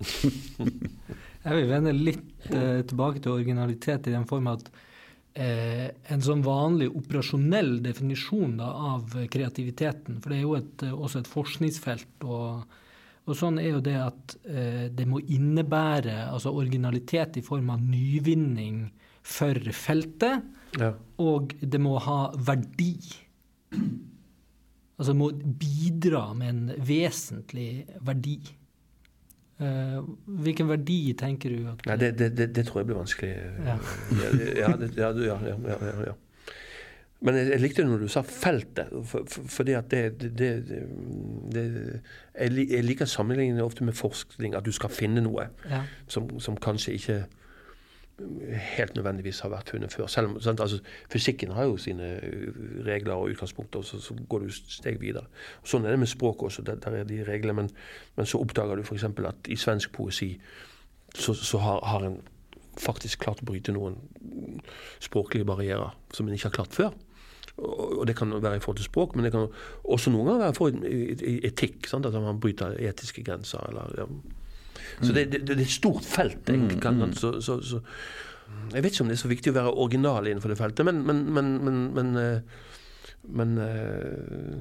Jeg 1.45 1.59
vil 1.59 1.69
vende 1.69 1.93
litt 1.93 2.49
eh, 2.49 2.81
tilbake 2.89 3.21
til 3.21 3.35
originalitet 3.37 4.09
i 4.09 4.15
den 4.15 4.25
form 4.27 4.49
at 4.49 4.71
eh, 5.37 5.91
en 6.13 6.25
sånn 6.25 6.45
vanlig 6.45 6.89
operasjonell 6.97 7.77
definisjon 7.85 8.57
da, 8.63 8.71
av 8.95 9.13
kreativiteten, 9.31 10.23
for 10.23 10.33
det 10.33 10.39
er 10.39 10.47
jo 10.47 10.57
et, 10.57 10.87
eh, 10.87 10.95
også 10.95 11.21
et 11.21 11.31
forskningsfelt, 11.31 12.25
og, 12.25 12.81
og 13.29 13.39
sånn 13.39 13.61
er 13.61 13.75
jo 13.75 13.85
det 13.85 13.97
at 14.01 14.37
eh, 14.49 14.87
det 14.95 15.07
må 15.11 15.21
innebære 15.21 16.31
altså 16.31 16.55
originalitet 16.55 17.41
i 17.41 17.45
form 17.45 17.71
av 17.75 17.85
nyvinning 17.85 18.87
for 19.25 19.59
feltet, 19.77 20.49
Ja. 20.81 20.91
og 21.23 21.55
det 21.61 21.81
må 21.81 21.99
ha 22.03 22.19
verdi. 22.47 22.97
Altså 24.99 25.15
må 25.19 25.31
bidra 25.61 26.29
med 26.39 26.49
en 26.49 26.87
vesentlig 26.87 27.87
verdi. 28.07 28.39
Uh, 29.55 30.03
hvilken 30.43 30.67
verdi 30.67 31.15
tenker 31.15 31.53
du 31.55 31.69
at 31.71 31.85
Nei, 31.87 31.95
det, 32.01 32.09
det, 32.19 32.33
det, 32.35 32.49
det 32.57 32.65
tror 32.67 32.81
jeg 32.83 32.89
blir 32.91 32.99
vanskelig. 32.99 33.33
Ja. 33.63 33.77
Ja, 34.19 34.31
ja, 34.59 34.71
det, 34.81 34.91
ja, 34.99 35.11
ja, 35.15 35.37
ja, 35.47 35.57
ja, 35.71 35.77
ja, 35.79 35.97
ja. 36.09 36.15
Men 37.25 37.39
jeg, 37.39 37.53
jeg 37.53 37.63
likte 37.63 37.85
det 37.85 37.91
når 37.93 38.03
du 38.05 38.11
sa 38.13 38.21
feltet, 38.27 38.91
for, 39.09 39.29
for, 39.31 39.47
fordi 39.49 39.77
at 39.79 39.87
det, 39.91 40.03
det, 40.21 40.33
det, 40.39 40.51
det 41.55 41.65
jeg, 42.35 42.83
liker 42.85 43.09
sammenligningen 43.09 43.63
ofte 43.65 43.87
med 43.87 43.97
forskning, 43.97 44.57
at 44.59 44.67
du 44.67 44.75
skal 44.75 44.93
finne 44.93 45.23
noe 45.25 45.47
ja. 45.71 45.85
som, 46.11 46.29
som 46.43 46.59
kanskje 46.61 46.99
ikke 46.99 47.19
helt 48.77 48.95
nødvendigvis 48.95 49.41
har 49.43 49.51
vært 49.51 49.71
funnet 49.75 49.93
før. 49.93 50.07
Selv 50.07 50.31
om? 50.31 50.37
Altså, 50.37 50.79
fysikken 51.11 51.51
har 51.51 51.65
jo 51.65 51.77
sine 51.77 52.11
uh, 52.23 52.61
regler 52.87 53.15
og 53.15 53.33
utgangspunkter, 53.35 53.79
og 53.79 53.85
så, 53.85 54.01
så 54.01 54.15
går 54.29 54.45
du 54.45 54.53
steg 54.55 55.01
videre. 55.01 55.27
Sånn 55.67 55.87
er 55.87 55.95
det 55.95 56.03
med 56.05 56.11
språk 56.11 56.43
også. 56.47 56.63
Der, 56.63 56.79
der 56.83 57.01
er 57.01 57.09
de 57.09 57.25
reglene, 57.27 57.57
men, 57.63 57.73
men 58.17 58.29
så 58.31 58.39
oppdager 58.39 58.79
du 58.79 58.85
f.eks. 58.85 59.05
at 59.05 59.51
i 59.51 59.59
svensk 59.59 59.93
poesi 59.97 60.35
så, 61.15 61.35
så 61.35 61.59
har, 61.63 61.83
har 61.87 62.07
en 62.07 62.21
faktisk 62.79 63.23
klart 63.23 63.43
å 63.43 63.49
bryte 63.51 63.75
noen 63.75 63.99
språklige 65.03 65.47
barrierer 65.47 65.95
som 66.15 66.27
en 66.27 66.35
ikke 66.35 66.51
har 66.51 66.57
klart 66.59 66.75
før. 66.75 66.95
Og 67.63 68.03
det 68.07 68.17
kan 68.19 68.33
være 68.35 68.57
i 68.59 68.63
forhold 68.63 68.81
til 68.81 68.89
språk, 68.89 69.15
men 69.15 69.27
det 69.27 69.31
kan 69.35 69.47
også 69.85 70.11
noen 70.11 70.27
ganger 70.27 70.49
være 70.49 70.57
for 70.59 70.75
etikk. 71.51 71.87
Sant? 71.87 72.07
At 72.07 72.17
man 72.19 72.41
bryter 72.43 72.75
etiske 72.83 73.23
grenser. 73.27 73.63
Eller, 73.71 73.95
ja. 73.99 74.09
Så 75.01 75.13
det, 75.17 75.25
det, 75.33 75.43
det 75.49 75.57
er 75.59 75.63
et 75.65 75.71
stort 75.75 76.05
felt, 76.05 76.49
egentlig. 76.49 76.81
Kan, 76.83 76.99
man- 77.01 77.15
så, 77.19 77.35
så, 77.45 77.59
så, 77.65 77.81
jeg 78.75 78.83
vet 78.85 78.93
ikke 78.93 79.05
om 79.05 79.09
det 79.11 79.17
er 79.19 79.23
så 79.25 79.31
viktig 79.33 79.53
å 79.53 79.57
være 79.57 79.73
original 79.85 80.27
innenfor 80.31 80.49
det 80.53 80.59
feltet, 80.61 80.85
men 80.87 81.03
Men, 81.07 81.25
men, 81.35 81.47
men, 81.65 81.77
men, 81.95 82.17
eh, 82.17 82.41
men, 83.35 83.59
eh, 83.59 84.59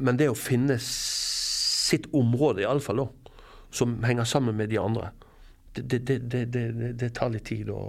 men 0.00 0.16
det 0.20 0.28
å 0.30 0.36
finne 0.38 0.76
sitt 0.82 2.06
område, 2.16 2.62
iallfall, 2.64 3.04
som 3.72 3.96
henger 4.04 4.24
sammen 4.28 4.56
med 4.56 4.70
de 4.70 4.78
andre, 4.80 5.10
det, 5.74 6.02
det, 6.06 6.18
det, 6.30 6.44
det 7.00 7.10
tar 7.16 7.30
litt 7.32 7.46
tid 7.48 7.70
å, 7.72 7.80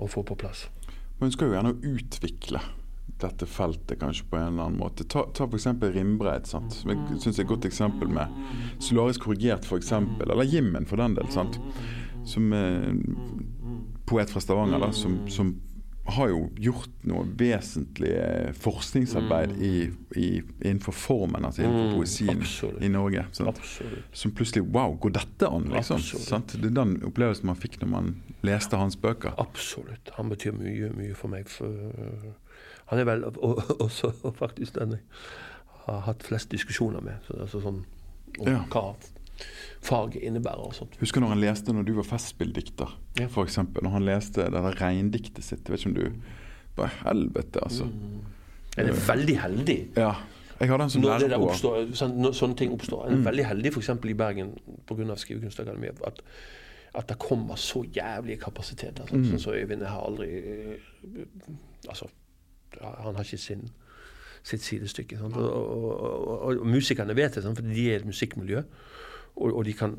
å 0.00 0.08
få 0.08 0.22
på 0.26 0.36
plass. 0.40 0.66
Man 1.20 1.32
skal 1.32 1.48
jo 1.50 1.56
gjerne 1.56 1.74
utvikle 1.96 2.60
dette 3.20 3.46
feltet 3.48 3.98
kanskje 4.00 4.26
på 4.28 4.36
en 4.36 4.50
eller 4.52 4.66
annen 4.66 4.80
måte. 4.80 5.04
Ta, 5.08 5.22
ta 5.34 5.46
f.eks. 5.48 5.66
Rimbreit, 5.94 6.46
sant? 6.50 6.72
som 6.76 6.90
jeg 6.92 7.20
syns 7.22 7.38
er 7.38 7.46
et 7.46 7.48
godt 7.48 7.64
eksempel 7.64 8.10
med 8.12 8.28
solarisk 8.84 9.24
korrigert, 9.24 9.64
f.eks. 9.64 9.92
Eller 10.20 10.44
Jimmen, 10.44 10.84
for 10.86 11.00
den 11.00 11.14
del. 11.16 11.30
sant? 11.32 11.56
Som 12.26 12.52
er 12.52 12.90
poet 14.06 14.30
fra 14.30 14.40
Stavanger, 14.42 14.78
da, 14.82 14.92
som, 14.92 15.22
som 15.32 15.54
har 16.06 16.28
jo 16.30 16.44
gjort 16.62 16.92
noe 17.10 17.24
vesentlig 17.40 18.12
eh, 18.14 18.52
forskningsarbeid 18.54 19.56
i, 19.58 19.72
i, 20.14 20.28
innenfor 20.62 20.94
formen, 20.94 21.42
altså 21.48 21.64
innenfor 21.64 21.88
Mm, 21.88 21.96
poesien 21.96 22.38
absolutt. 22.44 22.82
i 22.86 22.88
Norge. 22.94 23.24
Som 24.12 24.30
plutselig 24.36 24.62
Wow, 24.70 24.94
går 25.02 25.16
dette 25.16 25.48
an? 25.50 25.66
liksom? 25.72 25.98
Det 26.52 26.60
er 26.60 26.76
den 26.76 26.94
opplevelsen 27.08 27.48
man 27.50 27.58
fikk 27.58 27.80
når 27.82 27.90
man 27.90 28.12
leste 28.46 28.78
hans 28.78 28.94
bøker. 29.02 29.34
Absolutt. 29.42 30.12
Han 30.20 30.30
betyr 30.30 30.54
mye, 30.54 30.92
mye 30.94 31.14
for 31.18 31.32
meg. 31.32 31.50
For, 31.50 31.74
han 32.90 33.02
er 33.02 33.08
vel 33.08 33.24
og, 33.28 33.36
og, 33.46 33.62
også 33.80 34.12
faktisk 34.38 34.78
den 34.78 34.96
jeg 34.96 35.02
har 35.86 36.00
hatt 36.08 36.24
flest 36.26 36.50
diskusjoner 36.50 37.02
med. 37.04 37.20
Så, 37.28 37.36
altså 37.44 37.60
sånn, 37.62 37.84
om 38.40 38.48
Ja. 38.48 38.64
hva 38.72 38.96
faget 39.86 40.22
innebærer 40.26 40.64
og 40.66 40.74
sånt. 40.74 40.96
Husker 40.98 41.22
når 41.22 41.34
han 41.34 41.40
leste 41.44 41.74
når 41.74 41.84
du 41.86 41.92
var 41.98 42.08
festspilldikter, 42.08 42.90
Ja. 43.20 43.28
eksempel. 43.42 43.84
Når 43.84 43.90
han 43.90 44.04
leste 44.08 44.48
det 44.50 44.52
der 44.52 44.78
regndiktet 44.80 45.44
sitt. 45.44 45.68
Vet 45.70 45.80
ikke 45.80 45.92
om 45.92 45.94
du 45.94 46.22
Bare 46.76 46.90
helvete, 47.06 47.62
altså. 47.64 47.86
En 48.76 48.88
er 48.90 48.92
veldig 48.92 49.36
heldig 49.40 49.78
Ja. 49.96 50.10
Jeg 50.60 50.68
hadde 50.68 50.84
en 50.84 50.90
som 50.90 51.02
når 51.02 51.18
det 51.18 51.30
lærer 51.30 51.40
på 51.40 51.48
oppstår, 51.50 51.88
sånn, 51.96 52.14
når 52.20 52.34
sånne 52.36 52.56
ting 52.56 52.72
oppstår. 52.72 53.06
En 53.06 53.18
er 53.20 53.24
veldig 53.30 53.44
heldig 53.44 53.72
f.eks. 53.72 53.88
i 53.88 54.14
Bergen 54.16 54.52
pga. 54.88 55.16
Skrivekunstakademiet. 55.16 56.00
At, 56.06 56.20
at 56.94 57.08
det 57.08 57.18
kommer 57.18 57.56
så 57.60 57.82
jævlige 57.84 58.40
kapasiteter. 58.40 59.08
Sånn, 59.08 59.24
sånn 59.24 59.42
som 59.42 59.52
Øyvind 59.56 59.84
jeg 59.84 59.92
har 59.92 60.04
aldri 60.04 60.30
Altså, 61.88 62.08
han 62.80 63.18
har 63.18 63.24
ikke 63.26 63.40
sin 63.40 63.68
sitt 64.46 64.62
sidestykke. 64.62 65.18
Og, 65.26 65.36
og, 65.42 65.72
og, 66.28 66.60
og, 66.60 66.66
musikerne 66.66 67.16
vet 67.18 67.34
det, 67.34 67.42
sant? 67.42 67.58
for 67.58 67.66
de 67.66 67.90
er 67.90 68.00
et 68.00 68.06
musikkmiljø. 68.06 68.62
Og, 69.36 69.50
og 69.50 69.64
de 69.66 69.74
kan 69.76 69.94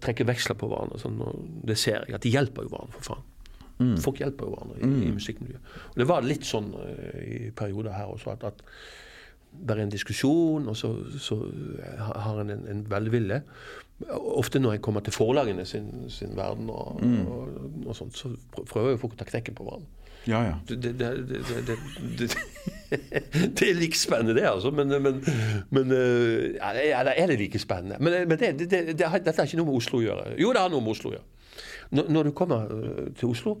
trekke 0.00 0.26
veksler 0.28 0.56
på 0.58 0.68
hverandre. 0.70 1.00
Sånn, 1.02 1.18
og 1.20 1.42
det 1.68 1.76
ser 1.80 2.04
jeg, 2.06 2.16
at 2.16 2.24
de 2.24 2.32
hjelper 2.32 2.66
jo 2.66 2.72
hverandre, 2.72 3.00
for 3.00 3.12
faen. 3.12 3.28
Folk 3.98 4.20
hjelper 4.22 4.46
jo 4.46 4.54
hverandre 4.54 4.78
i, 4.78 5.08
i 5.08 5.14
musikkmiljøet. 5.16 5.78
Og 5.90 6.02
det 6.02 6.06
var 6.06 6.26
litt 6.26 6.46
sånn 6.46 6.68
eh, 6.78 7.22
i 7.22 7.38
perioder 7.56 7.96
her 7.96 8.12
også, 8.12 8.36
at, 8.36 8.44
at 8.52 8.62
det 9.52 9.74
er 9.74 9.82
en 9.82 9.92
diskusjon, 9.92 10.68
og 10.70 10.76
så, 10.78 10.92
så 11.20 11.36
har 11.82 12.38
en 12.40 12.54
en, 12.54 12.62
en 12.72 12.84
velvilje. 12.88 13.42
Ofte 14.12 14.62
når 14.62 14.78
en 14.78 14.84
kommer 14.86 15.04
til 15.04 15.14
forlagene 15.14 15.66
sin, 15.68 15.90
sin 16.10 16.32
verden, 16.38 16.70
og, 16.72 17.02
og, 17.02 17.58
og 17.84 17.98
sånt, 17.98 18.16
så 18.16 18.30
prøver 18.54 18.94
jo 18.94 19.02
folk 19.02 19.18
å 19.18 19.20
ta 19.20 19.28
knekken 19.28 19.58
på 19.58 19.66
hverandre. 19.66 20.01
Ja, 20.26 20.42
ja. 20.46 20.54
Det, 20.68 20.78
det, 20.82 20.94
det, 20.98 22.28
det, 23.58 23.70
er 23.70 23.74
like 23.74 23.98
spennende, 23.98 24.34
det, 24.34 24.46
altså. 24.46 24.70
Men, 24.70 24.88
men, 25.02 25.24
men 25.70 25.92
eh, 25.92 26.54
ja, 26.58 26.72
det- 26.76 27.18
er 27.18 27.26
det 27.26 27.38
like 27.38 27.58
spennende. 27.58 27.98
Men, 28.00 28.28
men 28.28 28.38
det, 28.38 28.70
det, 28.70 28.98
dette 28.98 29.36
har 29.36 29.46
ikke 29.46 29.58
noe 29.60 29.70
med 29.72 29.80
Oslo 29.80 29.98
å 29.98 30.04
gjøre. 30.04 30.34
Jo, 30.38 30.52
det 30.52 30.62
har 30.62 30.72
noe 30.72 30.84
med 30.84 30.94
Oslo 30.94 31.10
å 31.10 31.16
gjøre. 31.16 31.28
Når, 31.92 32.08
når 32.08 32.28
du 32.28 32.32
kommer 32.36 32.70
eh, 32.76 33.06
til 33.18 33.32
Oslo, 33.34 33.56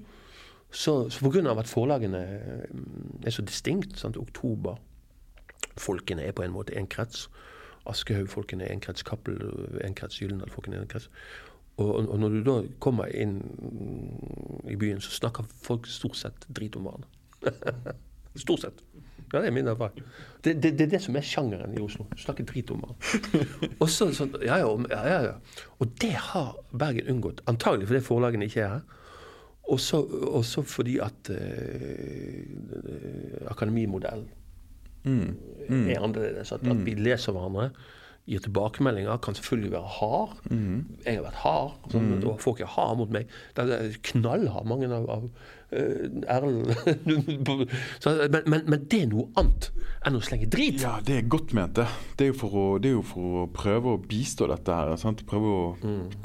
så, 0.72 1.10
så 1.10 1.32
av 1.50 1.58
at 1.58 1.68
forlagene 1.68 2.22
eh, 2.22 3.26
er 3.26 3.34
så 3.34 3.42
distinkt 3.42 3.98
sant? 4.00 4.16
Oktober 4.16 4.78
Folkene 5.80 6.22
er 6.22 6.32
på 6.36 6.42
en 6.44 6.52
måte 6.52 6.74
en 6.76 6.86
krets. 6.86 7.30
Aschehoug-folkene 7.88 8.66
er 8.66 8.74
en 8.74 8.80
krets. 8.80 9.02
Cappel 9.02 9.38
en 9.84 9.94
krets. 9.96 10.18
Gyldendal-folkene 10.20 10.76
er 10.76 10.84
en 10.84 10.90
krets. 10.92 11.08
Og, 11.80 11.90
og 12.04 12.18
når 12.20 12.28
du 12.34 12.40
da 12.44 12.54
kommer 12.84 13.08
inn 13.16 13.38
i 14.68 14.76
byen, 14.76 15.00
så 15.00 15.08
snakker 15.16 15.46
folk 15.64 15.86
stort 15.88 16.18
sett 16.20 16.44
drit 16.52 16.76
om 16.76 16.84
hverandre. 16.88 17.08
stort 18.44 18.60
sett. 18.66 18.82
Ja, 19.32 19.40
det 19.40 19.48
er 19.48 19.54
min 19.56 19.70
erfaring. 19.72 20.04
Det, 20.44 20.52
det, 20.60 20.74
det 20.76 20.84
er 20.84 20.90
det 20.92 21.00
som 21.06 21.16
er 21.16 21.24
sjangeren 21.24 21.72
i 21.72 21.80
Oslo. 21.80 22.04
Snakke 22.20 22.44
drit 22.48 22.68
om 22.74 22.82
hverandre. 22.84 23.00
Og 23.82 23.88
så 23.88 24.10
sånn, 24.12 24.34
ja, 24.44 24.56
ja, 24.60 24.68
ja, 24.92 25.20
ja. 25.30 25.36
Og 25.80 25.86
det 26.02 26.12
har 26.28 26.50
Bergen 26.76 27.08
unngått. 27.14 27.40
Antagelig 27.48 27.88
fordi 27.88 28.04
forlagene 28.04 28.44
ikke 28.50 28.66
er 28.66 28.72
her. 28.76 28.84
Og 29.72 29.78
så 29.80 30.60
fordi 30.66 30.98
at 31.00 31.30
uh, 31.32 31.36
akademimodellen 33.50 34.28
Mm. 35.02 35.34
Mm. 35.68 35.88
er 35.90 35.98
annerledes. 35.98 36.52
At, 36.54 36.62
at 36.62 36.84
vi 36.86 36.92
leser 36.94 37.34
hverandre 37.34 37.72
gir 38.30 38.42
tilbakemeldinger, 38.44 39.18
kan 39.22 39.34
selvfølgelig 39.34 39.72
være 39.72 39.94
hard. 39.98 40.36
Mm. 40.50 40.84
Jeg 41.04 41.18
har 41.18 41.24
vært 41.26 41.40
hard, 41.42 41.72
sånn, 41.94 42.12
og 42.22 42.38
folk 42.42 42.62
er 42.62 42.70
hard 42.70 43.00
mot 43.00 43.14
meg. 43.14 43.32
Det 43.56 43.66
er 43.74 43.98
knallhard, 44.12 44.68
mange 44.70 44.90
av, 44.94 45.08
av 45.10 45.26
men, 48.32 48.42
men, 48.44 48.60
men 48.66 48.80
det 48.90 48.98
er 49.04 49.08
noe 49.08 49.30
annet 49.40 49.70
enn 50.02 50.16
å 50.18 50.20
slenge 50.24 50.48
drit. 50.50 50.80
Ja, 50.82 50.96
det 51.04 51.14
er 51.20 51.28
godt 51.30 51.52
ment, 51.56 51.76
det. 51.78 51.86
Det 52.18 52.26
er 52.26 52.32
jo 52.32 52.38
for 52.40 52.56
å, 52.58 52.64
det 52.82 52.92
jo 52.92 53.02
for 53.06 53.42
å 53.42 53.44
prøve 53.54 53.94
å 53.94 54.00
bistå 54.00 54.48
dette 54.50 54.74
her. 54.74 54.90
Sant? 55.00 55.22
Prøve 55.28 55.52
å 55.52 55.62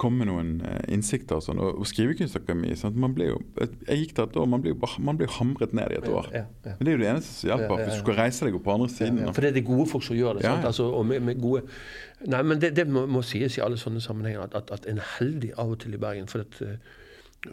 komme 0.02 0.24
med 0.24 0.32
noen 0.32 0.49
eh, 0.65 0.82
innsikter 0.95 1.38
og 1.38 1.45
sånn. 1.45 1.61
Og, 1.64 1.84
og 1.84 1.90
skrivekunstakademi? 1.90 2.74
Man 2.98 3.14
ble 3.15 3.30
jo, 3.32 3.38
Jeg 3.60 4.02
gikk 4.02 4.18
der 4.18 4.32
et 4.32 4.40
år, 4.41 4.49
man 4.49 4.65
ble 4.65 4.74
jo 4.74 4.91
man 5.03 5.19
ble 5.19 5.30
jo 5.30 5.36
hamret 5.38 5.76
ned 5.78 5.94
i 5.94 5.99
et 6.02 6.10
år. 6.10 6.32
Ja, 6.34 6.45
ja. 6.65 6.74
Men 6.74 6.82
det 6.82 6.91
er 6.91 6.98
jo 6.98 7.03
det 7.03 7.11
eneste 7.14 7.38
som 7.38 7.53
hjelper, 7.53 7.84
hvis 7.84 7.99
du 7.99 8.03
skal 8.03 8.19
reise 8.24 8.48
deg 8.48 8.57
opp 8.57 8.68
på 8.68 8.76
andre 8.76 8.91
siden. 8.91 9.24
For 9.30 9.45
det 9.45 9.53
er 9.53 9.60
det 9.60 9.68
gode 9.69 9.88
folk 9.94 10.07
som 10.07 10.18
gjør 10.18 10.41
det. 10.41 10.53
Altså, 10.57 10.90
og 10.98 11.07
med, 11.07 11.24
med 11.30 11.41
gode 11.44 11.65
Nei, 12.26 12.40
men 12.41 12.57
det, 12.57 12.72
det 12.74 12.88
må, 12.90 13.03
må 13.06 13.19
sies 13.22 13.60
i 13.60 13.61
alle 13.61 13.78
sånne 13.78 14.02
sammenhenger 14.02 14.48
at, 14.48 14.56
at, 14.57 14.72
at 14.74 14.88
en 14.90 14.98
er 14.98 15.10
heldig 15.19 15.52
av 15.61 15.76
og 15.76 15.84
til 15.84 15.94
i 15.94 15.99
Bergen. 16.02 16.26
For 16.32 16.41
at, 16.41 16.57
eh, 16.65 16.80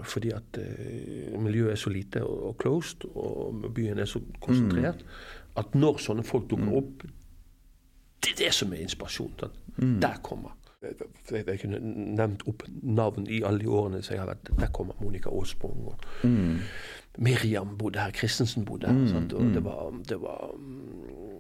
fordi 0.02 0.31
at 0.35 0.59
eh, 0.59 1.35
miljøet 1.39 1.73
er 1.73 1.81
så 1.81 1.90
lite 1.93 2.24
og, 2.24 2.43
og 2.48 2.56
closed, 2.62 3.05
og 3.15 3.66
byen 3.74 3.98
er 3.98 4.09
så 4.11 4.20
konsentrert, 4.40 5.05
at 5.56 5.74
når 5.74 6.01
sånne 6.02 6.24
folk 6.27 6.48
dukker 6.51 6.77
opp 6.81 7.05
Det 8.24 8.32
er 8.32 8.39
det 8.47 8.52
som 8.56 8.73
er 8.73 8.81
inspirasjonen. 8.82 9.51
Mm. 9.77 10.01
Der 10.01 10.16
kommer 10.23 10.56
jeg, 10.85 11.47
jeg 11.47 11.61
kunne 11.61 11.78
nevnt 12.16 12.43
opp 12.48 12.65
navn 12.82 13.27
i 13.31 13.43
alle 13.47 13.62
de 13.62 13.69
årene 13.73 14.02
som 14.05 14.15
jeg 14.15 14.20
har 14.20 14.28
vært 14.28 14.51
Der 14.61 14.73
kommer 14.73 14.94
Monica 15.01 15.31
Aasprung. 15.32 15.86
Og 15.93 16.05
Mm. 16.24 16.59
Miriam 17.19 17.77
bodde 17.78 17.98
her, 18.01 18.11
Christensen 18.11 18.65
bodde 18.65 18.89
her. 18.90 19.06
Sant? 19.09 19.32
Og 19.32 19.55
det 19.55 19.65
var, 19.65 19.93
det 20.09 20.20
var 20.20 20.51
mm, 20.59 21.34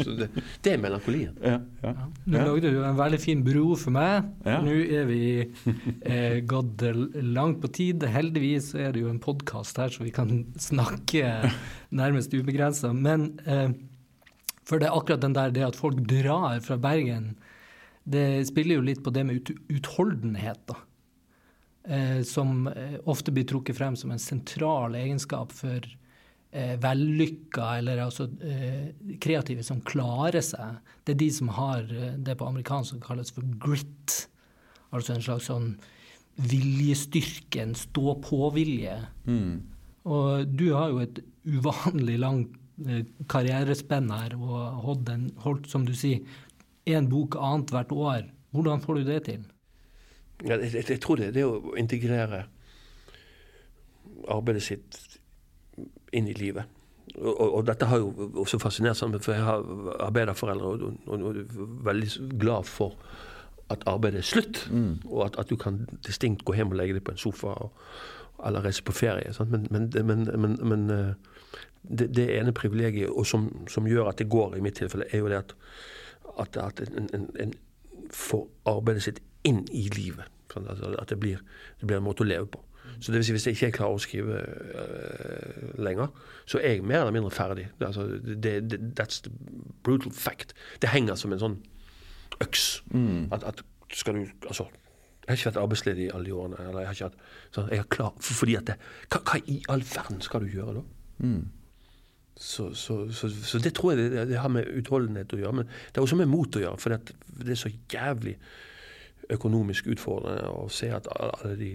Så 0.00 0.16
det, 0.18 0.28
det 0.64 0.72
er 0.74 0.82
melankolien. 0.82 1.36
Ja, 1.44 1.60
ja. 1.84 1.92
Nå 2.26 2.42
lagde 2.48 2.72
du 2.74 2.80
en 2.82 2.98
veldig 2.98 3.20
fin 3.22 3.44
bro 3.46 3.66
for 3.80 3.94
meg. 3.94 4.32
Ja. 4.48 4.58
Nå 4.64 4.74
er 5.00 5.06
vi 5.10 5.22
eh, 5.44 6.40
gått 6.50 6.82
langt 7.22 7.62
på 7.62 7.70
tid. 7.80 8.08
Heldigvis 8.10 8.72
er 8.74 8.96
det 8.96 9.04
jo 9.04 9.12
en 9.12 9.22
podkast 9.22 9.78
her, 9.80 9.94
så 9.94 10.04
vi 10.06 10.14
kan 10.14 10.42
snakke 10.60 11.52
nærmest 12.02 12.34
ubegrensa. 12.34 12.92
Men 12.96 13.32
eh, 13.46 13.70
for 14.66 14.82
det 14.82 14.90
er 14.90 14.98
akkurat 14.98 15.22
den 15.22 15.38
der 15.38 15.54
det 15.54 15.66
at 15.66 15.78
folk 15.78 16.02
drar 16.10 16.60
fra 16.64 16.78
Bergen, 16.80 17.32
det 18.10 18.46
spiller 18.48 18.78
jo 18.78 18.86
litt 18.86 19.02
på 19.04 19.12
det 19.14 19.26
med 19.26 19.40
ut 19.40 19.50
utholdenhet, 19.70 20.62
da. 20.70 20.78
Eh, 21.84 22.22
som 22.22 22.66
eh, 22.66 23.00
ofte 23.04 23.32
blir 23.32 23.44
trukket 23.48 23.76
frem 23.78 23.96
som 23.96 24.10
en 24.10 24.20
sentral 24.20 24.94
egenskap 24.94 25.52
for 25.56 25.86
eh, 26.52 26.74
vellykka, 26.80 27.78
eller 27.78 28.02
altså 28.04 28.28
kreative 29.22 29.64
som 29.64 29.80
klarer 29.88 30.44
seg. 30.44 30.80
Det 31.04 31.14
er 31.14 31.22
de 31.22 31.30
som 31.32 31.48
har 31.56 31.88
det 32.18 32.36
på 32.36 32.48
amerikansk 32.48 32.94
som 32.94 33.02
kalles 33.04 33.32
for 33.32 33.46
grit. 33.64 34.18
Altså 34.92 35.14
en 35.14 35.24
slags 35.24 35.48
sånn 35.48 35.72
viljestyrke, 36.50 37.62
en 37.62 37.76
stå-på-vilje. 37.76 38.96
Mm. 39.26 39.60
Og 40.10 40.52
du 40.52 40.70
har 40.74 40.92
jo 40.92 41.02
et 41.04 41.20
uvanlig 41.48 42.16
langt 42.20 42.56
karrierespenn 43.28 44.08
her, 44.08 44.32
og 44.40 44.78
holdt, 44.86 45.66
som 45.68 45.84
du 45.84 45.92
sier, 45.96 46.24
én 46.88 47.10
bok 47.12 47.36
annet 47.36 47.72
hvert 47.74 47.92
år. 47.92 48.22
Hvordan 48.56 48.80
får 48.84 49.00
du 49.00 49.10
det 49.10 49.18
til? 49.28 49.42
Ja, 50.46 50.56
jeg, 50.56 50.74
jeg, 50.74 50.84
jeg 50.88 51.00
tror 51.00 51.20
det, 51.20 51.32
det 51.34 51.44
å 51.44 51.74
integrere 51.78 52.44
arbeidet 54.28 54.62
sitt 54.62 55.00
inn 56.12 56.28
i 56.28 56.36
livet. 56.36 56.64
Og, 57.16 57.32
og, 57.32 57.54
og 57.58 57.66
dette 57.66 57.88
har 57.90 57.98
jo 57.98 58.30
også 58.38 58.60
fascinert 58.62 58.96
sammen, 58.96 59.20
for 59.20 59.34
jeg 59.34 59.44
har 59.44 59.64
arbeiderforeldre 60.06 60.66
og, 60.66 60.82
og, 61.06 61.26
og 61.26 61.84
veldig 61.86 62.38
glad 62.40 62.68
for 62.68 62.96
at 63.70 63.82
arbeidet 63.86 64.18
er 64.18 64.26
slutt, 64.26 64.64
og 65.04 65.24
at, 65.24 65.38
at 65.38 65.50
du 65.50 65.56
kan 65.56 65.84
distinkt 66.06 66.44
gå 66.44 66.56
hjem 66.58 66.72
og 66.72 66.80
legge 66.80 66.96
deg 66.96 67.04
på 67.06 67.14
en 67.14 67.20
sofa 67.22 67.54
eller 68.46 68.64
reise 68.64 68.82
på 68.82 68.92
ferie. 68.92 69.32
Sant? 69.32 69.50
Men, 69.50 69.66
men, 69.70 70.28
men, 70.40 70.58
men, 70.62 70.90
eh, 70.90 71.58
det, 71.82 72.16
det 72.16 72.26
ene 72.38 72.52
privilegiet 72.52 73.12
som, 73.26 73.48
som 73.68 73.86
gjør 73.86 74.10
at 74.10 74.18
det 74.18 74.28
går 74.30 74.56
i 74.56 74.60
mitt 74.64 74.74
tilfelle, 74.80 75.06
er 75.12 75.18
jo 75.18 75.28
det 75.28 75.36
at, 75.36 75.54
at, 76.38 76.56
at 76.56 76.80
en, 76.88 77.08
en, 77.14 77.28
en 77.40 77.54
får 78.10 78.48
arbeidet 78.66 79.02
sitt 79.02 79.20
inn 79.48 79.62
i 79.72 79.86
livet. 79.94 80.28
Sånn 80.50 80.66
at, 80.70 80.82
at 80.98 81.12
det, 81.12 81.20
blir, 81.22 81.40
det 81.80 81.88
blir 81.88 82.00
en 82.00 82.06
måte 82.06 82.24
å 82.24 82.28
leve 82.28 82.48
på. 82.50 82.62
Så 83.00 83.12
det 83.12 83.20
vil 83.20 83.24
si, 83.24 83.32
Hvis 83.32 83.46
jeg 83.46 83.56
ikke 83.56 83.76
klarer 83.78 83.96
å 83.96 84.02
skrive 84.02 84.40
uh, 84.40 85.80
lenger, 85.80 86.10
så 86.48 86.58
er 86.58 86.76
jeg 86.76 86.84
mer 86.84 87.04
eller 87.04 87.14
mindre 87.14 87.32
ferdig. 87.32 87.68
Det, 87.78 87.84
er 87.84 87.92
altså, 87.92 88.06
det, 88.46 88.54
det, 88.70 88.80
that's 88.98 89.22
the 89.24 89.32
brutal 89.86 90.12
fact. 90.12 90.54
Det 90.82 90.90
henger 90.90 91.18
som 91.20 91.32
en 91.32 91.42
sånn 91.42 91.58
øks. 92.40 92.82
At, 93.36 93.46
at 93.46 93.62
skal 93.94 94.18
du 94.18 94.26
Altså, 94.48 94.66
jeg 95.20 95.28
har 95.28 95.38
ikke 95.38 95.50
vært 95.50 95.62
arbeidsledig 95.62 96.04
i 96.08 96.10
alle 96.14 96.26
de 96.26 96.34
årene. 96.34 96.58
Eller 96.66 96.82
jeg 96.82 96.90
har 96.90 96.98
ikke 96.98 97.08
hatt, 97.10 97.24
sånn, 97.54 97.70
jeg 97.70 97.84
er 97.84 97.88
klar, 97.94 98.12
for, 98.18 98.36
fordi 98.42 98.58
at 98.58 98.68
det, 98.72 98.76
hva, 99.12 99.22
hva 99.30 99.40
i 99.46 99.60
all 99.70 99.84
verden 99.86 100.20
skal 100.24 100.44
du 100.44 100.50
gjøre 100.50 100.80
da? 100.80 100.84
Så, 102.40 102.70
så, 102.78 103.02
så, 103.12 103.28
så 103.28 103.60
det 103.60 103.74
tror 103.76 103.92
jeg 103.92 104.10
det, 104.14 104.24
det 104.30 104.40
har 104.40 104.50
med 104.52 104.68
utholdenhet 104.80 105.36
å 105.36 105.40
gjøre. 105.42 105.60
Men 105.60 105.68
det 105.68 106.00
har 106.00 106.06
også 106.06 106.18
med 106.18 106.30
mot 106.32 106.56
å 106.56 106.64
gjøre. 106.64 106.80
For 106.80 106.96
det, 106.96 107.14
det 107.44 107.54
er 107.54 107.60
så 107.60 107.72
jævlig 107.92 108.34
økonomisk 109.34 109.86
utfordrende 109.92 110.48
å 110.50 110.66
se 110.72 110.88
at 110.94 111.06
alle 111.14 111.54
de 111.56 111.70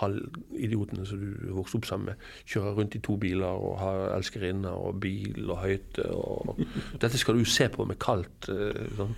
halvidiotene 0.00 1.06
som 1.08 1.20
du 1.20 1.52
vokste 1.56 1.78
opp 1.80 1.88
sammen 1.88 2.12
med, 2.12 2.26
kjører 2.46 2.76
rundt 2.78 2.96
i 2.98 3.02
to 3.04 3.16
biler 3.20 3.46
og 3.58 3.78
har 3.80 4.02
elskerinner 4.16 4.74
og 4.76 5.00
bil 5.02 5.48
og 5.50 5.58
høyte. 5.64 6.06
Og 6.14 6.60
dette 7.02 7.18
skal 7.20 7.34
du 7.38 7.44
jo 7.44 7.50
se 7.54 7.68
på 7.74 7.86
med 7.88 7.98
kaldt. 8.02 8.48
eh, 8.52 8.84
Sånn. 8.98 9.14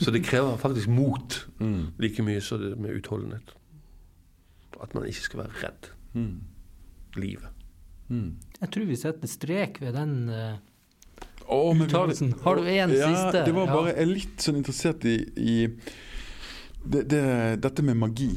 Så 0.00 0.10
det 0.14 0.22
krever 0.24 0.56
faktisk 0.56 0.88
mot 0.88 1.40
like 2.00 2.22
mye 2.24 2.40
som 2.40 2.62
det 2.62 2.74
med 2.80 2.94
utholdenhet. 2.96 3.50
At 4.80 4.94
man 4.96 5.04
ikke 5.10 5.26
skal 5.26 5.42
være 5.44 5.60
redd. 5.64 5.90
Livet. 7.20 7.50
Jeg 8.10 8.70
tror 8.74 8.86
vi 8.88 8.96
setter 9.00 9.28
strek 9.30 9.80
ved 9.82 9.94
den 9.98 10.14
Å, 11.44 11.58
men. 11.76 11.90
Har 11.90 12.56
du 12.56 12.62
en 12.64 12.92
ja, 12.96 13.08
siste? 13.10 13.42
Det 13.44 13.52
var 13.54 13.66
Ja. 13.68 13.74
bare, 13.74 13.92
Jeg 13.92 14.00
er 14.02 14.08
litt 14.08 14.40
sånn 14.40 14.56
interessert 14.62 15.04
i, 15.04 15.16
i 15.36 15.56
det, 16.84 17.02
det, 17.10 17.22
dette 17.64 17.82
med 17.82 17.96
magi 17.96 18.30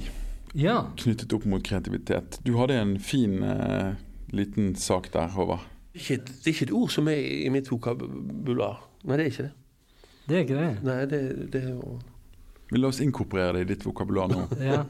Ja. 0.58 0.88
knyttet 0.98 1.34
opp 1.36 1.46
mot 1.46 1.64
kreativitet. 1.64 2.40
Du 2.44 2.54
hadde 2.58 2.78
en 2.80 2.96
fin 3.00 3.42
eh, 3.44 3.94
liten 4.34 4.76
sak 4.76 5.12
der, 5.14 5.28
Håvard. 5.36 5.66
Det 5.94 6.00
er 6.02 6.04
ikke 6.04 6.14
et, 6.22 6.28
det 6.44 6.48
er 6.48 6.54
ikke 6.56 6.66
et 6.70 6.76
ord 6.78 6.92
som 6.94 7.08
er 7.12 7.18
i 7.46 7.50
mitt 7.54 7.70
vokabular. 7.72 8.80
Nei, 9.08 9.18
det 9.18 9.26
er 9.26 9.32
ikke 9.32 9.48
det. 9.48 9.54
Det 10.28 10.36
er 10.38 10.44
ikke 10.46 10.60
det? 10.60 10.70
Nei, 10.84 10.98
det, 11.10 11.20
det 11.54 11.62
er 11.64 11.70
jo 11.78 11.98
Vi 12.72 12.82
la 12.82 12.90
oss 12.92 13.00
inkorporere 13.00 13.54
det 13.56 13.62
i 13.64 13.70
ditt 13.74 13.86
vokabular 13.88 14.28
nå. 14.32 14.42
Ja. 14.72 14.82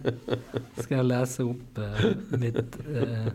Skal 0.81 0.97
jeg 1.01 1.07
lese 1.11 1.45
opp 1.45 1.77
eh, 1.83 2.07
mitt, 2.41 2.77
eh, 2.89 3.27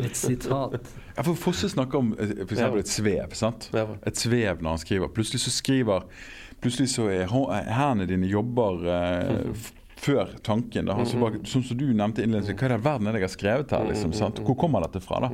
mitt 0.00 0.16
sitat? 0.16 0.78
Ja, 1.16 1.24
for 1.26 1.36
Fosse 1.36 1.68
snakker 1.68 2.00
om 2.00 2.14
eh, 2.18 2.32
Ja. 2.56 2.70
et 2.80 2.88
svev. 2.88 3.34
sant? 3.36 3.68
Et 3.76 4.16
svev 4.16 4.62
når 4.62 4.70
han 4.78 4.82
skriver. 4.86 5.12
Plutselig 5.12 5.42
så 5.44 5.52
skriver 5.52 6.06
plutselig 6.60 6.92
så 6.94 7.08
er 7.12 7.26
hendene 7.30 8.08
dine 8.08 8.28
jobber 8.30 8.86
eh, 8.94 9.68
før 10.00 10.34
tanken. 10.42 10.88
Da. 10.88 10.96
Altså 11.00 11.20
bare, 11.20 11.40
sånn 11.48 11.64
som 11.66 11.78
du 11.78 11.86
nevnte 11.92 12.24
innledningsvis, 12.24 12.56
hva 12.56 12.68
er 12.68 12.74
det 12.74 12.84
verden 12.86 13.08
er 13.08 13.16
det 13.16 13.22
jeg 13.22 13.28
har 13.28 13.34
skrevet 13.34 13.74
her? 13.76 13.86
Liksom, 13.90 14.14
sant? 14.16 14.40
Hvor 14.46 14.56
kommer 14.60 14.84
dette 14.86 15.02
fra? 15.04 15.22
da? 15.26 15.30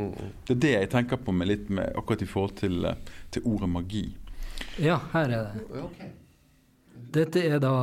Det 0.46 0.56
er 0.56 0.62
det 0.64 0.72
jeg 0.74 0.92
tenker 0.94 1.20
på 1.22 1.34
med 1.34 1.50
litt 1.50 1.68
med, 1.70 1.92
akkurat 1.98 2.24
i 2.24 2.30
forhold 2.30 2.56
til, 2.62 2.78
eh, 2.90 3.18
til 3.34 3.46
ordet 3.46 3.70
magi. 3.70 4.06
Ja, 4.82 4.98
her 5.12 5.34
er 5.36 5.50
det. 5.52 6.08
Dette 7.16 7.44
er 7.46 7.60
da 7.62 7.76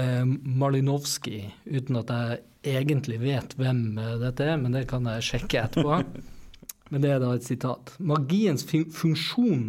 eh, 0.00 0.24
Malinowski, 0.26 1.44
uten 1.70 2.00
at 2.02 2.10
jeg 2.10 2.40
egentlig 2.80 3.20
vet 3.22 3.54
hvem 3.60 3.84
eh, 3.98 4.16
dette 4.24 4.50
er, 4.50 4.58
men 4.60 4.74
det 4.76 4.86
kan 4.90 5.06
jeg 5.14 5.28
sjekke 5.32 5.64
etterpå. 5.66 6.02
Men 6.90 7.04
det 7.04 7.10
er 7.14 7.20
da 7.22 7.28
et 7.36 7.44
sitat. 7.46 7.92
Magiens 8.02 8.64
fun 8.66 8.88
funksjon 8.90 9.60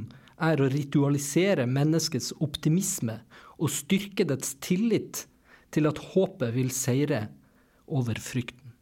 er 0.41 0.61
å 0.61 0.69
ritualisere 0.71 1.67
menneskets 1.69 2.31
optimisme 2.41 3.19
og 3.61 3.69
styrke 3.73 4.25
dets 4.27 4.55
tillit 4.63 5.25
til 5.71 5.87
at 5.89 6.01
håpet 6.11 6.53
vil 6.55 6.71
seire 6.75 7.27
over 7.91 8.19
frykten. 8.19 8.73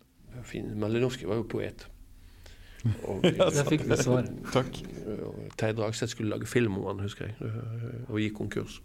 Fin. 0.47 0.71
Malinovskij 0.79 1.27
var 1.27 1.41
jo 1.41 1.47
poet. 1.51 1.87
Og, 3.09 3.25
Der 3.25 3.65
fikk 3.67 3.83
vi 3.89 3.97
svaret. 3.99 4.29
Takk. 4.53 4.77
Teid 4.79 5.57
Terje 5.59 5.75
Dragstedt 5.81 6.13
skulle 6.13 6.31
lage 6.31 6.47
film 6.47 6.77
om 6.79 6.85
han, 6.87 7.01
husker 7.03 7.27
jeg, 7.27 7.49
og 8.07 8.21
gikk 8.23 8.37
konkurs. 8.37 8.79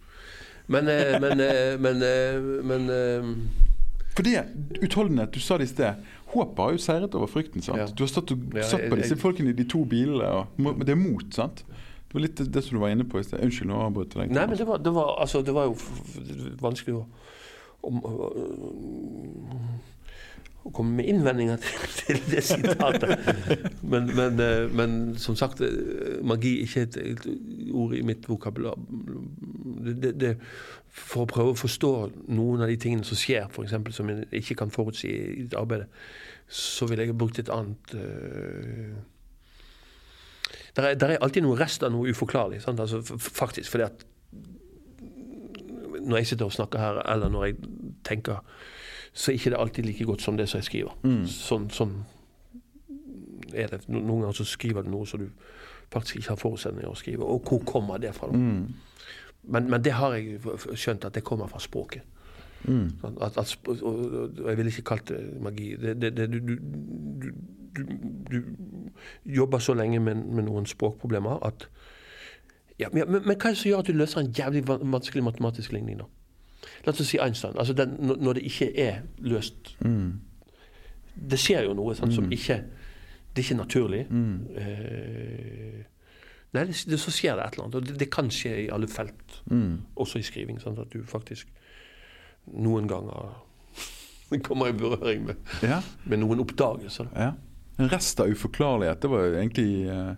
Men, 0.66 0.88
eh, 0.88 1.14
men, 1.20 1.40
eh, 1.44 1.76
men, 1.78 2.02
eh, 2.02 2.40
men 2.64 2.90
eh, 2.90 3.28
For 4.16 4.26
det, 4.26 4.44
utholdenhet, 4.82 5.34
du 5.34 5.40
sa 5.42 5.58
det 5.58 5.68
i 5.68 5.72
sted. 5.72 6.02
Håpet 6.32 6.62
har 6.64 6.74
jo 6.74 6.82
seiret 6.82 7.14
over 7.14 7.30
frykten. 7.30 7.62
sant? 7.62 7.78
Ja. 7.78 7.86
Du 7.86 8.02
har 8.02 8.10
stått 8.10 8.32
og 8.32 8.56
Ja, 8.56 8.66
satt 8.66 8.88
på 8.90 8.98
disse 8.98 9.18
folkene 9.20 9.50
i 9.50 9.56
de 9.58 9.66
to 9.68 9.84
bilene. 9.84 10.26
Og, 10.58 10.84
det 10.86 10.94
er 10.94 10.98
mot, 10.98 11.26
sant? 11.34 11.64
Det 12.14 12.20
var 12.20 12.28
litt 12.28 12.40
det, 12.54 12.60
som 12.62 12.76
du 12.76 12.78
var 12.78 12.92
inne 12.94 13.04
på 13.10 13.18
i 13.18 13.24
sted. 13.26 13.40
Unnskyld, 13.42 13.66
nå 13.66 13.78
avbrøt 13.88 14.12
jeg 14.14 14.28
deg. 14.28 14.34
Nei, 14.36 14.44
men 14.46 14.58
det 14.58 14.66
var, 14.68 14.78
det 14.78 14.90
var, 14.94 15.08
altså, 15.18 15.40
det 15.42 15.50
var 15.50 15.64
jo 15.66 15.72
vanskelig 16.62 16.92
å, 16.94 17.00
å, 17.90 18.12
å 20.62 20.70
komme 20.76 21.00
med 21.00 21.08
innvendinger 21.10 21.58
til, 21.64 21.88
til 21.98 22.20
det 22.30 22.44
sitatet. 22.46 23.18
Men, 23.82 24.06
men, 24.14 24.38
eh, 24.44 24.70
men 24.70 24.94
som 25.18 25.34
sagt, 25.34 25.58
eh, 25.66 26.20
magi 26.22 26.52
er 26.60 26.68
ikke 26.68 26.84
et, 26.86 27.00
et 27.02 27.74
ord 27.74 27.96
i 27.98 28.04
mitt 28.06 28.28
vokabular. 28.30 28.78
Det, 29.82 30.12
det, 30.14 30.36
for 30.94 31.24
å 31.24 31.30
prøve 31.34 31.56
å 31.56 31.58
forstå 31.58 31.90
noen 32.30 32.62
av 32.62 32.70
de 32.70 32.78
tingene 32.78 33.02
som 33.10 33.18
skjer, 33.18 33.50
for 33.50 33.66
eksempel, 33.66 33.96
som 33.96 34.14
jeg 34.14 34.30
ikke 34.38 34.60
kan 34.62 34.70
forutsi 34.70 35.10
i 35.10 35.48
et 35.48 35.58
arbeid, 35.58 35.88
så 36.46 36.86
ville 36.86 37.08
jeg 37.08 37.18
brukt 37.18 37.42
et 37.42 37.50
annet 37.50 37.98
uh, 37.98 38.94
der 40.76 40.82
er, 40.90 40.94
der 40.98 41.08
er 41.14 41.22
alltid 41.22 41.42
noe 41.46 41.58
rest 41.60 41.82
av 41.86 41.92
noe 41.94 42.10
uforklarlig. 42.10 42.62
Sant? 42.64 42.80
Altså, 42.80 43.00
faktisk, 43.18 43.70
fordi 43.70 43.84
at 43.84 44.04
når 46.04 46.16
jeg 46.20 46.26
sitter 46.26 46.44
og 46.48 46.52
snakker 46.52 46.78
her, 46.82 46.98
eller 47.14 47.28
når 47.32 47.44
jeg 47.44 47.56
tenker, 48.04 48.40
så 49.14 49.30
er 49.30 49.38
ikke 49.38 49.50
det 49.54 49.60
alltid 49.60 49.84
like 49.86 50.04
godt 50.04 50.22
som 50.22 50.36
det 50.36 50.48
som 50.50 50.58
jeg 50.58 50.64
skriver. 50.68 50.96
Sånn, 51.30 51.68
sånn 51.70 51.94
er 53.54 53.70
det. 53.70 53.84
No- 53.88 54.00
Noen 54.02 54.24
ganger 54.24 54.40
så 54.40 54.44
skriver 54.48 54.82
du 54.82 54.90
noe 54.90 55.06
som 55.06 55.22
du 55.22 55.28
faktisk 55.94 56.16
ikke 56.18 56.32
har 56.34 56.40
forutsetninger 56.42 56.90
å 56.90 56.96
skrive. 56.98 57.22
Og 57.24 57.46
hvor 57.46 57.62
kommer 57.68 58.00
det 58.02 58.10
fra? 58.16 58.26
da? 58.32 58.40
Men, 59.44 59.70
men 59.70 59.82
det 59.84 59.92
har 59.92 60.16
jeg 60.16 60.40
skjønt 60.74 61.04
at 61.06 61.14
det 61.14 61.22
kommer 61.24 61.46
fra 61.52 61.60
språket. 61.62 62.02
Mm. 62.64 62.86
At, 63.20 63.36
at, 63.38 63.56
og, 63.68 63.82
og 63.84 64.14
og 64.40 64.48
jeg 64.48 64.56
ville 64.56 64.70
ikke 64.72 64.86
kalt 64.90 65.08
det 65.12 65.20
magi. 65.44 65.74
Det, 65.76 65.94
det, 66.00 66.14
det, 66.16 66.28
du, 66.32 66.38
du, 66.48 67.28
du, 67.74 67.82
du, 68.30 68.38
jobber 69.36 69.58
så 69.58 69.74
lenge 69.74 70.00
med, 70.00 70.14
med 70.26 70.44
noen 70.48 70.66
språkproblemer 70.66 71.42
at 71.46 71.68
ja, 72.78 72.88
men, 72.92 73.04
men, 73.10 73.22
men 73.26 73.36
hva 73.36 73.50
er 73.50 73.54
det 73.54 73.58
som 73.60 73.68
gjør 73.70 73.78
at 73.84 73.86
du 73.86 73.92
løser 73.98 74.20
en 74.20 74.32
jævlig 74.34 74.64
vanskelig 74.68 75.22
matematisk 75.24 75.72
ligning, 75.72 75.98
da? 76.02 76.08
La 76.86 76.92
oss 76.92 77.02
si 77.06 77.18
Einstein. 77.20 77.54
altså 77.58 77.72
den, 77.76 77.92
når- 78.00 78.34
det 78.38 78.42
ikke 78.48 78.70
er 78.80 79.02
løst 79.18 79.76
Det 81.14 81.38
skjer 81.38 81.64
jo 81.68 81.74
noe 81.78 81.94
sant, 81.94 82.14
som 82.16 82.30
ikke 82.32 82.56
Det 83.34 83.42
er 83.42 83.44
ikke 83.44 83.56
naturlig. 83.60 84.00
Eh, 84.58 85.84
nei, 86.54 86.64
det, 86.68 86.74
det, 86.90 86.98
så 87.02 87.10
skjer 87.14 87.34
det 87.38 87.44
et 87.46 87.56
eller 87.56 87.64
annet. 87.66 87.74
Og 87.80 87.86
det, 87.88 87.96
det 88.00 88.08
kan 88.14 88.28
skje 88.30 88.52
i 88.64 88.68
alle 88.74 88.86
felt, 88.90 89.40
også 89.96 90.18
i 90.20 90.26
skriving. 90.26 90.60
Sant, 90.62 90.78
at 90.78 90.92
du 90.94 91.02
faktisk 91.06 91.48
noen 92.54 92.86
ganger 92.90 93.34
kommer 94.46 94.70
i 94.70 94.76
berøring 94.78 95.26
med, 95.28 95.34
Ja, 95.62 95.80
med 96.06 96.18
noen 96.22 96.40
oppdagelser. 96.44 97.10
ja. 97.16 97.32
En 97.76 97.88
rest 97.90 98.20
av 98.20 98.30
uforklarlighet, 98.30 99.00
det 99.02 99.10
var 99.10 99.24
egentlig 99.32 99.88
eh, 99.90 100.12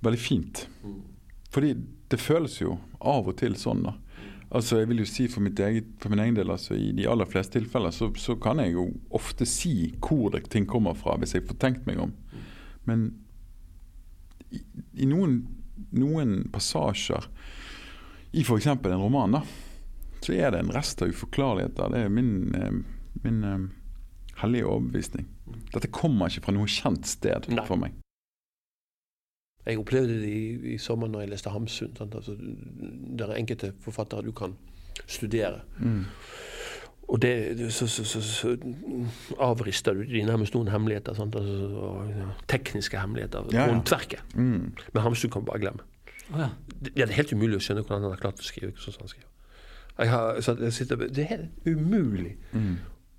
veldig 0.00 0.20
fint. 0.20 0.66
Fordi 1.52 1.74
det 2.08 2.20
føles 2.20 2.60
jo 2.60 2.78
av 2.98 3.28
og 3.28 3.36
til 3.40 3.56
sånn, 3.60 3.84
da. 3.84 3.96
Altså, 4.52 4.82
jeg 4.82 4.88
vil 4.90 5.00
jo 5.00 5.08
si 5.08 5.26
For, 5.32 5.48
eget, 5.48 5.88
for 6.00 6.12
min 6.12 6.20
egen 6.20 6.36
del, 6.36 6.50
altså, 6.52 6.76
i 6.76 6.90
de 6.96 7.06
aller 7.08 7.28
fleste 7.28 7.56
tilfeller, 7.56 7.92
så, 7.94 8.10
så 8.20 8.36
kan 8.40 8.60
jeg 8.60 8.74
jo 8.74 8.90
ofte 9.16 9.48
si 9.48 9.94
hvor 10.00 10.32
det 10.34 10.44
ting 10.52 10.66
kommer 10.68 10.96
fra, 10.98 11.16
hvis 11.20 11.34
jeg 11.36 11.46
får 11.48 11.60
tenkt 11.60 11.88
meg 11.88 12.00
om. 12.04 12.12
Men 12.88 13.06
i, 14.52 14.60
i 15.04 15.08
noen, 15.08 15.38
noen 15.96 16.42
passasjer 16.52 17.28
i 18.32 18.44
f.eks. 18.44 18.68
en 18.68 19.00
roman, 19.00 19.38
da, 19.38 19.42
så 20.22 20.36
er 20.36 20.52
det 20.52 20.60
en 20.62 20.72
rest 20.72 21.00
av 21.02 21.12
uforklarligheter. 21.12 21.92
Det 21.92 22.04
er 22.04 22.12
min, 22.12 22.34
min, 22.52 22.84
min 23.24 23.40
eh, 23.48 23.64
hellige 24.42 24.68
overbevisning. 24.68 25.28
Dette 25.72 25.90
kommer 25.92 26.30
ikke 26.30 26.46
fra 26.46 26.54
noe 26.54 26.70
kjent 26.70 27.08
sted 27.08 27.48
Nei. 27.50 27.66
for 27.66 27.80
meg. 27.80 27.96
Jeg 29.66 29.78
opplevde 29.78 30.18
det 30.18 30.30
i, 30.30 30.74
i 30.74 30.78
sommer 30.82 31.10
når 31.10 31.24
jeg 31.24 31.30
leste 31.30 31.50
Hamsun. 31.54 31.92
Altså, 32.02 32.34
det 32.38 33.26
er 33.26 33.36
enkelte 33.36 33.72
forfattere 33.82 34.26
du 34.26 34.32
kan 34.34 34.56
studere. 35.06 35.62
Og 37.12 37.22
det, 37.22 37.58
det 37.58 37.72
så, 37.74 37.86
så, 37.86 38.04
så, 38.04 38.22
så 38.22 38.56
avrister 39.38 39.94
du 39.94 40.02
de 40.08 40.22
nærmest 40.26 40.54
noen 40.54 40.70
hemmeligheter. 40.72 41.14
Sant? 41.14 41.36
Altså, 41.38 42.26
tekniske 42.50 42.98
hemmeligheter. 42.98 43.46
Ja, 43.52 43.66
ja. 43.66 43.68
Håndverket. 43.70 44.34
Mm. 44.34 44.72
Men 44.94 45.02
Hamsun 45.02 45.30
kan 45.30 45.44
bare 45.46 45.62
glemme. 45.62 45.86
Oh, 46.32 46.40
ja. 46.40 46.48
Det, 46.80 46.94
det 46.96 47.04
er 47.06 47.18
helt 47.18 47.34
umulig 47.34 47.58
å 47.58 47.62
skjønne 47.62 47.84
hvordan 47.84 48.06
han 48.06 48.14
har 48.16 48.22
klart 48.22 48.40
å 48.42 48.46
skrive 48.46 48.72
sånn 48.80 48.96
som 48.96 49.04
han 49.04 49.12
skriver. 49.12 49.28
Jeg 49.98 50.08
har, 50.08 50.40
så 50.40 50.54
jeg 50.56 50.72
sitter, 50.72 51.02
det 51.04 51.22
er 51.22 51.28
helt 51.34 51.66
umulig 51.68 52.38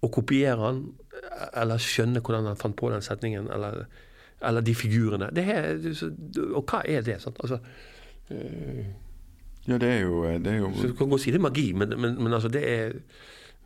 å 0.04 0.10
kopiere 0.12 0.60
han, 0.60 0.82
eller 1.56 1.82
skjønne 1.82 2.20
hvordan 2.20 2.50
han 2.52 2.60
fant 2.60 2.76
på 2.80 2.90
den 2.92 3.04
setningen, 3.06 3.48
eller, 3.54 3.86
eller 4.44 4.66
de 4.66 4.74
figurene. 4.76 5.30
Det 5.36 5.46
er, 5.54 5.78
og 6.52 6.64
hva 6.68 6.82
er 6.90 7.06
det? 7.08 7.20
Sant? 7.24 7.40
Altså, 7.44 7.60
øh, 8.32 8.84
Ja, 9.68 9.78
det 9.80 9.88
er 9.90 10.02
jo, 10.04 10.18
det 10.44 10.52
er 10.52 10.58
jo 10.60 10.74
så 10.76 10.90
du 10.92 10.94
kan 11.00 11.08
godt 11.08 11.22
si 11.24 11.32
det 11.32 11.40
er 11.40 11.46
magi, 11.46 11.70
men, 11.72 11.94
men, 11.96 12.18
men 12.20 12.34
altså 12.36 12.50
det 12.52 12.64
er 12.68 12.98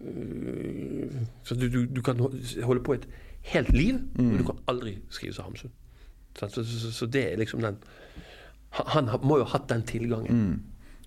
øh, 0.06 1.16
Så 1.44 1.56
du, 1.58 1.66
du, 1.74 1.86
du 1.96 2.02
kan 2.06 2.20
holde 2.64 2.84
på 2.84 2.94
et 2.94 3.08
helt 3.42 3.74
liv, 3.74 3.98
men 4.16 4.38
du 4.38 4.44
kan 4.46 4.60
aldri 4.68 4.98
skrive 5.10 5.34
som 5.34 5.48
Hamsun. 5.50 5.72
Så, 6.38 6.50
så, 6.54 6.64
så, 6.64 6.92
så 6.94 7.06
det 7.10 7.24
er 7.32 7.38
liksom 7.42 7.62
den 7.66 7.80
Han 8.78 9.08
han 9.08 9.20
må 9.26 9.38
jo 9.40 9.44
ha 9.48 9.58
hatt 9.58 9.70
den 9.70 9.82
tilgangen. 9.90 10.36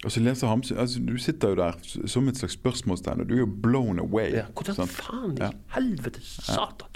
Og 0.04 0.12
så 0.14 0.20
leser 0.24 0.48
Hamsun 0.48 0.78
altså, 0.80 1.00
Du 1.04 1.16
sitter 1.20 1.48
jo 1.52 1.56
der 1.58 1.72
som 2.08 2.28
et 2.28 2.38
slags 2.40 2.54
spørsmålstegn, 2.56 3.20
og 3.20 3.28
du 3.28 3.34
er 3.34 3.38
jo 3.42 3.48
blown 3.62 3.98
away. 4.00 4.30
Ja, 4.32 4.46
hvordan 4.56 4.74
sant? 4.78 4.90
faen 4.96 5.34
i 5.36 5.42
Ja. 5.42 5.50
helvete, 5.74 6.20
satan, 6.24 6.88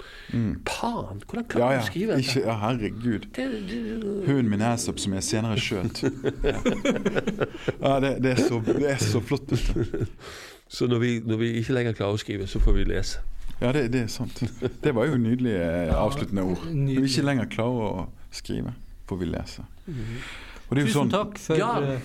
pan, 0.65 1.21
hvordan 1.27 1.43
Ja, 1.43 1.49
klarer 1.49 1.77
du 1.77 1.83
å 1.83 1.85
skrive 1.91 2.17
dette? 2.17 2.39
Ja, 2.41 2.55
herregud. 2.63 3.27
Det, 3.35 3.45
det, 3.69 4.25
Hunden 4.25 4.49
min 4.49 4.61
Æsop 4.65 4.99
som 4.99 5.13
jeg 5.13 5.23
senere 5.23 5.59
skjøt. 5.61 6.01
Ja, 6.43 6.57
ja 7.81 7.99
det, 7.99 8.11
det, 8.23 8.31
er 8.31 8.41
så, 8.47 8.59
det 8.65 8.89
er 8.95 8.97
så 8.97 9.21
flott. 9.21 9.53
så 10.67 10.87
når 10.89 10.99
vi, 11.05 11.13
når 11.25 11.37
vi 11.37 11.51
ikke 11.61 11.77
lenger 11.77 11.93
klarer 12.01 12.17
å 12.17 12.23
skrive, 12.25 12.49
så 12.49 12.59
får 12.63 12.79
vi 12.79 12.87
lese. 12.89 13.21
Ja, 13.61 13.69
det, 13.71 13.85
det 13.93 14.01
er 14.01 14.11
sant. 14.11 14.41
Det 14.83 14.95
var 14.95 15.05
jo 15.07 15.15
nydelige 15.21 15.61
eh, 15.61 15.93
avsluttende 15.95 16.41
ord. 16.43 16.65
Når 16.73 17.05
vi 17.05 17.13
ikke 17.13 17.29
lenger 17.29 17.45
klarer 17.53 17.85
å 17.85 18.09
skrive, 18.35 18.73
får 19.07 19.21
vi 19.21 19.29
lese. 19.29 19.63
Og 19.85 20.73
det 20.73 20.81
er 20.81 20.87
jo 20.87 20.89
Tusen 20.89 20.97
sånn 20.97 21.13
takk 21.13 21.37
for 21.39 21.61
Ja. 21.61 21.99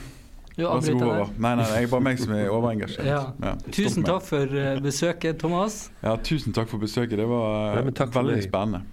Eh, 0.61 0.69
Du 0.69 0.75
Vær 0.75 0.81
så 0.81 0.93
god, 0.93 1.03
avbryter 1.03 1.07
Håvard. 1.07 1.33
der. 1.35 1.41
Nei, 1.47 1.55
nei, 1.61 1.69
jeg 1.75 1.83
er 1.89 1.93
bare 1.95 2.07
meg 2.09 2.19
som 2.25 2.33
er 2.37 2.51
overengasjert. 2.57 3.07
Ja. 3.07 3.23
Ja, 3.43 3.55
Tusen 3.73 4.05
takk 4.05 4.23
for 4.23 4.59
eh, 4.65 4.81
besøket, 4.81 5.39
Thomas. 5.39 5.79
Ja, 6.07 6.17
tusen 6.17 6.53
takk 6.57 6.69
for 6.73 6.79
besøket. 6.83 7.17
Det 7.19 7.29
var 7.29 7.81
Nei, 7.83 7.93
for 7.97 8.21
veldig 8.23 8.43
spennende. 8.49 8.85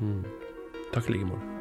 Mm. 0.00 0.22
Takk 0.94 1.10
i 1.10 1.16
like 1.18 1.26
måte. 1.32 1.53